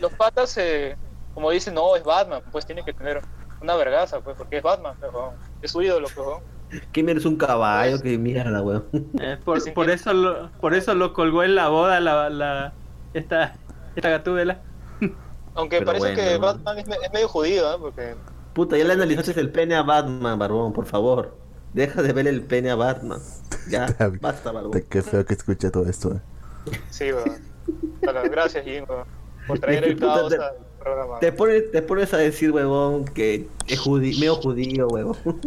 los 0.00 0.12
patas, 0.14 0.56
eh, 0.58 0.96
como 1.34 1.50
dicen, 1.50 1.74
no, 1.74 1.94
es 1.96 2.02
Batman, 2.04 2.42
pues 2.50 2.66
tiene 2.66 2.84
que 2.84 2.92
tener 2.92 3.20
una 3.60 3.74
vergaza, 3.76 4.20
pues, 4.20 4.36
porque 4.36 4.58
es 4.58 4.62
Batman, 4.62 4.96
pero 5.00 5.32
es 5.62 5.70
su 5.70 5.82
ídolo, 5.82 6.08
pues. 6.14 6.82
¿Qué 6.92 7.02
mierda 7.02 7.20
es 7.20 7.26
un 7.26 7.36
caballo? 7.36 7.98
Qué 8.00 8.18
mierda, 8.18 8.62
weón. 8.62 8.86
eh, 9.20 9.38
por, 9.44 9.72
por 9.72 9.86
que- 9.86 9.92
eso 9.92 10.12
lo, 10.12 10.50
por 10.60 10.74
eso 10.74 10.94
lo 10.94 11.12
colgó 11.14 11.42
en 11.42 11.54
la 11.54 11.68
boda 11.68 11.98
la, 12.00 12.28
la 12.30 12.72
esta 13.14 13.54
esta 13.96 14.10
gatúbela. 14.10 14.60
Aunque 15.54 15.78
Pero 15.78 15.86
parece 15.86 16.06
bueno, 16.08 16.16
que 16.16 16.28
bueno. 16.38 16.46
Batman 16.46 16.78
es, 16.78 16.86
me- 16.86 16.96
es 16.96 17.12
medio 17.12 17.28
judío, 17.28 17.70
¿no? 17.70 17.78
Porque 17.78 18.14
Puta, 18.54 18.76
ya 18.76 18.84
le 18.84 18.92
analizaste 18.94 19.38
el 19.40 19.50
pene 19.50 19.76
a 19.76 19.82
Batman, 19.82 20.38
barbón, 20.38 20.72
por 20.72 20.86
favor. 20.86 21.36
Deja 21.78 22.02
de 22.02 22.12
ver 22.12 22.26
el 22.26 22.42
pene 22.42 22.70
a 22.70 22.74
Batman. 22.74 23.20
Ya, 23.70 23.86
basta. 24.20 24.52
De 24.72 24.82
qué 24.84 25.00
feo 25.02 25.24
que 25.24 25.34
escuche 25.34 25.70
todo 25.70 25.88
esto. 25.88 26.12
eh. 26.12 26.20
sí, 26.90 27.12
weón. 27.12 27.38
Bueno, 28.02 28.20
gracias, 28.30 28.64
Jim, 28.64 28.84
weón, 28.88 29.04
por 29.46 29.58
traer 29.60 29.84
el 29.84 29.96
caos 30.00 30.28
te- 30.30 30.36
al 30.42 30.54
programa. 30.80 31.20
Te 31.20 31.30
pones, 31.30 31.70
te 31.70 31.80
pones 31.82 32.12
a 32.14 32.16
decir, 32.16 32.50
huevón, 32.50 33.04
que 33.04 33.46
es 33.68 33.78
judío, 33.78 34.18
medio 34.18 34.34
judío, 34.36 34.88
huevón. 34.88 35.16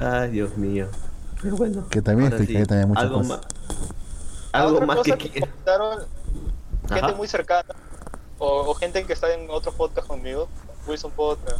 Ay, 0.00 0.30
Dios 0.30 0.56
mío. 0.56 0.86
Pero 1.42 1.56
bueno. 1.56 1.86
Que 1.88 2.00
también 2.02 2.26
ahora 2.32 2.36
explicaría 2.36 2.66
también 2.66 2.88
muchas 2.88 3.02
algo 3.04 3.18
cosas. 3.18 3.38
más. 3.38 3.46
Algo 4.52 4.74
Otra 4.76 4.86
más 4.86 4.96
que... 4.98 5.02
cosa 5.10 5.18
que 5.18 5.30
que- 5.30 5.40
comentaron 5.40 5.98
gente 6.88 7.04
Ajá. 7.06 7.14
muy 7.16 7.26
cercana 7.26 7.74
o, 8.38 8.70
o 8.70 8.74
gente 8.74 9.04
que 9.04 9.12
está 9.12 9.32
en 9.34 9.48
otro 9.50 9.72
podcast 9.72 10.06
conmigo, 10.06 10.48
Wilson 10.86 11.10
Podcast. 11.10 11.58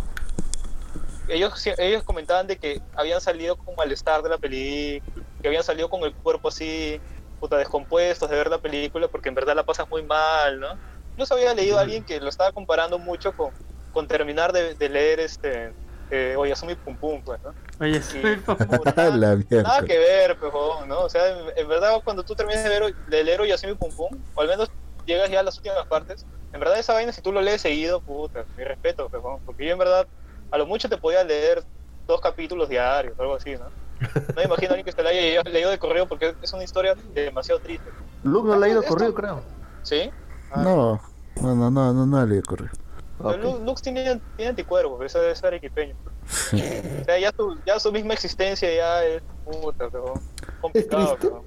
Ellos, 1.29 1.67
ellos 1.79 2.03
comentaban 2.03 2.47
de 2.47 2.57
que 2.57 2.81
habían 2.95 3.21
salido 3.21 3.57
con 3.57 3.75
malestar 3.75 4.23
de 4.23 4.29
la 4.29 4.39
película, 4.39 5.25
que 5.43 5.49
habían 5.49 5.65
salido 5.65 5.89
con 5.91 6.03
el 6.03 6.15
cuerpo 6.15 6.49
así, 6.49 7.01
puta, 7.41 7.57
descompuestos 7.57 8.31
de 8.31 8.37
ver 8.37 8.49
la 8.49 8.59
película 8.59 9.09
porque 9.09 9.29
en 9.29 9.35
verdad 9.35 9.57
la 9.57 9.65
pasas 9.65 9.89
muy 9.89 10.03
mal, 10.03 10.61
¿no? 10.61 10.69
No 11.17 11.27
se 11.27 11.35
había 11.35 11.55
leído 11.55 11.79
a 11.79 11.83
alguien 11.83 12.05
que 12.05 12.21
lo 12.21 12.29
estaba 12.29 12.53
comparando 12.53 12.99
mucho 12.99 13.33
con, 13.33 13.51
con 13.93 14.07
terminar 14.07 14.53
de, 14.53 14.75
de 14.75 14.89
leer 14.89 15.21
este 15.21 15.73
eh, 16.11 16.35
Oyasumi 16.37 16.75
Pum 16.77 16.97
Pum, 16.97 17.23
pues, 17.23 17.41
¿no? 17.43 17.55
Oye, 17.81 18.01
puta, 18.45 19.17
la 19.17 19.37
mierda. 19.37 19.63
Nada 19.63 19.83
que 19.85 19.99
ver, 19.99 20.39
pues, 20.39 20.53
huevón, 20.53 20.89
¿no? 20.89 21.01
O 21.01 21.09
sea, 21.09 21.29
en, 21.29 21.53
en 21.57 21.69
verdad, 21.69 22.01
cuando 22.05 22.23
tú 22.23 22.35
terminas 22.35 22.63
de, 22.63 22.71
ver, 22.71 22.95
de 22.95 23.25
leer 23.25 23.41
Oyasumi 23.41 23.75
Pum 23.75 23.95
Pum, 23.95 24.11
o 24.35 24.41
al 24.41 24.49
menos 24.49 24.71
llegas 25.05 25.31
ya 25.31 25.41
a 25.41 25.43
las 25.43 25.57
últimas 25.57 25.87
partes, 25.87 26.25
en 26.53 26.61
verdad 26.61 26.79
esa 26.79 26.93
vaina, 26.93 27.13
si 27.13 27.23
tú 27.23 27.33
lo 27.33 27.41
lees 27.41 27.61
seguido, 27.61 28.01
puta, 28.01 28.45
mi 28.57 28.65
respeto, 28.65 29.09
pues, 29.09 29.23
huevón, 29.23 29.41
porque 29.45 29.67
yo 29.67 29.73
en 29.73 29.79
verdad, 29.79 30.07
a 30.51 30.59
lo 30.59 30.67
mucho 30.67 30.89
te 30.89 30.97
podía 30.97 31.23
leer 31.25 31.63
dos 32.07 32.21
capítulos 32.21 32.69
diarios, 32.69 33.15
o 33.19 33.23
algo 33.23 33.35
así, 33.35 33.53
¿no? 33.55 33.65
No 34.01 34.35
me 34.37 34.45
imagino 34.45 34.71
a 34.71 34.75
alguien 34.75 34.85
que 34.85 34.93
se 34.93 35.03
la 35.03 35.11
haya 35.11 35.43
leído 35.43 35.71
de 35.71 35.79
correo 35.79 36.07
porque 36.07 36.35
es 36.43 36.53
una 36.53 36.63
historia 36.65 36.95
demasiado 37.15 37.61
triste. 37.61 37.89
Luke 38.25 38.47
no 38.49 38.59
le 38.59 38.67
ha 38.67 38.69
ido 38.69 38.81
Esto- 38.81 38.93
corrido, 38.95 39.15
creo. 39.15 39.41
¿Sí? 39.83 40.11
Ah, 40.53 40.63
No, 40.63 41.01
no, 41.43 41.55
no, 41.55 41.71
no, 41.71 41.93
no, 41.95 42.07
no 42.07 42.27
le 42.27 42.43
correr. 42.43 42.71
pero 43.19 43.31
Ok. 43.31 43.37
Lu- 43.43 43.65
Lux 43.65 43.81
tiene, 43.83 44.21
tiene 44.37 44.51
anticuerpos, 44.51 45.05
eso 45.05 45.23
es 45.27 45.43
arequipeño. 45.43 45.95
O 46.53 47.05
sea, 47.05 47.19
ya 47.19 47.33
su, 47.37 47.59
ya 47.65 47.79
su 47.81 47.91
misma 47.93 48.13
existencia 48.15 48.69
ya 48.75 49.05
es 49.05 49.23
puta, 49.45 49.89
pero 49.91 50.15
complicado. 50.61 51.43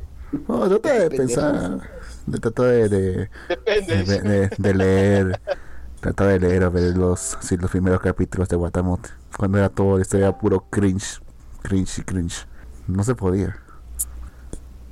No, 0.48 0.68
trata 0.70 0.94
de 0.94 1.10
pensar, 1.10 1.80
de 2.26 2.40
tratar 2.40 2.66
de, 2.66 2.90
de, 2.90 3.30
Depende. 3.48 4.04
de, 4.04 4.20
de- 4.22 4.50
de 4.58 4.74
leer, 4.74 5.42
tratar 6.00 6.28
de 6.28 6.40
leer 6.40 6.64
a 6.64 6.70
ver 6.70 6.96
los, 6.98 7.38
sí, 7.42 7.58
los 7.58 7.70
primeros 7.72 8.00
capítulos 8.02 8.48
de 8.50 8.56
Guatamote, 8.56 9.10
cuando 9.38 9.58
era 9.58 9.70
todo, 9.70 10.00
esto 10.00 10.18
era 10.18 10.38
puro 10.38 10.62
cringe, 10.70 11.20
cringe 11.62 12.00
y 12.00 12.02
cringe. 12.04 12.46
No 12.88 13.04
se 13.04 13.16
podía. 13.16 13.58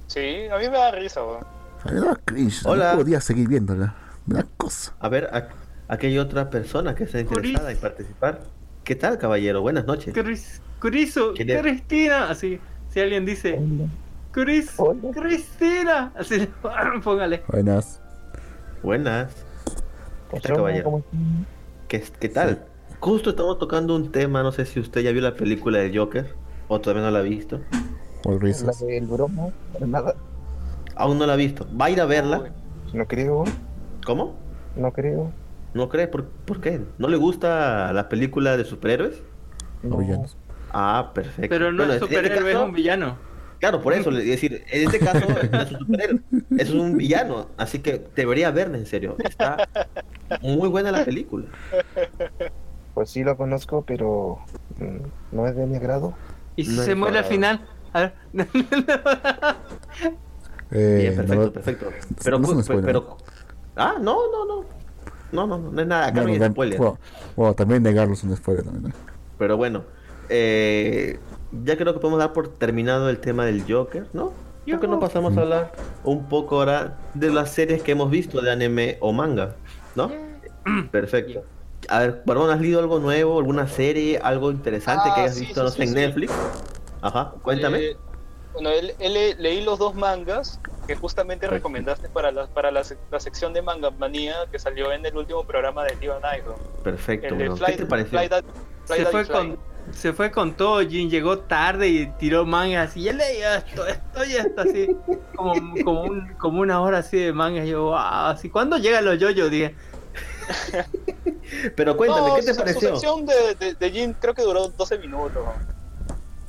Sí, 0.08 0.48
a 0.52 0.58
mí 0.58 0.64
me 0.70 0.78
da 0.78 0.92
risa, 0.92 1.24
weón. 1.24 1.44
A 1.84 1.88
mí 1.90 1.94
me 1.96 2.00
daba 2.02 2.16
cringe, 2.24 2.62
Hola. 2.66 2.92
no 2.92 2.98
podía 3.00 3.22
seguir 3.22 3.48
viéndola. 3.48 3.96
Me 4.26 4.36
da 4.36 4.46
cosa. 4.58 4.94
A 5.00 5.10
ver, 5.10 5.26
a- 5.34 5.50
aquí 5.88 6.08
hay 6.08 6.18
otra 6.20 6.50
persona 6.50 6.96
que 6.96 7.06
está 7.06 7.20
interesada 7.20 7.72
en 7.72 7.78
participar. 7.78 8.42
¿Qué 8.84 8.96
tal, 8.96 9.18
caballero? 9.18 9.62
Buenas 9.62 9.86
noches. 9.86 10.14
Cris- 10.14 10.62
¿Quién 10.80 11.50
es? 11.50 11.62
Cristina, 11.62 12.30
así, 12.30 12.60
si 12.90 13.00
alguien 13.00 13.26
dice, 13.26 13.60
Cris, 14.32 14.74
Hola. 14.78 15.00
Cristina, 15.14 16.12
así, 16.16 16.48
póngale. 17.04 17.44
Buenas. 17.48 18.00
Buenas. 18.84 19.34
¿Qué 20.32 20.40
tal, 20.40 20.52
Hola, 20.54 20.56
caballero? 20.62 20.84
¿cómo 20.86 20.98
están? 21.00 21.48
¿Qué, 21.88 22.04
qué 22.20 22.30
tal? 22.30 22.66
Justo 23.00 23.30
estamos 23.32 23.60
tocando 23.60 23.96
un 23.96 24.12
tema, 24.12 24.44
no 24.44 24.52
sé 24.52 24.66
si 24.66 24.80
usted 24.80 25.02
ya 25.02 25.12
vio 25.12 25.22
la 25.22 25.36
película 25.36 25.80
de 25.80 25.96
Joker 25.98 26.36
o 26.68 26.82
todavía 26.82 27.04
no 27.04 27.12
la 27.12 27.20
ha 27.20 27.24
visto. 27.24 27.62
Por 28.24 28.34
La 28.36 28.40
risas. 28.40 28.80
del 28.86 29.06
broma, 29.06 29.50
para 29.74 29.86
nada. 29.88 30.16
Aún 30.96 31.20
no 31.20 31.26
la 31.26 31.34
ha 31.34 31.38
visto. 31.38 31.68
¿Va 31.80 31.86
a 31.86 31.90
ir 31.92 32.02
a 32.02 32.06
verla? 32.06 32.52
No 32.94 33.06
creo, 33.06 33.44
¿Cómo? 34.06 34.36
no 34.76 34.92
creo. 34.92 35.32
¿No 35.74 35.90
cree? 35.90 36.08
¿Por, 36.08 36.26
por 36.26 36.60
qué? 36.60 36.82
¿No 36.98 37.08
le 37.08 37.18
gusta 37.18 37.94
la 37.94 38.10
película 38.10 38.58
de 38.58 38.66
superhéroes? 38.66 39.22
No. 39.84 39.98
Villanos. 39.98 40.36
Ah, 40.72 41.12
perfecto. 41.14 41.50
Pero 41.50 41.72
no 41.72 41.78
Bueno, 41.78 41.94
es 41.94 42.02
este 42.02 42.16
superhéroe, 42.16 42.52
es 42.52 42.58
un 42.58 42.74
villano. 42.74 43.18
Claro, 43.60 43.82
por 43.82 43.94
eso, 43.94 44.12
es 44.12 44.26
decir, 44.26 44.64
en 44.70 44.84
este 44.86 45.00
caso 45.00 45.26
no 45.52 45.62
es 45.62 45.72
un 45.72 45.80
superhéroe, 45.80 46.22
es 46.58 46.70
un 46.70 46.98
villano, 46.98 47.48
así 47.58 47.80
que 47.80 48.06
debería 48.16 48.52
verla 48.52 48.78
en 48.78 48.86
serio. 48.86 49.16
Está 49.20 49.68
muy 50.42 50.70
buena 50.70 50.92
la 50.92 51.04
película. 51.04 51.48
Pues 52.94 53.10
sí 53.10 53.24
lo 53.24 53.36
conozco, 53.38 53.84
pero 53.86 54.40
mm, 54.80 55.36
no 55.36 55.48
es 55.48 55.56
de 55.56 55.66
mi 55.66 55.76
agrado. 55.78 56.14
Y 56.56 56.66
si 56.66 56.76
No 56.76 56.84
se 56.84 56.96
muere 56.96 57.20
al 57.20 57.26
final, 57.26 57.66
A 57.94 58.00
ver. 58.02 58.14
Eh, 60.70 60.98
Bien, 61.00 61.16
perfecto, 61.16 61.46
no- 61.46 61.52
perfecto. 61.54 61.90
Pero, 62.24 62.40
no 62.40 62.48
pues, 62.48 62.68
pero, 62.84 63.18
ah, 63.78 63.96
no, 64.02 64.18
no, 64.30 64.46
no. 64.46 64.66
No, 65.32 65.48
no, 65.48 65.58
no, 65.58 65.72
no 65.72 65.82
es 65.82 65.88
nada, 65.88 66.08
acá 66.08 66.24
no 66.24 66.30
hay 66.30 66.40
spoiler. 66.50 66.78
bueno, 66.78 67.00
bueno, 67.36 67.54
también 67.54 67.84
negarlo 67.84 68.14
es 68.14 68.24
un 68.24 68.36
spoiler 68.36 68.64
también. 68.64 68.90
¿no? 68.90 68.96
Pero 69.38 69.58
bueno, 69.58 69.84
eh, 70.30 71.20
ya 71.64 71.78
creo 71.78 71.94
que 71.94 72.00
podemos 72.00 72.20
dar 72.20 72.34
por 72.34 72.48
terminado 72.50 73.10
el 73.10 73.20
tema 73.20 73.46
del 73.46 73.64
Joker, 73.68 74.08
¿no? 74.14 74.34
¿Por 74.70 74.80
qué 74.82 74.88
no 74.88 75.00
pasamos 75.00 75.38
a 75.38 75.42
hablar 75.42 75.72
un 76.04 76.28
poco 76.28 76.58
ahora 76.60 76.98
de 77.14 77.30
las 77.32 77.52
series 77.54 77.82
que 77.84 77.94
hemos 77.94 78.10
visto 78.12 78.42
de 78.42 78.52
anime 78.52 78.98
o 79.00 79.14
manga? 79.14 79.56
¿No? 79.96 80.12
Perfecto. 80.92 81.44
A 81.90 82.00
ver, 82.00 82.22
Barbón, 82.26 82.50
¿has 82.50 82.60
leído 82.60 82.80
algo 82.82 83.00
nuevo, 83.00 83.40
alguna 83.40 83.68
serie, 83.68 84.20
algo 84.22 84.52
interesante 84.52 85.04
Ah, 85.10 85.14
que 85.16 85.22
hayas 85.22 85.36
sí, 85.36 85.46
visto 85.46 85.62
sí, 85.62 85.66
no 85.66 85.70
sí, 85.72 85.78
sé, 85.78 85.84
en 85.84 85.90
sí. 85.90 85.96
Netflix? 85.96 86.34
Ajá, 87.02 87.34
cuéntame. 87.42 87.80
Eh, 87.80 87.98
bueno, 88.54 88.70
él, 88.72 88.94
él 89.00 89.14
le- 89.14 89.36
leí 89.36 89.64
los 89.64 89.80
dos 89.80 89.96
mangas 89.96 90.60
que 90.86 90.96
justamente 90.96 91.48
recomendaste 91.48 92.10
para 92.10 92.32
la, 92.32 92.48
para 92.48 92.72
la, 92.72 92.82
sec- 92.82 92.98
la 93.12 93.20
sección 93.22 93.54
de 93.54 93.62
Manga 93.62 93.92
Manía 93.92 94.36
que 94.52 94.60
salió 94.60 94.92
en 94.92 95.06
el 95.06 95.16
último 95.16 95.46
programa 95.46 95.86
de 95.86 95.96
Diva. 95.96 96.20
¿no? 96.20 96.56
Perfecto, 96.84 97.28
El 97.28 97.38
de 97.38 97.44
weón. 97.46 97.58
Fly, 97.58 97.68
¿Qué 97.68 97.78
te 97.78 97.86
pareció? 97.86 98.20
Fly 98.20 98.28
Dad- 98.28 98.44
Fly 98.86 98.98
Se 98.98 99.06
fue 99.06 99.24
Fly. 99.26 99.34
con, 99.36 99.58
se 99.92 100.14
fue 100.14 100.32
con 100.32 100.56
todo, 100.56 100.82
Jin 100.82 101.10
llegó 101.10 101.40
tarde 101.40 101.88
y 101.88 102.06
tiró 102.20 102.46
mangas 102.46 102.96
y 102.98 103.04
ya 103.04 103.14
leí 103.14 103.42
esto, 103.42 103.86
esto 103.88 104.26
y 104.26 104.34
esto, 104.34 104.62
así, 104.62 104.96
como, 105.36 105.54
como, 105.84 106.02
un- 106.04 106.34
como 106.36 106.62
una 106.62 106.82
hora 106.82 107.00
así 107.00 107.18
de 107.18 107.34
mangas. 107.34 107.68
Yo, 107.68 107.86
wow, 107.86 107.96
así, 107.96 108.50
¿cuándo 108.50 108.78
llegan 108.78 109.06
los 109.06 109.18
yoyos? 109.20 109.50
Dije, 109.50 109.76
Pero 111.76 111.96
cuéntame, 111.98 112.28
No, 112.30 112.36
¿qué 112.36 112.42
te 112.44 112.54
su- 112.54 112.60
pareció? 112.60 112.90
Su 112.90 112.96
sección 113.02 113.26
de, 113.26 113.56
de, 113.56 113.74
de 113.76 113.92
Jin 113.92 114.14
creo 114.14 114.34
que 114.34 114.42
duró 114.44 114.68
12 114.70 114.98
minutos. 115.00 115.44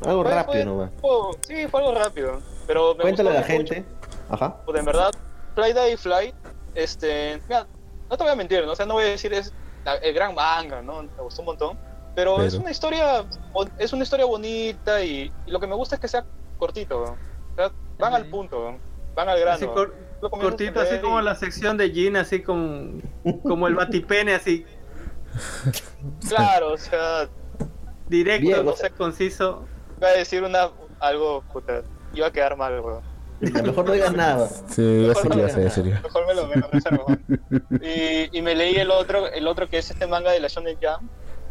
¿no? 0.00 0.08
Algo 0.10 0.22
Fue- 0.22 0.32
rápido 0.34 0.90
fue- 1.00 1.10
sí, 1.42 1.66
fue 1.68 1.80
algo 1.80 1.94
rápido. 1.94 2.40
Pero 2.66 2.94
me 2.94 3.02
Cuéntale 3.02 3.30
a 3.30 3.32
la 3.34 3.40
mucho. 3.40 3.52
gente. 3.52 3.84
Ajá. 4.30 4.56
Pues 4.64 4.78
en 4.78 4.84
verdad, 4.84 5.10
Fly 5.54 5.72
Die 5.72 5.96
Fly, 5.96 6.34
este, 6.74 7.40
mira, 7.48 7.66
no 8.10 8.16
te 8.16 8.22
voy 8.22 8.32
a 8.32 8.36
mentir, 8.36 8.64
¿no? 8.64 8.72
O 8.72 8.76
sea, 8.76 8.86
no 8.86 8.94
voy 8.94 9.04
a 9.04 9.08
decir 9.08 9.32
es 9.32 9.52
la- 9.84 9.96
el 9.96 10.14
gran 10.14 10.34
manga, 10.34 10.82
¿no? 10.82 11.02
Me 11.02 11.08
gustó 11.22 11.42
un 11.42 11.46
montón. 11.46 11.78
Pero, 12.18 12.34
Pero- 12.34 12.48
es 12.48 12.54
una 12.54 12.72
historia, 12.72 13.24
es 13.78 13.92
una 13.92 14.02
historia 14.02 14.26
bonita 14.26 15.04
y, 15.04 15.32
y 15.46 15.50
lo 15.52 15.60
que 15.60 15.68
me 15.68 15.76
gusta 15.76 15.94
es 15.94 16.00
que 16.00 16.08
sea 16.08 16.24
cortito, 16.58 16.98
¿no? 17.04 17.12
O 17.12 17.54
sea, 17.54 17.70
van 17.96 18.12
al 18.12 18.26
punto, 18.26 18.74
van 19.14 19.28
al 19.28 19.38
grano. 19.38 19.54
así 19.54 19.66
cor- 19.66 19.94
cortito, 20.28 20.80
a 20.80 20.82
así 20.82 20.98
como 20.98 21.20
la 21.20 21.36
sección 21.36 21.76
de 21.76 21.90
Jin, 21.90 22.16
así 22.16 22.42
como, 22.42 22.90
como 23.44 23.68
el 23.68 23.76
batipene, 23.76 24.34
así, 24.34 24.66
Claro, 26.28 26.72
o 26.72 26.76
sea, 26.76 27.28
directo, 28.08 28.48
Bien, 28.48 28.64
no 28.64 28.72
o 28.72 28.76
sea- 28.76 28.88
sé, 28.88 28.94
conciso. 28.96 29.64
voy 30.00 30.08
a 30.08 30.12
decir 30.14 30.42
una, 30.42 30.70
algo, 30.98 31.42
puta, 31.52 31.82
iba 32.14 32.26
a 32.26 32.32
quedar 32.32 32.56
mal. 32.56 32.82
Ya, 33.40 33.62
mejor 33.62 33.84
no 33.86 33.92
digas 33.92 34.12
nada. 34.12 34.48
Sí, 34.70 34.82
Mejor 34.82 35.36
iba 35.36 35.46
a. 35.46 36.00
Mejor 36.02 36.26
me 36.26 36.34
lo, 36.34 36.46
me 36.48 36.56
lo 36.56 37.86
y, 37.86 38.36
y 38.36 38.42
me 38.42 38.56
leí 38.56 38.74
el 38.74 38.90
otro, 38.90 39.28
el 39.28 39.46
otro 39.46 39.68
que 39.68 39.78
es 39.78 39.88
este 39.88 40.08
manga 40.08 40.32
de 40.32 40.40
la 40.40 40.48
Shonen 40.48 40.76
Jam, 40.80 41.08
que 41.08 41.08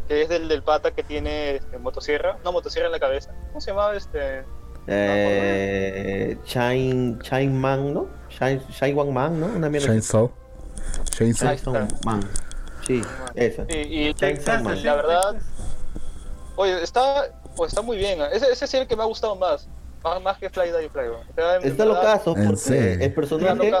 es 0.08 0.28
del 0.28 0.48
del 0.48 0.62
pata 0.62 0.90
que 0.92 1.02
tiene 1.02 1.56
este, 1.56 1.78
motosierra, 1.78 2.36
una 2.42 2.50
motosierra 2.50 2.86
en 2.86 2.92
la 2.92 3.00
cabeza. 3.00 3.32
¿Cómo 3.48 3.60
se 3.60 3.70
llamaba 3.70 3.96
este? 3.96 4.44
Eh, 4.86 6.38
Shine, 6.46 7.18
Shine 7.22 7.52
Man, 7.52 7.92
¿no? 7.94 8.08
Shine 8.30 8.94
One 8.98 9.12
Man, 9.12 9.38
¿no? 9.40 9.46
Una 9.46 9.68
mierda. 9.68 9.86
Chainsaw. 9.88 10.30
Chainsaw. 11.10 11.48
Ahí 11.50 11.56
Shine 11.58 11.78
está. 11.84 11.98
Man. 12.04 12.20
Sí, 12.86 13.02
esa. 13.34 13.64
Y, 13.68 14.08
y- 14.08 14.14
Chainsaw 14.14 14.62
Man. 14.62 14.82
la 14.82 14.94
verdad, 14.96 15.36
oye, 16.56 16.82
está, 16.82 17.24
pues 17.56 17.72
está 17.72 17.82
muy 17.82 17.96
bien. 17.98 18.18
Ese, 18.32 18.50
ese 18.50 18.66
sí 18.66 18.76
es 18.76 18.82
el 18.82 18.88
que 18.88 18.96
me 18.96 19.02
ha 19.02 19.06
gustado 19.06 19.36
más. 19.36 19.68
Más, 20.02 20.22
más 20.22 20.38
que 20.38 20.48
Fly 20.48 20.70
Die 20.70 20.88
Fly. 20.88 21.08
O 21.08 21.34
sea, 21.34 21.56
Está 21.58 21.84
locazo 21.84 22.36
¿En 22.36 22.46
porque 22.46 22.92
el 23.04 23.12
personaje. 23.12 23.72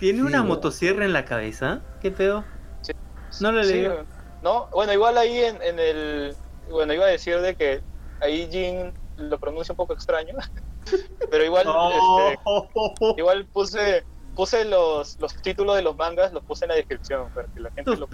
¿Tiene 0.00 0.18
Sí, 0.18 0.24
una 0.24 0.38
weón. 0.38 0.48
motosierra 0.48 1.04
en 1.04 1.12
la 1.12 1.24
cabeza? 1.24 1.80
¿Qué 2.02 2.10
pedo? 2.10 2.44
Sí. 2.82 2.92
No 3.40 3.52
lo 3.52 3.60
he 3.60 3.64
Sí, 3.64 3.72
leído. 3.74 4.04
No, 4.44 4.68
bueno, 4.72 4.92
igual 4.92 5.16
ahí 5.16 5.38
en, 5.38 5.60
en 5.62 5.78
el. 5.78 6.36
Bueno, 6.70 6.92
iba 6.92 7.06
a 7.06 7.08
decir 7.08 7.40
de 7.40 7.56
que 7.56 7.80
ahí 8.20 8.46
Jin 8.50 8.92
lo 9.16 9.38
pronuncia 9.40 9.72
un 9.72 9.76
poco 9.76 9.94
extraño. 9.94 10.34
pero 11.30 11.44
igual. 11.44 11.66
este, 11.66 13.14
Igual 13.16 13.46
puse 13.46 14.04
puse 14.36 14.64
los, 14.64 15.18
los 15.20 15.34
títulos 15.42 15.76
de 15.76 15.82
los 15.82 15.96
mangas, 15.96 16.32
los 16.32 16.44
puse 16.44 16.64
en 16.64 16.70
la 16.70 16.74
descripción 16.74 17.30
para 17.34 17.48
que 17.48 17.60
la 17.60 17.70
gente 17.70 17.96
lo 17.96 18.06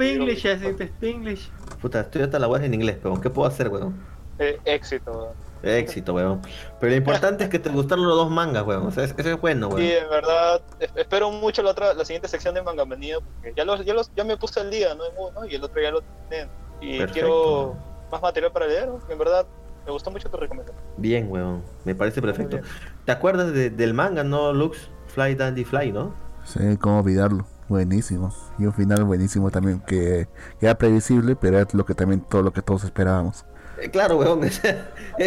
Spanglish. 0.85 1.51
Puta, 1.81 2.01
estoy 2.01 2.23
hasta 2.23 2.39
la 2.39 2.47
web 2.47 2.63
en 2.63 2.75
inglés, 2.75 2.99
pero 3.03 3.21
¿qué 3.21 3.31
puedo 3.31 3.49
hacer, 3.49 3.69
weón? 3.69 3.99
Eh, 4.39 4.61
éxito. 4.65 5.35
Éxito, 5.63 6.15
weón. 6.15 6.41
Pero 6.81 6.91
lo 6.91 6.97
importante 6.97 7.45
es 7.45 7.51
que 7.51 7.59
te 7.59 7.69
gustaron 7.71 8.07
los 8.07 8.17
dos 8.17 8.31
mangas, 8.31 8.65
weón. 8.67 8.87
O 8.87 8.91
sea, 8.91 9.05
es- 9.05 9.15
eso 9.17 9.29
es 9.31 9.41
bueno, 9.41 9.69
weón. 9.69 9.83
Y 9.83 9.91
en 9.93 10.09
verdad 10.09 10.63
es- 10.79 10.91
espero 10.97 11.31
mucho 11.31 11.63
la 11.63 11.71
otra 11.71 11.95
la 11.95 12.05
siguiente 12.05 12.29
sección 12.29 12.55
de 12.55 12.63
Manga 12.63 12.85
Manía 12.85 13.19
porque 13.21 13.53
ya 13.57 13.65
los, 13.65 13.85
ya 13.85 13.95
los 13.95 14.11
ya 14.15 14.25
me 14.25 14.37
puse 14.37 14.61
al 14.61 14.71
día, 14.71 14.95
no 14.95 15.05
en 15.05 15.13
uno 15.19 15.45
y 15.47 15.55
el 15.55 15.63
otro 15.65 15.83
ya 15.83 15.91
lo 15.91 16.03
tienen. 16.29 16.49
Y 16.81 16.99
Perfecto. 16.99 17.13
quiero 17.13 17.77
más 18.11 18.23
material 18.23 18.53
para 18.53 18.67
leer, 18.67 18.89
en 19.09 19.19
verdad 19.19 19.47
me 19.87 19.93
gustó 19.93 20.11
mucho 20.11 20.29
tu 20.31 20.37
recomendación. 20.37 20.83
Bien, 20.97 21.31
weón. 21.31 21.63
Me 21.85 21.95
parece 21.95 22.21
perfecto. 22.23 22.61
¿Te 23.05 23.13
acuerdas 23.13 23.53
de- 23.53 23.71
del 23.71 23.95
manga, 23.95 24.25
no, 24.25 24.53
Lux? 24.53 24.89
Fly 25.09 25.35
Dandy 25.35 25.65
Fly, 25.65 25.93
¿no? 25.93 26.15
Sí, 26.45 26.77
cómo 26.81 27.01
olvidarlo. 27.01 27.45
Buenísimo. 27.69 28.35
Y 28.59 28.65
un 28.67 28.73
final 28.73 29.05
buenísimo 29.05 29.51
también 29.51 29.81
que, 29.81 30.27
que 30.59 30.67
era 30.67 30.77
previsible, 30.77 31.37
pero 31.37 31.59
era 31.59 31.69
lo 31.73 31.85
que 31.85 31.95
también 31.95 32.21
todo 32.21 32.43
lo 32.43 32.53
que 32.53 32.63
todos 32.63 32.83
esperábamos. 32.85 33.45
Eh, 33.81 33.91
claro, 33.91 34.17
weón. 34.19 34.45
es 34.45 34.61
que 34.61 34.71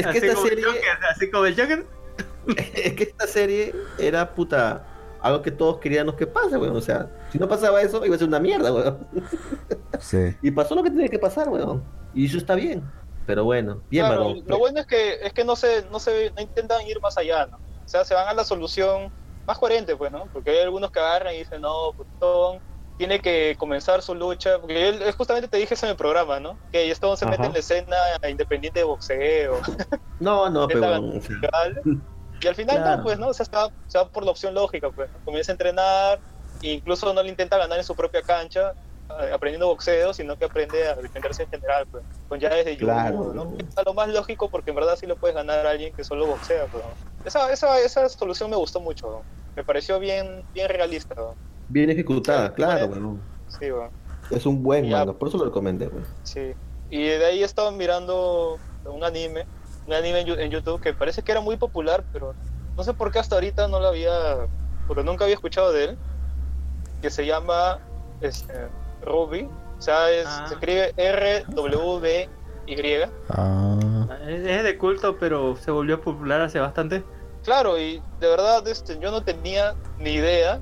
así, 0.07 0.17
esta 0.27 0.41
serie. 0.41 0.65
Joker, 0.65 0.81
así 1.11 1.31
como 1.31 1.45
el 1.45 1.55
Joker. 1.55 1.85
Es 2.75 2.93
que 2.93 3.03
esta 3.03 3.25
serie 3.27 3.73
era 3.97 4.33
puta. 4.33 4.85
Algo 5.21 5.41
que 5.41 5.51
todos 5.51 5.77
queríamos 5.77 6.15
que 6.15 6.27
pase, 6.27 6.57
weón. 6.57 6.75
O 6.75 6.81
sea, 6.81 7.09
si 7.31 7.39
no 7.39 7.47
pasaba 7.47 7.81
eso, 7.81 8.05
iba 8.05 8.15
a 8.15 8.19
ser 8.19 8.27
una 8.27 8.39
mierda, 8.39 8.73
weón. 8.73 9.07
Sí. 9.99 10.35
Y 10.41 10.51
pasó 10.51 10.75
lo 10.75 10.83
que 10.83 10.89
tenía 10.89 11.07
que 11.07 11.19
pasar, 11.19 11.47
weón. 11.47 11.81
Y 12.13 12.25
eso 12.25 12.37
está 12.37 12.55
bien. 12.55 12.83
Pero 13.25 13.45
bueno, 13.45 13.81
bien, 13.89 14.05
Claro, 14.05 14.25
varón. 14.25 14.43
lo 14.45 14.57
bueno 14.57 14.81
es 14.81 14.85
que 14.85 15.13
es 15.25 15.31
que 15.31 15.45
no 15.45 15.55
se 15.55 15.85
no 15.91 15.99
se 15.99 16.31
no 16.31 16.41
intentan 16.41 16.85
ir 16.85 16.99
más 16.99 17.17
allá, 17.17 17.45
¿no? 17.45 17.55
O 17.55 17.87
sea, 17.87 18.03
se 18.03 18.13
van 18.13 18.27
a 18.27 18.33
la 18.33 18.43
solución 18.43 19.09
más 19.47 19.57
coherente, 19.57 19.95
pues, 19.95 20.11
¿no? 20.11 20.25
Porque 20.33 20.49
hay 20.51 20.59
algunos 20.59 20.91
que 20.91 20.99
agarran 20.99 21.33
y 21.33 21.37
dicen, 21.39 21.61
"No, 21.61 21.93
putón, 21.95 22.59
tiene 22.97 23.19
que 23.19 23.55
comenzar 23.57 24.01
su 24.01 24.15
lucha", 24.15 24.59
porque 24.59 24.89
él 24.89 25.01
es 25.01 25.15
justamente 25.15 25.47
te 25.47 25.57
dije 25.57 25.73
eso 25.73 25.85
en 25.85 25.91
el 25.91 25.97
programa, 25.97 26.39
¿no? 26.39 26.59
Que 26.71 26.89
Stone 26.91 27.17
se 27.17 27.25
mete 27.25 27.45
en 27.45 27.53
la 27.53 27.59
escena 27.59 27.97
independiente 28.29 28.79
de 28.79 28.85
boxeo, 28.85 29.61
No, 30.19 30.49
no, 30.49 30.67
pero 30.67 31.01
o 31.01 31.21
sea, 31.21 31.39
y 32.41 32.47
al 32.47 32.55
final 32.55 32.77
Claro. 32.77 32.97
no, 32.97 33.03
pues, 33.03 33.19
¿no? 33.19 33.27
O 33.29 33.33
sea, 33.33 33.45
se 33.45 33.55
va, 33.55 33.69
se 33.87 33.97
va 33.97 34.09
por 34.09 34.25
la 34.25 34.31
opción 34.31 34.53
lógica, 34.53 34.91
pues. 34.91 35.09
¿no? 35.13 35.19
Comienza 35.21 35.51
a 35.51 35.53
entrenar, 35.53 36.21
e 36.61 36.71
incluso 36.73 37.13
no 37.13 37.23
le 37.23 37.29
intenta 37.29 37.57
ganar 37.57 37.77
en 37.77 37.83
su 37.83 37.95
propia 37.95 38.21
cancha, 38.23 38.73
eh, 39.21 39.31
aprendiendo 39.33 39.67
boxeo, 39.67 40.13
sino 40.13 40.35
que 40.35 40.45
aprende 40.45 40.87
a 40.87 40.95
defenderse 40.95 41.43
en 41.43 41.49
general, 41.49 41.85
pues, 41.89 42.03
con 42.27 42.39
llaves 42.39 42.65
de 42.65 42.75
judo, 42.75 42.85
Claro. 42.85 43.33
¿no? 43.33 43.57
Es 43.57 43.85
lo 43.85 43.93
más 43.93 44.09
lógico 44.09 44.49
porque 44.49 44.71
en 44.71 44.75
verdad 44.75 44.97
sí 44.97 45.07
le 45.07 45.15
puedes 45.15 45.35
ganar 45.35 45.65
a 45.65 45.69
alguien 45.71 45.93
que 45.95 46.03
solo 46.03 46.27
boxea, 46.27 46.67
pues, 46.67 46.83
¿no? 46.83 46.97
esa, 47.23 47.51
esa, 47.53 47.79
esa 47.79 48.09
solución 48.09 48.49
me 48.49 48.57
gustó 48.57 48.81
mucho, 48.81 49.07
¿no? 49.09 49.25
me 49.55 49.63
pareció 49.63 49.99
bien, 49.99 50.43
bien 50.53 50.67
realista, 50.67 51.13
¿no? 51.15 51.37
Bien 51.73 51.89
ejecutada, 51.89 52.47
Sí, 52.49 52.53
claro, 52.55 52.87
bueno. 52.87 53.17
sí, 53.47 53.69
bueno, 53.71 53.91
Es 54.29 54.45
un 54.45 54.63
buen 54.63 54.85
Ya. 54.85 54.99
manga, 54.99 55.13
por 55.13 55.27
eso 55.27 55.37
lo 55.37 55.45
recomendé, 55.45 55.87
weón. 55.87 56.05
sí. 56.23 56.53
Y 56.89 57.03
de 57.05 57.25
ahí 57.25 57.43
estaba 57.43 57.71
mirando 57.71 58.57
un 58.85 59.03
anime, 59.03 59.45
un 59.87 59.93
anime 59.93 60.19
en, 60.21 60.51
YouTube 60.51 60.79
que 60.79 60.93
parece 60.93 61.23
que 61.23 61.31
era 61.31 61.41
muy 61.41 61.57
popular, 61.57 62.03
pero 62.13 62.35
no 62.77 62.83
sé 62.83 62.93
por 62.93 63.11
qué 63.11 63.17
hasta 63.19 63.35
ahorita 63.35 63.67
no 63.67 63.79
lo 63.79 63.87
había, 63.87 64.47
porque 64.87 65.03
nunca 65.03 65.23
había 65.23 65.33
escuchado 65.35 65.71
de 65.71 65.85
él, 65.85 65.97
que 67.01 67.09
se 67.09 67.25
llama 67.25 67.79
este, 68.21 68.53
Ruby, 69.03 69.49
o 69.77 69.81
sea, 69.81 70.11
es- 70.11 70.27
Ah. 70.27 70.45
se 70.47 70.53
escribe 70.53 70.93
R-W-B-Y. 70.95 72.29
Ah, 73.29 73.79
Es 74.27 74.45
es 74.45 74.63
de 74.63 74.77
culto, 74.77 75.17
pero 75.19 75.55
se 75.55 75.71
volvió 75.71 75.99
popular 75.99 76.41
hace 76.41 76.59
bastante. 76.59 77.03
Claro, 77.43 77.77
y 77.79 78.01
de 78.19 78.27
verdad 78.27 78.65
este, 78.67 78.99
yo 78.99 79.09
no 79.11 79.21
tenía 79.23 79.73
ni 79.97 80.11
idea 80.11 80.61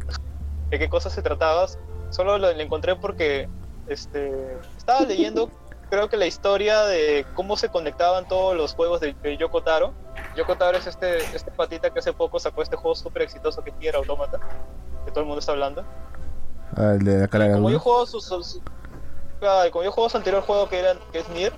de 0.71 0.79
qué 0.79 0.89
cosa 0.89 1.09
se 1.09 1.21
trataba, 1.21 1.67
solo 2.09 2.37
lo, 2.37 2.51
lo 2.53 2.61
encontré 2.61 2.95
porque 2.95 3.47
este, 3.87 4.57
estaba 4.77 5.01
leyendo, 5.05 5.51
creo 5.89 6.09
que 6.09 6.17
la 6.17 6.25
historia 6.25 6.83
de 6.85 7.27
cómo 7.33 7.57
se 7.57 7.69
conectaban 7.69 8.27
todos 8.27 8.55
los 8.55 8.73
juegos 8.73 9.01
de, 9.01 9.13
de 9.21 9.37
Yoko 9.37 9.61
Taro. 9.61 9.93
Yoko 10.35 10.55
Taro 10.55 10.77
es 10.77 10.87
este, 10.87 11.23
este 11.35 11.51
patita 11.51 11.89
que 11.89 11.99
hace 11.99 12.13
poco 12.13 12.39
sacó 12.39 12.61
este 12.61 12.77
juego 12.77 12.95
súper 12.95 13.23
exitoso 13.23 13.61
que 13.63 13.73
Nier 13.73 13.97
Automata, 13.97 14.39
que 15.05 15.11
todo 15.11 15.21
el 15.21 15.25
mundo 15.27 15.39
está 15.39 15.51
hablando. 15.51 15.85
ah, 16.77 16.93
el 16.93 17.03
de 17.03 17.17
la 17.19 17.27
cara 17.27 17.47
de 17.49 17.53
Como 17.55 17.69
yo 17.69 17.79
juego 17.79 18.05
sus, 18.05 18.23
sus- 18.25 18.61
ah, 19.41 19.65
como 19.71 19.83
yo 19.83 19.91
juego 19.91 20.09
su 20.09 20.17
anterior 20.17 20.41
juego 20.43 20.69
que 20.69 20.79
era 20.79 20.95
que 21.11 21.19
es 21.19 21.29
Nier, 21.29 21.53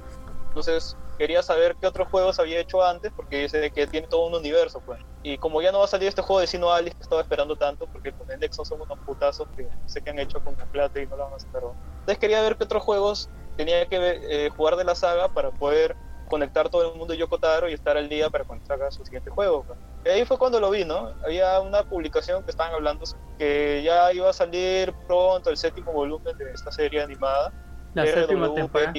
entonces 0.47 0.97
quería 1.19 1.43
saber 1.43 1.75
qué 1.79 1.85
otros 1.85 2.07
juegos 2.09 2.39
había 2.39 2.59
hecho 2.59 2.83
antes 2.83 3.11
porque 3.15 3.41
dice 3.43 3.69
que 3.71 3.85
tiene 3.85 4.07
todo 4.07 4.25
un 4.25 4.33
universo, 4.35 4.81
pues. 4.83 4.99
Y 5.23 5.37
como 5.37 5.61
ya 5.61 5.71
no 5.71 5.79
va 5.79 5.85
a 5.85 5.87
salir 5.87 6.09
este 6.09 6.21
juego 6.21 6.41
de 6.41 6.47
Sino 6.47 6.71
Alice 6.71 6.95
que 6.95 7.03
estaba 7.03 7.21
esperando 7.21 7.55
tanto, 7.55 7.87
porque 7.87 8.11
con 8.11 8.29
el 8.29 8.39
Nexon 8.39 8.65
son 8.65 8.81
unos 8.81 8.99
putazos 8.99 9.47
que 9.55 9.67
sé 9.85 10.01
qué 10.01 10.09
han 10.09 10.19
hecho 10.19 10.43
con 10.43 10.55
la 10.57 10.65
plata 10.65 11.01
y 11.01 11.07
no 11.07 11.15
lo 11.15 11.23
van 11.23 11.33
a 11.33 11.35
hacer. 11.37 11.49
Entonces 11.53 12.17
quería 12.19 12.41
ver 12.41 12.57
qué 12.57 12.65
otros 12.65 12.83
juegos 12.83 13.29
tenía 13.55 13.85
que 13.87 13.97
eh, 13.99 14.49
jugar 14.49 14.75
de 14.75 14.83
la 14.83 14.95
saga 14.95 15.29
para 15.29 15.51
poder 15.51 15.95
conectar 16.27 16.69
todo 16.69 16.91
el 16.91 16.97
mundo 16.97 17.13
de 17.13 17.19
Yokotaro 17.19 17.69
y 17.69 17.73
estar 17.73 17.95
al 17.95 18.09
día 18.09 18.29
para 18.29 18.43
cuando 18.43 18.65
salga 18.65 18.91
su 18.91 19.05
siguiente 19.05 19.29
juego. 19.29 19.63
pues. 19.63 19.77
Y 20.05 20.09
ahí 20.09 20.25
fue 20.25 20.37
cuando 20.37 20.59
lo 20.59 20.69
vi, 20.71 20.83
¿no? 20.83 21.13
Había 21.23 21.59
una 21.61 21.83
publicación 21.83 22.43
que 22.43 22.51
estaban 22.51 22.73
hablando 22.73 23.05
que 23.37 23.81
ya 23.83 24.11
iba 24.11 24.29
a 24.29 24.33
salir 24.33 24.93
pronto 25.07 25.49
el 25.49 25.57
séptimo 25.57 25.93
volumen 25.93 26.35
de 26.37 26.51
esta 26.51 26.71
serie 26.71 27.01
animada. 27.01 27.53
La 27.93 28.05
séptima 28.05 28.47
RWP. 28.47 28.55
temporada. 28.55 28.93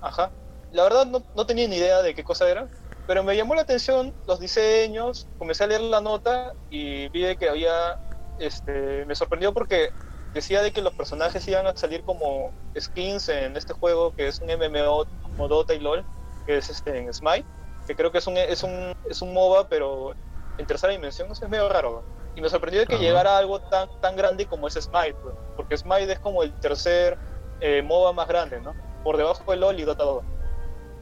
Ajá. 0.00 0.32
La 0.72 0.82
verdad 0.82 1.06
no, 1.06 1.22
no 1.34 1.46
tenía 1.46 1.68
ni 1.68 1.76
idea 1.76 2.02
de 2.02 2.14
qué 2.14 2.24
cosa 2.24 2.48
era, 2.48 2.66
pero 3.08 3.24
me 3.24 3.34
llamó 3.34 3.54
la 3.54 3.62
atención 3.62 4.14
los 4.26 4.38
diseños, 4.38 5.26
comencé 5.38 5.64
a 5.64 5.66
leer 5.66 5.80
la 5.80 6.02
nota 6.02 6.52
y 6.68 7.08
vi 7.08 7.22
de 7.22 7.36
que 7.38 7.48
había, 7.48 7.98
este, 8.38 9.06
me 9.06 9.14
sorprendió 9.14 9.54
porque 9.54 9.88
decía 10.34 10.60
de 10.60 10.72
que 10.72 10.82
los 10.82 10.92
personajes 10.92 11.48
iban 11.48 11.66
a 11.66 11.74
salir 11.74 12.02
como 12.04 12.52
skins 12.78 13.30
en 13.30 13.56
este 13.56 13.72
juego 13.72 14.12
que 14.14 14.28
es 14.28 14.42
un 14.42 14.50
MMO 14.50 15.06
como 15.22 15.48
Dota 15.48 15.72
y 15.72 15.80
LOL, 15.80 16.04
que 16.46 16.58
es 16.58 16.68
este 16.68 16.98
en 16.98 17.10
Smite, 17.14 17.46
que 17.86 17.96
creo 17.96 18.12
que 18.12 18.18
es 18.18 18.26
un, 18.26 18.36
es 18.36 18.62
un, 18.62 18.92
es 19.08 19.22
un 19.22 19.32
MOBA 19.32 19.66
pero 19.70 20.14
en 20.58 20.66
tercera 20.66 20.92
dimensión, 20.92 21.28
no 21.28 21.34
sé, 21.34 21.46
es 21.46 21.50
medio 21.50 21.70
raro. 21.70 22.04
Y 22.36 22.42
me 22.42 22.50
sorprendió 22.50 22.80
de 22.80 22.86
que 22.86 22.98
llegara 22.98 23.38
algo 23.38 23.58
tan, 23.58 23.88
tan 24.02 24.16
grande 24.16 24.44
como 24.44 24.68
es 24.68 24.74
Smite, 24.74 25.16
pues, 25.22 25.34
porque 25.56 25.78
Smite 25.78 26.12
es 26.12 26.18
como 26.18 26.42
el 26.42 26.52
tercer 26.60 27.18
eh, 27.60 27.80
MOBA 27.80 28.12
más 28.12 28.28
grande, 28.28 28.60
¿no? 28.60 28.74
Por 29.02 29.16
debajo 29.16 29.50
de 29.50 29.56
LOL 29.56 29.80
y 29.80 29.84
Dota 29.84 30.04
2. 30.04 30.24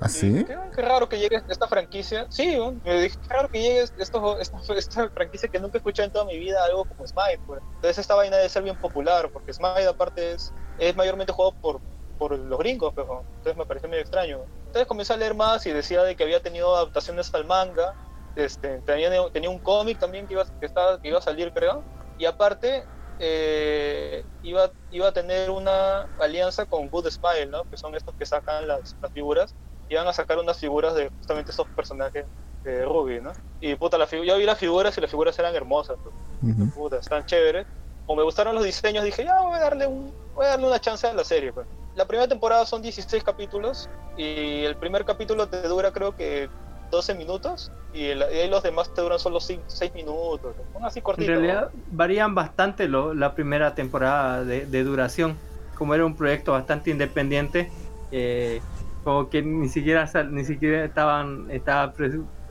Y 0.00 0.04
¿Así? 0.04 0.44
Qué, 0.44 0.56
qué 0.74 0.82
raro 0.82 1.08
que 1.08 1.18
llegue 1.18 1.42
esta 1.48 1.66
franquicia. 1.66 2.26
Sí, 2.28 2.58
me 2.84 3.00
dije, 3.00 3.16
qué 3.20 3.28
raro 3.28 3.48
que 3.48 3.60
llegue 3.60 3.80
esto, 3.98 4.38
esta, 4.40 4.58
esta 4.74 5.08
franquicia 5.10 5.48
que 5.48 5.58
nunca 5.58 5.76
he 5.76 5.78
escuchado 5.78 6.06
en 6.06 6.12
toda 6.12 6.24
mi 6.24 6.38
vida, 6.38 6.64
algo 6.64 6.84
como 6.84 7.06
Smite. 7.06 7.40
Pues. 7.46 7.60
Entonces 7.76 7.98
esta 7.98 8.14
vaina 8.14 8.36
debe 8.36 8.48
ser 8.48 8.62
bien 8.62 8.76
popular, 8.76 9.30
porque 9.32 9.52
Smite 9.52 9.86
aparte 9.86 10.32
es, 10.32 10.52
es 10.78 10.94
mayormente 10.96 11.32
jugado 11.32 11.54
por, 11.60 11.80
por 12.18 12.38
los 12.38 12.58
gringos, 12.58 12.92
pero 12.94 13.24
entonces 13.38 13.56
me 13.56 13.66
pareció 13.66 13.88
medio 13.88 14.02
extraño. 14.02 14.40
Entonces 14.66 14.86
comencé 14.86 15.12
a 15.12 15.16
leer 15.16 15.34
más 15.34 15.66
y 15.66 15.72
decía 15.72 16.02
de 16.02 16.16
que 16.16 16.24
había 16.24 16.42
tenido 16.42 16.74
adaptaciones 16.76 17.32
al 17.34 17.46
manga, 17.46 17.94
este, 18.36 18.80
tenía, 18.82 19.10
tenía 19.32 19.50
un 19.50 19.58
cómic 19.58 19.98
también 19.98 20.26
que 20.26 20.34
iba, 20.34 20.44
que, 20.60 20.66
estaba, 20.66 21.00
que 21.00 21.08
iba 21.08 21.18
a 21.18 21.22
salir, 21.22 21.52
creo, 21.52 21.82
y 22.18 22.26
aparte 22.26 22.84
eh, 23.18 24.24
iba, 24.42 24.70
iba 24.90 25.08
a 25.08 25.12
tener 25.12 25.50
una 25.50 26.02
alianza 26.18 26.66
con 26.66 26.88
Good 26.88 27.08
Smile, 27.10 27.46
¿no? 27.46 27.64
que 27.64 27.76
son 27.76 27.94
estos 27.94 28.14
que 28.14 28.26
sacan 28.26 28.68
las, 28.68 28.96
las 29.00 29.12
figuras, 29.12 29.54
iban 29.88 30.06
a 30.06 30.12
sacar 30.12 30.38
unas 30.38 30.58
figuras 30.58 30.94
de 30.94 31.08
justamente 31.18 31.50
estos 31.50 31.66
personajes 31.68 32.26
de 32.64 32.84
Ruby, 32.84 33.20
¿no? 33.20 33.32
Y 33.60 33.74
puta, 33.76 33.96
la 33.98 34.06
yo 34.06 34.36
vi 34.36 34.44
las 34.44 34.58
figuras 34.58 34.96
y 34.96 35.00
las 35.00 35.10
figuras 35.10 35.38
eran 35.38 35.54
hermosas, 35.54 35.96
pues. 36.02 36.14
Ujú. 36.42 36.70
puta, 36.70 36.98
están 36.98 37.24
chéveres. 37.24 37.66
Como 38.04 38.18
me 38.18 38.24
gustaron 38.24 38.54
los 38.54 38.64
diseños, 38.64 39.04
dije, 39.04 39.24
ya 39.24 39.40
voy 39.40 39.56
a 39.56 39.60
darle, 39.60 39.86
un, 39.86 40.14
voy 40.34 40.46
a 40.46 40.50
darle 40.50 40.66
una 40.66 40.78
chance 40.80 41.06
a 41.06 41.12
la 41.12 41.24
serie. 41.24 41.52
Pues. 41.52 41.66
La 41.94 42.04
primera 42.06 42.28
temporada 42.28 42.64
son 42.66 42.82
16 42.82 43.22
capítulos 43.24 43.88
y 44.16 44.64
el 44.64 44.76
primer 44.76 45.04
capítulo 45.04 45.48
te 45.48 45.62
dura 45.62 45.90
creo 45.90 46.12
que 46.12 46.48
12 46.90 47.14
minutos 47.14 47.70
y, 47.92 48.06
el- 48.06 48.24
y 48.32 48.38
ahí 48.40 48.48
los 48.50 48.62
demás 48.62 48.92
te 48.94 49.00
duran 49.02 49.18
solo 49.18 49.40
6 49.40 49.60
minutos. 49.94 50.54
Son 50.72 50.84
así 50.84 50.98
En 51.00 51.02
cortitos. 51.04 51.34
realidad 51.34 51.70
varían 51.88 52.34
bastante 52.34 52.86
lo- 52.88 53.14
la 53.14 53.34
primera 53.34 53.74
temporada 53.74 54.44
de, 54.44 54.66
de 54.66 54.84
duración. 54.84 55.38
Como 55.74 55.94
era 55.94 56.04
un 56.06 56.16
proyecto 56.16 56.52
bastante 56.52 56.90
independiente, 56.90 57.70
eh, 58.12 58.60
como 59.06 59.30
que 59.30 59.40
ni 59.40 59.68
siquiera 59.68 60.04
sal- 60.08 60.34
ni 60.34 60.44
siquiera 60.44 60.84
estaban 60.84 61.48
estaba 61.48 61.94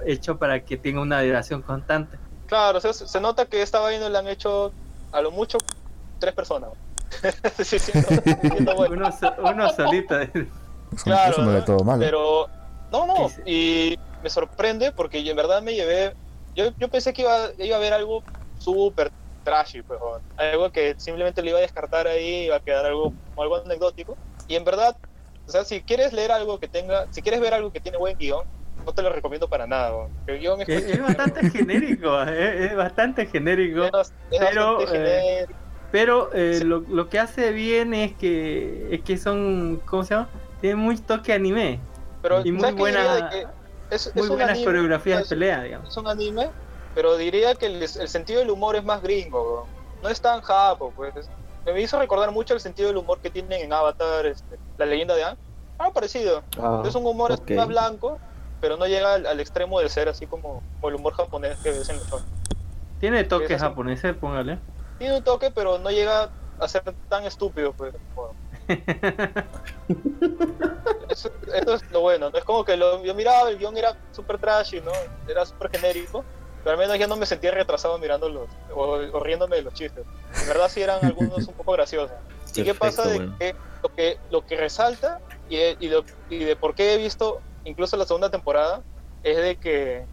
hecho 0.05 0.37
para 0.37 0.63
que 0.63 0.77
tenga 0.77 1.01
una 1.01 1.21
duración 1.21 1.61
constante. 1.61 2.17
Claro, 2.45 2.77
o 2.77 2.81
sea, 2.81 2.93
se 2.93 3.09
se 3.09 3.19
nota 3.19 3.45
que 3.45 3.61
esta 3.61 3.81
vaina 3.81 4.07
la 4.07 4.19
han 4.19 4.29
hecho 4.29 4.73
a 5.11 5.21
lo 5.21 5.31
mucho 5.31 5.59
tres 6.17 6.33
personas. 6.33 6.71
Sí, 7.65 7.77
sí, 7.77 7.91
no, 8.61 8.75
bueno. 8.75 8.95
Uno, 8.95 9.11
so- 9.11 9.35
uno 9.43 9.69
solito. 9.69 10.15
Claro, 11.03 11.31
eso 11.33 11.41
no 11.41 11.65
todo 11.65 11.83
malo. 11.83 11.99
Pero, 12.05 12.49
no, 12.89 13.05
no, 13.05 13.27
y 13.45 13.95
me 14.21 14.29
sorprende 14.29 14.93
porque 14.93 15.19
en 15.29 15.35
verdad 15.35 15.61
me 15.61 15.73
llevé, 15.73 16.15
yo, 16.55 16.71
yo 16.77 16.87
pensé 16.87 17.11
que 17.11 17.23
iba, 17.23 17.49
iba 17.57 17.75
a 17.75 17.79
haber 17.79 17.91
algo 17.91 18.23
súper 18.57 19.11
trashy, 19.43 19.83
pues, 19.83 19.99
o 20.01 20.21
algo 20.37 20.71
que 20.71 20.95
simplemente 20.97 21.41
le 21.41 21.49
iba 21.49 21.59
a 21.59 21.63
descartar 21.63 22.07
ahí, 22.07 22.45
iba 22.45 22.55
a 22.55 22.59
quedar 22.61 22.85
algo, 22.85 23.13
algo 23.35 23.57
anecdótico, 23.57 24.17
y 24.47 24.55
en 24.55 24.63
verdad, 24.63 24.95
o 25.47 25.51
sea, 25.51 25.63
si 25.65 25.81
quieres 25.81 26.13
leer 26.13 26.31
algo 26.31 26.59
que 26.59 26.67
tenga, 26.67 27.07
si 27.11 27.21
quieres 27.21 27.39
ver 27.41 27.53
algo 27.53 27.71
que 27.71 27.79
tiene 27.81 27.97
buen 27.97 28.15
guion, 28.17 28.41
no 28.85 28.93
te 28.93 29.01
lo 29.01 29.09
recomiendo 29.11 29.47
para 29.47 29.65
nada, 29.67 29.91
el 30.27 30.39
guion 30.39 30.61
es, 30.61 30.69
Es, 30.69 30.83
es 30.85 31.01
bastante 31.01 31.49
genérico, 31.49 32.21
es, 32.23 32.71
es 32.71 32.75
bastante 32.75 33.25
genérico. 33.25 33.83
es 33.85 33.91
bas- 33.91 34.13
es 34.29 34.39
pero, 34.39 34.77
bastante 34.77 34.83
eh, 34.97 35.45
genérico. 35.45 35.59
Pero 35.91 36.33
eh, 36.33 36.55
Sí. 36.59 36.63
lo, 36.65 36.79
lo 36.81 37.07
que 37.09 37.19
hace 37.19 37.51
bien 37.51 37.93
es 37.93 38.15
que 38.17 38.93
es 38.93 39.01
que 39.03 39.17
son, 39.17 39.81
¿cómo 39.85 40.03
se 40.03 40.13
llama? 40.15 40.29
Tiene 40.59 40.75
muy 40.75 40.97
toque 40.97 41.31
anime, 41.33 41.79
pero 42.21 42.41
y 42.43 42.51
muy 42.51 42.61
¿sabes 42.61 42.75
qué 42.75 42.81
buena- 42.81 43.29
es, 43.89 44.15
muy 44.15 44.27
buenas 44.27 44.49
anime, 44.49 44.65
coreografías 44.65 45.23
de 45.23 45.25
pelea, 45.29 45.63
digamos. 45.63 45.89
es 45.89 45.97
un 45.97 46.07
anime, 46.07 46.51
pero 46.93 47.15
diría 47.17 47.55
que 47.55 47.67
el, 47.67 47.81
el 47.83 48.07
sentido 48.09 48.39
del 48.39 48.49
humor 48.49 48.75
es 48.75 48.83
más 48.83 49.01
gringo, 49.01 49.69
no 50.01 50.09
es 50.09 50.19
tan 50.19 50.41
japo, 50.41 50.91
pues. 50.93 51.15
Es- 51.15 51.29
Me 51.65 51.81
hizo 51.81 51.97
recordar 51.97 52.31
mucho 52.31 52.53
el 52.53 52.59
sentido 52.59 52.89
del 52.89 52.97
humor 52.97 53.19
que 53.21 53.29
tienen 53.31 53.61
en 53.61 53.73
Avatar, 53.73 54.25
este, 54.27 54.57
la 54.77 54.85
leyenda 54.85 55.15
de 55.15 55.23
Aang. 55.23 55.37
Ah, 55.77 55.89
parecido. 55.93 56.43
Ah, 56.59 56.83
es 56.85 56.95
un 56.95 57.05
humor 57.05 57.31
ok. 57.33 57.51
más 57.51 57.67
blanco, 57.67 58.17
pero 58.61 58.77
no 58.77 58.85
llega 58.87 59.13
al, 59.15 59.25
al 59.25 59.39
extremo 59.39 59.79
de 59.79 59.89
ser 59.89 60.07
así 60.09 60.25
como, 60.25 60.61
como 60.79 60.89
el 60.89 60.95
humor 60.95 61.13
japonés 61.13 61.57
que 61.61 61.71
ves 61.71 61.89
en 61.89 61.97
los. 61.97 62.07
Tiene 62.99 63.23
toque 63.25 63.57
japonés, 63.59 64.03
eh, 64.03 64.13
póngale. 64.13 64.57
Tiene 64.97 65.17
un 65.17 65.23
toque, 65.23 65.51
pero 65.51 65.77
no 65.77 65.91
llega 65.91 66.29
a 66.59 66.67
ser 66.67 66.81
tan 67.09 67.25
estúpido, 67.25 67.73
pues. 67.73 67.93
como- 68.13 68.29
Eso, 71.09 71.29
eso 71.53 71.73
es 71.75 71.91
lo 71.91 72.01
bueno, 72.01 72.29
¿no? 72.29 72.37
Es 72.37 72.43
como 72.43 72.63
que 72.65 72.75
lo, 72.75 73.03
yo 73.03 73.13
miraba, 73.13 73.49
el 73.49 73.57
guion 73.57 73.77
era 73.77 73.95
súper 74.11 74.37
trashy, 74.37 74.81
¿no? 74.81 74.91
Era 75.27 75.45
súper 75.45 75.69
genérico, 75.71 76.23
pero 76.63 76.73
al 76.73 76.77
menos 76.79 76.97
ya 76.97 77.07
no 77.07 77.15
me 77.15 77.25
sentía 77.25 77.51
retrasado 77.51 77.97
mirando 77.99 78.27
los, 78.27 78.49
o, 78.73 78.81
o 79.13 79.19
riéndome 79.19 79.57
de 79.57 79.61
los 79.61 79.73
chistes. 79.73 80.03
En 80.41 80.47
verdad 80.47 80.67
sí 80.69 80.81
eran 80.81 81.03
algunos 81.05 81.47
un 81.47 81.53
poco 81.53 81.73
graciosos. 81.73 82.11
¿Y 82.55 82.63
qué 82.63 82.73
Perfecto, 82.73 82.79
pasa 83.03 83.07
de 83.09 83.17
bueno. 83.17 83.35
que 83.39 83.55
lo 83.85 83.93
que 83.93 84.17
lo 84.31 84.41
que 84.45 84.55
resalta 84.57 85.19
y, 85.49 85.57
y, 85.57 85.89
lo- 85.89 86.03
y 86.29 86.39
de 86.43 86.55
por 86.55 86.73
qué 86.73 86.93
he 86.93 86.97
visto 86.97 87.39
incluso 87.65 87.97
la 87.97 88.05
segunda 88.05 88.29
temporada 88.31 88.81
es 89.23 89.37
de 89.37 89.55
que 89.57 90.05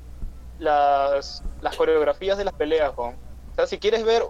las, 0.59 1.43
las 1.61 1.77
coreografías 1.77 2.37
de 2.39 2.45
las 2.45 2.55
peleas, 2.55 2.93
Juan. 2.95 3.17
O 3.51 3.55
sea, 3.55 3.67
si 3.67 3.79
quieres 3.79 4.05
ver 4.05 4.23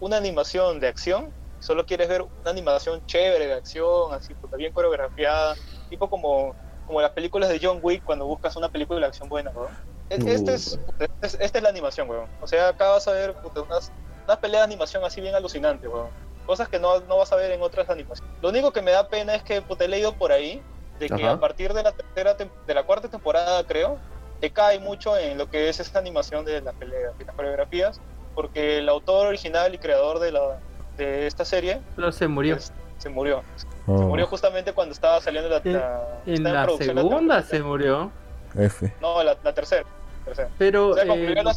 una 0.00 0.16
animación 0.16 0.80
de 0.80 0.88
acción, 0.88 1.32
solo 1.60 1.84
quieres 1.84 2.08
ver 2.08 2.22
una 2.22 2.50
animación 2.50 3.04
chévere 3.06 3.46
de 3.46 3.54
acción, 3.54 4.12
así, 4.14 4.34
puta, 4.34 4.56
bien 4.56 4.72
coreografiada, 4.72 5.56
tipo 5.88 6.08
como, 6.08 6.54
como 6.86 7.00
las 7.00 7.10
películas 7.10 7.48
de 7.50 7.58
John 7.62 7.80
Wick 7.82 8.02
cuando 8.04 8.26
buscas 8.26 8.56
una 8.56 8.68
película 8.68 9.00
de 9.00 9.06
acción 9.06 9.28
buena, 9.28 9.50
weón. 9.50 9.68
Uh, 9.68 10.28
Este 10.28 10.54
es, 10.54 10.78
este 10.98 11.26
es- 11.26 11.38
esta 11.40 11.58
es 11.58 11.62
la 11.62 11.70
animación, 11.70 12.08
weón. 12.08 12.28
O 12.40 12.46
sea, 12.46 12.68
acá 12.68 12.88
vas 12.90 13.06
a 13.08 13.12
ver 13.12 13.34
puta, 13.34 13.60
unas, 13.62 13.92
unas 14.24 14.38
peleas 14.38 14.60
de 14.62 14.64
animación 14.64 15.04
así 15.04 15.20
bien 15.20 15.34
alucinantes, 15.34 15.88
weón. 15.90 16.08
Cosas 16.50 16.68
que 16.68 16.80
no, 16.80 16.98
no 17.02 17.16
vas 17.18 17.30
a 17.32 17.36
ver 17.36 17.52
en 17.52 17.62
otras 17.62 17.88
animaciones. 17.90 18.34
Lo 18.42 18.48
único 18.48 18.72
que 18.72 18.82
me 18.82 18.90
da 18.90 19.06
pena 19.06 19.36
es 19.36 19.42
que 19.44 19.62
puta, 19.62 19.84
he 19.84 19.88
leído 19.88 20.14
por 20.14 20.32
ahí 20.32 20.60
de 20.98 21.06
que 21.08 21.14
Ajá. 21.22 21.34
a 21.34 21.38
partir 21.38 21.72
de 21.72 21.84
la 21.84 21.92
tercera 21.92 22.34
de 22.34 22.74
la 22.74 22.82
cuarta 22.82 23.06
temporada, 23.06 23.62
creo, 23.64 23.98
decae 24.40 24.80
mucho 24.80 25.16
en 25.16 25.38
lo 25.38 25.48
que 25.48 25.68
es 25.68 25.78
esta 25.78 26.00
animación 26.00 26.44
de 26.44 26.60
las 26.60 26.74
peleas 26.74 27.12
y 27.20 27.24
las 27.24 27.36
coreografías, 27.36 28.00
porque 28.34 28.78
el 28.78 28.88
autor 28.88 29.28
original 29.28 29.72
y 29.76 29.78
creador 29.78 30.18
de 30.18 30.32
la 30.32 30.58
de 30.96 31.28
esta 31.28 31.44
serie 31.44 31.80
Pero 31.94 32.10
se 32.10 32.26
murió. 32.26 32.56
pues, 32.56 32.72
se 32.98 33.08
murió. 33.10 33.44
Se 33.56 33.66
Oh, 33.86 33.92
murió 34.02 34.26
justamente 34.26 34.72
cuando 34.72 34.92
estaba 34.92 35.20
saliendo 35.20 35.48
la, 35.48 35.58
En- 35.62 35.72
la- 35.74 36.02
En 36.26 36.34
estaba 36.34 36.54
la 36.56 36.62
producción 36.64 36.96
segunda 36.96 37.34
la- 37.36 37.42
se 37.44 37.62
murió. 37.62 38.10
F. 38.58 38.92
no, 39.00 39.22
la, 39.22 39.36
la 39.44 39.54
tercera. 39.54 39.84
tercera. 40.24 40.48
Pero, 40.58 40.88
O 40.88 40.94
sea, 40.94 41.04
eh, 41.04 41.06
concluyó 41.06 41.34
la, 41.34 41.42
la 41.44 41.54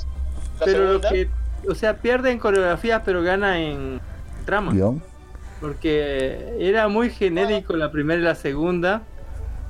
pero 0.63 0.93
lo 0.93 1.01
que, 1.01 1.29
o 1.67 1.73
sea, 1.73 1.95
pierde 1.97 2.29
en 2.29 2.37
coreografía, 2.37 3.01
pero 3.03 3.23
gana 3.23 3.57
en 3.59 3.99
trama. 4.43 4.71
Guión. 4.71 5.01
Porque 5.61 6.55
era 6.59 6.87
muy 6.87 7.09
genérico 7.09 7.73
la 7.75 7.91
primera 7.91 8.19
y 8.19 8.23
la 8.23 8.35
segunda. 8.35 9.03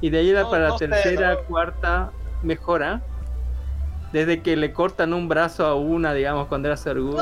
Y 0.02 0.10
de 0.10 0.20
ahí 0.20 0.32
No, 0.32 0.50
para 0.50 0.68
no 0.68 0.74
la 0.74 0.78
sé, 0.78 0.88
tercera, 0.88 1.34
no. 1.36 1.40
cuarta, 1.46 2.12
mejora. 2.42 3.02
Desde 4.12 4.42
que 4.44 4.56
le 4.56 4.74
cortan 4.74 5.12
un 5.14 5.28
brazo 5.28 5.66
a 5.66 5.74
una, 5.76 6.14
digamos, 6.14 6.48
cuando 6.48 6.68
era 6.68 6.78
orgullo. 6.86 7.18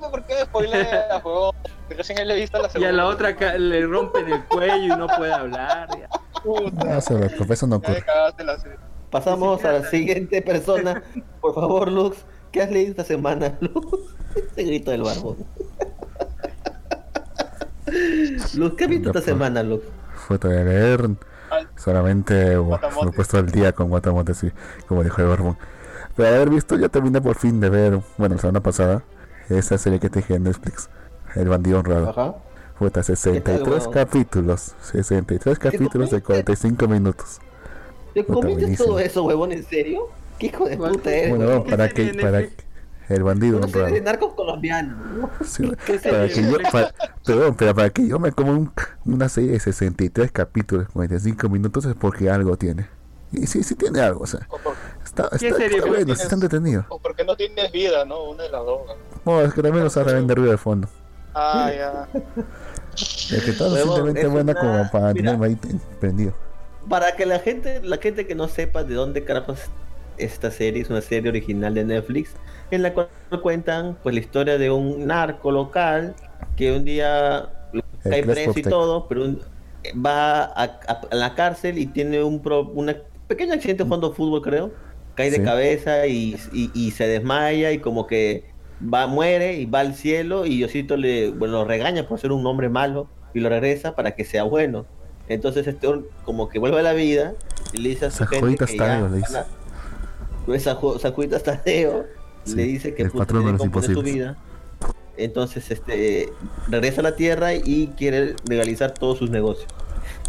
No, 0.00 0.10
¿por 0.10 0.24
qué 0.24 0.40
spoilea, 0.44 1.20
juego? 1.22 1.54
Recién 1.88 2.18
él 2.18 2.28
le 2.28 2.34
he 2.34 2.40
visto 2.40 2.60
la 2.60 2.68
Y 2.74 2.84
a 2.84 2.90
la 2.92 3.06
otra 3.06 3.36
le 3.58 3.86
rompen 3.86 4.32
el 4.32 4.44
cuello 4.46 4.76
y 4.76 4.88
no 4.88 5.06
puede 5.06 5.32
hablar. 5.32 5.88
ya. 5.98 6.08
Puta, 6.42 6.84
No, 6.84 7.00
se 7.00 7.14
lo 7.14 7.28
eso 7.54 7.66
no 7.68 7.80
ya 7.80 7.88
me 7.88 7.94
ocurre. 7.94 8.02
cagaste 8.04 8.44
la 8.44 8.58
serie. 8.58 8.78
Pasamos 9.10 9.64
a 9.64 9.72
la 9.72 9.78
la- 9.80 9.88
siguiente 9.90 10.42
persona. 10.42 11.02
Por 11.40 11.54
favor, 11.54 11.92
Lux, 11.92 12.24
¿qué 12.50 12.62
has 12.62 12.70
leído 12.72 12.90
esta 12.90 13.04
semana, 13.04 13.56
Lux? 13.60 13.98
Ese 14.34 14.64
grito 14.64 14.90
del 14.90 15.02
barbón. 15.02 15.36
¿qué 18.76 18.84
has 18.84 18.90
visto 18.90 19.08
esta 19.10 19.20
semana, 19.20 19.62
Lux? 19.62 19.84
Fue 20.14 20.38
de 20.38 20.64
leer. 20.64 21.10
Solamente 21.76 22.56
me 22.56 23.08
he 23.08 23.12
puesto 23.12 23.38
al 23.38 23.46
día 23.46 23.72
con 23.72 23.88
Guatamote, 23.88 24.34
sí, 24.34 24.50
como 24.88 25.04
dijo 25.04 25.22
el 25.22 25.28
Barbón. 25.28 25.56
Pero 26.16 26.28
haber 26.28 26.50
visto, 26.50 26.76
ya 26.76 26.88
terminé 26.88 27.20
por 27.20 27.36
fin 27.36 27.60
de 27.60 27.70
ver, 27.70 28.00
bueno, 28.18 28.34
la 28.34 28.40
semana 28.40 28.60
pasada, 28.60 29.04
esa 29.48 29.78
serie 29.78 30.00
que 30.00 30.10
te 30.10 30.20
dije 30.20 30.34
en 30.34 30.44
Netflix, 30.44 30.88
El 31.34 31.48
Bandido 31.48 31.78
Honrado. 31.78 32.10
Ajá. 32.10 32.34
Puta, 32.78 33.02
63 33.02 33.66
weón? 33.66 33.92
capítulos, 33.92 34.74
63 34.82 35.58
capítulos 35.58 36.10
de 36.10 36.20
copia? 36.20 36.44
45 36.44 36.88
minutos. 36.88 37.40
¿Te 38.12 38.24
comiste 38.24 38.76
todo 38.76 38.98
eso, 38.98 39.24
huevón? 39.24 39.52
¿En 39.52 39.64
serio? 39.64 40.08
¿Qué 40.38 40.46
hijo 40.46 40.68
de 40.68 40.76
puta 40.76 41.10
eres? 41.10 41.36
Bueno, 41.36 41.64
para 41.64 41.88
que, 41.88 42.12
para 42.14 42.40
Netflix? 42.40 42.65
El 43.08 43.22
bandido 43.22 43.60
serie 43.68 44.00
narcos 44.00 44.34
colombianos. 44.34 44.96
¿no? 45.16 45.30
Sí, 45.44 45.70
¿Qué 45.86 45.98
para 45.98 46.28
serie 46.28 46.34
que 46.34 46.40
de 46.42 46.50
yo, 46.52 46.58
Netflix? 46.58 46.70
para, 46.72 46.94
perdón, 47.24 47.54
pero 47.56 47.74
para 47.74 47.90
que 47.90 48.06
yo 48.08 48.18
me 48.18 48.32
como 48.32 48.52
un- 48.52 48.72
una 49.04 49.28
serie 49.28 49.52
de 49.52 49.60
63 49.60 50.32
capítulos, 50.32 50.88
45 50.92 51.48
minutos 51.48 51.84
es 51.86 51.94
porque 51.94 52.30
algo 52.30 52.56
tiene. 52.56 52.88
Y 53.32 53.46
sí, 53.46 53.62
sí 53.64 53.74
tiene 53.74 54.00
algo, 54.00 54.20
o 54.22 54.26
sea, 54.26 54.40
O, 54.48 54.58
por- 54.58 54.74
está, 55.04 55.24
está, 55.24 55.38
¿Qué 55.38 55.50
serie 55.52 55.66
está 55.78 55.80
fue? 55.82 55.88
bueno, 55.90 55.98
sí 55.98 56.04
Tienes- 56.06 56.22
está 56.22 56.34
entretenido. 56.36 56.86
o 56.88 56.98
porque 57.00 57.24
no 57.24 57.36
tienes 57.36 57.72
vida, 57.72 58.04
¿no? 58.04 58.22
Una 58.24 58.44
de 58.44 58.50
las 58.50 58.64
dos. 58.64 58.80
No, 59.24 59.40
es 59.42 59.52
que 59.52 59.62
también 59.62 59.82
nos 59.84 59.96
hace 59.96 60.14
de 60.14 60.34
ruido 60.34 60.52
de 60.52 60.58
fondo. 60.58 60.88
Ah, 61.34 61.70
ya. 61.76 62.08
Es 62.94 63.42
que 63.44 63.50
está 63.50 63.68
suficientemente 63.68 64.22
es 64.22 64.30
buena 64.30 64.52
una- 64.52 64.60
como 64.60 64.90
para 64.90 65.12
tenerme 65.12 65.46
ahí 65.46 65.58
prendido. 66.00 66.32
Para 66.88 67.16
que 67.16 67.26
la 67.26 67.40
gente, 67.40 67.80
la 67.82 67.96
gente 67.98 68.26
que 68.26 68.34
no 68.36 68.46
sepa 68.48 68.84
de 68.84 68.94
dónde 68.94 69.24
carajos 69.24 69.58
esta 70.18 70.50
serie 70.50 70.82
es 70.82 70.90
una 70.90 71.00
serie 71.00 71.28
original 71.30 71.74
de 71.74 71.84
Netflix, 71.84 72.30
en 72.70 72.82
la 72.82 72.92
cual 72.94 73.08
cuentan 73.42 73.96
pues 74.02 74.14
la 74.14 74.20
historia 74.20 74.58
de 74.58 74.70
un 74.70 75.06
narco 75.06 75.50
local 75.50 76.14
que 76.56 76.72
un 76.72 76.84
día 76.84 77.48
cae 78.02 78.22
preso 78.34 78.50
y 78.50 78.62
todo, 78.70 79.08
pero 79.08 79.24
un- 79.24 79.40
va 80.04 80.44
a, 80.44 80.62
a- 80.64 81.00
a 81.10 81.14
la 81.14 81.34
cárcel 81.34 81.78
y 81.78 81.86
tiene 81.86 82.22
un 82.22 82.42
pro, 82.42 82.62
una 82.74 82.96
pequeño 83.28 83.54
accidente 83.54 83.84
jugando 83.84 84.12
fútbol, 84.12 84.42
creo. 84.42 84.70
Cae 85.14 85.30
de 85.30 85.38
cabeza 85.44 86.06
y, 86.06 86.36
y- 86.52 86.70
y 86.74 86.90
se 86.90 87.06
desmaya 87.06 87.72
y 87.72 87.78
como 87.78 88.06
que 88.06 88.44
va, 88.82 89.06
muere 89.06 89.54
y 89.54 89.66
va 89.66 89.80
al 89.80 89.94
cielo 89.94 90.44
y 90.46 90.58
Diosito 90.58 90.96
le 90.96 91.30
bueno, 91.30 91.54
lo 91.54 91.64
regaña 91.64 92.06
por 92.06 92.18
ser 92.20 92.32
un 92.32 92.46
hombre 92.46 92.68
malo 92.68 93.08
y 93.32 93.40
lo 93.40 93.48
regresa 93.48 93.94
para 93.94 94.14
que 94.14 94.24
sea 94.24 94.42
bueno. 94.44 94.84
Entonces 95.28 95.66
este 95.66 95.88
como 96.24 96.48
que 96.48 96.58
vuelve 96.58 96.78
a 96.80 96.82
la 96.82 96.92
vida 96.92 97.34
y 97.72 97.78
le 97.78 97.88
dice 97.90 98.06
a 98.06 98.10
su 98.10 98.24
gente 98.26 98.46
que 98.66 98.76
ya 98.76 99.00
le 99.08 99.16
dice. 99.16 99.32
van 99.32 99.42
a- 99.42 99.46
Esa 100.48 100.78
Sajuditas 100.98 101.42
Tadeo 101.42 102.06
Sí, 102.44 102.54
le 102.54 102.62
dice 102.62 102.94
que 102.94 103.06
puta, 103.06 103.24
de 103.24 103.32
tiene 103.32 103.52
los 103.52 103.60
que 103.60 103.66
imposibles. 103.66 104.14
vida. 104.14 104.36
Entonces 105.16 105.70
este 105.70 106.32
regresa 106.68 107.00
a 107.00 107.04
la 107.04 107.16
tierra 107.16 107.54
y 107.54 107.88
quiere 107.96 108.36
legalizar 108.48 108.92
todos 108.92 109.18
sus 109.18 109.30
negocios. 109.30 109.66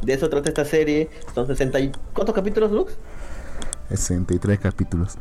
De 0.01 0.13
eso 0.13 0.29
trata 0.29 0.49
esta 0.49 0.65
serie. 0.65 1.09
Son 1.35 1.45
60 1.45 1.79
y... 1.79 1.91
¿Cuántos 2.13 2.33
capítulos, 2.33 2.71
Lux? 2.71 2.97
63 3.89 4.59
capítulos. 4.59 5.17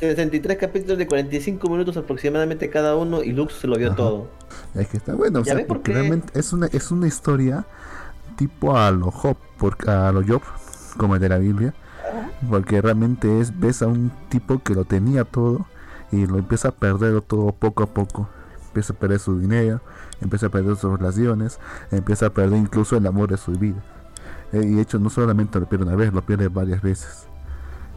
63 0.00 0.56
capítulos 0.56 0.98
de 0.98 1.06
45 1.06 1.68
minutos 1.68 1.96
aproximadamente 1.96 2.70
cada 2.70 2.96
uno 2.96 3.22
y 3.22 3.32
Lux 3.32 3.54
se 3.54 3.66
lo 3.66 3.76
vio 3.76 3.88
Ajá. 3.88 3.96
todo. 3.96 4.28
Es 4.74 4.88
que 4.88 4.96
está 4.96 5.14
bueno, 5.14 5.40
o 5.40 5.44
sea, 5.44 5.66
porque 5.66 5.92
realmente 5.92 6.38
es 6.38 6.52
una, 6.52 6.66
es 6.66 6.90
una 6.90 7.06
historia 7.06 7.66
tipo 8.36 8.76
a 8.76 8.90
lo 8.90 9.10
Job, 9.10 9.36
por, 9.58 9.76
a 9.88 10.10
lo 10.10 10.24
Job, 10.26 10.42
como 10.96 11.16
el 11.16 11.20
de 11.20 11.28
la 11.28 11.38
Biblia, 11.38 11.74
porque 12.48 12.80
realmente 12.80 13.40
es, 13.40 13.58
ves 13.58 13.82
a 13.82 13.86
un 13.86 14.10
tipo 14.28 14.62
que 14.62 14.74
lo 14.74 14.84
tenía 14.84 15.24
todo 15.24 15.66
y 16.12 16.26
lo 16.26 16.38
empieza 16.38 16.68
a 16.68 16.72
perder 16.72 17.20
todo 17.22 17.52
poco 17.52 17.82
a 17.82 17.86
poco. 17.86 18.28
Empieza 18.68 18.92
a 18.92 18.96
perder 18.96 19.18
su 19.18 19.38
dinero, 19.38 19.80
empieza 20.20 20.46
a 20.46 20.48
perder 20.50 20.76
sus 20.76 20.98
relaciones, 20.98 21.58
empieza 21.90 22.26
a 22.26 22.30
perder 22.30 22.58
incluso 22.58 22.96
el 22.96 23.06
amor 23.06 23.30
de 23.30 23.36
su 23.36 23.52
vida. 23.52 23.82
Eh, 24.52 24.62
y 24.64 24.74
de 24.74 24.82
hecho 24.82 24.98
no 24.98 25.10
solamente 25.10 25.58
lo 25.58 25.68
pierde 25.68 25.84
una 25.84 25.96
vez, 25.96 26.12
lo 26.12 26.22
pierde 26.22 26.48
varias 26.48 26.82
veces. 26.82 27.26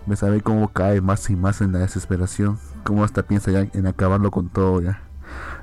Ves 0.06 0.24
a 0.24 0.30
ver 0.30 0.44
cómo 0.44 0.68
cae 0.70 1.00
más 1.02 1.30
y 1.30 1.36
más 1.36 1.62
en 1.62 1.72
la 1.72 1.80
desesperación, 1.80 2.60
cómo 2.84 3.04
hasta 3.04 3.24
piensa 3.24 3.52
ya 3.52 3.68
en 3.74 3.88
acabarlo 3.88 4.32
con 4.32 4.50
todo 4.50 4.82
ya. 4.82 5.02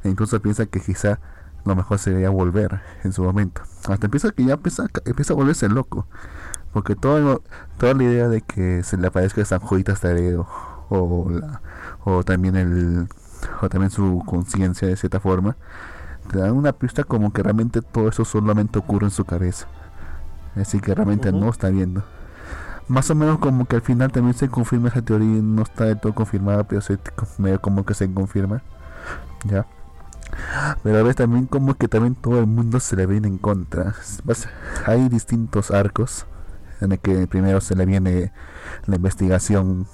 E 0.02 0.08
incluso 0.08 0.40
piensa 0.40 0.66
que 0.66 0.80
quizá 0.80 1.20
lo 1.64 1.76
mejor 1.76 1.98
sería 1.98 2.30
volver 2.30 2.80
en 3.04 3.12
su 3.12 3.22
momento. 3.22 3.62
Hasta 3.88 4.06
empieza 4.06 4.30
que 4.30 4.44
ya 4.44 4.54
empieza, 4.54 4.86
empieza 5.04 5.32
a 5.34 5.36
volverse 5.36 5.68
loco. 5.68 6.06
Porque 6.72 6.94
todo, 6.94 7.42
toda 7.78 7.94
la 7.94 8.02
idea 8.04 8.28
de 8.28 8.42
que 8.42 8.82
se 8.84 8.96
le 8.96 9.08
aparezca 9.08 9.44
San 9.44 9.60
Juditas 9.60 10.00
Tadeo 10.00 10.46
o, 10.88 11.28
la- 11.30 11.60
o 12.04 12.22
también 12.24 12.56
el 12.56 13.08
o 13.62 13.68
también 13.68 13.90
su 13.90 14.22
conciencia 14.26 14.86
de 14.86 14.96
cierta 14.96 15.18
forma 15.18 15.56
te 16.30 16.38
dan 16.38 16.52
una 16.52 16.72
pista 16.72 17.04
como 17.04 17.32
que 17.32 17.42
realmente 17.42 17.80
todo 17.82 18.08
eso 18.08 18.24
solamente 18.24 18.78
ocurre 18.78 19.06
en 19.06 19.10
su 19.10 19.24
cabeza. 19.24 19.66
Así 20.56 20.80
que 20.80 20.94
realmente 20.94 21.30
Ujú. 21.30 21.38
no 21.40 21.48
está 21.50 21.70
viendo. 21.70 22.04
Más 22.88 23.10
o 23.10 23.14
menos 23.14 23.38
como 23.38 23.66
que 23.66 23.76
al 23.76 23.82
final 23.82 24.12
también 24.12 24.34
se 24.34 24.48
confirma 24.48 24.88
esa 24.88 25.02
teoría, 25.02 25.26
no 25.42 25.62
está 25.62 25.84
del 25.84 26.00
todo 26.00 26.14
confirmada, 26.14 26.64
pero 26.64 26.80
se, 26.80 26.98
medio 27.38 27.60
como 27.60 27.84
que 27.84 27.94
se 27.94 28.12
confirma. 28.12 28.62
Ya. 29.44 29.66
Pero 30.82 30.98
a 30.98 31.02
veces 31.02 31.16
también 31.16 31.46
como 31.46 31.74
que 31.74 31.88
también 31.88 32.14
todo 32.14 32.38
el 32.40 32.46
mundo 32.46 32.80
se 32.80 32.96
le 32.96 33.06
viene 33.06 33.28
en 33.28 33.38
contra. 33.38 33.94
Hay 34.86 35.08
distintos 35.08 35.70
arcos 35.70 36.26
en 36.80 36.92
el 36.92 36.98
que 36.98 37.26
primero 37.26 37.60
se 37.60 37.74
le 37.76 37.86
viene 37.86 38.32
la 38.86 38.96
investigación, 38.96 39.86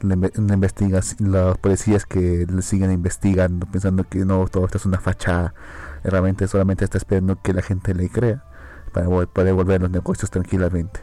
la, 0.00 0.16
la 0.16 0.54
investigación, 0.54 1.32
los 1.32 1.58
policías 1.58 2.06
que 2.06 2.46
le 2.50 2.62
siguen 2.62 2.90
investigando 2.92 3.66
pensando 3.66 4.04
que 4.04 4.24
no, 4.24 4.46
todo 4.48 4.66
esto 4.66 4.78
es 4.78 4.86
una 4.86 4.98
fachada. 5.00 5.54
Realmente 6.04 6.48
solamente 6.48 6.84
está 6.84 6.98
esperando 6.98 7.40
que 7.40 7.52
la 7.52 7.62
gente 7.62 7.94
le 7.94 8.08
crea 8.08 8.44
para 8.92 9.06
poder 9.26 9.54
volver 9.54 9.80
a 9.80 9.82
los 9.84 9.90
negocios 9.90 10.30
tranquilamente. 10.30 11.00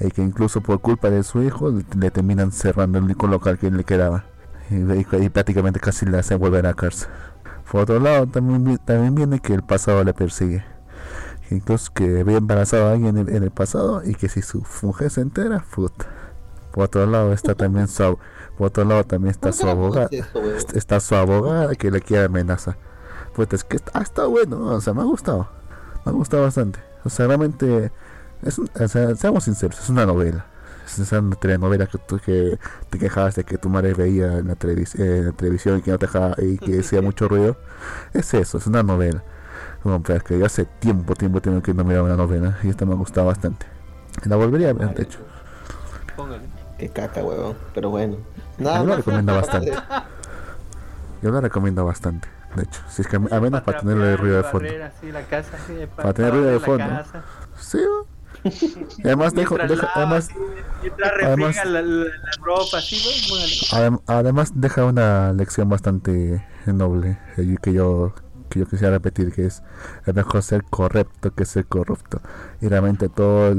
Y 0.00 0.10
que 0.10 0.22
incluso 0.22 0.60
por 0.60 0.80
culpa 0.80 1.10
de 1.10 1.22
su 1.22 1.42
hijo 1.42 1.72
le, 1.98 2.10
terminan 2.10 2.52
cerrando 2.52 2.98
el 2.98 3.04
único 3.04 3.26
local 3.26 3.58
que 3.58 3.70
le 3.70 3.84
quedaba. 3.84 4.24
Y, 4.70 4.76
y- 4.76 5.28
prácticamente 5.30 5.80
casi 5.80 6.06
le 6.06 6.18
hacen 6.18 6.38
volver 6.38 6.66
a 6.66 6.74
cárcel. 6.74 7.08
Por 7.70 7.82
otro 7.82 8.00
lado, 8.00 8.26
también, 8.26 8.78
también 8.84 9.14
viene 9.14 9.40
que 9.40 9.54
el 9.54 9.62
pasado 9.62 10.04
le 10.04 10.14
persigue. 10.14 10.64
Incluso 11.50 11.92
que 11.92 12.20
había 12.20 12.38
embarazado 12.38 12.88
a 12.88 12.92
alguien 12.92 13.18
en, 13.18 13.28
en 13.34 13.42
el 13.42 13.50
pasado 13.50 14.02
y 14.04 14.14
que 14.14 14.28
si 14.28 14.42
su 14.42 14.64
mujer 14.82 15.10
se 15.10 15.20
entera, 15.20 15.64
puta. 15.74 16.06
Por 16.72 16.84
otro 16.84 17.06
lado 17.06 17.32
está 17.32 17.54
también 17.54 17.86
su, 17.88 18.18
por 18.58 18.68
otro 18.68 18.84
lado 18.84 19.04
también 19.04 19.30
está 19.30 19.48
¿Por 19.50 19.52
su 19.54 19.68
abogada. 19.68 20.08
Está 20.74 21.00
su 21.00 21.14
abogada 21.14 21.74
que 21.76 21.90
le 21.90 22.00
quiere 22.00 22.24
amenazar. 22.24 22.76
Pues 23.34 23.48
es 23.52 23.64
que 23.64 23.76
está, 23.76 24.00
está 24.00 24.26
bueno, 24.26 24.58
o 24.66 24.80
sea, 24.80 24.94
me 24.94 25.02
ha 25.02 25.04
gustado. 25.04 25.48
Me 26.04 26.10
ha 26.10 26.14
gustado 26.14 26.42
bastante. 26.44 26.80
O 27.04 27.10
sea, 27.10 27.26
realmente, 27.26 27.92
es 28.42 28.58
un- 28.58 28.70
o 28.80 28.88
sea, 28.88 29.14
seamos 29.16 29.44
sinceros, 29.44 29.78
es 29.80 29.88
una 29.90 30.06
novela. 30.06 30.46
Es 30.86 30.98
esa 30.98 31.22
telenovela 31.40 31.86
que 31.86 31.98
tú 31.98 32.18
que 32.18 32.58
te 32.90 32.98
quejabas 32.98 33.34
de 33.36 33.44
que 33.44 33.56
tu 33.58 33.68
madre 33.70 33.94
veía 33.94 34.38
en 34.38 34.48
la, 34.48 34.54
televis- 34.56 34.98
en 34.98 35.26
la 35.26 35.32
televisión 35.32 35.78
y 35.78 35.82
que 35.82 35.90
no 35.92 35.98
te 35.98 36.06
dejaba, 36.06 36.34
y 36.38 36.58
que 36.58 36.80
hacía 36.80 37.00
mucho 37.02 37.28
ruido. 37.28 37.56
Es 38.12 38.34
eso, 38.34 38.58
es 38.58 38.66
una 38.66 38.82
novela. 38.82 39.22
Bueno, 39.84 40.02
pero 40.04 40.16
es 40.18 40.22
que 40.24 40.38
yo 40.38 40.46
hace 40.46 40.64
tiempo, 40.64 41.14
tiempo, 41.14 41.40
tiempo 41.40 41.62
que 41.62 41.74
no 41.74 41.84
miraba 41.84 42.04
una 42.06 42.16
novela 42.16 42.58
y 42.62 42.68
esta 42.70 42.84
me 42.86 42.92
ha 42.92 42.96
gustado 42.96 43.26
bastante. 43.26 43.66
La 44.24 44.36
volvería 44.36 44.70
a 44.70 44.72
ver, 44.72 44.94
de 44.94 45.02
hecho. 45.02 45.18
Póngale. 46.16 46.42
Qué 46.78 46.88
caca, 46.88 47.22
huevón. 47.22 47.56
Pero 47.74 47.90
bueno. 47.90 48.16
Yo 48.58 48.64
Nada 48.64 48.78
la 48.80 48.84
más. 48.84 48.96
recomiendo 48.96 49.34
bastante. 49.34 49.72
Yo 51.22 51.30
la 51.30 51.40
recomiendo 51.40 51.84
bastante, 51.84 52.28
de 52.56 52.62
hecho. 52.64 52.80
Si 52.88 53.02
es 53.02 53.08
que 53.08 53.16
a 53.16 53.40
menos 53.40 53.62
para 53.62 53.80
tenerle 53.80 54.12
el 54.12 54.18
ruido 54.18 54.36
de 54.38 54.42
fondo. 54.44 54.68
La 54.68 55.20
Para 55.96 56.12
tener 56.12 56.32
ruido 56.32 56.46
de 56.46 56.58
la 56.60 56.60
fondo. 56.60 56.84
casa. 56.88 57.22
Sí, 57.58 57.78
¿no? 57.78 58.14
Y 58.98 59.06
además 59.06 59.32
dejo, 59.34 59.56
dejo- 59.56 59.76
lava, 59.76 59.90
además, 59.94 60.28
además- 61.22 61.56
la, 61.64 61.64
la- 61.64 61.82
la 61.82 62.04
ropa, 62.42 62.78
adem- 62.78 64.02
además 64.06 64.52
deja 64.54 64.84
una 64.84 65.32
lección 65.32 65.68
bastante 65.70 66.46
noble 66.66 67.18
eh, 67.38 67.56
que 67.62 67.72
yo 67.72 68.12
que 68.54 68.60
yo 68.60 68.66
quisiera 68.66 68.92
repetir 68.94 69.32
que 69.32 69.46
es 69.46 69.62
es 70.06 70.14
mejor 70.14 70.42
ser 70.42 70.64
correcto 70.64 71.34
que 71.34 71.44
ser 71.44 71.66
corrupto 71.66 72.20
y 72.60 72.68
realmente 72.68 73.08
toda 73.08 73.54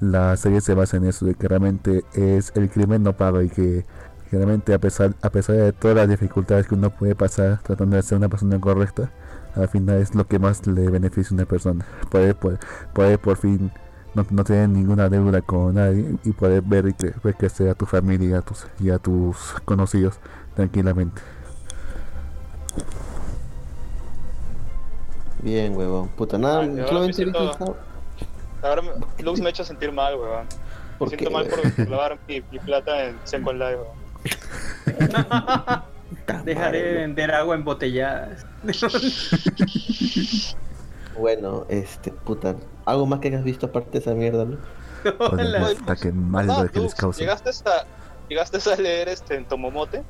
la 0.00 0.36
serie 0.36 0.60
se 0.60 0.74
basa 0.74 0.96
en 0.98 1.06
eso 1.06 1.24
de 1.26 1.34
que 1.34 1.48
realmente 1.48 2.04
es 2.14 2.52
el 2.56 2.68
crimen 2.70 3.02
no 3.02 3.14
paga 3.16 3.42
y 3.42 3.48
que, 3.48 3.86
que 4.30 4.36
realmente 4.36 4.74
a 4.74 4.78
pesar 4.80 5.14
a 5.22 5.30
pesar 5.30 5.56
de 5.56 5.72
todas 5.72 5.96
las 5.96 6.08
dificultades 6.08 6.66
que 6.66 6.74
uno 6.74 6.90
puede 6.90 7.14
pasar 7.14 7.60
tratando 7.62 7.96
de 7.96 8.02
ser 8.02 8.18
una 8.18 8.28
persona 8.28 8.60
correcta 8.60 9.10
al 9.54 9.68
final 9.68 9.98
es 9.98 10.14
lo 10.14 10.26
que 10.26 10.38
más 10.40 10.66
le 10.66 10.90
beneficia 10.90 11.30
a 11.34 11.34
una 11.36 11.46
persona 11.46 11.86
poder 12.10 12.34
poder, 12.36 12.58
poder 12.92 13.18
por 13.20 13.36
fin 13.36 13.70
no, 14.14 14.24
no 14.30 14.44
tener 14.44 14.68
ninguna 14.68 15.08
deuda 15.08 15.42
con 15.42 15.74
nadie 15.74 16.16
y 16.24 16.32
poder 16.32 16.62
ver 16.62 16.84
cre- 16.96 17.14
ver 17.22 17.36
crecer 17.36 17.68
a 17.70 17.74
tu 17.74 17.86
familia 17.86 18.28
y 18.30 18.32
a 18.34 18.42
tus, 18.42 18.66
y 18.80 18.90
a 18.90 18.98
tus 18.98 19.54
conocidos 19.64 20.20
tranquilamente. 20.54 21.20
Bien, 25.44 25.76
huevón. 25.76 26.08
Puta, 26.08 26.38
nada. 26.38 26.60
Ay, 26.62 26.70
ahora 26.70 26.86
solamente 26.88 27.26
me 27.26 27.32
siento- 27.32 27.76
Ahora 28.62 28.82
me- 28.82 29.22
Lux 29.22 29.40
me 29.40 29.46
ha 29.46 29.50
hecho 29.50 29.62
sentir 29.64 29.92
mal, 29.92 30.16
weón. 30.16 30.46
Me 30.46 30.98
¿Por 30.98 31.08
siento 31.08 31.26
qué, 31.26 31.30
mal 31.32 31.46
weón? 31.46 31.72
por 31.72 31.86
clavar 31.86 32.18
mi, 32.26 32.40
mi 32.50 32.58
plata 32.58 33.04
en 33.04 33.18
Seco 33.24 33.52
Live. 33.52 33.78
Puta 34.84 36.42
Dejaré 36.44 36.82
de 36.82 36.92
vender 36.94 37.30
agua 37.32 37.54
embotellada. 37.54 38.36
Bueno, 41.18 41.64
este, 41.68 42.10
puta. 42.10 42.56
¿Algo 42.84 43.06
más 43.06 43.20
que 43.20 43.28
hayas 43.28 43.44
visto 43.44 43.66
aparte 43.66 43.92
de 43.92 43.98
esa 43.98 44.14
mierda, 44.14 44.44
no? 44.44 44.56
Hola. 45.20 45.68
hasta 45.68 45.94
que 45.96 46.10
mal 46.10 46.50
Ah, 46.50 46.64
lo 46.64 46.70
que 46.70 46.80
les 46.80 46.94
causa. 46.94 47.20
¿Llegaste 47.20 47.50
a, 47.50 47.84
¿Llegaste 48.28 48.58
a 48.72 48.76
leer 48.76 49.08
este 49.08 49.36
en 49.36 49.44
Tomomote? 49.44 50.02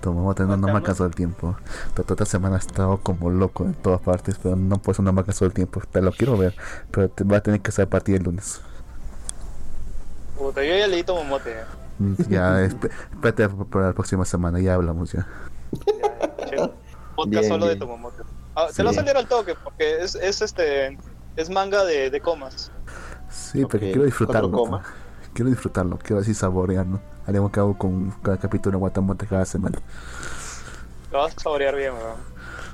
Tomomote 0.00 0.42
no, 0.44 0.48
no 0.56 0.56
me 0.56 0.64
ha 0.64 0.66
Estamos- 0.78 0.82
casado 0.86 1.06
el 1.08 1.14
tiempo. 1.14 1.56
Toda 1.94 2.06
esta 2.14 2.24
semana 2.26 2.56
he 2.56 2.58
estado 2.58 2.98
como 2.98 3.30
loco 3.30 3.64
en 3.64 3.74
todas 3.74 4.00
partes, 4.00 4.36
pero 4.42 4.56
no 4.56 4.78
por 4.82 4.92
eso 4.94 5.02
no 5.02 5.12
me 5.12 5.20
ha 5.20 5.24
casado 5.24 5.46
el 5.46 5.52
tiempo. 5.52 5.80
Pero 5.92 6.04
lo 6.06 6.12
quiero 6.12 6.36
ver, 6.36 6.54
pero 6.90 7.08
te 7.08 7.24
va 7.24 7.36
a 7.38 7.40
tener 7.42 7.60
que 7.60 7.70
ser 7.72 7.86
a 7.86 7.90
partir 7.90 8.14
del 8.16 8.24
lunes. 8.24 8.60
Puta, 10.38 10.64
yo 10.64 10.74
ya 10.76 10.86
leí 10.88 11.02
Tomomote. 11.04 11.54
Mm, 11.98 12.14
Ya, 12.28 12.60
esp- 12.66 12.90
espérate 13.12 13.48
para 13.66 13.86
la 13.88 13.92
próxima 13.92 14.24
semana, 14.24 14.58
ya 14.60 14.74
hablamos 14.74 15.12
ya. 15.12 15.26
Podcast 17.14 17.30
Bien, 17.30 17.48
solo 17.48 17.66
de. 17.66 17.76
Tomomote. 17.76 18.22
Ah, 18.54 18.66
Sí. 18.70 18.76
Te 18.76 18.82
lo 18.82 18.88
va 18.88 18.92
a 18.92 18.94
salir 18.94 19.16
al 19.16 19.26
toque 19.28 19.54
porque 19.62 20.02
es, 20.02 20.14
es 20.14 20.42
este 20.42 20.98
es 21.36 21.48
manga 21.50 21.84
de, 21.84 22.10
de 22.10 22.20
comas. 22.20 22.70
Sí, 23.30 23.64
pero 23.66 23.78
Ok, 23.78 23.92
quiero 23.92 24.04
disfrutarlo. 24.04 24.80
Quiero 25.32 25.50
disfrutarlo, 25.50 25.98
quiero 25.98 26.20
así 26.20 26.34
saborearlo. 26.34 27.00
Haremos 27.26 27.50
que 27.52 27.60
hago 27.60 27.76
con 27.78 28.10
cada 28.22 28.36
capítulo 28.38 28.76
de 28.76 28.80
Guatamote 28.80 29.26
cada 29.26 29.44
semana. 29.44 29.78
Lo 31.12 31.18
vas 31.18 31.36
a 31.36 31.40
saborear 31.40 31.76
bien, 31.76 31.92
weón. 31.92 32.16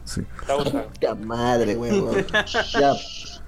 Sí. 0.05 0.23
Te 0.47 0.53
va 0.53 0.55
a 0.61 0.63
gustar. 0.63 0.89
¡Qué 1.01 1.15
madre, 1.15 1.77
huevón! 1.77 2.25
ya, 2.73 2.93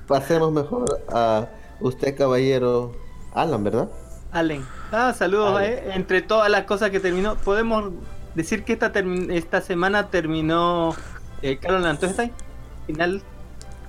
pasemos 0.07 0.53
mejor 0.53 1.01
a 1.13 1.47
usted, 1.81 2.17
caballero 2.17 2.93
Alan, 3.35 3.65
¿verdad? 3.65 3.89
Allen. 4.33 4.65
Ah, 4.93 5.15
saludos. 5.17 5.57
Allen. 5.57 5.73
eh. 5.73 5.93
Entre 5.95 6.21
todas 6.23 6.51
las 6.51 6.65
cosas 6.65 6.91
que 6.91 7.01
terminó, 7.01 7.37
podemos 7.37 7.91
decir 8.35 8.65
que 8.65 8.75
esta 8.75 8.93
termi- 8.93 9.33
esta 9.33 9.61
semana 9.63 10.09
terminó 10.09 10.95
eh, 11.43 11.57
Carol 11.59 11.85
Antoestay, 11.87 12.31
final, 12.87 13.23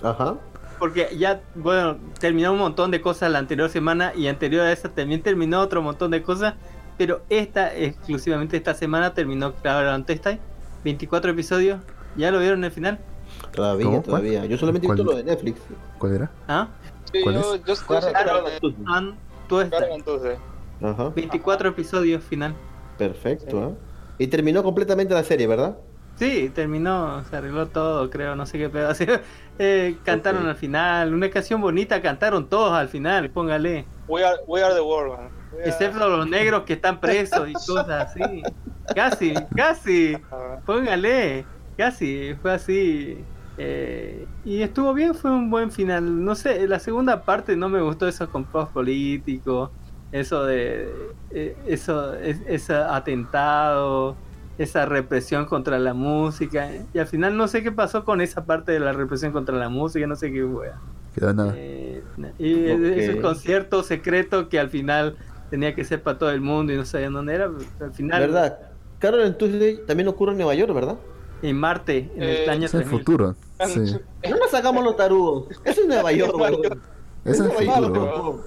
Ajá. 0.01 0.35
porque 0.79 1.15
ya, 1.17 1.41
bueno, 1.55 1.97
terminó 2.19 2.53
un 2.53 2.59
montón 2.59 2.89
de 2.91 3.01
cosas 3.01 3.29
la 3.31 3.39
anterior 3.39 3.69
semana 3.69 4.13
y 4.15 4.27
anterior 4.27 4.65
a 4.65 4.71
esa 4.71 4.89
también 4.89 5.21
terminó 5.21 5.59
otro 5.59 5.81
montón 5.81 6.11
de 6.11 6.23
cosas, 6.23 6.53
pero 7.01 7.23
esta, 7.31 7.75
exclusivamente 7.75 8.57
esta 8.57 8.75
semana 8.75 9.11
terminó 9.11 9.55
Carol 9.63 9.89
Antoestay, 9.89 10.39
24 10.83 11.31
episodios, 11.31 11.81
¿ya 12.15 12.29
lo 12.29 12.37
vieron 12.37 12.63
el 12.63 12.69
final? 12.69 12.99
Todavía, 13.51 13.85
¿Cómo? 13.87 14.03
¿Cuál? 14.03 14.21
todavía. 14.21 14.45
Yo 14.45 14.55
solamente 14.55 14.85
he 14.85 14.91
visto 14.91 15.03
lo 15.03 15.15
de 15.15 15.23
Netflix. 15.23 15.61
¿Cuál 15.97 16.13
era? 16.13 16.31
¿Ah? 16.47 16.67
Sí, 17.11 17.21
¿Cuál 17.23 17.41
yo, 17.41 17.55
yo, 17.55 17.73
yo 19.49 19.69
entonces. 19.95 20.37
Ajá. 20.79 21.09
24 21.09 21.69
episodios 21.69 22.23
final. 22.23 22.53
Perfecto, 22.99 23.69
¿eh? 23.69 23.75
Y 24.19 24.27
terminó 24.27 24.61
completamente 24.61 25.15
la 25.15 25.23
serie, 25.23 25.47
¿verdad? 25.47 25.79
Sí, 26.17 26.51
terminó, 26.53 27.23
se 27.31 27.35
arregló 27.35 27.65
todo, 27.69 28.11
creo, 28.11 28.35
no 28.35 28.45
sé 28.45 28.59
qué 28.59 28.69
pedo. 28.69 28.89
Así, 28.89 29.07
eh, 29.57 29.97
cantaron 30.03 30.45
al 30.45 30.55
final, 30.55 31.15
una 31.15 31.31
canción 31.31 31.61
bonita, 31.61 31.99
cantaron 31.99 32.47
todos 32.47 32.73
al 32.73 32.89
final, 32.89 33.31
póngale. 33.31 33.87
We 34.07 34.23
are, 34.23 34.37
we 34.45 34.61
are 34.61 34.75
the 34.75 34.81
world, 34.81 35.17
man. 35.17 35.40
Excepto 35.63 36.07
los 36.09 36.27
negros 36.29 36.63
que 36.63 36.73
están 36.73 36.99
presos 36.99 37.47
y 37.49 37.53
cosas 37.53 37.89
así. 37.89 38.43
Casi, 38.95 39.33
casi, 39.55 40.17
póngale, 40.65 41.45
casi, 41.77 42.35
fue 42.41 42.53
así. 42.53 43.17
Eh, 43.57 44.25
y 44.45 44.61
estuvo 44.61 44.93
bien, 44.93 45.13
fue 45.13 45.31
un 45.31 45.49
buen 45.49 45.71
final. 45.71 46.23
No 46.23 46.35
sé, 46.35 46.67
la 46.67 46.79
segunda 46.79 47.21
parte 47.23 47.55
no 47.55 47.69
me 47.69 47.81
gustó 47.81 48.07
eso 48.07 48.29
con 48.29 48.43
post 48.45 48.71
político, 48.73 49.71
eso 50.11 50.45
de, 50.45 50.89
eh, 51.31 51.55
eso, 51.67 52.13
es- 52.15 52.41
ese 52.47 52.73
atentado, 52.75 54.15
esa 54.57 54.85
represión 54.85 55.45
contra 55.45 55.77
la 55.79 55.93
música. 55.93 56.69
Y 56.93 56.99
al 56.99 57.07
final 57.07 57.37
no 57.37 57.47
sé 57.47 57.63
qué 57.63 57.71
pasó 57.71 58.03
con 58.03 58.21
esa 58.21 58.45
parte 58.45 58.71
de 58.71 58.79
la 58.79 58.93
represión 58.93 59.31
contra 59.31 59.55
la 59.55 59.69
música, 59.69 60.05
no 60.07 60.15
sé 60.15 60.31
qué 60.31 60.43
fue. 60.45 60.71
Quedó 61.15 61.33
nada. 61.33 61.53
Eh, 61.55 62.01
y 62.39 62.71
Ok. 62.71 62.79
ese 62.97 63.21
concierto 63.21 63.83
secreto 63.83 64.47
que 64.49 64.59
al 64.59 64.69
final 64.69 65.17
tenía 65.51 65.75
que 65.75 65.83
ser 65.83 66.01
para 66.01 66.17
todo 66.17 66.31
el 66.31 66.41
mundo 66.41 66.73
y 66.73 66.77
no 66.77 66.85
sabían 66.85 67.13
dónde 67.13 67.35
era. 67.35 67.51
pero 67.77 67.91
Al 67.91 67.93
final, 67.95 68.21
¿Verdad? 68.21 68.57
Carol 68.97 69.21
en 69.21 69.37
Tuesday 69.37 69.81
también 69.85 70.07
ocurre 70.07 70.31
en 70.31 70.37
Nueva 70.39 70.55
York, 70.55 70.73
¿verdad? 70.73 70.95
en 71.43 71.55
Marte, 71.57 72.11
en 72.15 72.21
el 72.23 72.29
Eh, 72.29 72.49
año 72.49 72.65
Es 72.67 72.73
el 72.75 72.81
3000. 72.81 72.99
futuro. 72.99 73.35
Sí. 73.67 73.97
No 74.29 74.37
nos 74.37 74.51
sacamos 74.51 74.83
los 74.83 74.95
tarugos. 74.95 75.45
Eso 75.65 75.81
es 75.81 75.87
Nueva 75.87 76.11
York, 76.11 76.35
huevón. 76.35 76.61
York. 76.63 76.79
Es 77.25 77.39
el 77.39 77.47
Nueva 77.47 77.63
York, 77.63 77.85
futuro. 77.87 78.43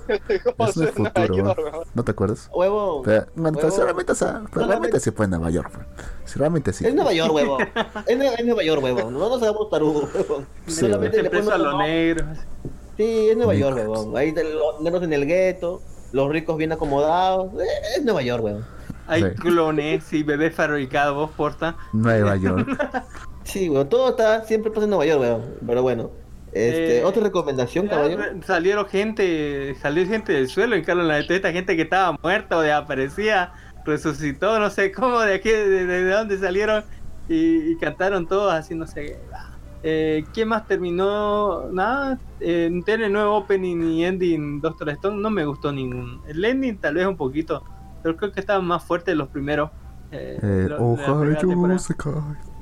¿Cómo 0.57 0.69
Es 0.69 0.77
el 0.77 0.89
futuro. 0.89 1.35
Weón? 1.35 1.55
¿No 1.95 2.05
te 2.05 2.11
acuerdas? 2.13 2.49
Huevón. 2.55 3.03
Pero, 3.05 3.27
seguramente, 3.73 4.13
o 4.13 4.15
sea, 4.15 4.43
realmente 4.53 5.01
sí 5.01 5.11
fue 5.11 5.25
en 5.25 5.31
Nueva 5.33 5.51
York. 5.51 5.71
pues. 5.75 5.87
Sí, 6.25 6.39
realmente 6.39 6.73
sí. 6.73 6.87
Es 6.87 6.95
Nueva 6.95 7.13
York, 7.13 7.33
huevón. 7.35 7.63
Es, 8.07 8.21
es 8.39 8.45
Nueva 8.47 8.63
York, 8.63 8.83
huevón. 8.85 9.13
No 9.15 9.29
nos 9.29 9.43
hagamos 9.43 9.71
tarugos, 9.71 10.15
huevón. 10.15 10.47
Sí, 10.69 10.73
Solamente 10.81 11.17
Se 11.17 11.23
le 11.25 11.31
preso 11.31 11.53
a 11.53 11.59
los 11.59 11.77
negros. 11.79 12.39
Sí, 12.97 13.29
es 13.31 13.37
Nueva 13.37 13.55
York, 13.55 13.77
huevón. 13.77 14.17
Ahí 14.17 14.33
te- 14.33 14.45
los 14.45 14.81
negros 14.83 15.03
en 15.03 15.13
el 15.13 15.27
gueto, 15.27 15.83
los 16.15 16.31
ricos 16.31 16.57
bien 16.57 16.73
acomodados. 16.73 17.53
Eh, 17.61 17.67
Es 17.97 18.05
Nueva 18.05 18.23
York, 18.23 18.43
huevón. 18.45 18.65
Hay 19.07 19.23
Sí. 19.23 19.29
clones 19.41 20.13
y 20.13 20.23
bebés 20.23 20.55
fabricados, 20.55 21.15
vos 21.15 21.31
porta. 21.37 21.77
Nueva 21.93 22.37
York. 22.37 22.67
Sí, 23.45 23.69
huevón. 23.69 23.89
Todo 23.91 24.11
está, 24.11 24.43
siempre 24.45 24.71
pasa 24.71 24.85
en 24.85 24.91
Nueva 24.91 25.05
York. 25.05 25.43
Pero 25.67 25.83
bueno. 25.83 26.11
Este, 26.53 26.99
Eh, 27.01 27.05
otra 27.05 27.23
recomendación, 27.25 27.89
caballero. 27.89 28.23
Salieron 28.47 28.87
gente, 28.87 29.75
salió 29.83 30.07
gente 30.07 30.33
del 30.33 30.49
suelo 30.49 30.77
en 30.77 30.85
Carlos 30.85 31.05
la 31.07 31.19
esta 31.19 31.51
gente 31.53 31.75
que 31.77 31.83
estaba 31.83 32.17
muerta 32.23 32.57
o 32.57 32.61
desaparecía, 32.63 33.53
resucitó, 33.85 34.59
no 34.61 34.71
sé 34.71 34.93
cómo, 34.93 35.19
de 35.21 35.35
aquí, 35.35 35.51
de, 35.51 35.69
de- 35.85 36.05
de 36.05 36.11
dónde 36.13 36.39
salieron 36.39 36.85
y, 37.29 37.73
y 37.73 37.77
cantaron 37.77 38.27
todos 38.29 38.53
así, 38.55 38.75
no 38.77 38.87
sé. 38.87 39.19
Eh, 39.87 40.25
¿Quién 40.33 40.49
más 40.49 40.67
terminó? 40.67 41.65
Nada, 41.71 42.19
eh, 42.41 42.71
tiene 42.87 43.11
nuevo 43.11 43.37
opening 43.37 43.83
y 43.83 44.05
ending 44.07 44.61
Doctor 44.63 44.89
Stone, 44.89 45.21
no 45.21 45.29
me 45.29 45.45
gustó 45.45 45.73
ningún. 45.73 46.23
El 46.27 46.43
ending 46.43 46.79
tal 46.79 46.95
vez 46.95 47.07
un 47.07 47.19
poquito, 47.19 47.63
pero 48.03 48.17
creo 48.17 48.33
que 48.33 48.41
estaban 48.41 48.65
más 48.65 48.83
fuertes 48.83 49.15
los 49.15 49.29
primeros. 49.29 49.71
eh, 50.11 50.39
Eh, 50.43 50.67
lo- 50.71 50.79
de 50.91 50.95
primera 50.97 51.13
Ohio 51.13 51.39
temporada. 51.39 51.79
se 51.81 51.95
cae. 51.97 52.13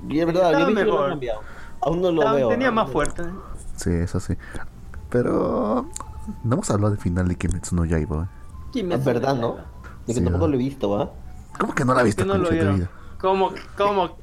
Y 0.08 0.18
es 0.20 0.26
verdad, 0.26 0.46
estaba 0.52 0.60
yo 0.64 0.68
lo 0.70 0.74
mejor. 0.84 1.04
han 1.04 1.10
cambiado. 1.10 1.40
Aún 1.82 2.00
no 2.02 2.10
lo 2.10 2.20
Estaba- 2.22 2.36
veo. 2.38 2.48
tenía 2.48 2.66
aún 2.68 2.74
más 2.76 2.86
no- 2.86 2.92
fuerte. 2.92 3.22
Sí, 3.76 3.90
eso 3.90 4.18
sí. 4.20 4.34
Pero 5.10 5.86
no 6.44 6.54
hemos 6.54 6.70
hablado 6.70 6.90
del 6.92 7.00
final 7.00 7.28
de 7.28 7.34
Kimetsu 7.36 7.76
no 7.76 7.84
Yaiba. 7.84 8.28
¿eh? 8.74 8.88
Es 8.90 9.04
verdad, 9.04 9.34
¿no? 9.36 9.56
De 9.56 9.62
que 10.06 10.14
Sí, 10.14 10.24
tampoco 10.24 10.46
¿no? 10.46 10.52
lo 10.52 10.54
he 10.54 10.58
visto, 10.58 10.90
¿va? 10.90 11.10
¿Cómo 11.58 11.74
que 11.74 11.84
no 11.84 11.92
la 11.92 11.98
¿Por 12.00 12.06
viste 12.06 12.24
no 12.24 12.36
lo 12.38 12.48
de 12.48 12.72
vida? 12.72 12.88
¿Cómo? 13.20 13.50
¿Cómo? 13.76 14.16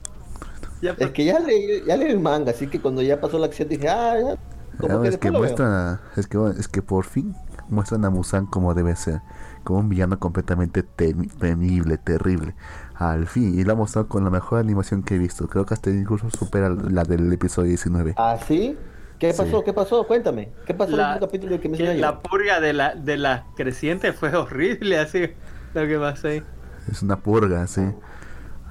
Ya, 0.82 0.96
Es 0.98 1.12
que 1.12 1.26
ya 1.26 1.40
leí, 1.40 1.84
ya 1.86 1.98
leí 1.98 2.10
el 2.12 2.20
manga, 2.20 2.52
así 2.52 2.68
que 2.68 2.80
cuando 2.82 3.02
ya 3.02 3.20
pasó 3.20 3.38
la 3.40 3.48
acción 3.48 3.68
dije, 3.70 3.90
ah, 3.90 4.16
ya. 4.18 4.38
Como 4.78 4.94
No, 4.96 5.02
que 5.02 5.10
es 5.10 5.18
que 5.18 5.30
después 5.30 5.34
lo 5.34 5.40
veo. 5.40 5.40
muestra, 5.42 6.00
es 6.16 6.28
que 6.28 6.38
es 6.58 6.68
que 6.70 6.82
por 6.82 7.04
fin 7.06 7.36
muestran 7.68 8.06
a 8.06 8.10
Musan 8.10 8.46
como 8.46 8.74
debe 8.74 8.96
ser, 8.96 9.22
como 9.66 9.80
un 9.80 9.90
villano 9.90 10.20
completamente 10.20 10.86
temi- 10.86 11.30
temible, 11.38 11.98
terrible, 11.98 12.56
al 12.96 13.28
fin 13.28 13.60
y 13.60 13.64
lo 13.66 13.74
ha 13.74 13.76
mostrado 13.76 14.08
con 14.08 14.24
la 14.24 14.30
mejor 14.30 14.60
animación 14.60 15.04
que 15.04 15.16
he 15.16 15.18
visto. 15.18 15.48
Creo 15.50 15.66
que 15.66 15.74
hasta 15.74 15.90
incluso 15.90 16.30
supera 16.30 16.70
la 16.70 17.04
del 17.04 17.32
episodio 17.34 17.68
19. 17.68 18.14
¿Ah, 18.18 18.38
sí? 18.48 18.78
¿Qué 19.20 19.34
Sí. 19.34 19.38
pasó? 19.38 19.64
¿Qué 19.66 19.74
pasó? 19.74 20.08
Cuéntame. 20.08 20.54
¿Qué 20.66 20.74
pasó 20.74 20.92
en 20.92 20.98
La- 20.98 21.14
el 21.16 21.20
capítulo 21.20 21.60
que 21.60 21.68
me 21.68 21.78
que 21.78 21.96
la 21.96 22.22
purga 22.22 22.62
de 22.62 22.72
la 22.72 22.96
de 22.96 23.18
las 23.18 23.44
crecientes 23.58 24.16
fue 24.16 24.34
horrible 24.34 24.98
así 24.98 25.28
lo 25.74 25.88
que 25.88 26.00
pasó 26.00 26.30
ahí 26.30 26.42
Es 26.90 27.02
una 27.04 27.18
purga, 27.18 27.68
sí. 27.68 27.82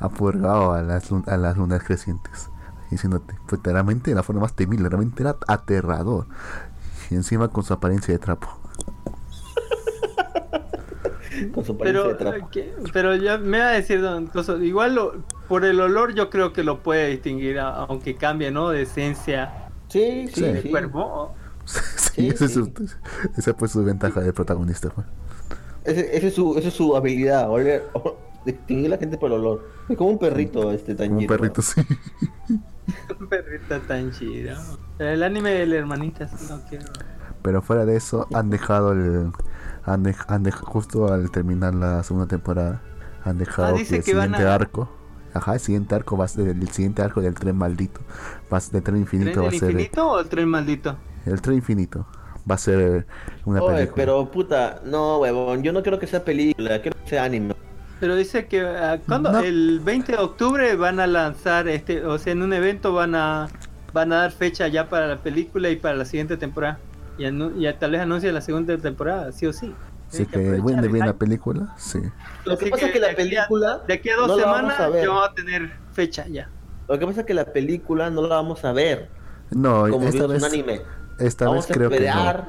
Ha 0.01 0.09
purgado 0.09 0.73
a 0.73 0.83
las, 0.83 1.11
a 1.27 1.37
las 1.37 1.57
lunas 1.57 1.83
crecientes. 1.83 2.51
Diciéndote, 2.91 3.35
pues 3.47 3.61
realmente 3.65 4.11
de 4.11 4.15
la 4.15 4.23
forma 4.23 4.43
más 4.43 4.55
temible, 4.55 4.89
realmente 4.89 5.23
era 5.23 5.37
aterrador. 5.47 6.27
Y 7.11 7.15
encima 7.17 7.49
con 7.49 7.65
su 7.65 7.73
apariencia 7.75 8.13
de 8.15 8.19
trapo. 8.19 8.49
Con 11.55 11.65
su 11.65 11.73
apariencia 11.73 12.03
pero 12.03 12.09
de 12.09 12.15
trapo. 12.15 12.51
que- 12.51 12.75
pero 12.93 13.15
ya 13.15 13.39
me 13.39 13.59
va 13.61 13.69
a 13.69 13.73
decir 13.73 14.01
don 14.01 14.27
Coso, 14.27 14.61
igual 14.63 14.95
lo- 14.97 15.13
por 15.49 15.65
el 15.65 15.81
olor 15.81 16.15
yo 16.15 16.31
creo 16.31 16.53
que 16.53 16.65
lo 16.65 16.83
puede 16.83 17.09
distinguir 17.11 17.61
aunque 17.61 18.17
cambie 18.17 18.51
no 18.51 18.71
de 18.71 18.83
esencia 18.83 19.69
Sí, 19.89 20.27
sí, 20.35 20.41
Sí. 20.43 20.61
sí. 20.63 20.71
cuerpo 20.71 21.35
sí, 21.65 22.11
Sí, 22.13 22.29
esa, 22.29 22.45
es 22.47 22.55
sí. 22.55 22.65
su- 22.65 22.89
esa 23.37 23.55
fue 23.55 23.69
su 23.69 23.85
ventaja 23.85 24.21
de 24.21 24.33
protagonista. 24.33 24.89
pues. 24.91 25.07
Ese, 25.85 26.17
ese 26.17 26.29
es 26.29 26.35
su, 26.35 26.59
esa 26.59 26.69
es 26.69 26.75
su 26.75 26.97
habilidad, 26.97 27.49
oler, 27.49 27.89
distinguir 28.45 28.87
a 28.87 28.91
la 28.91 28.99
gente 28.99 29.19
por 29.19 29.31
el 29.31 29.39
olor. 29.39 29.69
Es 29.89 29.97
como 29.97 30.11
un 30.11 30.19
perrito 30.19 30.71
este 30.73 30.95
tan 30.95 31.09
Como 31.09 31.21
un 31.21 31.27
perrito, 31.27 31.63
sí. 31.63 31.81
un 33.21 33.27
perrito 33.29 33.81
tan 33.83 34.11
chido 34.13 34.57
el 34.99 35.23
anime 35.23 35.51
del 35.51 35.73
hermanita 35.75 36.27
sí, 36.29 36.47
no 36.49 36.61
quiero 36.69 36.87
Pero 37.43 37.63
fuera 37.63 37.85
de 37.85 37.97
eso, 37.97 38.27
han 38.35 38.51
dejado 38.51 38.93
el. 38.93 39.31
Han, 39.85 40.07
han 40.27 40.45
dej- 40.45 40.61
justo 40.61 41.13
al 41.13 41.31
terminar 41.31 41.75
la 41.75 42.03
segunda 42.03 42.27
temporada, 42.27 42.83
han 43.25 43.39
dejado 43.39 43.69
Ah, 43.69 43.73
que 43.75 43.79
dice 43.81 43.97
el 43.97 44.05
que 44.05 44.15
van 44.15 44.29
siguiente 44.31 44.49
a- 44.49 44.55
arco. 44.55 44.89
Ajá, 45.35 45.55
el 45.55 45.61
siguiente 45.61 45.95
arco 45.95 46.17
va 46.17 46.25
a 46.25 46.29
ser 46.29 46.49
el 46.49 46.69
siguiente 46.71 47.03
arco 47.03 47.21
del 47.21 47.35
tren 47.35 47.55
maldito. 47.57 48.01
Va 48.53 48.57
a 48.59 48.61
ser, 48.61 48.73
del 48.73 48.83
tren 48.83 49.05
¿Tren 49.05 49.21
infinito 49.21 49.43
va 49.43 49.49
a 49.49 49.53
ser. 49.53 49.71
infinito 49.71 50.11
o 50.11 50.21
el 50.21 50.29
tren 50.29 50.49
maldito? 50.49 50.97
El 51.27 51.41
tren 51.43 51.57
infinito 51.57 52.07
va 52.51 52.55
a 52.55 52.59
ser 52.59 53.07
una 53.45 53.63
Oye, 53.63 53.75
película. 53.75 53.95
pero 53.95 54.31
puta, 54.31 54.81
no, 54.85 55.19
huevón, 55.19 55.63
yo 55.63 55.73
no 55.73 55.83
quiero 55.83 55.99
que 55.99 56.07
sea 56.07 56.25
película, 56.25 56.81
quiero 56.81 56.97
que 57.05 57.09
sea 57.11 57.25
anime. 57.25 57.55
Pero 58.01 58.15
dice 58.17 58.47
que 58.47 58.61
ah, 58.63 58.99
cuando 59.07 59.33
No. 59.33 59.41
el 59.41 59.81
20 59.81 60.13
de 60.13 60.19
octubre 60.19 60.77
van 60.77 61.01
a 61.01 61.07
lanzar 61.07 61.69
este, 61.69 62.05
o 62.05 62.19
sea, 62.19 62.33
en 62.33 62.43
un 62.43 62.53
evento 62.53 62.93
van 62.93 63.15
a 63.15 63.49
van 63.93 64.13
a 64.13 64.17
dar 64.19 64.33
fecha 64.33 64.69
ya 64.69 64.89
para 64.89 65.07
la 65.09 65.17
película 65.17 65.71
y 65.71 65.77
para 65.77 65.97
la 65.97 66.05
siguiente 66.05 66.37
temporada. 66.37 66.79
Y, 67.17 67.25
anu- 67.25 67.53
y 67.57 67.73
tal 67.79 67.91
vez 67.93 68.01
anuncia 68.01 68.31
la 68.31 68.41
segunda 68.41 68.77
temporada, 68.79 69.33
sí 69.33 69.47
o 69.47 69.53
sí. 69.53 69.75
Así 70.09 70.25
Tienen 70.27 70.55
que 70.57 70.61
vende 70.63 70.89
bien 70.89 71.07
la 71.07 71.15
película, 71.15 71.75
sí. 71.77 71.99
Lo 72.45 72.57
que 72.57 72.65
Así 72.67 72.71
pasa 72.71 72.87
es 72.87 72.93
que 72.93 73.01
la 73.01 73.15
película 73.15 73.79
de 73.87 73.95
aquí 73.95 74.09
a 74.11 74.17
dos 74.17 74.29
no 74.29 74.37
la 74.37 74.45
vamos 74.47 74.73
semanas 74.75 74.81
a 74.81 75.03
ya 75.03 75.25
a 75.25 75.35
tener 75.35 75.71
fecha 75.93 76.27
ya. 76.29 76.49
Lo 76.89 76.99
que 76.99 77.07
pasa 77.07 77.21
es 77.21 77.27
que 77.27 77.35
la 77.35 77.47
película 77.47 78.09
no 78.11 78.23
la 78.23 78.37
vamos 78.37 78.65
a 78.65 78.73
ver 78.73 79.09
No, 79.51 79.89
como 79.91 80.07
esta 80.09 80.27
vez, 80.27 80.43
un 80.43 80.49
anime. 80.49 80.81
esta 81.19 81.47
vamos 81.47 81.67
vez 81.67 81.71
a 81.71 81.75
creo 81.75 81.91
que 81.91 82.01
no. 82.01 82.47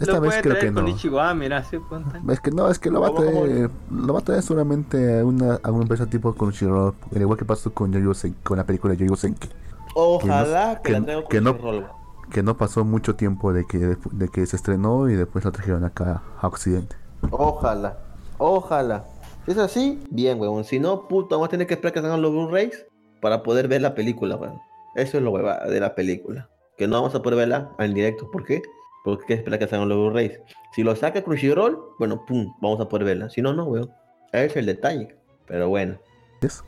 Esta 0.00 0.14
lo 0.14 0.20
vez 0.22 0.30
puede 0.30 0.42
creo 0.42 0.54
traer 0.54 0.68
que 0.68 0.74
con 0.74 0.84
no. 0.84 0.90
Ichigo, 0.90 1.34
mira, 1.34 1.62
sí, 1.64 1.78
ponte. 1.78 2.20
Es 2.32 2.40
que 2.40 2.50
no, 2.50 2.68
es 2.68 2.78
que 2.78 2.90
lo 2.90 3.00
va 3.00 3.08
a 3.08 3.14
traer, 3.14 3.70
lo 3.90 4.12
va 4.12 4.18
a 4.18 4.22
traer 4.22 4.42
seguramente 4.42 5.20
a 5.20 5.24
una, 5.24 5.60
a 5.62 5.70
una 5.70 5.82
empresa 5.82 6.06
tipo 6.06 6.34
Crunchyroll, 6.34 6.94
al 7.14 7.20
igual 7.20 7.38
que 7.38 7.44
pasó 7.44 7.72
con 7.72 7.92
Yoyo 7.92 8.10
Sen- 8.10 8.34
con 8.42 8.56
la 8.58 8.64
película 8.64 8.94
Yoyo 8.94 9.14
Senki, 9.16 9.48
Ojalá 9.94 10.80
que, 10.82 10.92
que- 10.92 10.92
la 10.98 11.04
traigan 11.04 11.24
que 11.28 11.36
con 11.38 11.44
no- 11.44 11.56
Crunchyroll. 11.58 11.86
que 12.30 12.42
no 12.42 12.56
pasó 12.56 12.84
mucho 12.84 13.14
tiempo 13.14 13.52
de 13.52 13.66
que, 13.66 13.96
de 14.10 14.28
que 14.28 14.44
se 14.46 14.56
estrenó 14.56 15.08
y 15.08 15.14
después 15.14 15.44
la 15.44 15.52
trajeron 15.52 15.84
acá 15.84 16.22
a 16.40 16.46
Occidente. 16.48 16.96
Ojalá, 17.30 17.98
ojalá. 18.38 19.04
Si 19.44 19.52
es 19.52 19.58
así, 19.58 20.02
bien, 20.10 20.40
weón. 20.40 20.64
Si 20.64 20.78
no, 20.80 21.06
puto, 21.06 21.36
vamos 21.36 21.48
a 21.48 21.50
tener 21.50 21.66
que 21.66 21.74
esperar 21.74 21.92
que 21.92 22.00
salgan 22.00 22.22
los 22.22 22.32
Blu-rays 22.32 22.86
para 23.20 23.42
poder 23.42 23.68
ver 23.68 23.82
la 23.82 23.94
película, 23.94 24.36
weón. 24.36 24.58
Eso 24.96 25.18
es 25.18 25.22
lo 25.22 25.30
hueva 25.30 25.58
de 25.66 25.80
la 25.80 25.94
película. 25.94 26.48
Que 26.76 26.88
no 26.88 26.96
vamos 26.96 27.14
a 27.14 27.22
poder 27.22 27.38
verla 27.38 27.70
en 27.78 27.94
directo. 27.94 28.30
¿Por 28.30 28.44
qué? 28.44 28.62
Porque 29.04 29.22
hay 29.22 29.26
que 29.26 29.34
esperar 29.34 29.58
que 29.58 29.68
salgan 29.68 29.88
los 29.88 29.98
Blu-rays. 29.98 30.40
Si 30.74 30.82
lo 30.82 30.96
saca 30.96 31.22
Crunchyroll, 31.22 31.78
bueno, 31.98 32.24
pum, 32.26 32.52
vamos 32.60 32.80
a 32.80 32.88
poder 32.88 33.04
verla. 33.04 33.28
Si 33.30 33.42
no, 33.42 33.52
no, 33.52 33.64
weón. 33.64 33.90
Ese 34.32 34.46
es 34.46 34.56
el 34.56 34.66
detalle. 34.66 35.14
Pero 35.46 35.68
bueno. 35.68 35.98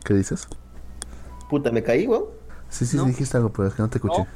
¿Qué 0.05 0.15
dices? 0.15 0.47
Puta, 1.49 1.71
me 1.73 1.83
caí, 1.83 2.07
weón. 2.07 2.27
Sí, 2.69 2.85
sí, 2.85 2.97
¿No? 2.97 3.05
sí, 3.05 3.11
dijiste 3.11 3.37
algo, 3.39 3.53
pero 3.53 3.69
es 3.69 3.75
que 3.75 3.83
no 3.83 3.89
te 3.89 3.99
escuché. 3.99 4.27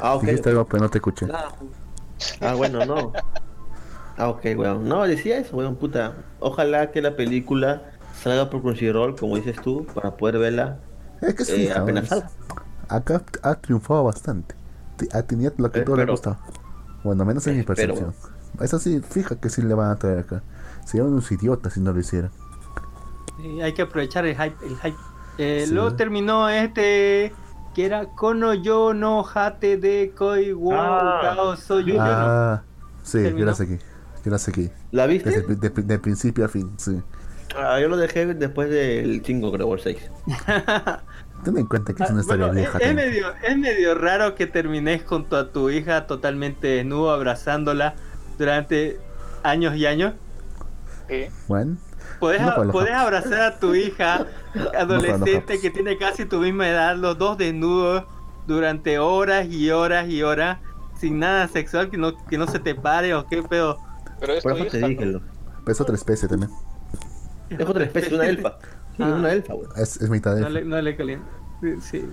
Ah, 0.00 0.14
ok. 0.14 0.22
Dijiste 0.22 0.50
algo, 0.50 0.64
pero 0.66 0.82
no 0.84 0.88
te 0.88 0.98
escuché. 0.98 1.26
Ah, 1.32 1.48
ah, 2.42 2.54
bueno, 2.54 2.84
no. 2.86 3.12
Ah, 4.16 4.28
ok, 4.28 4.44
weón. 4.56 4.88
No, 4.88 5.06
decía 5.06 5.38
eso, 5.38 5.56
weón, 5.56 5.76
puta. 5.76 6.14
Ojalá 6.40 6.90
que 6.92 7.02
la 7.02 7.16
película 7.16 7.90
salga 8.22 8.48
por 8.50 8.62
Crunchyroll, 8.62 9.16
como 9.16 9.36
dices 9.36 9.56
tú, 9.62 9.84
para 9.94 10.16
poder 10.16 10.38
verla 10.38 10.78
Es 11.20 11.34
que 11.34 11.42
es 11.42 11.48
eh, 11.50 11.72
apenas 11.72 12.08
salga. 12.08 12.30
acá 12.88 13.22
ha 13.42 13.54
triunfado 13.56 14.04
bastante. 14.04 14.54
Ha 15.12 15.22
tenido 15.22 15.52
lo 15.58 15.70
que 15.70 15.80
Eh, 15.80 15.82
todo 15.82 15.96
le 15.96 16.06
gusta. 16.06 16.38
Bueno, 17.06 17.24
menos 17.24 17.46
en 17.46 17.54
mi 17.54 17.60
Espero. 17.60 17.94
percepción. 17.94 18.14
Eso 18.60 18.78
sí, 18.78 19.00
fija 19.08 19.36
que 19.40 19.48
sí 19.48 19.62
le 19.62 19.74
van 19.74 19.90
a 19.90 19.96
traer 19.96 20.18
acá. 20.18 20.42
Serían 20.84 21.06
unos 21.08 21.30
idiotas 21.30 21.72
si 21.74 21.80
no 21.80 21.92
lo 21.92 22.00
hicieran. 22.00 22.30
Sí, 23.40 23.60
hay 23.62 23.72
que 23.74 23.82
aprovechar 23.82 24.26
el 24.26 24.34
hype. 24.34 24.56
El 24.66 24.76
hype. 24.76 24.96
Eh, 25.38 25.64
Sí. 25.68 25.74
Luego 25.74 25.94
terminó 25.94 26.48
este 26.48 27.32
que 27.74 27.84
era 27.84 28.06
Kono 28.06 28.54
yo 28.54 28.94
no 28.94 29.22
hate 29.34 29.76
de 29.78 30.12
koi 30.16 30.52
wo 30.52 30.72
Ah, 30.74 31.20
kao 31.22 31.56
soy 31.56 31.84
yo. 31.92 31.96
Ah, 32.00 32.62
sí, 33.02 33.18
yo 33.18 33.24
¿Terminó? 33.24 33.46
la 33.46 33.54
seguí. 33.54 33.78
Yo 34.24 34.30
la 34.32 34.38
seguí. 34.38 34.70
¿La 34.92 35.06
viste? 35.06 35.30
Desde, 35.42 35.82
de 35.82 35.98
principio 35.98 36.46
a 36.46 36.48
fin, 36.48 36.72
sí. 36.78 37.00
Ah, 37.56 37.78
yo 37.80 37.88
lo 37.88 37.96
dejé 37.96 38.26
después 38.34 38.68
del 38.70 39.22
5, 39.24 39.52
creo, 39.52 39.68
o 39.68 39.74
el 39.74 39.80
6. 39.80 39.98
Ten 41.44 41.56
en 41.58 41.66
cuenta 41.66 41.92
que 41.94 42.02
es 42.02 42.10
Ah, 42.10 42.12
una 42.12 42.22
historia 42.22 42.46
bueno, 42.46 42.60
vieja. 42.60 42.78
es, 42.78 42.86
es 42.88 42.94
medio, 42.94 43.26
es 43.42 43.56
medio 43.58 43.94
raro 43.94 44.34
que 44.34 44.46
termines 44.46 45.02
junto 45.04 45.36
a 45.36 45.50
tu 45.52 45.70
hija 45.70 46.06
totalmente 46.06 46.66
desnudo 46.68 47.10
abrazándola 47.12 47.94
durante 48.38 48.98
años 49.42 49.76
y 49.76 49.86
años. 49.86 50.14
Sí. 51.08 51.26
Bueno, 51.46 51.76
Podés, 52.18 52.40
No 52.42 52.54
podés 52.72 52.94
abrazar 52.94 53.40
a 53.42 53.58
tu 53.58 53.74
hija 53.74 54.26
adolescente 54.78 55.34
japas. 55.40 55.58
que 55.60 55.70
tiene 55.70 55.98
casi 55.98 56.24
tu 56.24 56.40
misma 56.40 56.68
edad, 56.68 56.96
los 56.96 57.16
dos 57.18 57.36
desnudos 57.38 58.04
durante 58.46 58.98
horas 58.98 59.46
y 59.50 59.70
horas 59.70 60.08
y 60.08 60.22
horas, 60.22 60.58
sin 60.98 61.18
nada 61.18 61.46
sexual, 61.48 61.90
que 61.90 61.98
no, 61.98 62.16
que 62.26 62.38
no 62.38 62.46
se 62.46 62.58
te 62.58 62.74
pare 62.74 63.14
o 63.14 63.26
qué 63.26 63.42
pedo. 63.42 63.78
Pero 64.18 64.32
es 64.32 64.42
Por 64.42 64.52
eso 64.52 64.66
te 64.66 64.78
dije, 64.78 65.06
¿no? 65.06 65.20
lo. 65.66 65.70
es 65.70 65.80
otra 65.80 65.94
especie 65.94 66.26
también. 66.28 66.50
Es 67.50 67.68
otra 67.68 67.84
especie, 67.84 68.08
es 68.08 68.14
una 68.14 68.26
elfa. 68.26 68.56
Ah. 68.98 69.08
es 69.08 69.14
una 69.14 69.32
elfa, 69.32 69.54
weón. 69.54 69.70
Es, 69.76 70.00
es 70.00 70.08
mitad 70.10 70.34
de. 70.34 70.40
No 70.42 70.48
le, 70.48 70.64
no 70.64 70.80
le 70.80 70.96
calienta. 70.96 71.26
Sí, 71.60 71.74
sí. 71.80 72.04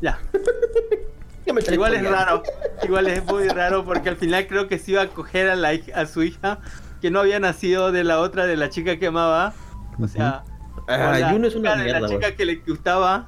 Ya. 0.00 0.18
Igual 1.72 1.94
es 1.94 2.08
raro. 2.10 2.42
Igual 2.82 3.06
es 3.08 3.24
muy 3.24 3.48
raro 3.48 3.84
porque 3.84 4.10
al 4.10 4.16
final 4.16 4.46
creo 4.46 4.68
que 4.68 4.78
se 4.78 4.92
iba 4.92 5.02
a 5.02 5.08
coger 5.08 5.48
a, 5.48 5.56
la, 5.56 5.70
a 5.94 6.06
su 6.06 6.22
hija 6.22 6.58
que 7.00 7.10
no 7.10 7.20
había 7.20 7.40
nacido 7.40 7.90
de 7.90 8.04
la 8.04 8.20
otra 8.20 8.46
de 8.46 8.56
la 8.56 8.68
chica 8.68 8.98
que 8.98 9.06
amaba. 9.06 9.54
O 9.98 10.06
sea, 10.06 10.44
o 10.76 10.82
Ah, 10.88 11.18
la 11.18 11.30
Juno 11.30 11.46
es 11.48 11.54
una 11.56 11.70
hija 11.70 11.78
de 11.78 11.84
mierda, 11.84 12.00
la 12.00 12.08
weón. 12.08 12.20
chica 12.20 12.36
que 12.36 12.44
le 12.44 12.56
gustaba. 12.56 13.26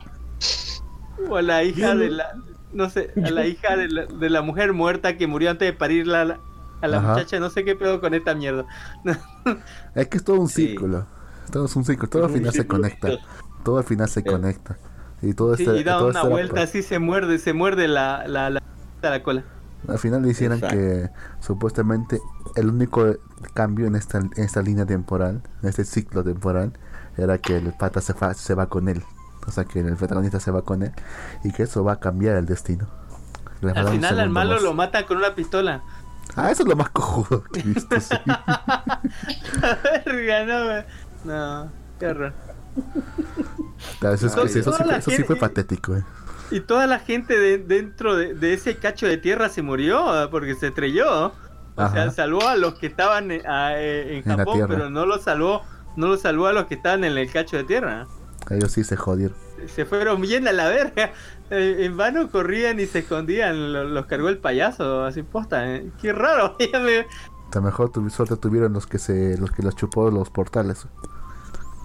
O 1.29 1.37
a 1.37 1.43
la 1.43 1.63
hija 1.65 1.89
Juno- 1.89 2.01
de 2.01 2.11
la. 2.11 2.35
No 2.73 2.89
sé, 2.89 3.13
a 3.25 3.31
la 3.31 3.47
hija 3.47 3.77
de 3.77 3.89
la, 3.89 4.07
de 4.07 4.31
la 4.31 4.43
mujer 4.43 4.73
muerta 4.73 5.17
que 5.17 5.27
murió 5.27 5.51
antes 5.51 5.67
de 5.67 5.73
parirla 5.73 6.21
a 6.21 6.25
la, 6.25 6.41
a 6.83 6.87
la 6.89 7.01
muchacha. 7.01 7.41
No 7.41 7.51
sé 7.51 7.65
qué 7.65 7.75
pedo 7.75 8.01
con 8.01 8.15
esta 8.15 8.35
mierda. 8.35 8.65
Es 9.97 10.07
que 10.09 10.19
es 10.19 10.25
todo 10.25 10.41
un 10.41 10.49
Sí. 10.49 10.69
círculo. 10.69 11.07
Todo 11.51 11.67
es 11.67 11.77
un 11.77 11.85
círculo. 11.85 12.09
Todo 12.11 12.25
al 12.27 12.31
final 12.33 12.53
se 12.53 12.67
conecta. 12.67 13.09
Todo 13.65 13.79
al 13.79 13.85
final 13.85 14.09
se 14.09 14.25
conecta. 14.25 14.77
Y 15.23 15.35
todo 15.35 15.57
Sí, 15.57 15.65
este- 15.65 15.79
y 15.79 15.85
da 15.85 15.99
todo 15.99 16.09
una 16.11 16.21
este 16.21 16.31
vuelta 16.31 16.63
así, 16.63 16.83
se 16.83 16.99
muerde, 16.99 17.39
se 17.39 17.53
muerde 17.53 17.89
la, 17.89 18.27
la, 18.27 18.49
la, 18.51 18.63
la 19.03 19.23
cola. 19.23 19.45
Al 19.89 19.99
final 19.99 20.23
le 20.23 20.31
hicieron 20.31 20.59
Exacto. 20.59 20.77
que 20.77 21.11
supuestamente 21.41 22.21
el 22.57 22.69
único 22.69 23.17
cambio 23.55 23.87
en 23.87 23.97
esta, 23.97 24.19
en 24.19 24.31
esta 24.37 24.63
línea 24.63 24.87
temporal, 24.87 25.43
en 25.63 25.69
este 25.69 25.85
ciclo 25.85 26.23
temporal, 26.25 26.73
era 27.17 27.39
que 27.39 27.57
el 27.57 27.73
pata 27.75 28.01
se, 28.01 28.15
fa- 28.15 28.35
se 28.35 28.55
va 28.55 28.69
con 28.69 28.89
él. 28.89 29.03
O 29.47 29.51
sea, 29.51 29.65
que 29.65 29.81
el 29.81 29.97
protagonista 29.97 30.39
se 30.41 30.51
va 30.51 30.63
con 30.63 30.83
él 30.83 30.93
y 31.45 31.53
que 31.53 31.63
eso 31.65 31.83
va 31.83 31.95
a 31.95 32.01
cambiar 32.01 32.37
el 32.37 32.47
destino. 32.47 32.89
Les 33.63 33.75
Al 33.77 33.89
final 33.89 34.21
al 34.21 34.31
malo 34.31 34.55
más. 34.55 34.63
lo 34.63 34.75
mata 34.75 35.05
con 35.07 35.17
una 35.19 35.35
pistola. 35.35 35.83
Ah, 36.37 36.51
eso 36.51 36.63
es 36.63 36.69
lo 36.69 36.77
más 36.77 36.91
cojudo 36.91 37.43
que 37.45 37.61
he 37.61 37.63
visto. 37.65 37.99
sí. 38.01 38.15
No, 41.25 41.71
qué 41.99 42.07
horror. 42.07 42.33
Eso, 44.03 44.27
es- 44.27 44.33
sí, 44.33 44.39
eso 44.41 44.49
sí 44.49 44.63
toda 44.63 44.77
fue, 44.79 44.87
la 44.87 44.97
eso 44.99 45.11
sí 45.11 45.17
gente- 45.17 45.27
fue 45.27 45.37
patético. 45.37 45.97
eh. 45.97 46.05
Y 46.51 46.61
toda 46.61 46.87
la 46.87 46.99
gente 46.99 47.39
de, 47.39 47.59
dentro 47.59 48.17
de, 48.17 48.35
de 48.35 48.55
ese 48.55 48.77
cacho 48.77 49.07
de 49.07 49.17
tierra 49.19 49.49
se 49.49 49.63
murió 49.63 50.09
ah, 50.11 50.29
porque 50.31 50.55
se 50.55 50.69
estrelló. 50.69 51.27
O 51.77 51.83
Ajá. 51.83 51.93
sea, 51.95 52.11
salvó 52.11 52.47
a 52.49 52.57
los 52.57 52.75
que 52.75 52.87
estaban 52.89 53.31
eh, 53.31 53.43
a- 53.47 53.75
eh, 53.79 54.19
en 54.19 54.25
Japón, 54.25 54.65
pero 54.69 54.91
no 54.91 55.07
los 55.07 55.23
salvó, 55.23 55.63
no 55.97 56.09
los 56.09 56.21
salvó 56.23 56.47
a 56.49 56.53
los 56.53 56.67
que 56.67 56.75
estaban 56.75 57.05
en 57.05 57.17
el 57.17 57.31
cacho 57.31 57.57
de 57.57 57.65
tierra. 57.65 58.07
Ellos 58.51 58.73
sí 58.73 58.83
se 58.85 58.97
jodieron. 58.97 59.37
Se 59.75 59.85
fueron 59.85 60.21
bien 60.21 60.47
a 60.49 60.53
la 60.53 60.69
verga. 60.69 61.13
Eh, 61.53 61.85
en 61.87 61.97
vano 61.97 62.31
corrían 62.31 62.79
y 62.79 62.87
se 62.87 63.01
escondían. 63.01 63.73
lo- 63.73 63.83
Los, 63.83 64.07
cargó 64.07 64.29
el 64.29 64.39
payaso, 64.39 65.03
así 65.05 65.25
posta. 65.25 65.69
eh. 65.75 65.91
Qué 66.01 66.13
raro. 66.13 66.57
me- 66.75 67.01
A 67.01 67.05
lo 67.57 67.63
mejor 67.63 67.91
tu- 67.91 68.09
suerte 68.09 68.37
tuvieron 68.37 68.73
los 68.73 68.87
que 68.87 69.01
se 69.01 69.37
los 69.37 69.51
que 69.51 69.65
los 69.65 69.75
chupó 69.75 70.13
los 70.13 70.31
portales. 70.31 70.87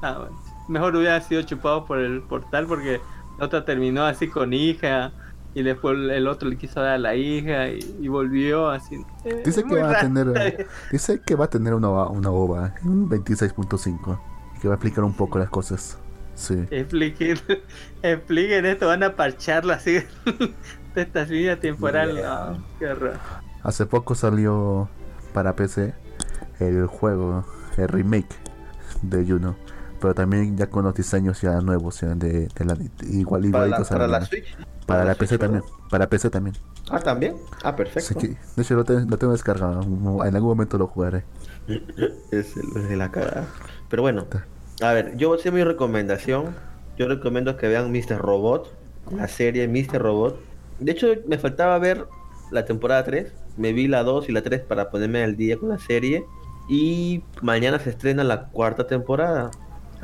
Ah, 0.05 0.17
bueno. 0.19 0.37
Mejor 0.67 0.95
hubiera 0.95 1.19
sido 1.21 1.41
chupado 1.41 1.85
por 1.85 1.99
el 1.99 2.21
portal 2.21 2.65
porque 2.67 3.01
la 3.39 3.45
otra 3.45 3.65
terminó 3.65 4.03
así 4.05 4.27
con 4.27 4.53
hija 4.53 5.11
y 5.53 5.63
después 5.63 5.97
el 5.97 6.27
otro 6.27 6.49
le 6.49 6.57
quiso 6.57 6.81
dar 6.81 6.93
a 6.93 6.97
la 6.97 7.15
hija 7.15 7.69
y, 7.69 7.79
y 8.01 8.07
volvió 8.07 8.69
así. 8.69 9.03
Eh, 9.23 9.41
Dice 9.45 9.63
que 9.63 9.81
va 9.81 9.97
a 9.97 10.01
tener 10.01 10.67
dice 10.91 11.21
que 11.25 11.35
va 11.35 11.45
a 11.45 11.49
tener 11.49 11.73
una 11.73 11.89
una 11.89 12.29
ova 12.29 12.73
un 12.83 13.09
26.5 13.09 14.19
y 14.55 14.59
que 14.59 14.67
va 14.67 14.73
a 14.73 14.77
explicar 14.77 15.03
un 15.03 15.13
poco 15.13 15.39
las 15.39 15.49
cosas. 15.49 15.97
Sí. 16.35 16.65
Expliquen, 16.69 17.39
expliquen 18.03 18.65
esto, 18.65 18.87
van 18.87 19.03
a 19.03 19.15
parcharlo 19.15 19.73
así 19.73 19.93
de 20.95 21.01
esta 21.01 21.23
línea 21.23 21.59
temporal. 21.59 22.13
Yeah. 22.13 22.51
No, 22.51 22.63
qué 22.77 22.87
horror. 22.87 23.13
Hace 23.63 23.85
poco 23.85 24.13
salió 24.13 24.89
para 25.33 25.55
PC 25.55 25.93
el 26.59 26.85
juego, 26.87 27.45
el 27.77 27.87
remake 27.87 28.35
de 29.01 29.25
Juno, 29.25 29.55
pero 29.99 30.13
también 30.13 30.57
ya 30.57 30.67
con 30.67 30.83
los 30.85 30.93
diseños 30.95 31.41
ya 31.41 31.59
nuevos, 31.61 32.01
ya 32.01 32.09
de, 32.15 32.47
de 32.47 32.65
la, 32.65 32.77
igual 33.09 33.49
Para 33.51 33.67
la, 33.67 33.77
para 33.83 34.07
la- 34.07 34.19
la 34.19 34.25
Switch. 34.25 34.55
para 34.85 35.05
la 35.05 35.15
PC 35.15 35.37
también, 35.37 35.63
para 35.89 36.07
PC 36.09 36.29
también. 36.29 36.55
Ah, 36.89 36.99
también. 36.99 37.35
Ah, 37.63 37.75
perfecto. 37.75 38.19
de 38.19 38.61
hecho 38.61 38.75
lo, 38.75 38.83
te- 38.83 39.05
lo 39.05 39.17
tengo 39.17 39.33
descargado, 39.33 39.81
en 39.81 40.35
algún 40.35 40.49
momento 40.49 40.77
lo 40.77 40.87
jugaré. 40.87 41.23
Es 42.31 42.55
el 42.57 42.87
de 42.89 42.95
la 42.95 43.09
cagada. 43.11 43.45
Pero 43.89 44.01
bueno, 44.03 44.25
a 44.81 44.91
ver, 44.93 45.15
yo 45.17 45.29
voy 45.29 45.37
a 45.37 45.39
hacer 45.39 45.51
mi 45.53 45.63
recomendación. 45.63 46.55
Yo 46.97 47.07
recomiendo 47.07 47.57
que 47.57 47.67
vean 47.67 47.91
Mr. 47.91 48.17
Robot, 48.19 48.71
la 49.11 49.27
serie 49.27 49.67
Mr. 49.67 50.01
Robot. 50.01 50.39
De 50.79 50.91
hecho, 50.91 51.07
me 51.27 51.37
faltaba 51.37 51.77
ver 51.79 52.05
la 52.51 52.65
temporada 52.65 53.03
3. 53.03 53.31
Me 53.57 53.73
vi 53.73 53.87
la 53.87 54.03
2 54.03 54.29
y 54.29 54.31
la 54.31 54.41
3 54.43 54.61
para 54.61 54.89
ponerme 54.89 55.23
al 55.23 55.35
día 55.37 55.57
con 55.57 55.69
la 55.69 55.79
serie. 55.79 56.23
Y 56.69 57.23
mañana 57.41 57.79
se 57.79 57.89
estrena 57.89 58.23
la 58.23 58.47
cuarta 58.49 58.87
temporada. 58.87 59.51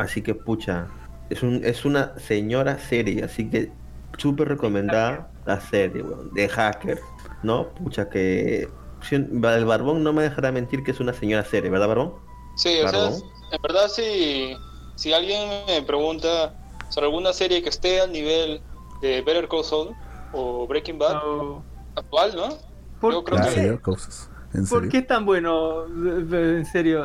Así 0.02 0.22
que, 0.22 0.36
pucha, 0.36 0.88
es, 1.30 1.44
un, 1.44 1.62
es 1.64 1.86
una 1.86 2.18
señora 2.20 2.78
serie. 2.80 3.24
Así 3.24 3.50
que, 3.50 3.72
súper 4.18 4.48
recomendada 4.50 5.30
la 5.46 5.60
serie, 5.62 6.02
weón, 6.04 6.34
de 6.34 6.48
hackers. 6.50 7.02
¿No? 7.44 7.70
Pucha, 7.70 8.10
que. 8.10 8.68
si- 9.02 9.16
El 9.16 9.66
Barbón 9.66 10.04
no 10.04 10.14
me 10.14 10.24
dejará 10.24 10.52
mentir 10.52 10.84
que 10.84 10.92
es 10.92 11.00
una 11.00 11.14
señora 11.14 11.44
serie, 11.44 11.70
¿verdad, 11.70 11.88
Barbón? 11.88 12.14
Sí, 12.56 12.80
o 12.84 12.88
sea, 12.90 13.08
en 13.10 13.62
verdad 13.64 13.88
si, 13.88 14.56
si 14.96 15.14
alguien 15.14 15.50
me 15.68 15.82
pregunta 15.82 16.54
sobre 16.90 17.08
alguna 17.08 17.34
serie 17.34 17.64
que 17.64 17.70
esté 17.70 18.02
al 18.02 18.12
nivel 18.12 18.62
de 19.02 19.22
Better 19.22 19.48
Call 19.48 19.64
Saul 19.64 19.90
o 20.34 20.68
Breaking 20.68 21.00
Bad, 21.00 21.14
No. 21.24 21.64
actual, 21.96 22.36
¿no? 22.36 22.50
¿Por 23.00 23.14
Yo 23.14 23.24
creo 23.24 23.38
¿En 23.40 23.44
que- 23.46 23.50
serio? 23.52 23.72
¿En 23.74 23.80
¿Por 23.82 24.68
serio? 24.68 24.90
qué 24.92 24.98
es 25.00 25.08
tan 25.08 25.26
bueno? 25.26 25.86
En 25.86 26.66
serio. 26.66 27.04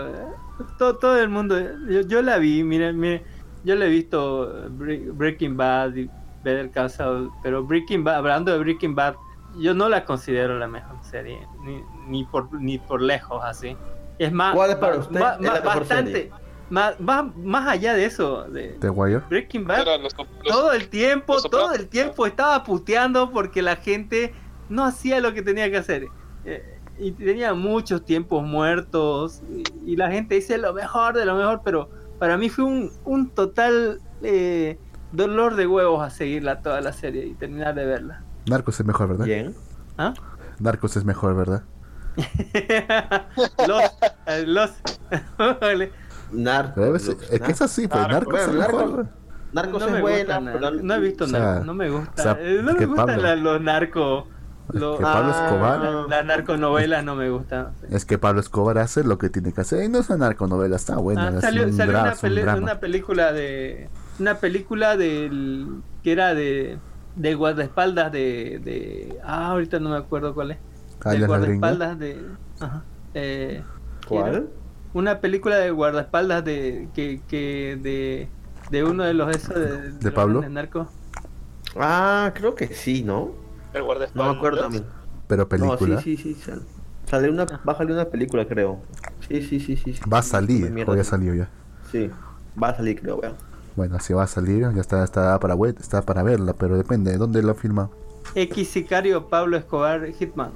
Todo, 0.79 0.97
todo 0.97 1.19
el 1.21 1.29
mundo. 1.29 1.59
Yo, 1.89 2.01
yo 2.03 2.23
la 2.23 2.39
vi, 2.39 2.63
miren, 2.65 2.99
miren. 2.99 3.23
Yo 3.65 3.75
la 3.75 3.87
he 3.87 3.89
visto 3.89 4.69
Bre- 4.71 5.11
Breaking 5.13 5.57
Bad 5.57 5.95
y 5.97 6.09
Better 6.45 6.71
Call 6.71 6.89
Saul, 6.91 7.31
Pero 7.43 7.65
Breaking 7.65 8.05
Bad, 8.05 8.17
hablando 8.17 8.53
de 8.53 8.59
Breaking 8.59 8.95
Bad, 8.95 9.17
yo 9.59 9.75
no 9.75 9.89
la 9.89 10.05
considero 10.05 10.59
la 10.59 10.69
mejor 10.69 10.97
serie, 11.03 11.41
ni, 11.65 11.83
ni 12.09 12.25
por 12.25 12.53
ni 12.61 12.79
por 12.79 13.03
lejos 13.03 13.43
así. 13.45 13.77
Es 14.19 14.31
más, 14.33 14.55
¿Cuál 14.55 14.71
es 14.71 14.77
para 14.77 14.97
usted 14.99 15.17
es 15.17 15.21
la 15.21 15.39
mejor 15.39 15.65
bastante, 15.65 16.13
serie? 16.13 16.33
más, 16.71 16.99
más, 17.01 17.37
más 17.37 17.69
allá 17.69 17.95
de 17.95 18.05
eso, 18.05 18.45
de 18.45 18.77
The 18.81 18.91
Wire. 18.91 19.23
Breaking 19.29 19.67
Bad, 19.67 19.81
Eran 19.81 20.03
los- 20.03 20.15
los- 20.17 20.27
todo 20.45 20.73
el 20.73 20.89
tiempo, 20.89 21.41
todo 21.43 21.73
el 21.75 21.89
tiempo 21.89 22.27
estaba 22.27 22.63
puteando 22.65 23.31
porque 23.33 23.63
la 23.63 23.77
gente 23.77 24.33
no 24.69 24.85
hacía 24.85 25.21
lo 25.21 25.35
que 25.35 25.43
tenía 25.43 25.71
que 25.71 25.77
hacer. 25.79 26.07
Eh, 26.45 26.76
y 26.99 27.13
tenía 27.13 27.55
muchos 27.55 28.05
tiempos 28.05 28.43
muertos 28.45 29.43
y, 29.51 29.93
y 29.93 29.97
la 29.97 30.11
gente 30.11 30.35
dice 30.37 30.59
lo 30.59 30.73
mejor 30.73 31.15
de 31.15 31.25
lo 31.25 31.35
mejor, 31.37 31.61
pero 31.65 31.89
para 32.19 32.37
mí 32.39 32.49
fue 32.49 32.65
un, 32.65 32.91
un 33.05 33.29
total 33.31 34.01
eh, 34.23 34.79
dolor 35.13 35.57
de 35.57 35.67
huevos 35.67 36.03
a 36.03 36.11
seguirla 36.11 36.61
toda 36.61 36.81
la 36.81 36.93
serie 36.93 37.27
y 37.27 37.35
terminar 37.35 37.75
de 37.75 37.85
verla. 37.87 38.23
Narcos 38.47 38.81
es 38.81 38.87
mejor, 38.87 39.09
¿verdad? 39.09 39.25
Bien. 39.27 39.55
¿Ah? 39.99 40.15
Narcos 40.59 40.97
es 40.97 41.05
mejor, 41.05 41.37
¿verdad? 41.37 41.63
los, 43.69 43.83
eh, 44.27 44.45
los 44.47 44.71
Narcos. 46.33 47.09
Es, 47.09 47.17
es 47.31 47.41
que 47.41 47.53
es 47.53 47.63
así, 47.63 47.89
pues. 47.89 48.09
Narcos. 48.09 48.35
Narcos 48.35 48.41
es 48.41 48.55
mejor. 48.55 48.97
Narcos. 48.97 49.07
Narcos 49.53 49.81
no 49.81 49.97
es 49.97 50.03
buena, 50.03 50.41
pero 50.53 50.71
no 50.71 50.95
he 50.95 51.01
visto 51.01 51.25
O 51.25 51.29
sea, 51.29 51.39
narcos, 51.41 51.67
no 51.67 51.75
me 51.75 51.91
gusta. 51.91 52.13
o 52.13 52.23
sea, 52.23 52.39
Eh, 52.41 52.61
no 52.63 52.73
me 52.75 52.87
gustan 52.87 53.43
los 53.45 53.61
narcos. 53.61 54.25
Lo- 54.73 54.97
que 54.99 55.03
Pablo 55.05 55.33
Ah, 55.35 55.47
Escobar. 55.47 55.81
la- 55.81 56.07
Las 56.17 56.27
narconovelas 56.27 57.05
no 57.05 57.15
me 57.15 57.31
gustan. 57.31 57.69
Es 57.91 58.05
que 58.05 58.19
Pablo 58.19 58.41
Escobar 58.41 58.79
hace 58.79 59.05
lo 59.05 59.19
que 59.19 59.29
tiene 59.31 59.53
que 59.53 59.61
hacer. 59.61 59.85
Y 59.85 59.89
no 59.89 59.99
es 60.01 60.09
una 60.11 60.27
narconovela, 60.27 60.77
está 60.77 60.97
buena. 60.97 61.29
Ah, 61.29 61.33
es 61.37 61.41
salió 61.41 61.65
un, 61.65 61.73
salió 61.73 61.93
dra- 61.95 62.59
una, 62.59 62.73
un 62.75 62.79
película 62.81 63.33
de. 63.33 63.89
Una 64.19 64.35
película 64.37 64.97
del. 64.97 65.69
que 66.03 66.13
era 66.13 66.35
de. 66.35 66.79
de 67.17 67.35
guardaespaldas 67.35 68.11
de. 68.13 68.61
de 68.65 69.19
ah, 69.25 69.51
ahorita 69.53 69.79
no 69.79 69.91
me 69.91 69.97
acuerdo 69.97 70.35
cuál 70.35 70.53
es. 70.53 70.59
Ah, 71.05 71.11
de 71.13 71.19
la 71.21 71.27
guardaespaldas 71.27 71.99
de. 71.99 72.21
Ajá. 72.61 72.83
Eh, 73.15 73.63
¿Cuál? 74.09 74.49
una 74.95 75.21
película 75.21 75.57
de 75.57 75.71
guardaespaldas 75.71 76.45
de. 76.45 76.89
que. 76.95 77.21
que 77.29 77.79
de. 77.83 78.29
de 78.71 78.85
uno 78.85 79.05
de 79.05 79.15
los 79.15 79.35
esos 79.37 79.55
de. 79.55 79.93
los 80.03 80.13
Pablo? 80.13 80.41
grandes 80.41 80.51
narcos. 80.55 80.89
Ah, 81.79 82.33
creo 82.35 82.55
que 82.55 82.69
sí, 82.69 83.03
¿no? 83.03 83.31
El 83.77 83.85
No 84.15 84.25
me 84.33 84.37
acuerdo 84.37 84.61
también. 84.63 84.85
Pero 85.27 85.49
película. 85.49 85.97
No, 85.97 86.01
sí, 86.01 86.17
sí, 86.17 86.35
sí. 86.35 86.41
sal- 86.43 86.63
Sale 87.09 87.31
una, 87.31 87.45
va 87.45 87.73
a 87.73 87.77
salir 87.77 87.93
una 87.95 88.07
película, 88.07 88.47
creo. 88.47 88.81
Sí, 89.29 89.41
sí, 89.43 89.61
sí, 89.61 89.77
sí. 89.77 89.93
sí. 89.95 90.01
Va 90.13 90.19
a 90.19 90.23
salir, 90.23 90.73
o 90.89 90.95
ya 90.97 91.05
sí. 91.05 91.11
salió 91.11 91.35
ya. 91.35 91.49
Sí, 91.93 92.11
va 92.61 92.71
a 92.71 92.77
salir, 92.77 93.01
creo, 93.01 93.17
weón. 93.19 93.35
Bueno, 93.77 94.01
si 94.01 94.13
va 94.13 94.25
a 94.25 94.27
salir, 94.27 94.69
ya 94.75 94.81
está, 94.81 95.05
está 95.05 95.39
para 95.39 95.55
web, 95.55 95.77
está 95.79 96.03
para 96.03 96.23
verla, 96.23 96.55
pero 96.55 96.77
depende 96.77 97.13
de 97.13 97.19
dónde 97.19 97.43
lo 97.43 97.55
filma. 97.55 97.91
X 98.35 98.69
Sicario 98.71 99.29
Pablo 99.29 99.57
Escobar 99.57 100.05
Hitman. 100.07 100.51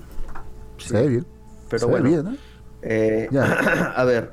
Se 0.79 0.95
ve 0.95 1.09
bien. 1.09 1.27
Pero 1.69 1.81
se 1.81 1.87
bueno, 1.87 2.05
ve 2.05 2.11
bien, 2.11 2.25
¿no? 2.25 2.37
eh, 2.83 3.29
Ya. 3.31 3.93
a 3.97 4.05
ver. 4.05 4.33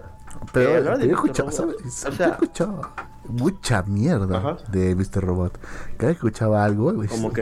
Pero 0.53 0.69
eh, 0.95 1.07
yo 1.07 1.15
Robot. 1.15 1.51
¿sabes? 1.51 1.75
O 2.05 2.09
Yo 2.09 2.15
sea- 2.15 2.27
he 2.27 2.31
escuchado 2.31 2.81
mucha 3.27 3.83
mierda 3.83 4.37
Ajá. 4.37 4.57
de 4.69 4.95
Mr. 4.95 5.21
Robot. 5.23 5.57
Cada 5.97 6.07
vez 6.09 6.19
que 6.19 6.27
escuchaba 6.27 6.63
algo, 6.63 6.91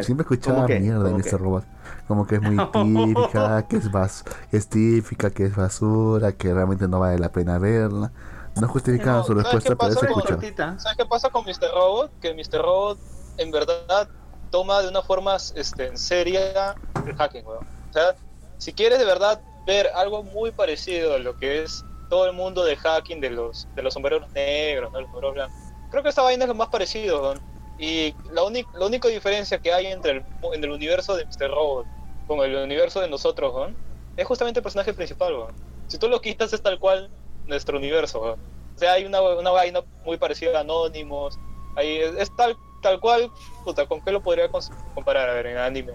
siempre 0.02 0.24
escuchaba 0.24 0.68
mierda 0.68 1.04
de 1.04 1.12
¿Cómo 1.12 1.18
Mr. 1.18 1.24
qué? 1.24 1.38
Robot. 1.38 1.66
Como 2.08 2.28
que 2.28 2.36
es 2.36 2.42
muy 2.42 2.58
típica, 2.72 3.68
que 3.68 3.78
es, 3.78 3.92
bas 3.92 4.24
que 4.52 4.58
es 4.58 4.68
típica, 4.70 5.30
que 5.30 5.46
es 5.46 5.56
basura, 5.56 6.32
que 6.34 6.54
realmente 6.54 6.88
no 6.88 7.00
vale 7.00 7.20
la 7.20 7.32
pena 7.32 7.58
verla. 7.60 8.12
No 8.56 8.68
justificaban 8.68 9.18
No, 9.20 9.24
su 9.26 9.34
¿sabes 9.34 9.44
respuesta, 9.44 9.76
pero 9.78 9.94
escuchado. 9.94 10.40
Cortita. 10.40 10.80
¿Sabes 10.80 10.98
qué 10.98 11.06
pasa 11.06 11.30
con 11.30 11.44
Mr. 11.46 11.72
Robot? 11.74 12.12
Que 12.22 12.34
Mr. 12.34 12.62
Robot 12.62 13.00
en 13.38 13.52
verdad 13.52 14.08
toma 14.50 14.82
de 14.82 14.88
una 14.88 15.02
forma 15.02 15.36
este, 15.56 15.88
en 15.88 15.98
seria 15.98 16.76
el 17.06 17.16
hacking, 17.16 17.46
weón. 17.46 17.66
O 17.90 17.94
sea, 17.94 18.16
si 18.58 18.72
quieres 18.72 19.00
de 19.00 19.06
verdad 19.06 19.42
ver 19.68 19.88
algo 19.96 20.24
muy 20.24 20.52
parecido 20.52 21.16
a 21.16 21.18
lo 21.20 21.36
que 21.38 21.64
es 21.64 21.84
todo 22.10 22.26
el 22.28 22.34
mundo 22.34 22.64
de 22.64 22.78
hacking 22.78 23.20
de 23.20 23.32
los 23.32 23.68
de 23.76 23.82
los 23.82 23.94
sombreros 23.94 24.32
negros, 24.32 24.92
¿no? 24.94 25.02
los 25.02 25.10
sombreros 25.10 25.34
blancos, 25.36 25.58
creo 25.96 26.04
que 26.04 26.10
esta 26.10 26.22
vaina 26.24 26.44
es 26.44 26.50
lo 26.50 26.56
más 26.56 26.68
parecido, 26.68 27.22
weón. 27.22 27.40
Y 27.80 28.14
la, 28.32 28.44
única 28.44 28.70
la 28.78 28.86
única 28.86 29.08
diferencia 29.08 29.60
que 29.60 29.72
hay 29.74 29.88
entre 29.88 30.12
el, 30.12 30.24
en 30.54 30.64
el 30.64 30.72
universo 30.72 31.16
de 31.16 31.26
Mr. 31.26 31.50
Robot 31.50 31.86
con 32.28 32.40
el 32.42 32.54
universo 32.56 33.00
de 33.00 33.08
nosotros, 33.10 33.54
weón, 33.56 33.76
es 34.18 34.26
justamente 34.28 34.60
el 34.60 34.64
personaje 34.64 34.94
principal, 34.94 35.34
weón. 35.34 35.54
Si 35.88 35.98
tú 35.98 36.10
lo 36.10 36.20
quitas 36.20 36.52
es 36.52 36.62
tal 36.62 36.80
cual 36.80 37.10
nuestro 37.48 37.78
universo, 37.78 38.22
weón. 38.22 38.40
O 38.76 38.78
sea, 38.78 38.92
hay 38.94 39.06
una, 39.06 39.22
una 39.22 39.52
vaina 39.52 39.80
muy 40.04 40.18
parecida 40.18 40.58
a 40.58 40.62
Anonymous. 40.62 41.38
Ahí 41.78 41.98
es, 42.00 42.14
es 42.18 42.36
tal, 42.36 42.58
tal 42.82 43.00
cual, 43.00 43.32
puta, 43.64 43.86
¿con 43.88 44.02
qué 44.02 44.12
lo 44.12 44.22
podría 44.22 44.50
comparar 44.94 45.30
a 45.30 45.34
ver 45.34 45.48
en 45.48 45.58
anime? 45.58 45.94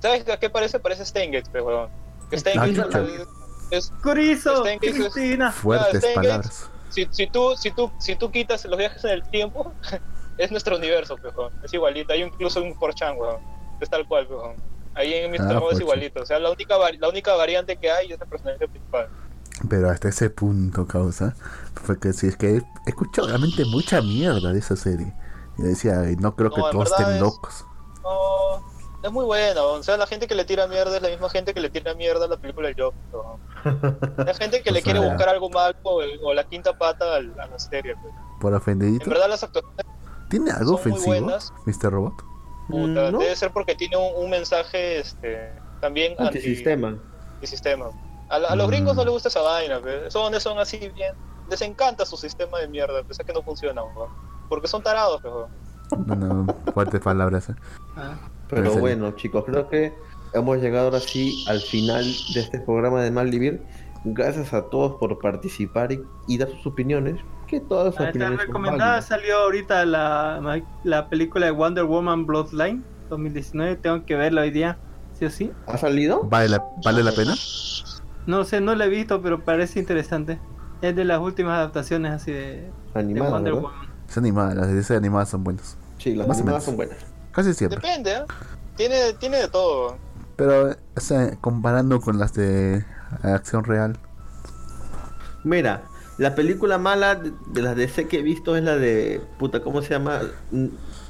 ¿Sabes 0.00 0.28
a 0.28 0.36
qué 0.36 0.48
parece? 0.48 0.78
Parece 0.78 1.04
Steingate, 1.04 1.48
pero 1.50 1.66
weón. 1.66 1.90
Steingate 2.32 2.80
Ah, 2.80 2.84
chucha. 2.84 3.00
es, 3.00 3.28
es- 3.86 3.92
Curizo, 4.02 4.58
Stein 4.60 4.78
Gates 4.80 4.96
es- 4.96 5.12
Cristina. 5.12 5.50
Fuertes 5.52 6.02
Steingate- 6.04 6.14
palabras. 6.14 6.70
Si, 6.90 7.06
si 7.10 7.26
tú, 7.26 7.56
si 7.56 7.70
tú, 7.70 7.90
si 7.98 8.16
tú 8.16 8.30
quitas 8.30 8.64
los 8.66 8.78
viajes 8.78 9.02
en 9.04 9.10
el 9.10 9.22
tiempo, 9.30 9.72
es 10.38 10.50
nuestro 10.50 10.76
universo, 10.76 11.16
weón. 11.22 11.52
Es 11.62 11.72
igualito. 11.74 12.12
Hay 12.12 12.22
incluso 12.22 12.62
un 12.62 12.74
4chan, 12.74 13.16
weón. 13.18 13.38
Es 13.80 13.88
tal 13.90 14.06
cual, 14.06 14.26
weón. 14.30 14.56
Ahí 14.94 15.14
en 15.14 15.30
Mr. 15.30 15.40
Ah, 15.42 15.52
Robot 15.54 15.72
es 15.72 15.78
4chan. 15.78 15.82
igualito. 15.82 16.22
O 16.22 16.26
sea, 16.26 16.38
la 16.38 16.50
única, 16.50 16.76
la 16.98 17.08
única 17.08 17.34
variante 17.34 17.76
que 17.76 17.90
hay 17.90 18.12
es 18.12 18.20
el 18.20 18.26
personaje 18.28 18.58
principal. 18.68 19.08
Pero 19.68 19.90
hasta 19.90 20.08
ese 20.08 20.30
punto, 20.30 20.86
causa, 20.86 21.34
fue 21.74 21.98
que 21.98 22.12
si 22.12 22.26
es 22.28 22.36
que 22.36 22.56
he 22.56 22.62
escuchado 22.86 23.28
realmente 23.28 23.64
mucha 23.66 24.00
mierda 24.00 24.52
de 24.52 24.58
esa 24.58 24.74
serie. 24.76 25.12
Y 25.58 25.62
decía, 25.62 26.00
"Ay, 26.00 26.16
no 26.16 26.34
creo 26.34 26.50
que 26.50 26.60
No, 26.60 26.70
todos 26.70 26.90
estén 26.90 27.14
es- 27.16 27.20
locos. 27.20 27.66
No, 28.02 28.64
es 29.02 29.10
muy 29.12 29.24
buena, 29.24 29.62
o 29.62 29.82
sea, 29.82 29.96
la 29.96 30.06
gente 30.06 30.26
que 30.26 30.34
le 30.34 30.44
tira 30.44 30.66
mierda 30.66 30.96
es 30.96 31.02
la 31.02 31.08
misma 31.08 31.28
gente 31.30 31.54
que 31.54 31.60
le 31.60 31.70
tira 31.70 31.94
mierda 31.94 32.26
a 32.26 32.28
la 32.28 32.36
película 32.36 32.68
del 32.68 32.76
Joker. 32.80 33.00
¿no? 33.12 33.40
La 34.24 34.34
gente 34.34 34.62
que 34.62 34.70
le 34.70 34.80
O 34.80 34.82
quiere 34.82 34.98
buscar 35.00 35.28
algo 35.28 35.48
malo 35.50 35.76
o, 35.82 36.02
el- 36.02 36.18
o 36.22 36.32
la 36.34 36.44
quinta 36.44 36.76
pata 36.76 37.16
al- 37.16 37.38
a 37.40 37.46
la 37.46 37.58
serie. 37.58 37.94
pues. 38.02 38.12
Por 38.40 38.52
En 38.52 38.56
ofendidito. 38.58 39.08
verdad 39.10 39.28
las 39.28 39.42
actuaciones 39.42 39.84
¿Tiene 40.28 40.50
algo 40.50 40.78
son 40.78 40.90
muy 40.90 40.98
ofensivo, 41.00 41.06
buenas. 41.26 41.52
Mr. 41.66 41.90
Robot? 41.92 42.14
puta, 42.68 43.10
¿No? 43.10 43.18
debe 43.18 43.34
ser 43.36 43.50
porque 43.52 43.74
tiene 43.74 43.96
un, 43.96 44.24
un 44.24 44.30
mensaje 44.30 45.00
este, 45.00 45.52
también 45.80 46.12
anti- 46.12 46.38
Antisistema. 46.38 46.96
antisistema. 47.34 47.90
A, 48.28 48.38
la- 48.38 48.48
a 48.48 48.54
los 48.56 48.66
Mm. 48.66 48.70
gringos 48.70 48.96
no 48.96 49.04
les 49.04 49.12
gusta 49.12 49.28
esa 49.28 49.40
vaina, 49.42 49.80
pues. 49.80 50.12
son, 50.12 50.38
son 50.40 50.58
así 50.58 50.78
bien. 50.90 51.14
Les 51.50 51.60
encanta 51.62 52.06
su 52.06 52.16
sistema 52.16 52.58
de 52.60 52.68
mierda, 52.68 53.02
pese 53.02 53.22
a 53.22 53.26
que 53.26 53.32
no 53.32 53.42
funciona, 53.42 53.82
weón. 53.82 54.10
porque 54.48 54.68
son 54.68 54.82
tarados. 54.82 55.20
pues. 55.22 55.34
Bueno, 55.96 56.46
fuertes 56.72 57.00
palabras. 57.00 57.50
¿eh? 57.50 57.54
Ah, 57.96 58.14
Pero 58.48 58.62
Pero 58.62 58.76
bueno, 58.76 59.12
chicos, 59.12 59.44
creo 59.46 59.68
que 59.68 59.92
hemos 60.34 60.58
llegado 60.58 60.86
ahora 60.86 61.00
sí 61.00 61.44
al 61.48 61.60
final 61.60 62.04
de 62.34 62.40
este 62.40 62.60
programa 62.60 63.02
de 63.02 63.10
Malvivir. 63.10 63.62
Gracias 64.04 64.54
a 64.54 64.62
todos 64.70 64.96
por 64.98 65.18
participar 65.18 65.92
y, 65.92 66.02
y 66.26 66.38
dar 66.38 66.48
sus 66.48 66.66
opiniones. 66.66 67.16
Que 67.46 67.60
todas 67.60 67.94
las 67.94 68.08
opiniones 68.08 68.38
son 68.38 68.46
recomendada 68.46 69.02
salió 69.02 69.36
ahorita 69.38 69.84
la, 69.84 70.62
la 70.84 71.08
película 71.08 71.46
de 71.46 71.52
Wonder 71.52 71.84
Woman 71.84 72.24
Bloodline 72.24 72.84
2019. 73.10 73.76
Tengo 73.76 74.06
que 74.06 74.14
verla 74.14 74.42
hoy 74.42 74.50
día, 74.50 74.78
sí 75.18 75.24
o 75.26 75.30
sí. 75.30 75.52
¿Ha 75.66 75.76
salido? 75.76 76.22
¿Vale 76.24 76.48
la, 76.48 76.64
¿Vale 76.84 77.02
la 77.02 77.12
pena? 77.12 77.34
No 78.26 78.44
sé, 78.44 78.60
no 78.60 78.74
la 78.74 78.86
he 78.86 78.88
visto, 78.88 79.20
pero 79.20 79.44
parece 79.44 79.80
interesante. 79.80 80.38
Es 80.80 80.96
de 80.96 81.04
las 81.04 81.18
últimas 81.18 81.58
adaptaciones 81.58 82.12
así 82.12 82.32
de, 82.32 82.38
de 82.62 82.72
Animada, 82.94 83.30
Wonder 83.32 83.54
¿verdad? 83.54 83.68
Woman. 83.68 83.88
Es 84.08 84.16
animada, 84.18 84.54
las 84.54 84.88
de 84.88 84.96
animadas 84.96 85.28
son 85.28 85.44
buenas. 85.44 85.76
Sí, 86.00 86.14
las 86.14 86.26
Más 86.26 86.38
animadas 86.38 86.64
son 86.64 86.76
buenas. 86.76 86.96
Casi 87.32 87.54
siempre. 87.54 87.78
Depende, 87.80 88.12
¿eh? 88.12 88.24
Tiene, 88.76 89.12
tiene 89.14 89.36
de 89.38 89.48
todo. 89.48 89.96
Pero, 90.36 90.70
o 90.96 91.00
sea, 91.00 91.36
comparando 91.40 92.00
con 92.00 92.18
las 92.18 92.32
de 92.34 92.84
acción 93.22 93.64
real. 93.64 93.98
Mira, 95.44 95.82
la 96.18 96.34
película 96.34 96.78
mala 96.78 97.14
de, 97.16 97.32
de 97.48 97.62
las 97.62 97.76
DC 97.76 98.08
que 98.08 98.18
he 98.18 98.22
visto 98.22 98.56
es 98.56 98.64
la 98.64 98.76
de. 98.76 99.20
Puta, 99.38 99.60
¿cómo 99.60 99.82
se 99.82 99.90
llama? 99.90 100.20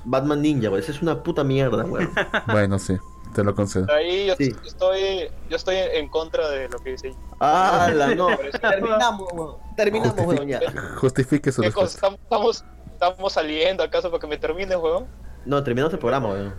Batman 0.04 0.42
Ninja, 0.42 0.68
güey. 0.68 0.82
Esa 0.82 0.92
es 0.92 1.02
una 1.02 1.22
puta 1.22 1.44
mierda, 1.44 1.84
güey. 1.84 2.08
Bueno, 2.46 2.78
sí, 2.78 2.96
te 3.34 3.44
lo 3.44 3.54
concedo. 3.54 3.86
Ahí 3.92 4.26
yo 4.26 4.34
Sí. 4.36 4.54
estoy, 4.66 5.30
yo 5.48 5.56
estoy 5.56 5.76
en 5.76 6.08
contra 6.08 6.48
de 6.50 6.68
lo 6.68 6.78
que 6.78 6.90
dice. 6.92 7.14
¡Ah, 7.40 7.90
la 7.94 8.14
no! 8.14 8.28
Terminamos, 8.60 9.28
weón. 9.32 9.56
Terminamos, 9.76 10.18
weón, 10.26 10.48
ya. 10.48 10.60
Justifique 10.96 11.52
su 11.52 11.62
respuesta. 11.62 11.94
¿Estamos, 11.96 12.20
estamos, 12.20 12.64
estamos 13.00 13.32
saliendo 13.32 13.82
acaso 13.82 14.10
para 14.10 14.20
que 14.20 14.26
me 14.26 14.36
termine, 14.36 14.76
weón? 14.76 15.06
No, 15.46 15.62
terminamos 15.64 15.92
el 15.94 15.98
programa, 15.98 16.28
weón. 16.28 16.54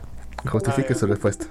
Justifique 0.51 0.95
su 0.95 1.05
respuesta. 1.05 1.45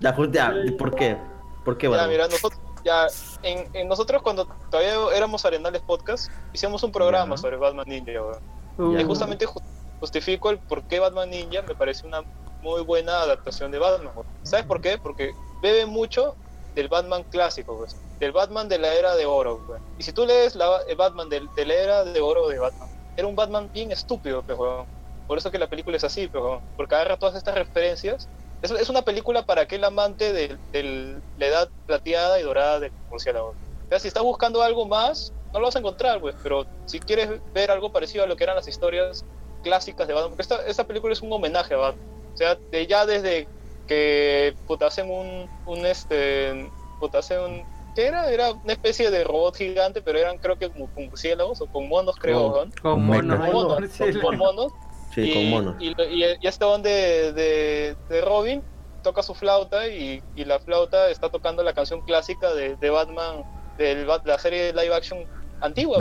Ya, 0.00 0.14
ya, 0.30 0.54
¿por 0.78 0.94
qué? 0.94 1.16
¿Por 1.64 1.78
qué, 1.78 1.86
Ya, 1.86 1.92
weón? 1.92 2.08
mira, 2.10 2.28
nosotros, 2.28 2.60
ya, 2.84 3.06
en, 3.42 3.68
en 3.74 3.88
nosotros 3.88 4.20
cuando 4.22 4.46
todavía 4.70 4.94
éramos 5.16 5.44
Arenales 5.46 5.80
Podcast, 5.82 6.30
hicimos 6.52 6.82
un 6.82 6.92
programa 6.92 7.36
sobre 7.38 7.56
Batman 7.56 7.86
Ninja, 7.88 8.12
weón. 8.22 8.38
Uh, 8.78 8.98
Y 8.98 9.04
justamente 9.04 9.46
ju- 9.46 9.62
justifico 9.98 10.50
el 10.50 10.58
por 10.58 10.82
qué 10.84 11.00
Batman 11.00 11.30
Ninja 11.30 11.62
me 11.62 11.74
parece 11.74 12.06
una 12.06 12.22
muy 12.62 12.82
buena 12.82 13.20
adaptación 13.22 13.70
de 13.70 13.78
Batman. 13.78 14.12
weón. 14.14 14.26
¿Sabes 14.42 14.66
por 14.66 14.80
qué? 14.82 14.98
Porque 14.98 15.32
bebe 15.62 15.86
mucho 15.86 16.34
del 16.74 16.88
Batman 16.88 17.24
clásico, 17.30 17.78
pues, 17.78 17.96
del 18.18 18.32
Batman 18.32 18.68
de 18.68 18.78
la 18.78 18.92
era 18.94 19.16
de 19.16 19.24
oro. 19.24 19.58
weón. 19.66 19.80
Y 19.98 20.02
si 20.02 20.12
tú 20.12 20.26
lees 20.26 20.54
la, 20.54 20.80
el 20.86 20.96
Batman 20.96 21.30
del- 21.30 21.48
de, 21.56 21.64
la 21.64 21.74
era 21.74 22.04
de 22.04 22.20
oro 22.20 22.46
de 22.48 22.58
Batman, 22.58 22.88
era 23.20 23.28
un 23.28 23.36
Batman 23.36 23.70
bien 23.72 23.92
estúpido, 23.92 24.42
pues, 24.42 24.58
weón. 24.58 24.86
Por 25.26 25.38
eso 25.38 25.50
que 25.50 25.58
la 25.58 25.68
película 25.68 25.96
es 25.96 26.04
así, 26.04 26.26
pues, 26.26 26.42
weón. 26.42 26.60
porque 26.76 26.94
agarra 26.94 27.16
todas 27.16 27.36
estas 27.36 27.54
referencias 27.54 28.28
es, 28.62 28.70
es 28.70 28.88
una 28.88 29.02
película 29.02 29.44
para 29.44 29.62
aquel 29.62 29.84
amante 29.84 30.32
de, 30.32 30.56
de 30.72 31.16
la 31.38 31.46
edad 31.46 31.68
plateada 31.86 32.38
y 32.40 32.42
dorada 32.42 32.80
del 32.80 32.92
murciélago. 33.10 33.48
O 33.48 33.88
sea, 33.88 33.98
si 33.98 34.08
estás 34.08 34.22
buscando 34.22 34.62
algo 34.62 34.86
más, 34.86 35.32
no 35.52 35.60
lo 35.60 35.66
vas 35.66 35.76
a 35.76 35.80
encontrar, 35.80 36.20
pues, 36.20 36.36
pero 36.42 36.66
si 36.86 37.00
quieres 37.00 37.40
ver 37.54 37.70
algo 37.70 37.90
parecido 37.90 38.24
a 38.24 38.26
lo 38.26 38.36
que 38.36 38.44
eran 38.44 38.56
las 38.56 38.68
historias 38.68 39.24
clásicas 39.62 40.06
de 40.06 40.14
Batman, 40.14 40.30
porque 40.30 40.42
esta, 40.42 40.66
esta 40.66 40.86
película 40.86 41.12
es 41.12 41.22
un 41.22 41.32
homenaje 41.32 41.74
a 41.74 41.78
Batman. 41.78 42.06
O 42.32 42.36
sea, 42.36 42.54
de, 42.54 42.86
ya 42.86 43.06
desde 43.06 43.48
que 43.86 44.54
puta, 44.66 44.86
hacen 44.86 45.10
un, 45.10 45.48
un 45.66 45.86
este, 45.86 46.70
puta, 47.00 47.18
hacen 47.18 47.40
un, 47.40 47.64
¿qué 47.94 48.06
era? 48.06 48.30
Era 48.30 48.52
una 48.52 48.72
especie 48.72 49.10
de 49.10 49.24
robot 49.24 49.56
gigante, 49.56 50.02
pero 50.02 50.18
eran 50.18 50.38
creo 50.38 50.58
que 50.58 50.70
como 50.70 50.88
con 50.92 51.06
murciélagos 51.06 51.60
o 51.60 51.66
con 51.66 51.88
monos, 51.88 52.16
creo, 52.18 52.40
Oh. 52.46 52.64
¿no? 52.64 52.70
Con 52.82 53.04
monos. 53.04 53.38
Con 53.38 53.52
monos, 53.52 53.90
Sí, 53.90 54.04
con- 54.12 54.20
con 54.20 54.36
monos. 54.38 54.72
Sí, 55.14 55.20
y, 55.22 55.34
con 55.34 55.50
monos. 55.50 55.76
Y, 55.80 55.88
y, 56.02 56.24
y 56.40 56.46
este 56.46 56.64
don 56.64 56.82
de, 56.82 57.32
de, 57.32 57.96
de 58.08 58.20
Robin 58.20 58.62
toca 59.02 59.22
su 59.22 59.34
flauta 59.34 59.88
y, 59.88 60.22
y 60.36 60.44
la 60.44 60.58
flauta 60.60 61.08
está 61.10 61.30
tocando 61.30 61.62
la 61.62 61.72
canción 61.72 62.00
clásica 62.02 62.52
de, 62.54 62.76
de 62.76 62.90
Batman, 62.90 63.44
de 63.78 64.06
la 64.24 64.38
serie 64.38 64.72
de 64.72 64.72
live 64.82 64.94
action 64.94 65.18
antigua. 65.62 65.98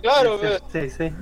Claro, 0.00 0.38
Sí, 0.72 0.90
sí. 0.90 1.12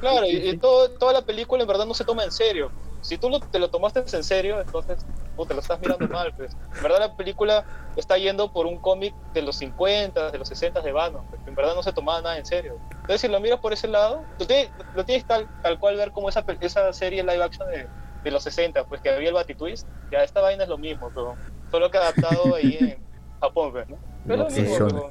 Claro, 0.00 0.26
Sí, 0.30 0.40
y, 0.50 0.56
todo, 0.58 0.90
toda 0.92 1.12
la 1.14 1.22
película 1.22 1.62
en 1.62 1.68
verdad 1.68 1.86
no 1.86 1.94
se 1.94 2.04
toma 2.04 2.24
en 2.24 2.30
serio. 2.32 2.70
Si 3.00 3.16
tú 3.18 3.30
lo- 3.30 3.40
te 3.40 3.58
lo 3.58 3.70
tomaste 3.70 4.02
en 4.12 4.24
serio, 4.24 4.60
entonces 4.60 5.04
puta, 5.36 5.54
lo 5.54 5.60
estás 5.60 5.78
mirando 5.80 6.06
mal. 6.08 6.32
Pues. 6.36 6.52
En 6.76 6.82
verdad 6.82 6.98
la 7.00 7.16
película 7.16 7.64
está 7.96 8.18
yendo 8.18 8.52
por 8.52 8.66
un 8.66 8.78
cómic 8.78 9.14
de 9.34 9.42
los 9.42 9.56
50, 9.56 10.30
de 10.30 10.38
los 10.38 10.48
60 10.48 10.80
de 10.80 10.92
Batman. 10.92 11.22
pues, 11.30 11.40
en 11.46 11.54
verdad 11.54 11.74
no 11.74 11.82
se 11.82 11.92
tomaba 11.92 12.20
nada 12.22 12.38
en 12.38 12.46
serio. 12.46 12.76
Entonces 12.92 13.20
si 13.20 13.28
lo 13.28 13.38
miras 13.40 13.60
por 13.60 13.72
ese 13.72 13.88
lado, 13.88 14.22
tú 14.38 14.46
tienes- 14.46 14.70
lo 14.94 15.04
tienes 15.04 15.24
tal, 15.26 15.48
tal 15.62 15.78
cual 15.78 15.96
ver 15.96 16.10
como 16.12 16.28
esa, 16.28 16.44
esa 16.60 16.92
serie 16.92 17.22
live 17.22 17.42
action 17.42 17.68
de, 17.68 17.86
de 18.24 18.30
los 18.30 18.42
60, 18.42 18.84
pues 18.84 19.00
que 19.00 19.10
había 19.10 19.28
el 19.28 19.34
Batitwist. 19.34 19.86
Ya 20.10 20.22
esta 20.24 20.40
vaina 20.40 20.64
es 20.64 20.68
lo 20.68 20.78
mismo, 20.78 21.08
pero 21.14 21.36
solo 21.70 21.90
que 21.90 21.98
adaptado 21.98 22.54
ahí 22.56 22.76
en 22.80 22.98
Japón, 23.40 23.70
pues, 23.72 23.88
¿no? 23.88 23.96
Pero 24.26 24.48
es 24.48 24.54
Sí, 24.54 24.62
lo 24.62 24.68
mismo, 24.68 24.86
pero- 24.88 25.10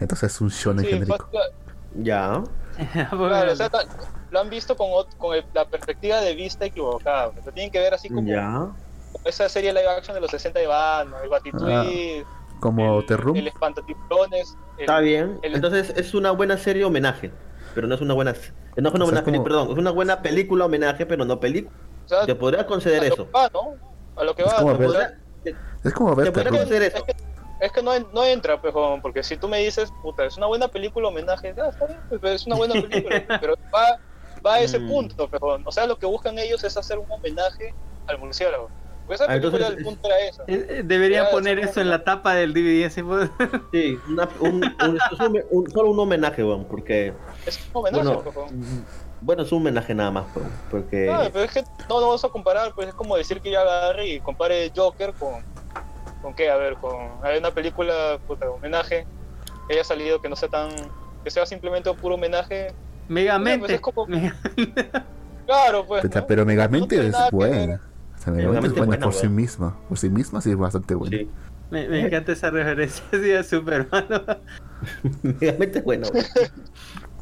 Entonces 0.00 0.32
es 0.32 0.40
un 0.40 0.48
shonen 0.48 0.84
sí, 0.84 0.90
genérico. 0.92 1.28
fue- 1.30 1.40
Ya. 2.02 2.42
Claro, 3.10 3.52
o 3.52 3.56
sea, 3.56 3.68
ta- 3.68 3.84
lo 4.30 4.40
han 4.40 4.50
visto 4.50 4.76
con, 4.76 4.88
con 5.18 5.34
el- 5.36 5.44
la 5.54 5.64
perspectiva 5.64 6.20
de 6.20 6.34
vista 6.34 6.64
equivocada. 6.64 7.30
Lo 7.44 7.52
tienen 7.52 7.70
que 7.70 7.78
ver 7.80 7.94
así 7.94 8.08
como 8.08 8.26
Ya. 8.28 8.68
esa 9.24 9.48
serie 9.48 9.72
live 9.72 9.88
action 9.88 10.14
de 10.14 10.20
los 10.20 10.30
60 10.30 10.58
de 10.58 10.66
Batman, 10.66 11.20
el 11.22 11.28
Batitwist, 11.28 12.26
Como 12.60 13.00
el, 13.00 13.06
The 13.06 13.16
Room. 13.16 13.36
el 13.36 13.46
el- 13.48 13.52
Está 14.78 15.00
bien. 15.00 15.38
el- 15.42 15.54
Entonces 15.54 15.90
es 15.96 16.14
una 16.14 16.30
buena 16.30 16.56
serie 16.58 16.84
homenaje. 16.84 17.30
Pero 17.74 17.86
no 17.86 17.94
es 17.94 18.00
una 18.00 18.14
buena. 18.14 18.32
No 18.76 18.88
es 18.88 18.94
una 18.94 19.04
buena 19.04 19.22
como- 19.22 19.32
peli- 19.32 19.44
perdón. 19.44 19.70
Es 19.72 19.78
una 19.78 19.90
buena 19.90 20.22
película 20.22 20.64
homenaje, 20.64 21.06
pero 21.06 21.24
no 21.24 21.38
película. 21.38 21.76
o 22.06 22.08
sea, 22.08 22.26
Te 22.26 22.34
podría 22.34 22.62
a 22.62 22.66
conceder 22.66 22.98
lo 23.06 23.14
eso. 23.14 23.26
que 23.26 23.30
va, 23.32 23.48
¿no? 23.52 23.74
A 24.16 24.24
lo 24.24 24.34
que 24.34 24.42
Es 24.42 24.48
va. 24.52 24.56
como 24.56 24.72
te 24.72 24.78
ver- 24.78 24.88
podrá- 24.88 25.18
Es 25.84 25.94
como 25.94 26.14
ver 26.16 26.26
Te 26.26 26.30
The 26.30 26.34
podría 26.34 26.50
Room. 26.50 26.58
conceder 26.60 26.82
eso. 26.82 26.96
es 26.98 27.02
que 27.04 27.14
no, 27.82 27.94
en- 27.94 28.06
no 28.12 28.24
entra, 28.24 28.60
pues, 28.60 28.72
joven, 28.72 29.00
porque 29.02 29.22
si 29.22 29.36
tú 29.36 29.48
me 29.48 29.58
dices, 29.58 29.92
puta, 30.02 30.24
es 30.24 30.36
una 30.36 30.46
buena 30.46 30.68
película 30.68 31.08
homenaje, 31.08 31.52
ya, 31.56 31.66
está 31.68 31.86
bien, 31.86 32.00
pues, 32.08 32.22
es 32.34 32.46
una 32.46 32.56
buena 32.56 32.74
película, 32.74 33.22
pero 33.40 33.54
va, 33.74 33.98
va 34.44 34.54
a 34.54 34.60
ese 34.60 34.78
Mm. 34.78 34.88
punto, 34.88 35.28
pues, 35.28 35.40
joven. 35.40 35.62
O 35.66 35.72
sea, 35.72 35.86
lo 35.86 35.96
que 35.98 36.06
buscan 36.06 36.38
ellos 36.38 36.62
es 36.64 36.76
hacer 36.76 36.98
un 36.98 37.06
homenaje 37.10 37.74
al 38.06 38.18
murciélago. 38.18 38.70
Pues 39.06 39.20
esa 39.20 39.30
Ah, 39.30 39.34
película, 39.34 39.66
entonces 39.66 39.70
el 39.72 39.78
es- 39.78 39.84
punto 39.84 40.08
era 40.08 40.18
eso. 40.20 40.42
Eh, 40.46 40.66
eh, 40.68 40.82
Deberían 40.84 41.26
poner 41.32 41.58
eso 41.58 41.80
en 41.80 41.90
la 41.90 42.04
tapa 42.04 42.34
del 42.34 42.54
DVD. 42.54 42.88
Pues. 43.02 43.30
Sí, 43.72 43.98
una- 44.08 44.28
un, 44.40 44.54
un- 44.64 44.98
es 45.12 45.20
un- 45.20 45.42
un- 45.50 45.70
solo 45.70 45.90
un 45.90 45.98
homenaje, 45.98 46.44
weón, 46.44 46.64
porque. 46.66 47.12
Es 47.44 47.58
un 47.74 47.80
homenaje, 47.80 48.04
Bueno, 48.04 48.22
pues, 48.22 48.46
bueno, 49.20 49.42
es 49.42 49.50
un 49.52 49.58
homenaje 49.58 49.94
nada 49.94 50.12
más, 50.12 50.26
weón, 50.36 50.50
porque. 50.70 51.06
No, 51.06 51.18
pero 51.32 51.44
es 51.44 51.50
que 51.52 51.62
no 51.88 51.98
lo 52.00 52.06
vamos 52.06 52.24
a 52.24 52.28
comparar, 52.28 52.72
pues 52.74 52.88
es 52.88 52.94
como 52.94 53.16
decir 53.16 53.40
que 53.40 53.50
ya 53.50 53.62
agarre 53.62 54.06
y 54.06 54.20
compare 54.20 54.70
Joker 54.74 55.12
con. 55.18 55.44
¿Con 56.22 56.34
qué? 56.34 56.50
A 56.50 56.56
ver, 56.56 56.74
con. 56.74 56.94
Hay 57.22 57.38
una 57.38 57.50
película, 57.50 58.18
puta, 58.26 58.48
homenaje, 58.50 59.06
que 59.68 59.74
haya 59.74 59.84
salido 59.84 60.20
que 60.20 60.28
no 60.28 60.36
sea 60.36 60.48
tan. 60.48 60.70
que 61.24 61.30
sea 61.30 61.46
simplemente 61.46 61.88
un 61.90 61.96
puro 61.96 62.14
homenaje. 62.16 62.72
Megamente. 63.08 63.58
pues 63.60 63.72
es 63.72 63.80
como- 63.80 64.06
Mega- 64.06 64.36
Claro, 65.46 65.84
pues. 65.86 66.02
Puta, 66.02 66.20
¿no? 66.20 66.26
Pero 66.26 66.46
Megamente 66.46 66.96
No 66.96 67.02
es 67.02 67.30
buena. 67.32 67.80
O 68.16 68.22
sea, 68.22 68.32
Megamente 68.32 68.36
es 68.36 68.36
Megamente 68.36 68.68
buena 68.78 68.86
buena, 68.86 69.04
por 69.04 69.14
sí 69.14 69.28
misma. 69.28 69.76
Por 69.88 69.98
sí 69.98 70.08
misma 70.10 70.40
sí 70.40 70.50
es 70.50 70.56
bastante 70.56 70.94
buena. 70.94 71.16
Sí, 71.18 71.30
Me, 71.70 71.88
me 71.88 72.00
encanta 72.06 72.32
esa 72.32 72.50
referencia 72.50 73.02
así 73.12 73.32
a 73.32 73.42
Superman. 73.42 74.06
¿no? 74.08 74.20
realmente 75.40 75.78
es 75.78 75.84
bueno. 75.84 76.06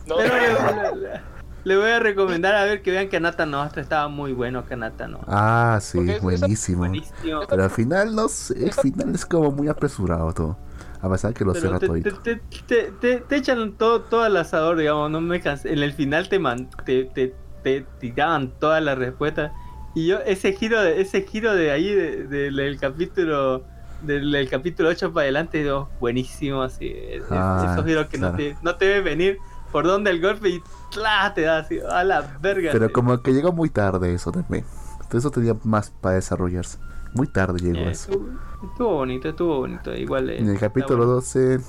No, 0.06 0.16
Pero 0.16 0.94
le- 0.96 1.20
le 1.68 1.76
voy 1.76 1.90
a 1.90 2.00
recomendar 2.00 2.54
a 2.54 2.64
ver 2.64 2.82
que 2.82 2.90
vean 2.90 3.08
Kanata 3.08 3.44
Nostra. 3.46 3.82
Estaba 3.82 4.08
muy 4.08 4.32
bueno 4.32 4.64
Kanata 4.64 5.06
Nostra. 5.06 5.28
Ah, 5.74 5.78
sí, 5.80 5.98
buenísimo. 6.22 6.78
Buenísimo. 6.80 7.40
Pero 7.48 7.62
al 7.64 7.70
final, 7.70 8.14
no 8.14 8.28
sé, 8.28 8.64
el 8.64 8.72
final 8.72 9.14
es 9.14 9.26
como 9.26 9.52
muy 9.52 9.68
apresurado 9.68 10.32
todo. 10.32 10.56
A 11.00 11.08
pesar 11.10 11.32
que 11.34 11.44
lo 11.44 11.54
cierra 11.54 11.78
te, 11.78 11.86
todito. 11.86 12.18
te, 12.20 12.36
te, 12.36 12.42
te- 12.66 12.92
te- 13.00 13.16
te 13.20 13.36
echan 13.36 13.72
todo, 13.74 14.00
todo 14.02 14.22
al 14.22 14.36
asador, 14.36 14.78
digamos, 14.78 15.10
no 15.10 15.20
me 15.20 15.40
cansé. 15.40 15.72
En 15.72 15.78
el 15.80 15.92
final 15.92 16.28
te, 16.28 16.38
man- 16.38 16.68
te, 16.84 17.04
te, 17.04 17.34
te 17.62 17.86
tiraban 18.00 18.50
todas 18.58 18.82
las 18.82 18.98
respuestas. 18.98 19.52
Y 19.94 20.06
yo, 20.08 20.18
ese 20.20 20.54
giro 20.54 20.80
de, 20.82 21.00
ese 21.00 21.22
giro 21.22 21.54
de 21.54 21.70
ahí, 21.70 21.92
de- 21.92 22.26
de- 22.26 22.50
del 22.50 22.80
capítulo 22.80 23.64
del, 24.02 24.30
del 24.30 24.48
capítulo 24.48 24.88
8 24.88 25.12
para 25.12 25.24
adelante, 25.24 25.58
digo, 25.58 25.88
buenísimo, 26.00 26.62
así. 26.62 26.94
Ah, 27.30 27.70
esos 27.72 27.84
giros 27.84 28.06
que 28.06 28.16
no, 28.18 28.34
te, 28.34 28.56
no 28.62 28.76
te 28.76 28.86
ven 28.88 29.04
venir 29.04 29.38
por 29.72 29.86
donde 29.86 30.10
el 30.10 30.20
golpe 30.20 30.48
y 30.48 30.62
¡tla! 30.92 31.32
te 31.34 31.42
da 31.42 31.58
así, 31.58 31.78
a 31.80 32.04
la 32.04 32.38
verga. 32.40 32.70
Pero 32.72 32.92
como 32.92 33.20
que 33.22 33.32
llegó 33.32 33.52
muy 33.52 33.70
tarde 33.70 34.14
eso 34.14 34.32
también. 34.32 34.64
Entonces 34.94 35.20
eso 35.20 35.30
tenía 35.30 35.56
más 35.64 35.90
para 35.90 36.16
desarrollarse. 36.16 36.78
Muy 37.14 37.26
tarde 37.26 37.58
llegó 37.60 37.78
Eh, 37.88 37.90
eso. 37.92 38.12
estuvo, 38.12 38.28
estuvo 38.70 38.94
bonito, 38.96 39.28
estuvo 39.30 39.58
bonito. 39.60 39.94
Igual. 39.94 40.28
eh, 40.30 40.38
En 40.40 40.48
el 40.50 40.58
capítulo 40.58 40.98
bueno. 40.98 41.12
12, 41.14 41.60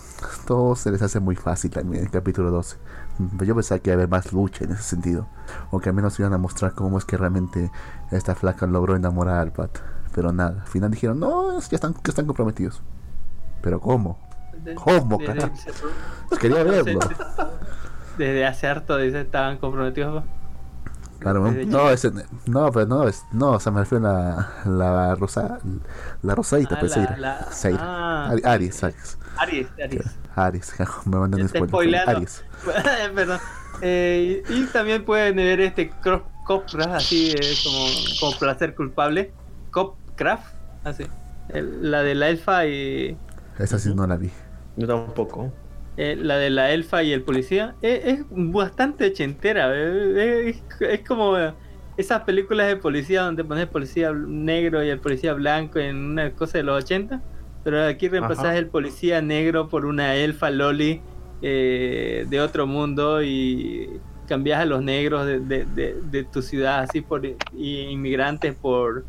todo 0.46 0.76
se 0.76 0.92
les 0.92 1.02
hace 1.02 1.20
muy 1.22 1.36
fácil 1.38 1.72
también. 1.72 2.02
En 2.02 2.06
el 2.08 2.12
capítulo 2.12 2.52
12. 2.52 2.78
Mm, 3.20 3.44
Yo 3.44 3.56
pensaba 3.56 3.80
que 3.80 3.90
iba 3.90 3.94
a 3.94 3.98
haber 4.00 4.10
más 4.10 4.34
lucha 4.34 4.66
en 4.66 4.72
ese 4.74 4.84
sentido. 4.84 5.28
O 5.72 5.80
que 5.80 5.90
al 5.90 5.96
menos 5.96 6.20
iban 6.20 6.34
a 6.34 6.38
mostrar 6.38 6.74
cómo 6.74 6.98
es 6.98 7.06
que 7.06 7.16
realmente 7.16 7.72
esta 8.12 8.36
flaca 8.36 8.66
logró 8.68 8.96
enamorar 8.98 9.38
al 9.38 9.54
Pat. 9.54 9.78
Pero 10.14 10.34
nada, 10.34 10.62
al 10.62 10.68
final 10.68 10.92
dijeron, 10.92 11.20
no, 11.20 11.58
ya 11.62 11.76
están, 11.76 11.94
que 11.94 12.12
están 12.12 12.26
comprometidos. 12.26 12.82
Pero 13.62 13.80
¿cómo? 13.80 14.20
¿Cómo, 14.76 15.20
carajo? 15.20 15.54
Quería 16.42 16.64
verlo. 16.66 17.00
Desde 18.20 18.46
hace 18.46 18.68
harto 18.68 18.98
dice, 18.98 19.22
estaban 19.22 19.58
comprometidos. 19.58 20.24
Claro, 21.20 21.52
no, 21.52 21.90
ese, 21.90 22.12
no, 22.46 22.72
pero 22.72 22.86
no, 22.86 23.08
es, 23.08 23.24
no, 23.34 23.52
o 23.52 23.60
sea, 23.60 23.72
me 23.74 23.80
refiero 23.82 24.08
a 24.08 24.12
la, 24.14 24.50
la 24.66 25.16
rosa, 25.16 25.60
la 26.22 26.36
rosadita, 26.36 26.76
Ah, 26.76 26.80
pues, 26.80 26.92
la- 26.96 26.96
Seira. 27.06 27.18
la- 27.18 27.52
Seira. 27.52 27.80
ah, 27.82 28.30
Ari- 28.32 28.42
Aries, 28.46 28.84
Aries. 28.84 29.18
Aries, 29.38 29.68
Aries. 29.84 30.06
Aries, 30.36 30.74
me 31.06 31.18
mandan 31.18 31.42
un 31.42 31.50
spoiler. 31.50 32.08
Aries. 32.10 32.44
Perdón. 33.16 33.40
Eh, 33.82 34.44
y 34.50 34.64
también 34.68 35.04
pueden 35.06 35.36
ver 35.38 35.60
este 35.62 35.92
Cro- 36.02 36.24
Copcraft, 36.46 36.92
así 36.96 37.32
eh, 37.32 37.54
como, 37.64 37.86
como 38.20 38.40
placer 38.40 38.76
culpable. 38.76 39.34
Copcraft, 39.72 40.54
así. 40.86 41.06
El- 41.50 41.90
la 41.92 42.02
de 42.04 42.16
la 42.16 42.30
elfa 42.30 42.66
y. 42.66 43.18
Esa 43.58 43.78
sí 43.80 43.94
no 43.94 44.06
la 44.08 44.16
vi. 44.16 44.30
Yo 44.78 44.88
tampoco. 44.88 45.52
Eh, 46.02 46.16
la 46.18 46.38
de 46.38 46.50
la 46.50 46.72
elfa 46.72 47.04
y 47.04 47.12
el 47.12 47.22
policía. 47.24 47.76
Eh, 47.82 48.02
es 48.06 48.20
bastante 48.30 49.08
ochentera. 49.08 49.70
eh, 49.76 50.50
es, 50.50 50.64
es 50.82 51.02
como 51.08 51.36
esas 51.98 52.22
películas 52.24 52.68
de 52.68 52.78
policía 52.78 53.24
donde 53.24 53.44
pones 53.44 53.64
el 53.64 53.70
policía 53.70 54.12
negro 54.14 54.82
y 54.84 54.90
el 54.90 55.00
policía 55.00 55.34
blanco 55.34 55.78
en 55.80 55.98
una 55.98 56.32
cosa 56.32 56.58
de 56.60 56.64
los 56.64 56.84
80. 56.84 57.22
Pero 57.64 57.84
aquí 57.86 58.08
reemplazas 58.08 58.46
Ajá. 58.46 58.58
el 58.58 58.68
policía 58.68 59.22
negro 59.22 59.68
por 59.68 59.86
una 59.86 60.16
elfa 60.16 60.50
loli 60.50 61.02
eh, 61.42 62.26
de 62.30 62.40
otro 62.42 62.66
mundo 62.66 63.22
y 63.22 63.90
cambias 64.28 64.62
a 64.62 64.66
los 64.66 64.82
negros 64.82 65.26
de, 65.26 65.40
de- 65.42 65.66
de- 65.66 65.96
de 66.12 66.24
tu 66.24 66.42
ciudad 66.42 66.80
así 66.80 67.02
por 67.02 67.26
y 67.26 67.80
inmigrantes 67.90 68.54
por 68.56 69.04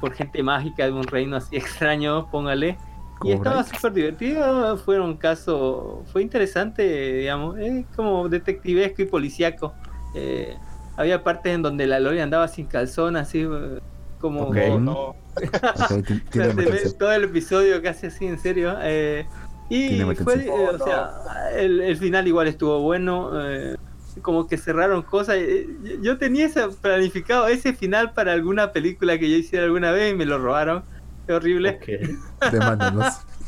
por 0.00 0.12
gente 0.14 0.42
mágica 0.42 0.84
de 0.84 0.92
un 0.92 1.04
reino 1.06 1.36
así 1.36 1.56
extraño, 1.62 2.30
póngale. 2.30 2.78
Y 3.22 3.32
estaba 3.32 3.64
súper 3.64 3.92
divertido, 3.92 4.76
fueron 4.78 5.16
caso, 5.16 6.04
fue 6.12 6.22
interesante, 6.22 6.82
digamos, 7.18 7.58
es 7.58 7.86
como 7.96 8.28
detectivesco 8.28 9.02
y 9.02 9.06
policíaco. 9.06 9.72
Eh, 10.14 10.54
había 10.96 11.22
partes 11.24 11.54
en 11.54 11.62
donde 11.62 11.86
la 11.86 12.00
Lori 12.00 12.20
andaba 12.20 12.48
sin 12.48 12.66
calzón, 12.66 13.16
así 13.16 13.40
eh, 13.42 13.78
como, 14.18 14.48
Ok. 14.48 14.56
no, 14.56 14.94
como- 14.94 15.14
todo 16.98 17.12
el 17.12 17.24
episodio 17.24 17.82
casi 17.82 18.06
así, 18.06 18.26
en 18.26 18.38
serio. 18.38 18.76
eh, 18.82 19.26
y 19.70 20.02
fue, 20.22 20.44
eh, 20.46 20.68
o 20.68 20.78
sea, 20.78 21.14
el, 21.56 21.80
el 21.80 21.96
final 21.96 22.28
igual 22.28 22.46
estuvo 22.48 22.80
bueno. 22.80 23.30
eh, 23.42 23.74
como 24.22 24.46
que 24.46 24.56
cerraron 24.58 25.02
cosas. 25.02 25.36
eh, 25.38 25.66
yo- 25.82 25.96
Yo 26.02 26.18
tenía 26.18 26.46
ese 26.46 26.68
planificado 26.80 27.48
ese 27.48 27.72
final 27.72 28.12
para 28.12 28.32
alguna 28.32 28.72
película 28.72 29.18
que 29.18 29.28
yo 29.30 29.36
hiciera 29.36 29.64
alguna 29.64 29.90
vez 29.90 30.12
y 30.12 30.16
me 30.16 30.26
lo 30.26 30.38
robaron. 30.38 30.84
Qué 31.26 31.32
horrible. 31.32 31.78
Ok. 31.80 32.50
Demándanos. 32.52 33.06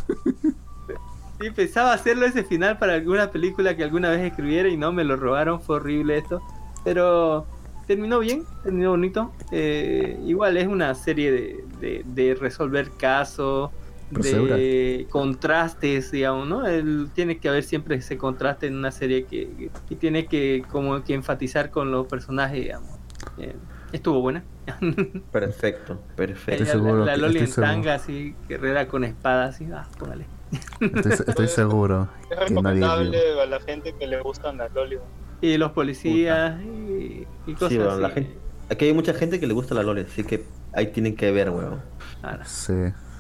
Sí, 1.39 1.51
pensaba 1.51 1.93
hacerlo 1.93 2.25
ese 2.25 2.45
final 2.45 2.79
para 2.79 2.95
alguna 2.95 3.31
película 3.31 3.77
que 3.77 3.85
alguna 3.85 4.09
vez 4.09 4.21
escribiera 4.23 4.71
y 4.71 4.79
no 4.79 4.91
me 4.91 5.05
lo 5.05 5.17
robaron. 5.17 5.61
Fue 5.61 5.77
horrible 5.77 6.17
esto. 6.17 6.41
Pero 6.83 7.47
terminó 7.87 8.21
bien, 8.21 8.45
terminó 8.63 8.91
bonito. 8.93 9.33
Eh, 9.53 10.19
igual 10.25 10.57
es 10.57 10.67
una 10.67 10.95
serie 10.95 11.31
de, 11.31 11.65
de- 11.79 12.03
de 12.07 12.35
resolver 12.37 12.91
casos, 12.99 13.71
de 14.11 15.07
contrastes, 15.11 16.11
digamos, 16.11 16.49
¿no? 16.49 16.67
El- 16.67 17.11
tiene 17.13 17.37
que 17.37 17.51
haber 17.51 17.65
siempre 17.65 17.97
ese 17.97 18.17
contraste 18.17 18.69
en 18.69 18.77
una 18.79 18.91
serie 18.91 19.25
que, 19.27 19.47
que- 19.59 19.71
y 19.91 19.97
tiene 19.97 20.25
que 20.25 20.65
como 20.71 21.05
que 21.05 21.13
enfatizar 21.13 21.71
con 21.71 21.91
los 21.91 22.07
personajes, 22.07 22.63
digamos. 22.63 22.89
Eh, 23.37 23.55
estuvo 23.93 24.23
buena. 24.23 24.43
Perfecto, 25.33 26.01
perfecto. 26.17 26.65
la, 26.65 26.71
seguro 26.71 27.05
la 27.05 27.17
Loli 27.17 27.39
en 27.39 27.45
estoy 27.45 27.55
seguro. 27.65 27.73
tanga, 27.75 27.95
así, 27.95 28.35
guerrera 28.49 28.89
con 28.89 29.05
espada, 29.05 29.47
así, 29.47 29.67
ah, 29.73 29.87
póngale. 29.99 30.27
Estoy, 30.81 31.13
estoy 31.29 31.49
seguro 31.49 32.09
Es 32.23 32.29
que 32.29 32.55
nadie 32.55 32.81
recomendable 32.81 33.41
a 33.43 33.47
la 33.47 33.61
gente 33.61 33.95
que 33.99 34.07
le 34.07 34.21
gustan 34.23 34.59
las 34.59 34.73
lolis. 34.75 34.99
Y 35.41 35.57
los 35.59 35.73
policías 35.73 36.61
y, 36.63 37.27
y 37.47 37.53
cosas 37.55 37.69
Sí, 37.71 37.77
bueno, 37.79 37.93
así. 37.93 38.03
la 38.03 38.11
gente- 38.11 38.39
Aquí 38.71 38.85
hay 38.87 38.93
mucha 38.95 39.15
gente 39.15 39.39
que 39.39 39.47
le 39.47 39.55
gusta 39.55 39.75
la 39.77 39.83
Loli, 39.85 40.01
así 40.01 40.25
que 40.25 40.45
ahí 40.73 40.89
tienen 40.89 41.15
que 41.15 41.31
ver, 41.31 41.51
weón. 41.51 41.81
Ah, 42.23 42.39
Sí. 42.45 42.73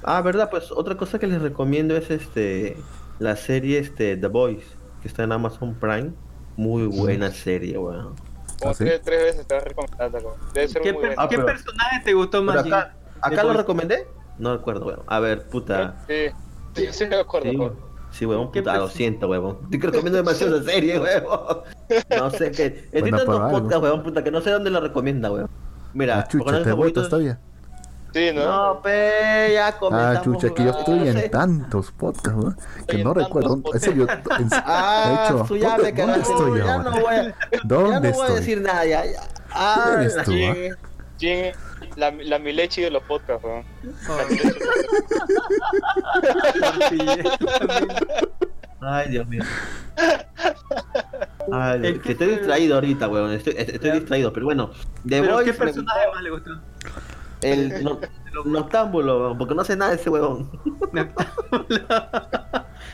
Ah, 0.02 0.20
verdad, 0.23 0.51
pues 0.51 0.70
otra 0.73 0.97
cosa 0.97 1.18
que 1.20 1.27
les 1.27 1.40
recomiendo 1.40 1.97
es 1.97 2.10
este 2.10 2.77
la 3.18 3.36
serie 3.36 3.78
este 3.78 4.16
The 4.16 4.27
Boys, 4.28 4.64
que 5.02 5.09
está 5.09 5.23
en 5.24 5.32
Amazon 5.32 5.74
Prime. 5.74 6.12
Muy 6.56 6.86
buena 6.86 7.31
serie, 7.31 7.77
weón. 7.78 8.14
Como 8.59 8.70
¿Ah, 8.70 8.74
sí? 8.74 8.85
tres, 8.85 9.03
tres 9.03 9.23
veces 9.23 9.47
te 9.47 9.55
vas 9.55 9.65
recomendando. 9.65 10.19
weón. 10.19 10.35
Debe 10.55 10.69
ser 10.69 10.83
¿Qué, 10.83 10.93
muy 10.93 11.03
per- 11.03 11.09
buena. 11.11 11.23
Ah, 11.23 11.28
qué 11.28 11.37
pero- 11.37 11.47
personaje 11.47 12.01
te 12.05 12.15
gustó 12.15 12.43
más? 12.43 12.66
Acá, 13.20 13.43
lo 13.43 13.53
recomendé. 13.53 14.07
No 14.39 14.57
recuerdo, 14.57 14.87
weón. 14.87 15.03
A 15.07 15.20
ver, 15.20 15.47
puta. 15.49 15.97
Sí, 16.07 16.27
sí, 16.74 16.87
sí 16.91 17.07
me 17.07 17.16
acuerdo. 17.16 17.49
Sí, 18.11 18.27
¿Qué 18.53 18.61
puta, 18.62 18.78
lo 18.78 18.89
siento, 18.89 19.28
weón. 19.28 19.59
Estoy 19.65 19.81
recomiendo 19.81 20.16
demasiado 20.16 20.57
esa 20.57 20.70
serie, 20.70 20.99
weón. 20.99 21.61
No 22.19 22.31
sé 22.31 22.51
qué. 22.51 22.66
Estoy 22.66 23.01
Bueno, 23.03 23.19
dando 23.19 23.33
por 23.33 23.43
algo. 23.43 23.59
podcast, 23.61 23.83
weón, 23.83 24.03
puta, 24.03 24.24
que 24.24 24.31
no 24.31 24.41
sé 24.41 24.51
dónde 24.51 24.70
lo 24.70 24.81
recomienda, 24.81 25.31
weón. 25.31 25.51
Mira, 25.95 26.27
chucha, 26.28 26.45
te 26.62 26.73
vuelto 26.73 27.03
favoritos- 27.03 27.09
todavía. 27.09 27.41
Sí, 28.17 28.33
¿no? 28.33 28.45
No, 28.47 28.81
pe, 28.81 29.51
ya 29.53 29.67
Ah, 29.69 29.79
comenzamos. 29.79 30.23
chucha, 30.23 30.55
que 30.55 30.65
yo 30.65 30.71
estoy 30.71 30.99
No 31.01 31.05
en 31.21 31.31
tantos 31.31 31.93
podcasts, 31.93 32.33
¿no? 32.33 32.57
Que 32.87 33.05
no 33.05 33.13
recuerdo. 33.13 33.61
Eso 33.75 33.93
yo. 33.93 34.05
en- 34.05 34.49
Ah, 34.53 35.05
de 35.29 35.35
hecho, 35.37 35.45
tú 35.47 35.57
ya 35.59 35.77
¿dónde, 35.77 35.93
me 35.93 36.01
dónde 36.01 36.21
estoy 36.21 36.59
ya 36.59 36.75
ahora? 36.77 36.91
no 36.91 37.01
voy 37.01 37.15
a, 37.15 37.23
ya 37.25 37.35
¿Dónde 37.65 38.11
no 38.11 38.17
voy 38.17 38.27
a 38.27 38.35
decir 38.35 38.61
nada, 38.63 38.87
ya, 38.87 39.05
ya. 39.05 39.21
Ah, 39.51 39.97
eres 40.01 40.15
tú? 40.25 40.33
ah? 40.33 40.55
Jin, 40.55 40.73
Jin, 41.19 41.53
la, 41.97 42.11
la 42.11 42.39
Milechi 42.39 42.81
de 42.81 42.91
los 42.91 43.03
podcasts, 43.03 43.45
weón. 43.45 43.65
Oh. 44.09 44.19
Ay, 48.81 49.09
Dios 49.11 49.27
mío. 49.27 49.43
Ay, 51.53 51.99
que 52.01 52.13
estoy 52.13 52.29
distraído 52.29 52.75
ahorita, 52.77 53.09
weón. 53.09 53.33
Estoy, 53.33 53.55
estoy 53.59 53.91
distraído, 53.91 54.33
pero 54.33 54.47
bueno. 54.47 54.71
The 55.07 55.21
¿Pero 55.21 55.35
Boys 55.35 55.45
qué 55.47 55.53
personaje 55.53 56.01
más 56.15 56.23
le 56.23 56.31
gustó? 56.31 56.51
El 57.43 57.83
no- 57.85 58.01
noctámbulo, 58.45 59.35
porque 59.39 59.55
no 59.55 59.63
hace 59.63 59.77
nada 59.77 59.95
ese. 59.95 60.11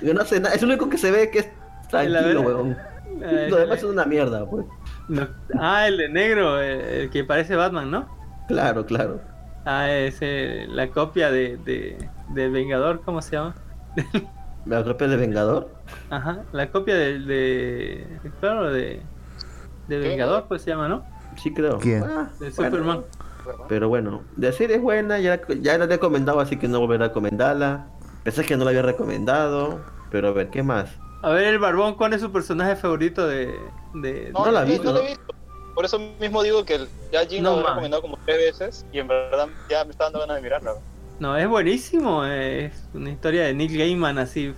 Yo 0.02 0.14
no 0.14 0.24
sé 0.24 0.40
nada, 0.40 0.54
es 0.54 0.62
el 0.62 0.68
único 0.68 0.88
que 0.88 0.98
se 0.98 1.10
ve 1.10 1.30
que 1.30 1.38
es 1.40 1.48
tranquilo, 1.88 2.22
verdad. 2.42 2.44
weón. 2.44 2.76
Eh, 3.22 3.46
Lo 3.50 3.56
demás 3.56 3.78
es 3.78 3.84
una 3.84 4.04
mierda, 4.04 4.48
pues. 4.48 4.66
no- 5.08 5.28
Ah, 5.58 5.86
el 5.86 5.96
de 5.98 6.08
negro, 6.08 6.60
el, 6.60 6.80
el 6.80 7.10
que 7.10 7.24
parece 7.24 7.54
Batman, 7.56 7.90
¿no? 7.90 8.08
Claro, 8.48 8.84
claro. 8.86 9.20
Ah, 9.64 9.90
es 9.90 10.18
eh, 10.22 10.66
la 10.68 10.88
copia 10.90 11.30
de, 11.30 11.56
de, 11.58 12.08
de 12.30 12.48
Vengador, 12.48 13.02
¿cómo 13.02 13.22
se 13.22 13.36
llama? 13.36 13.54
¿Me 14.64 14.82
copia 14.82 15.06
de 15.08 15.16
Vengador? 15.16 15.70
Ajá, 16.10 16.42
la 16.52 16.70
copia 16.70 16.96
del 16.96 17.26
de, 17.26 18.06
claro, 18.40 18.72
de, 18.72 19.02
de 19.88 19.98
Vengador, 19.98 20.46
pues 20.48 20.62
se 20.62 20.70
llama, 20.70 20.88
¿no? 20.88 21.04
Sí, 21.36 21.52
creo. 21.52 21.78
¿Quién? 21.78 22.02
Ah, 22.02 22.28
De 22.40 22.50
bueno. 22.50 23.04
Pero 23.68 23.88
bueno, 23.88 24.22
de 24.36 24.52
serie 24.52 24.76
es 24.76 24.82
buena, 24.82 25.18
ya, 25.18 25.40
ya 25.60 25.78
la 25.78 25.84
he 25.84 25.88
recomendado, 25.88 26.40
así 26.40 26.56
que 26.58 26.68
no 26.68 26.80
volveré 26.80 27.04
a 27.04 27.08
recomendarla. 27.08 27.86
Pensé 28.24 28.44
que 28.44 28.56
no 28.56 28.64
la 28.64 28.70
había 28.70 28.82
recomendado, 28.82 29.80
pero 30.10 30.28
a 30.28 30.32
ver, 30.32 30.50
¿qué 30.50 30.62
más? 30.62 30.90
A 31.22 31.30
ver, 31.30 31.44
el 31.44 31.58
Barbón, 31.58 31.94
¿cuál 31.96 32.12
es 32.14 32.20
su 32.20 32.30
personaje 32.32 32.76
favorito 32.76 33.26
de... 33.26 33.54
de... 33.94 34.30
No 34.32 34.50
la 34.50 34.62
he 34.62 34.66
yo 34.66 34.72
visto, 34.72 34.84
No 34.84 34.92
la 34.92 34.98
¿no? 35.00 35.04
he 35.04 35.08
visto. 35.10 35.34
Por 35.74 35.84
eso 35.86 35.98
mismo 36.20 36.42
digo 36.42 36.64
que 36.64 36.74
el- 36.74 36.88
ya 37.10 37.24
Jin 37.26 37.42
No 37.42 37.56
lo 37.56 37.60
he 37.60 37.68
recomendado 37.68 38.02
como 38.02 38.18
tres 38.26 38.36
veces 38.38 38.86
y 38.92 38.98
en 38.98 39.08
verdad 39.08 39.48
ya 39.70 39.84
me 39.84 39.92
está 39.92 40.04
dando 40.04 40.18
ganas 40.20 40.36
de 40.36 40.42
mirarla. 40.42 40.74
No, 41.18 41.36
es 41.36 41.48
buenísimo, 41.48 42.24
es 42.24 42.72
una 42.92 43.10
historia 43.10 43.44
de 43.44 43.54
Neil 43.54 43.78
Gaiman 43.78 44.18
así... 44.18 44.54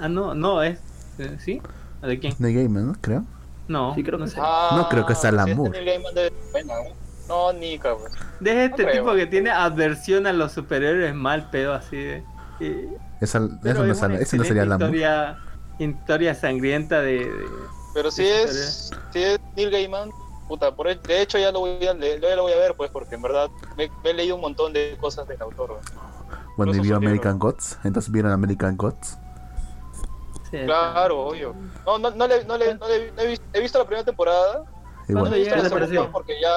Ah, 0.00 0.08
no, 0.08 0.34
no, 0.34 0.62
es... 0.62 0.78
eh, 1.18 1.36
¿Sí? 1.38 1.60
¿De 2.02 2.18
quién? 2.18 2.34
De 2.38 2.52
Gamer, 2.52 2.82
¿no? 2.82 2.94
Creo. 3.00 3.24
No, 3.68 3.94
Sí, 3.94 4.02
creo 4.02 4.18
no 4.18 4.24
que 4.24 4.30
sé. 4.32 4.38
Ah, 4.42 4.70
No 4.76 4.88
creo 4.88 5.04
que 5.06 5.14
sea 5.14 5.30
Alan 5.30 5.44
si 5.44 5.50
es 5.52 5.56
Moore. 5.56 5.70
Neil 5.72 5.84
Gaiman 5.86 6.14
ser 6.14 6.32
buena, 6.50 6.80
weón. 6.80 6.92
No, 7.30 7.52
Nika, 7.52 7.96
pues. 7.96 8.12
De 8.40 8.64
este 8.66 8.82
No 8.82 8.88
creo. 8.90 9.02
tipo 9.04 9.14
que 9.14 9.26
tiene 9.26 9.50
adversión 9.50 10.26
a 10.26 10.32
los 10.32 10.52
superhéroes 10.52 11.14
mal 11.14 11.48
pedo 11.50 11.72
así 11.72 11.96
de... 11.96 12.24
y- 12.60 12.88
Esa, 13.20 13.38
eso 13.64 13.86
no, 13.86 13.94
sale- 13.94 14.24
sería 14.26 14.64
la 14.66 14.74
historia, 14.74 15.38
historia 15.78 16.34
sangrienta 16.34 17.00
de... 17.00 17.20
de- 17.20 17.46
Pero 17.94 18.10
si 18.10 18.24
Sí, 18.24 18.28
es, 18.30 18.90
si 19.12 19.22
es 19.22 19.38
Neil 19.56 19.70
Gaiman, 19.70 20.10
puta, 20.48 20.74
por, 20.74 20.88
el- 20.88 21.00
de 21.02 21.22
hecho 21.22 21.38
ya 21.38 21.52
lo 21.52 21.60
voy 21.60 21.86
a 21.86 21.94
leer, 21.94 22.20
ya 22.20 22.34
lo 22.36 22.42
voy 22.42 22.52
a 22.52 22.56
ver, 22.58 22.74
pues, 22.74 22.90
porque 22.90 23.14
en 23.14 23.22
verdad 23.22 23.48
me, 23.76 23.88
me 24.02 24.10
he 24.10 24.14
leído 24.14 24.34
un 24.34 24.40
montón 24.42 24.72
de 24.72 24.96
cosas 25.00 25.26
del 25.28 25.40
autor. 25.40 25.70
weón. 25.70 25.82
Bueno, 26.56 26.72
y 26.72 26.76
Incluso 26.78 26.98
vio. 26.98 27.08
American 27.08 27.38
Gods. 27.38 27.78
Entonces 27.84 28.10
vieron 28.12 28.32
American 28.32 28.76
Gods. 28.76 29.16
sí, 30.50 30.58
Claro, 30.64 31.26
obvio. 31.28 31.54
No, 31.86 31.96
no, 31.98 32.10
no, 32.10 32.26
le, 32.26 32.44
no, 32.44 32.58
le, 32.58 32.74
no, 32.74 32.88
le- 32.88 33.12
no 33.12 33.22
he, 33.22 33.26
visto, 33.28 33.44
he 33.52 33.60
visto 33.60 33.78
la 33.78 33.84
primera 33.84 34.04
temporada, 34.04 34.64
Y 35.08 35.12
no 35.12 35.20
bueno, 35.20 35.36
he 35.36 35.38
visto 35.40 35.54
¿Qué 35.54 35.62
la 35.62 35.68
segunda 35.68 36.10
porque 36.12 36.34
ya, 36.42 36.50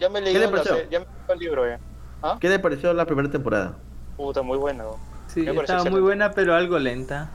ya 0.00 0.08
me 0.08 0.18
he 0.18 0.22
leído 0.22 0.40
le 0.40 0.48
pareció? 0.48 0.76
ya 0.90 1.00
me 1.00 1.06
leído 1.06 1.32
el 1.32 1.38
libro, 1.38 1.68
ya. 1.68 1.80
¿Ah? 2.22 2.38
¿Qué 2.40 2.48
le 2.48 2.58
pareció 2.58 2.92
la 2.92 3.06
primera 3.06 3.30
temporada? 3.30 3.76
Puta, 4.16 4.42
muy 4.42 4.58
bueno. 4.58 4.84
weón. 4.84 5.00
Sí, 5.26 5.42
Me 5.42 5.52
estaba 5.52 5.84
muy 5.84 6.00
buena, 6.00 6.30
pero 6.30 6.54
algo 6.54 6.78
lenta. 6.78 7.30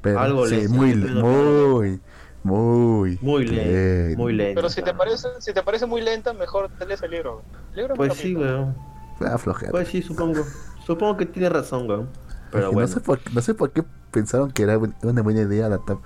pero 0.00 0.20
algo 0.20 0.46
sí, 0.46 0.56
lento, 0.56 0.72
muy, 0.74 0.94
muy, 0.94 2.00
muy, 2.42 3.18
Muy 3.20 3.46
lento, 3.46 4.18
muy 4.18 4.32
lento. 4.32 4.54
Pero 4.60 4.70
si 4.70 4.82
te 4.82 4.94
parece, 4.94 5.28
si 5.40 5.52
te 5.52 5.62
parece 5.62 5.86
muy 5.86 6.00
lenta, 6.00 6.32
mejor 6.32 6.70
te 6.78 6.86
lees 6.86 7.02
el 7.02 7.10
libro. 7.10 7.42
El 7.72 7.76
libro 7.76 7.94
es 7.94 7.98
Pues 7.98 8.14
sí, 8.14 8.36
weón. 8.36 8.76
Ah. 9.20 9.36
Pues 9.70 9.88
sí, 9.88 10.02
supongo. 10.02 10.44
Supongo 10.86 11.16
que 11.16 11.26
tiene 11.26 11.48
razón, 11.48 11.88
weón. 11.88 12.08
Pero 12.50 12.64
Porque 12.66 12.74
bueno. 12.74 12.80
no, 12.80 12.94
sé 12.94 13.00
por, 13.00 13.20
no 13.32 13.40
sé 13.40 13.54
por 13.54 13.70
qué 13.70 13.84
pensaron 14.10 14.50
que 14.50 14.62
era 14.62 14.78
una 14.78 15.22
buena 15.22 15.42
idea 15.42 15.66
adaptar 15.66 15.98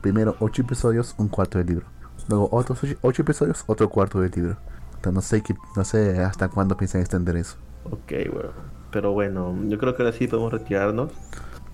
primero 0.00 0.36
8 0.40 0.62
episodios, 0.62 1.14
un 1.18 1.28
cuarto 1.28 1.58
del 1.58 1.68
libro. 1.68 1.86
Luego 2.28 2.48
otros 2.52 2.78
8 3.00 3.22
episodios, 3.22 3.64
otro 3.66 3.88
cuarto 3.88 4.20
del 4.20 4.30
libro. 4.30 4.56
No 5.12 5.20
sé, 5.20 5.42
qué, 5.42 5.54
no 5.76 5.84
sé 5.84 6.22
hasta 6.22 6.48
cuándo 6.48 6.76
piensan 6.76 7.00
extender 7.00 7.36
eso. 7.36 7.56
Ok, 7.84 8.12
weón. 8.32 8.52
Pero 8.90 9.12
bueno, 9.12 9.54
yo 9.64 9.78
creo 9.78 9.94
que 9.96 10.02
ahora 10.02 10.16
sí 10.16 10.26
podemos 10.28 10.52
retirarnos. 10.52 11.12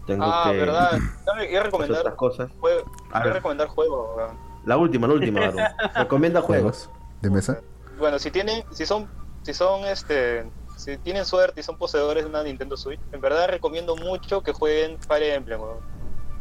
Tengo 0.07 0.24
Ah, 0.24 0.48
que 0.51 0.57
verdad. 0.59 0.98
Yo 1.52 1.62
recomendar, 1.62 2.01
otras 2.01 2.15
cosas. 2.15 2.51
juego, 2.59 2.90
A 3.12 3.23
ver. 3.23 3.35
recomendar 3.35 3.69
juegos. 3.69 4.32
La 4.65 4.77
última, 4.77 5.07
la 5.07 5.15
última, 5.15 5.40
Aaron. 5.40 5.59
Recomienda 5.94 6.40
juegos. 6.40 6.90
De 7.20 7.31
mesa. 7.31 7.61
Bueno, 7.98 8.19
si 8.19 8.31
tienen, 8.31 8.65
si 8.73 8.86
son, 8.86 9.09
si 9.43 9.52
son 9.52 9.85
este, 9.85 10.51
si 10.77 10.97
tienen 10.98 11.24
suerte 11.27 11.61
y 11.61 11.62
son 11.62 11.77
poseedores 11.77 12.24
de 12.24 12.31
una 12.31 12.43
Nintendo 12.43 12.77
Switch, 12.77 13.01
en 13.12 13.20
verdad 13.20 13.48
recomiendo 13.48 13.94
mucho 13.97 14.43
que 14.43 14.52
jueguen 14.52 14.98
Fire 15.02 15.35
Emblem. 15.35 15.61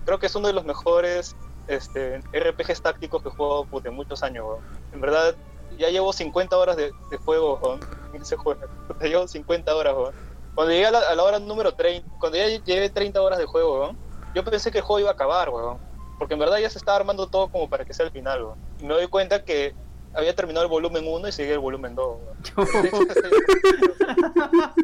Creo 0.05 0.19
que 0.19 0.25
es 0.27 0.35
uno 0.35 0.47
de 0.47 0.53
los 0.53 0.63
mejores 0.65 1.35
este, 1.67 2.19
RPGs 2.33 2.81
tácticos 2.81 3.21
que 3.21 3.29
he 3.29 3.31
jugado 3.31 3.67
en 3.83 3.93
muchos 3.93 4.23
años. 4.23 4.45
weón. 4.47 4.59
En 4.93 5.01
verdad, 5.01 5.35
ya 5.79 5.89
llevo 5.89 6.13
50 6.13 6.55
horas 6.57 6.77
de, 6.77 6.91
de 7.09 7.17
juego 7.17 7.59
weón, 7.61 7.79
en 8.13 8.21
ese 8.21 8.35
juego. 8.35 8.59
Puta, 8.87 9.05
llevo 9.07 9.27
50 9.27 9.75
horas. 9.75 9.95
weón. 9.95 10.13
Cuando 10.53 10.73
llegué 10.73 10.85
a 10.87 10.91
la, 10.91 10.99
a 10.99 11.15
la 11.15 11.23
hora 11.23 11.39
número 11.39 11.73
30, 11.73 12.07
cuando 12.19 12.37
ya 12.37 12.47
llevé 12.47 12.89
30 12.89 13.21
horas 13.21 13.39
de 13.39 13.45
juego, 13.45 13.79
weón, 13.79 13.97
yo 14.35 14.43
pensé 14.43 14.71
que 14.71 14.79
el 14.79 14.83
juego 14.83 14.99
iba 14.99 15.09
a 15.09 15.13
acabar, 15.13 15.49
weón. 15.49 15.77
Porque 16.17 16.33
en 16.33 16.41
verdad 16.41 16.57
ya 16.57 16.69
se 16.69 16.77
estaba 16.77 16.97
armando 16.97 17.27
todo 17.27 17.49
como 17.49 17.69
para 17.69 17.85
que 17.85 17.93
sea 17.93 18.05
el 18.05 18.11
final, 18.11 18.43
weón. 18.43 18.59
Y 18.79 18.85
me 18.85 18.93
doy 18.93 19.07
cuenta 19.07 19.45
que 19.45 19.73
había 20.13 20.35
terminado 20.35 20.65
el 20.65 20.69
volumen 20.69 21.07
1 21.07 21.27
y 21.27 21.31
seguía 21.31 21.53
el 21.53 21.59
volumen 21.59 21.95
2. 21.95 22.17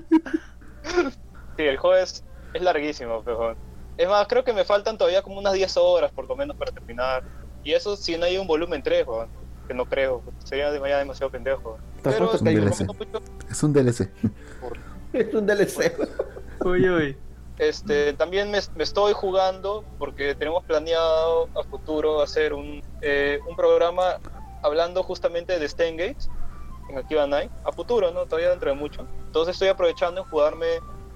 sí, 1.58 1.64
el 1.64 1.78
juego 1.78 1.96
es, 1.98 2.24
es 2.54 2.62
larguísimo, 2.62 3.22
pero... 3.24 3.56
Es 3.98 4.10
más, 4.10 4.28
creo 4.28 4.44
que 4.44 4.52
me 4.52 4.66
faltan 4.66 4.98
todavía 4.98 5.22
como 5.22 5.40
unas 5.40 5.54
10 5.54 5.78
horas 5.78 6.12
por 6.12 6.28
lo 6.28 6.36
menos 6.36 6.58
para 6.58 6.72
terminar. 6.72 7.24
Y 7.64 7.72
eso 7.74 7.96
si 7.96 8.18
no 8.18 8.26
hay 8.26 8.38
un 8.38 8.46
volumen 8.46 8.84
3, 8.84 9.08
weón. 9.08 9.30
Que 9.68 9.74
no 9.74 9.86
creo, 9.86 10.22
sería 10.44 10.72
demasiado 11.00 11.32
pendejo. 11.32 11.78
Pero 12.04 12.16
hay 12.50 12.56
recomiendo 12.56 12.70
DLC. 12.70 12.82
mucho 12.82 13.22
Es 13.52 13.64
un 13.64 13.74
DLC. 13.74 14.10
Es 15.14 15.34
un 15.34 15.46
DLC. 15.46 15.98
Uy, 16.66 16.90
uy. 16.90 17.18
Este, 17.58 18.14
también 18.14 18.52
me, 18.52 18.60
me 18.76 18.84
estoy 18.84 19.14
jugando 19.14 19.84
porque 19.98 20.36
tenemos 20.36 20.64
planeado 20.66 21.48
a 21.58 21.64
futuro 21.64 22.22
hacer 22.22 22.54
un, 22.54 22.82
eh, 23.02 23.40
un 23.50 23.56
programa 23.56 24.16
hablando 24.62 25.04
justamente 25.04 25.58
de 25.58 25.66
Gates 25.98 26.30
en 26.90 26.98
Akiba 26.98 27.26
Night, 27.28 27.50
a 27.64 27.72
futuro, 27.72 28.12
¿no? 28.12 28.26
Todavía 28.26 28.50
dentro 28.50 28.70
de 28.70 28.76
mucho. 28.76 29.08
Entonces 29.28 29.54
estoy 29.56 29.70
aprovechando 29.70 30.22
en 30.22 30.28
jugarme 30.30 30.66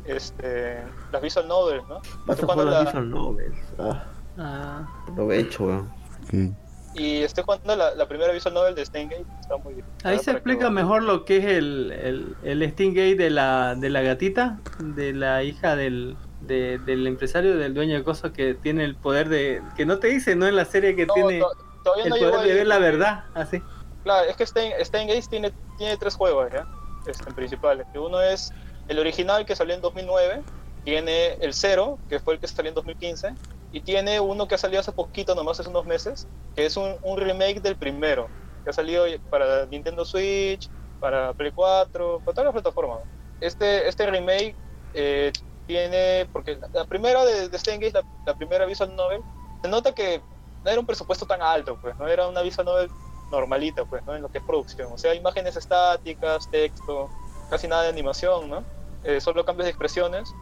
este, 0.06 0.82
las 1.12 1.22
visual 1.22 1.48
novels, 1.48 1.84
¿no? 1.90 1.96
Vas 2.00 2.06
a 2.06 2.34
Estoy 2.34 2.44
jugando 2.46 2.64
jugar 2.64 2.66
las 2.66 2.94
la- 2.96 3.02
visual 3.02 3.10
novels. 3.10 3.58
Ah, 3.78 4.06
Ah, 4.42 4.88
aprovecho, 5.10 5.66
weón. 5.66 5.92
Que 6.30 6.52
y 7.00 7.24
estoy 7.24 7.44
jugando 7.46 7.76
la, 7.76 7.96
la 7.96 8.08
primera 8.08 8.32
visual 8.34 8.54
novel 8.54 8.76
de 8.76 8.86
Steingate. 8.86 9.26
Está 9.40 9.58
muy 9.58 9.76
bien. 9.76 9.86
Ahí 10.04 10.18
Ah, 10.20 10.24
se 10.24 10.32
explica 10.32 10.66
que- 10.66 10.72
mejor 10.72 11.04
lo 11.04 11.24
que 11.26 11.38
es 11.38 11.46
el, 11.46 11.92
el, 11.92 12.36
el 12.44 12.72
Stingate 12.72 13.16
de 13.16 13.30
la, 13.30 13.76
de 13.76 13.90
la 13.90 14.02
gatita, 14.02 14.60
de 14.80 15.14
la 15.14 15.44
hija 15.44 15.76
del, 15.76 16.18
de- 16.42 16.78
del 16.80 17.08
empresario, 17.08 17.58
del 17.58 17.74
dueño 17.74 17.96
de 17.96 18.04
cosas 18.04 18.32
que 18.32 18.54
tiene 18.54 18.84
el 18.84 18.96
poder 18.96 19.30
de... 19.30 19.62
Que 19.78 19.86
no 19.86 20.00
te 20.00 20.08
dice, 20.08 20.36
¿no? 20.36 20.46
En 20.48 20.56
la 20.56 20.66
serie 20.66 20.96
que 20.96 21.06
No, 21.06 21.14
tiene 21.14 21.40
to- 21.40 21.52
todavía 21.84 22.04
el 22.06 22.10
no 22.10 22.18
poder 22.18 22.48
de 22.48 22.54
ver 22.54 22.68
la 22.68 22.80
verdad, 22.80 23.24
así. 23.34 23.62
Claro, 24.04 24.30
es 24.30 24.36
que 24.36 24.46
Stein, 24.46 24.74
Steingate 24.84 25.22
tiene, 25.30 25.54
tiene 25.78 25.98
tres 25.98 26.16
juegos, 26.16 26.52
¿ya? 26.52 26.66
Este, 27.08 27.32
principales. 27.34 27.86
Uno 27.96 28.22
es 28.22 28.52
el 28.88 29.00
original 29.00 29.46
que 29.46 29.56
salió 29.56 29.74
en 29.76 29.82
2009, 29.82 30.42
tiene 30.84 31.34
el 31.42 31.54
Zero, 31.54 31.98
que 32.10 32.20
fue 32.20 32.34
el 32.36 32.40
que 32.40 32.48
salió 32.48 32.70
en 32.70 32.76
2015, 32.76 33.34
y 33.72 33.82
tiene 33.82 34.20
uno 34.20 34.48
que 34.48 34.56
ha 34.56 34.58
salido 34.58 34.80
hace 34.80 34.92
poquito, 34.92 35.36
nomás 35.36 35.60
hace 35.60 35.70
unos 35.70 35.86
meses, 35.86 36.28
que 36.56 36.66
es 36.66 36.76
un, 36.78 36.96
un 37.04 37.18
remake 37.18 37.62
del 37.62 37.76
primero, 37.76 38.28
que 38.64 38.72
ha 38.72 38.74
salido 38.74 39.06
para 39.30 39.66
Nintendo 39.68 40.06
Switch, 40.06 40.70
para 41.00 41.34
Play 41.34 41.52
4, 41.52 42.20
para 42.20 42.34
todas 42.34 42.46
las 42.46 42.54
plataformas. 42.54 43.00
Este, 43.40 43.88
este 43.88 44.10
remake 44.10 44.56
eh, 44.94 45.32
tiene, 45.68 46.28
porque 46.34 46.58
la, 46.74 46.86
primera 46.86 47.24
de, 47.24 47.50
de 47.50 47.60
Steingate, 47.60 47.94
la, 47.94 48.04
la 48.26 48.36
primera 48.36 48.66
visual 48.66 48.96
novel, 48.96 49.22
se 49.62 49.70
nota 49.70 49.94
que 49.94 50.22
no 50.64 50.72
era 50.72 50.80
un 50.80 50.86
presupuesto 50.86 51.26
tan 51.26 51.42
alto, 51.42 51.78
pues, 51.82 51.98
no 51.98 52.08
era 52.08 52.28
una 52.28 52.42
visual 52.42 52.66
novel 52.66 52.90
normalita, 53.32 53.86
pues, 53.86 54.04
¿no? 54.06 54.16
En 54.16 54.22
lo 54.22 54.30
que 54.30 54.40
es 54.40 54.44
producción. 54.44 54.92
O 54.92 54.98
sea, 54.98 55.14
imágenes 55.14 55.56
estáticas, 55.56 56.50
texto, 56.50 57.10
casi 57.50 57.68
nada 57.68 57.84
de 57.84 57.90
animación, 57.90 58.50
¿no? 58.50 58.64
Eh, 59.04 59.22
solo 59.22 59.46
cambios 59.46 59.66
de 59.66 59.70
expresiones. 59.70 60.34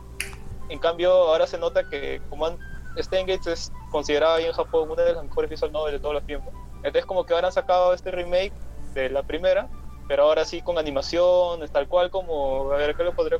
En 0.70 0.80
cambio, 0.80 1.12
ahora 1.12 1.48
se 1.48 1.58
nota 1.58 1.88
que 1.90 2.22
como 2.30 2.45
han, 2.45 2.58
Steingate 3.03 3.52
es 3.53 3.72
considerado 3.91 4.36
ahí 4.36 4.45
en 4.45 4.53
Japón 4.53 4.90
una 4.91 5.03
de 5.03 5.14
las 5.14 5.24
mejores 5.24 5.49
visual 5.49 5.72
novels 5.72 5.94
de 5.94 5.99
todos 5.99 6.15
los 6.15 6.24
tiempos. 6.26 6.53
Entonces 6.78 7.06
como 7.06 7.26
que 7.26 7.34
ahora 7.34 7.48
han 7.48 7.53
sacado 7.53 7.94
este 7.94 8.11
remake 8.11 8.53
de 8.94 9.10
la 9.10 9.24
primera, 9.24 9.68
pero 10.07 10.24
ahora 10.24 10.45
sí 10.45 10.61
con 10.61 10.78
animaciones, 10.78 11.72
tal 11.72 11.88
cual 11.88 12.10
como, 12.10 12.72
a 12.72 12.78
ver, 12.78 12.95
¿qué 12.95 13.03
lo 13.03 13.14
podría, 13.14 13.40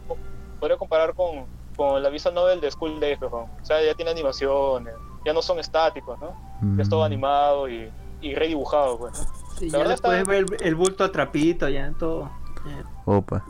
podría 0.59 0.77
comparar 0.77 1.13
con, 1.13 1.45
con 1.75 2.01
la 2.03 2.09
visual 2.09 2.35
novel 2.35 2.59
de 2.61 2.69
School 2.71 2.99
Days, 2.99 3.17
pues, 3.19 3.31
¿no? 3.31 3.49
O 3.61 3.65
sea, 3.65 3.81
ya 3.84 3.93
tiene 3.93 4.11
animaciones, 4.11 4.93
ya 5.25 5.34
no 5.34 5.41
son 5.41 5.59
estáticos, 5.59 6.19
¿no? 6.19 6.35
Ya 6.75 6.84
es 6.84 6.89
todo 6.89 7.01
Mm. 7.01 7.03
animado 7.03 7.69
y, 7.69 7.91
y 8.21 8.34
redibujado, 8.35 8.97
pues, 8.97 9.13
¿no? 9.13 9.19
Sí, 9.57 9.65
La 9.69 9.71
ya 9.71 9.77
verdad 9.79 9.93
está- 9.93 10.07
puedes 10.09 10.25
ver 10.27 10.45
el, 10.59 10.67
el 10.67 10.75
bulto 10.75 11.03
a 11.03 11.11
trapito, 11.11 11.69
ya, 11.69 11.91
todo. 11.97 12.29
ya. 12.65 12.84
Opa. 13.05 13.43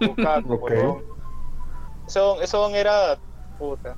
Bucaco, 0.00 0.54
Ok. 0.54 0.62
huevón. 0.70 1.02
Eso, 2.06 2.40
eso 2.40 2.68
era. 2.70 3.18
Puta. 3.58 3.96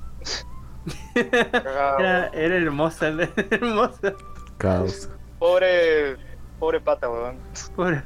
Era, 1.15 2.27
era 2.33 2.55
hermosa, 2.57 3.07
era 3.07 3.29
hermosa. 3.51 4.13
Caos. 4.57 5.09
Pobre. 5.39 6.17
Pobre 6.59 6.79
pata, 6.79 7.09
weón. 7.09 7.37
Pobre. 7.75 8.01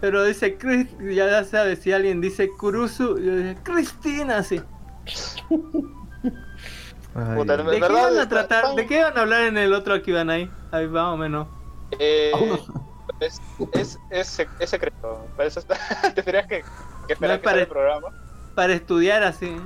Pero 0.00 0.24
dice, 0.24 0.56
Chris, 0.58 0.88
ya 1.00 1.42
sabes, 1.44 1.78
si 1.80 1.92
alguien 1.92 2.20
dice 2.20 2.48
Kurusu, 2.50 3.18
yo 3.18 3.36
digo, 3.36 3.60
Cristina, 3.62 4.42
sí. 4.42 4.60
Puta, 7.36 7.56
¿De 7.56 7.80
qué 7.80 7.88
van 7.92 8.18
a 8.18 8.28
tratar? 8.28 8.74
¿De 8.74 8.86
qué 8.86 9.02
van 9.02 9.16
a 9.16 9.20
hablar 9.22 9.42
en 9.42 9.56
el 9.56 9.72
otro 9.72 10.02
que 10.02 10.10
iban 10.10 10.30
ahí? 10.30 10.50
Ahí 10.72 10.86
más 10.88 11.14
o 11.14 11.16
menos. 11.16 11.46
Eh, 11.98 12.32
es, 13.20 13.40
es, 13.72 13.98
es, 14.10 14.38
sec- 14.38 14.48
es 14.58 14.70
secreto. 14.70 15.26
Para 15.36 15.48
eso 15.48 15.60
está, 15.60 15.76
tendrías 16.14 16.46
que, 16.48 16.64
que 17.06 17.12
esperar 17.12 17.36
No 17.36 17.40
que 17.42 17.44
pare- 17.44 17.60
el 17.62 17.68
programa. 17.68 18.08
Para 18.54 18.72
estudiar 18.74 19.22
así. 19.22 19.56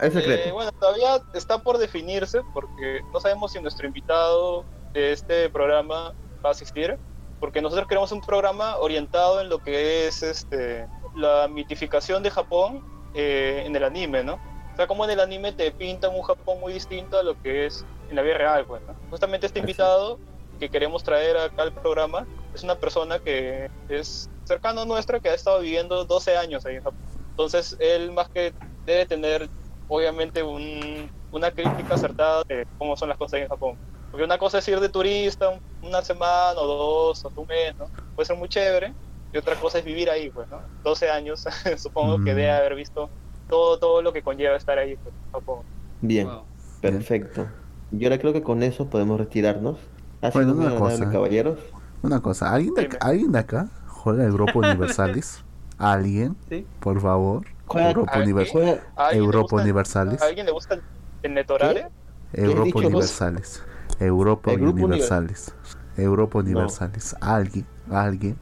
Es 0.00 0.14
Eh, 0.14 0.20
secreto. 0.20 0.54
bueno, 0.54 0.72
todavía 0.72 1.20
está 1.34 1.58
por 1.58 1.78
definirse 1.78 2.40
porque 2.52 3.00
no 3.12 3.20
sabemos 3.20 3.52
si 3.52 3.60
nuestro 3.60 3.86
invitado 3.86 4.64
de 4.92 5.12
este 5.12 5.48
programa 5.50 6.12
va 6.44 6.48
a 6.48 6.52
asistir. 6.52 6.98
Porque 7.40 7.60
nosotros 7.60 7.86
queremos 7.86 8.12
un 8.12 8.20
programa 8.22 8.76
orientado 8.78 9.40
en 9.42 9.48
lo 9.50 9.58
que 9.58 10.06
es 10.06 10.22
este 10.22 10.86
la 11.14 11.48
mitificación 11.48 12.22
de 12.22 12.30
Japón 12.30 12.82
eh, 13.14 13.62
en 13.66 13.74
el 13.76 13.84
anime, 13.84 14.22
¿no? 14.22 14.34
O 14.72 14.76
sea, 14.76 14.86
como 14.86 15.04
en 15.04 15.10
el 15.10 15.20
anime 15.20 15.52
te 15.52 15.70
pintan 15.70 16.14
un 16.14 16.22
Japón 16.22 16.60
muy 16.60 16.72
distinto 16.74 17.18
a 17.18 17.22
lo 17.22 17.40
que 17.42 17.66
es 17.66 17.84
en 18.10 18.16
la 18.16 18.22
vida 18.22 18.36
real, 18.38 18.64
pues, 18.66 18.82
¿no? 18.86 18.94
Justamente 19.10 19.46
este 19.46 19.60
invitado 19.60 20.18
que 20.60 20.68
queremos 20.70 21.02
traer 21.04 21.36
acá 21.36 21.62
al 21.62 21.72
programa 21.72 22.26
es 22.54 22.62
una 22.62 22.74
persona 22.76 23.18
que 23.18 23.70
es 23.88 24.30
cercano 24.44 24.82
a 24.82 24.84
nuestra, 24.84 25.20
que 25.20 25.28
ha 25.30 25.34
estado 25.34 25.60
viviendo 25.60 26.04
12 26.04 26.36
años 26.36 26.64
ahí 26.66 26.76
en 26.76 26.82
Japón. 26.82 27.00
Entonces, 27.36 27.76
él 27.78 28.12
más 28.12 28.28
que 28.32 28.52
debe 28.86 29.04
tener, 29.06 29.46
obviamente, 29.88 30.42
un- 30.42 31.10
una 31.30 31.50
crítica 31.50 31.94
acertada 31.94 32.42
de 32.48 32.64
cómo 32.78 32.96
son 32.96 33.10
las 33.10 33.18
cosas 33.18 33.40
en 33.40 33.48
Japón. 33.48 33.76
Porque 34.10 34.24
una 34.24 34.38
cosa 34.38 34.58
es 34.58 34.68
ir 34.68 34.80
de 34.80 34.88
turista 34.88 35.50
un- 35.50 35.60
una 35.82 36.00
semana 36.02 36.54
o 36.58 36.66
dos 36.66 37.24
o 37.26 37.32
un 37.36 37.46
mes, 37.46 37.74
¿no? 37.78 37.86
Puede 38.14 38.26
ser 38.26 38.36
muy 38.36 38.48
chévere. 38.48 38.94
Y 39.32 39.38
otra 39.38 39.54
cosa 39.56 39.78
es 39.78 39.84
vivir 39.84 40.08
ahí, 40.08 40.30
pues, 40.30 40.48
¿no? 40.50 40.62
12 40.82 41.10
años, 41.10 41.44
supongo 41.78 42.16
que 42.24 42.32
Mm. 42.32 42.36
debe 42.36 42.50
haber 42.50 42.74
visto 42.74 43.10
todo, 43.48 43.78
todo 43.78 44.00
lo 44.00 44.12
que 44.14 44.22
conlleva 44.22 44.56
estar 44.56 44.78
ahí, 44.78 44.96
pues, 45.02 45.14
en 45.14 45.30
Japón. 45.40 45.62
Bien, 46.00 46.26
Wow. 46.28 46.46
perfecto. 46.80 47.46
Yo 47.90 48.08
ahora 48.08 48.18
creo 48.18 48.32
que 48.32 48.42
con 48.42 48.62
eso 48.62 48.88
podemos 48.88 49.18
retirarnos. 49.18 49.78
Sido 49.78 50.30
Bueno, 50.32 50.52
una 50.54 50.74
cosa. 50.78 51.10
caballeros. 51.10 51.58
Una 52.02 52.20
cosa, 52.22 52.52
¿alguien 52.52 52.74
de. 52.74 52.88
¿alguien 53.00 53.32
de 53.32 53.38
acá 53.40 53.68
juega 53.86 54.24
el 54.24 54.32
Grupo 54.32 54.58
Universalis? 54.60 55.44
¿Alguien? 55.78 56.36
¿Sí? 56.48 56.66
Por 56.80 57.00
favor. 57.00 57.44
Europa, 57.74 58.12
¿a 58.12 58.18
Univers- 58.22 58.44
qué? 58.46 58.52
Juega- 58.52 58.82
¿A 58.96 59.06
alguien 59.08 59.20
le 59.22 59.26
Europa 59.26 59.40
gusta- 59.42 59.62
Universalis. 59.62 60.22
¿A 60.22 60.26
alguien 60.26 60.46
le 60.46 60.52
gusta 60.52 60.74
el- 61.22 61.34
Netorare? 61.34 61.88
Europa? 62.32 62.78
Universalis. 62.78 63.62
Europa 63.98 64.52
Universalis. 64.52 65.54
Europa 65.96 66.38
Universalis. 66.38 67.16
Alguien, 67.20 67.66
alguien. 67.90 68.36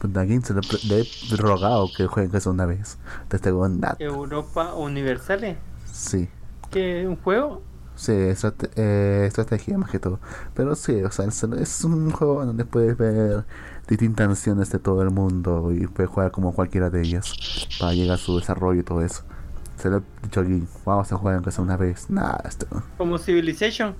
Pues 0.00 0.16
alguien 0.16 0.42
se 0.44 0.54
le, 0.54 0.60
he 1.00 1.36
rogado 1.36 1.88
que 1.96 2.06
juegue 2.06 2.36
eso 2.38 2.50
una 2.50 2.66
vez. 2.66 2.98
Desde 3.30 3.50
nada. 3.52 3.96
Europa 3.98 4.74
Universales. 4.74 5.56
Sí. 5.90 6.28
¿Qué? 6.70 7.06
¿Un 7.08 7.16
juego? 7.16 7.62
Sí, 7.96 8.12
estrate- 8.12 8.70
eh, 8.76 9.24
estrategia 9.26 9.76
más 9.78 9.90
que 9.90 9.98
todo. 9.98 10.20
Pero 10.54 10.76
sí, 10.76 11.02
o 11.02 11.10
sea, 11.10 11.24
es 11.24 11.84
un 11.84 12.10
juego 12.12 12.44
donde 12.44 12.64
puedes 12.64 12.96
ver 12.96 13.44
distintas 13.88 14.28
naciones 14.28 14.70
de 14.70 14.78
todo 14.78 15.02
el 15.02 15.10
mundo 15.10 15.72
y 15.72 15.86
puedes 15.86 16.10
jugar 16.10 16.30
como 16.30 16.52
cualquiera 16.52 16.90
de 16.90 17.00
ellas 17.00 17.34
para 17.80 17.92
llegar 17.94 18.14
a 18.14 18.18
su 18.18 18.38
desarrollo 18.38 18.80
y 18.80 18.84
todo 18.84 19.02
eso. 19.02 19.22
Se 19.76 19.88
lo 19.88 19.98
he 19.98 20.02
dicho 20.22 20.40
aquí, 20.40 20.62
vamos 20.84 21.10
a 21.12 21.16
jugar 21.16 21.36
aunque 21.36 21.50
sea 21.50 21.64
una 21.64 21.76
vez. 21.76 22.10
Nada, 22.10 22.42
esto. 22.46 22.66
Como 22.98 23.16
Civilization. 23.18 23.94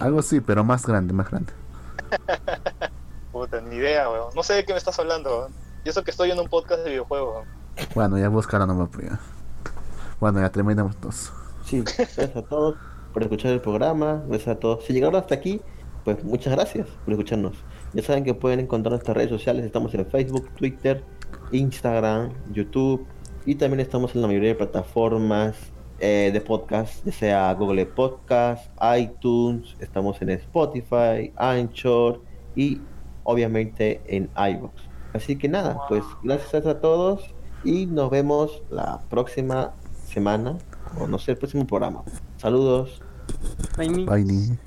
Algo 0.00 0.22
sí, 0.22 0.40
pero 0.40 0.64
más 0.64 0.86
grande, 0.86 1.12
más 1.12 1.30
grande. 1.30 1.52
Puta, 3.32 3.60
ni 3.60 3.76
idea, 3.76 4.08
weón. 4.08 4.32
No 4.34 4.42
sé 4.42 4.54
de 4.54 4.64
qué 4.64 4.72
me 4.72 4.78
estás 4.78 4.98
hablando, 4.98 5.30
weón. 5.30 5.52
Y 5.84 5.88
eso 5.88 6.04
que 6.04 6.10
estoy 6.10 6.30
en 6.30 6.38
un 6.38 6.48
podcast 6.48 6.82
de 6.84 6.90
videojuegos, 6.90 7.34
weón. 7.34 7.48
Bueno, 7.94 8.18
ya 8.18 8.28
buscaron 8.28 8.68
nomás, 8.68 8.90
ya. 9.02 9.18
Bueno, 10.20 10.40
ya 10.40 10.50
terminamos 10.50 10.96
todos. 10.96 11.32
Sí, 11.64 11.82
gracias 11.82 12.36
a 12.36 12.42
todos 12.42 12.76
por 13.12 13.22
escuchar 13.22 13.52
el 13.52 13.60
programa. 13.60 14.22
Gracias 14.28 14.56
a 14.56 14.60
todos. 14.60 14.84
Si 14.84 14.92
llegaron 14.92 15.16
hasta 15.16 15.34
aquí, 15.34 15.60
pues 16.04 16.22
muchas 16.22 16.52
gracias 16.52 16.86
por 17.04 17.12
escucharnos. 17.12 17.56
Ya 17.94 18.02
saben 18.02 18.24
que 18.24 18.34
pueden 18.34 18.60
encontrar 18.60 18.92
nuestras 18.92 19.16
redes 19.16 19.30
sociales. 19.30 19.64
Estamos 19.64 19.92
en 19.94 20.06
Facebook, 20.06 20.48
Twitter, 20.56 21.02
Instagram, 21.52 22.30
YouTube. 22.52 23.06
Y 23.44 23.56
también 23.56 23.80
estamos 23.80 24.14
en 24.14 24.22
la 24.22 24.28
mayoría 24.28 24.50
de 24.50 24.54
plataformas 24.54 25.56
eh, 25.98 26.30
de 26.32 26.40
podcast, 26.40 27.04
ya 27.04 27.12
sea 27.12 27.54
Google 27.54 27.86
Podcast, 27.86 28.70
iTunes. 28.98 29.76
Estamos 29.78 30.20
en 30.22 30.30
Spotify, 30.30 31.32
Anchor 31.36 32.20
y 32.56 32.80
obviamente 33.24 34.00
en 34.06 34.30
iVoox. 34.36 34.72
Así 35.12 35.36
que 35.36 35.48
nada, 35.48 35.78
pues 35.88 36.02
gracias 36.22 36.66
a 36.66 36.80
todos 36.80 37.34
y 37.64 37.86
nos 37.86 38.10
vemos 38.10 38.62
la 38.70 39.00
próxima 39.10 39.74
semana 40.04 40.58
o 40.98 41.06
no 41.06 41.18
sé, 41.18 41.32
el 41.32 41.38
próximo 41.38 41.66
programa. 41.66 42.02
Saludos. 42.36 43.02
Bye, 43.76 44.24
ni. 44.24 44.46
Sí, 44.46 44.58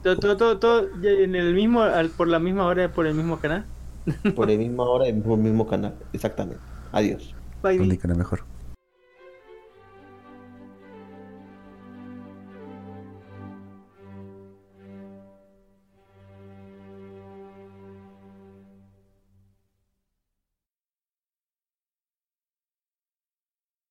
Todo, 0.00 0.18
todo, 0.18 0.36
todo, 0.36 0.58
todo 0.58 0.90
en 1.02 1.34
el 1.34 1.54
mismo, 1.54 1.82
al- 1.82 2.12
por 2.14 2.28
la 2.28 2.38
misma 2.38 2.66
hora, 2.66 2.92
por 2.92 3.06
el 3.06 3.14
mismo 3.14 3.40
canal. 3.40 3.72
Por 4.32 4.50
el 4.50 4.58
mismo 4.58 4.84
hora, 4.84 5.06
el 5.08 5.16
mismo, 5.16 5.66
canal. 5.66 5.98
Exactamente. 6.12 6.72
Adiós. 6.92 7.36
Bye. 7.62 7.88
Mejor. 8.16 8.48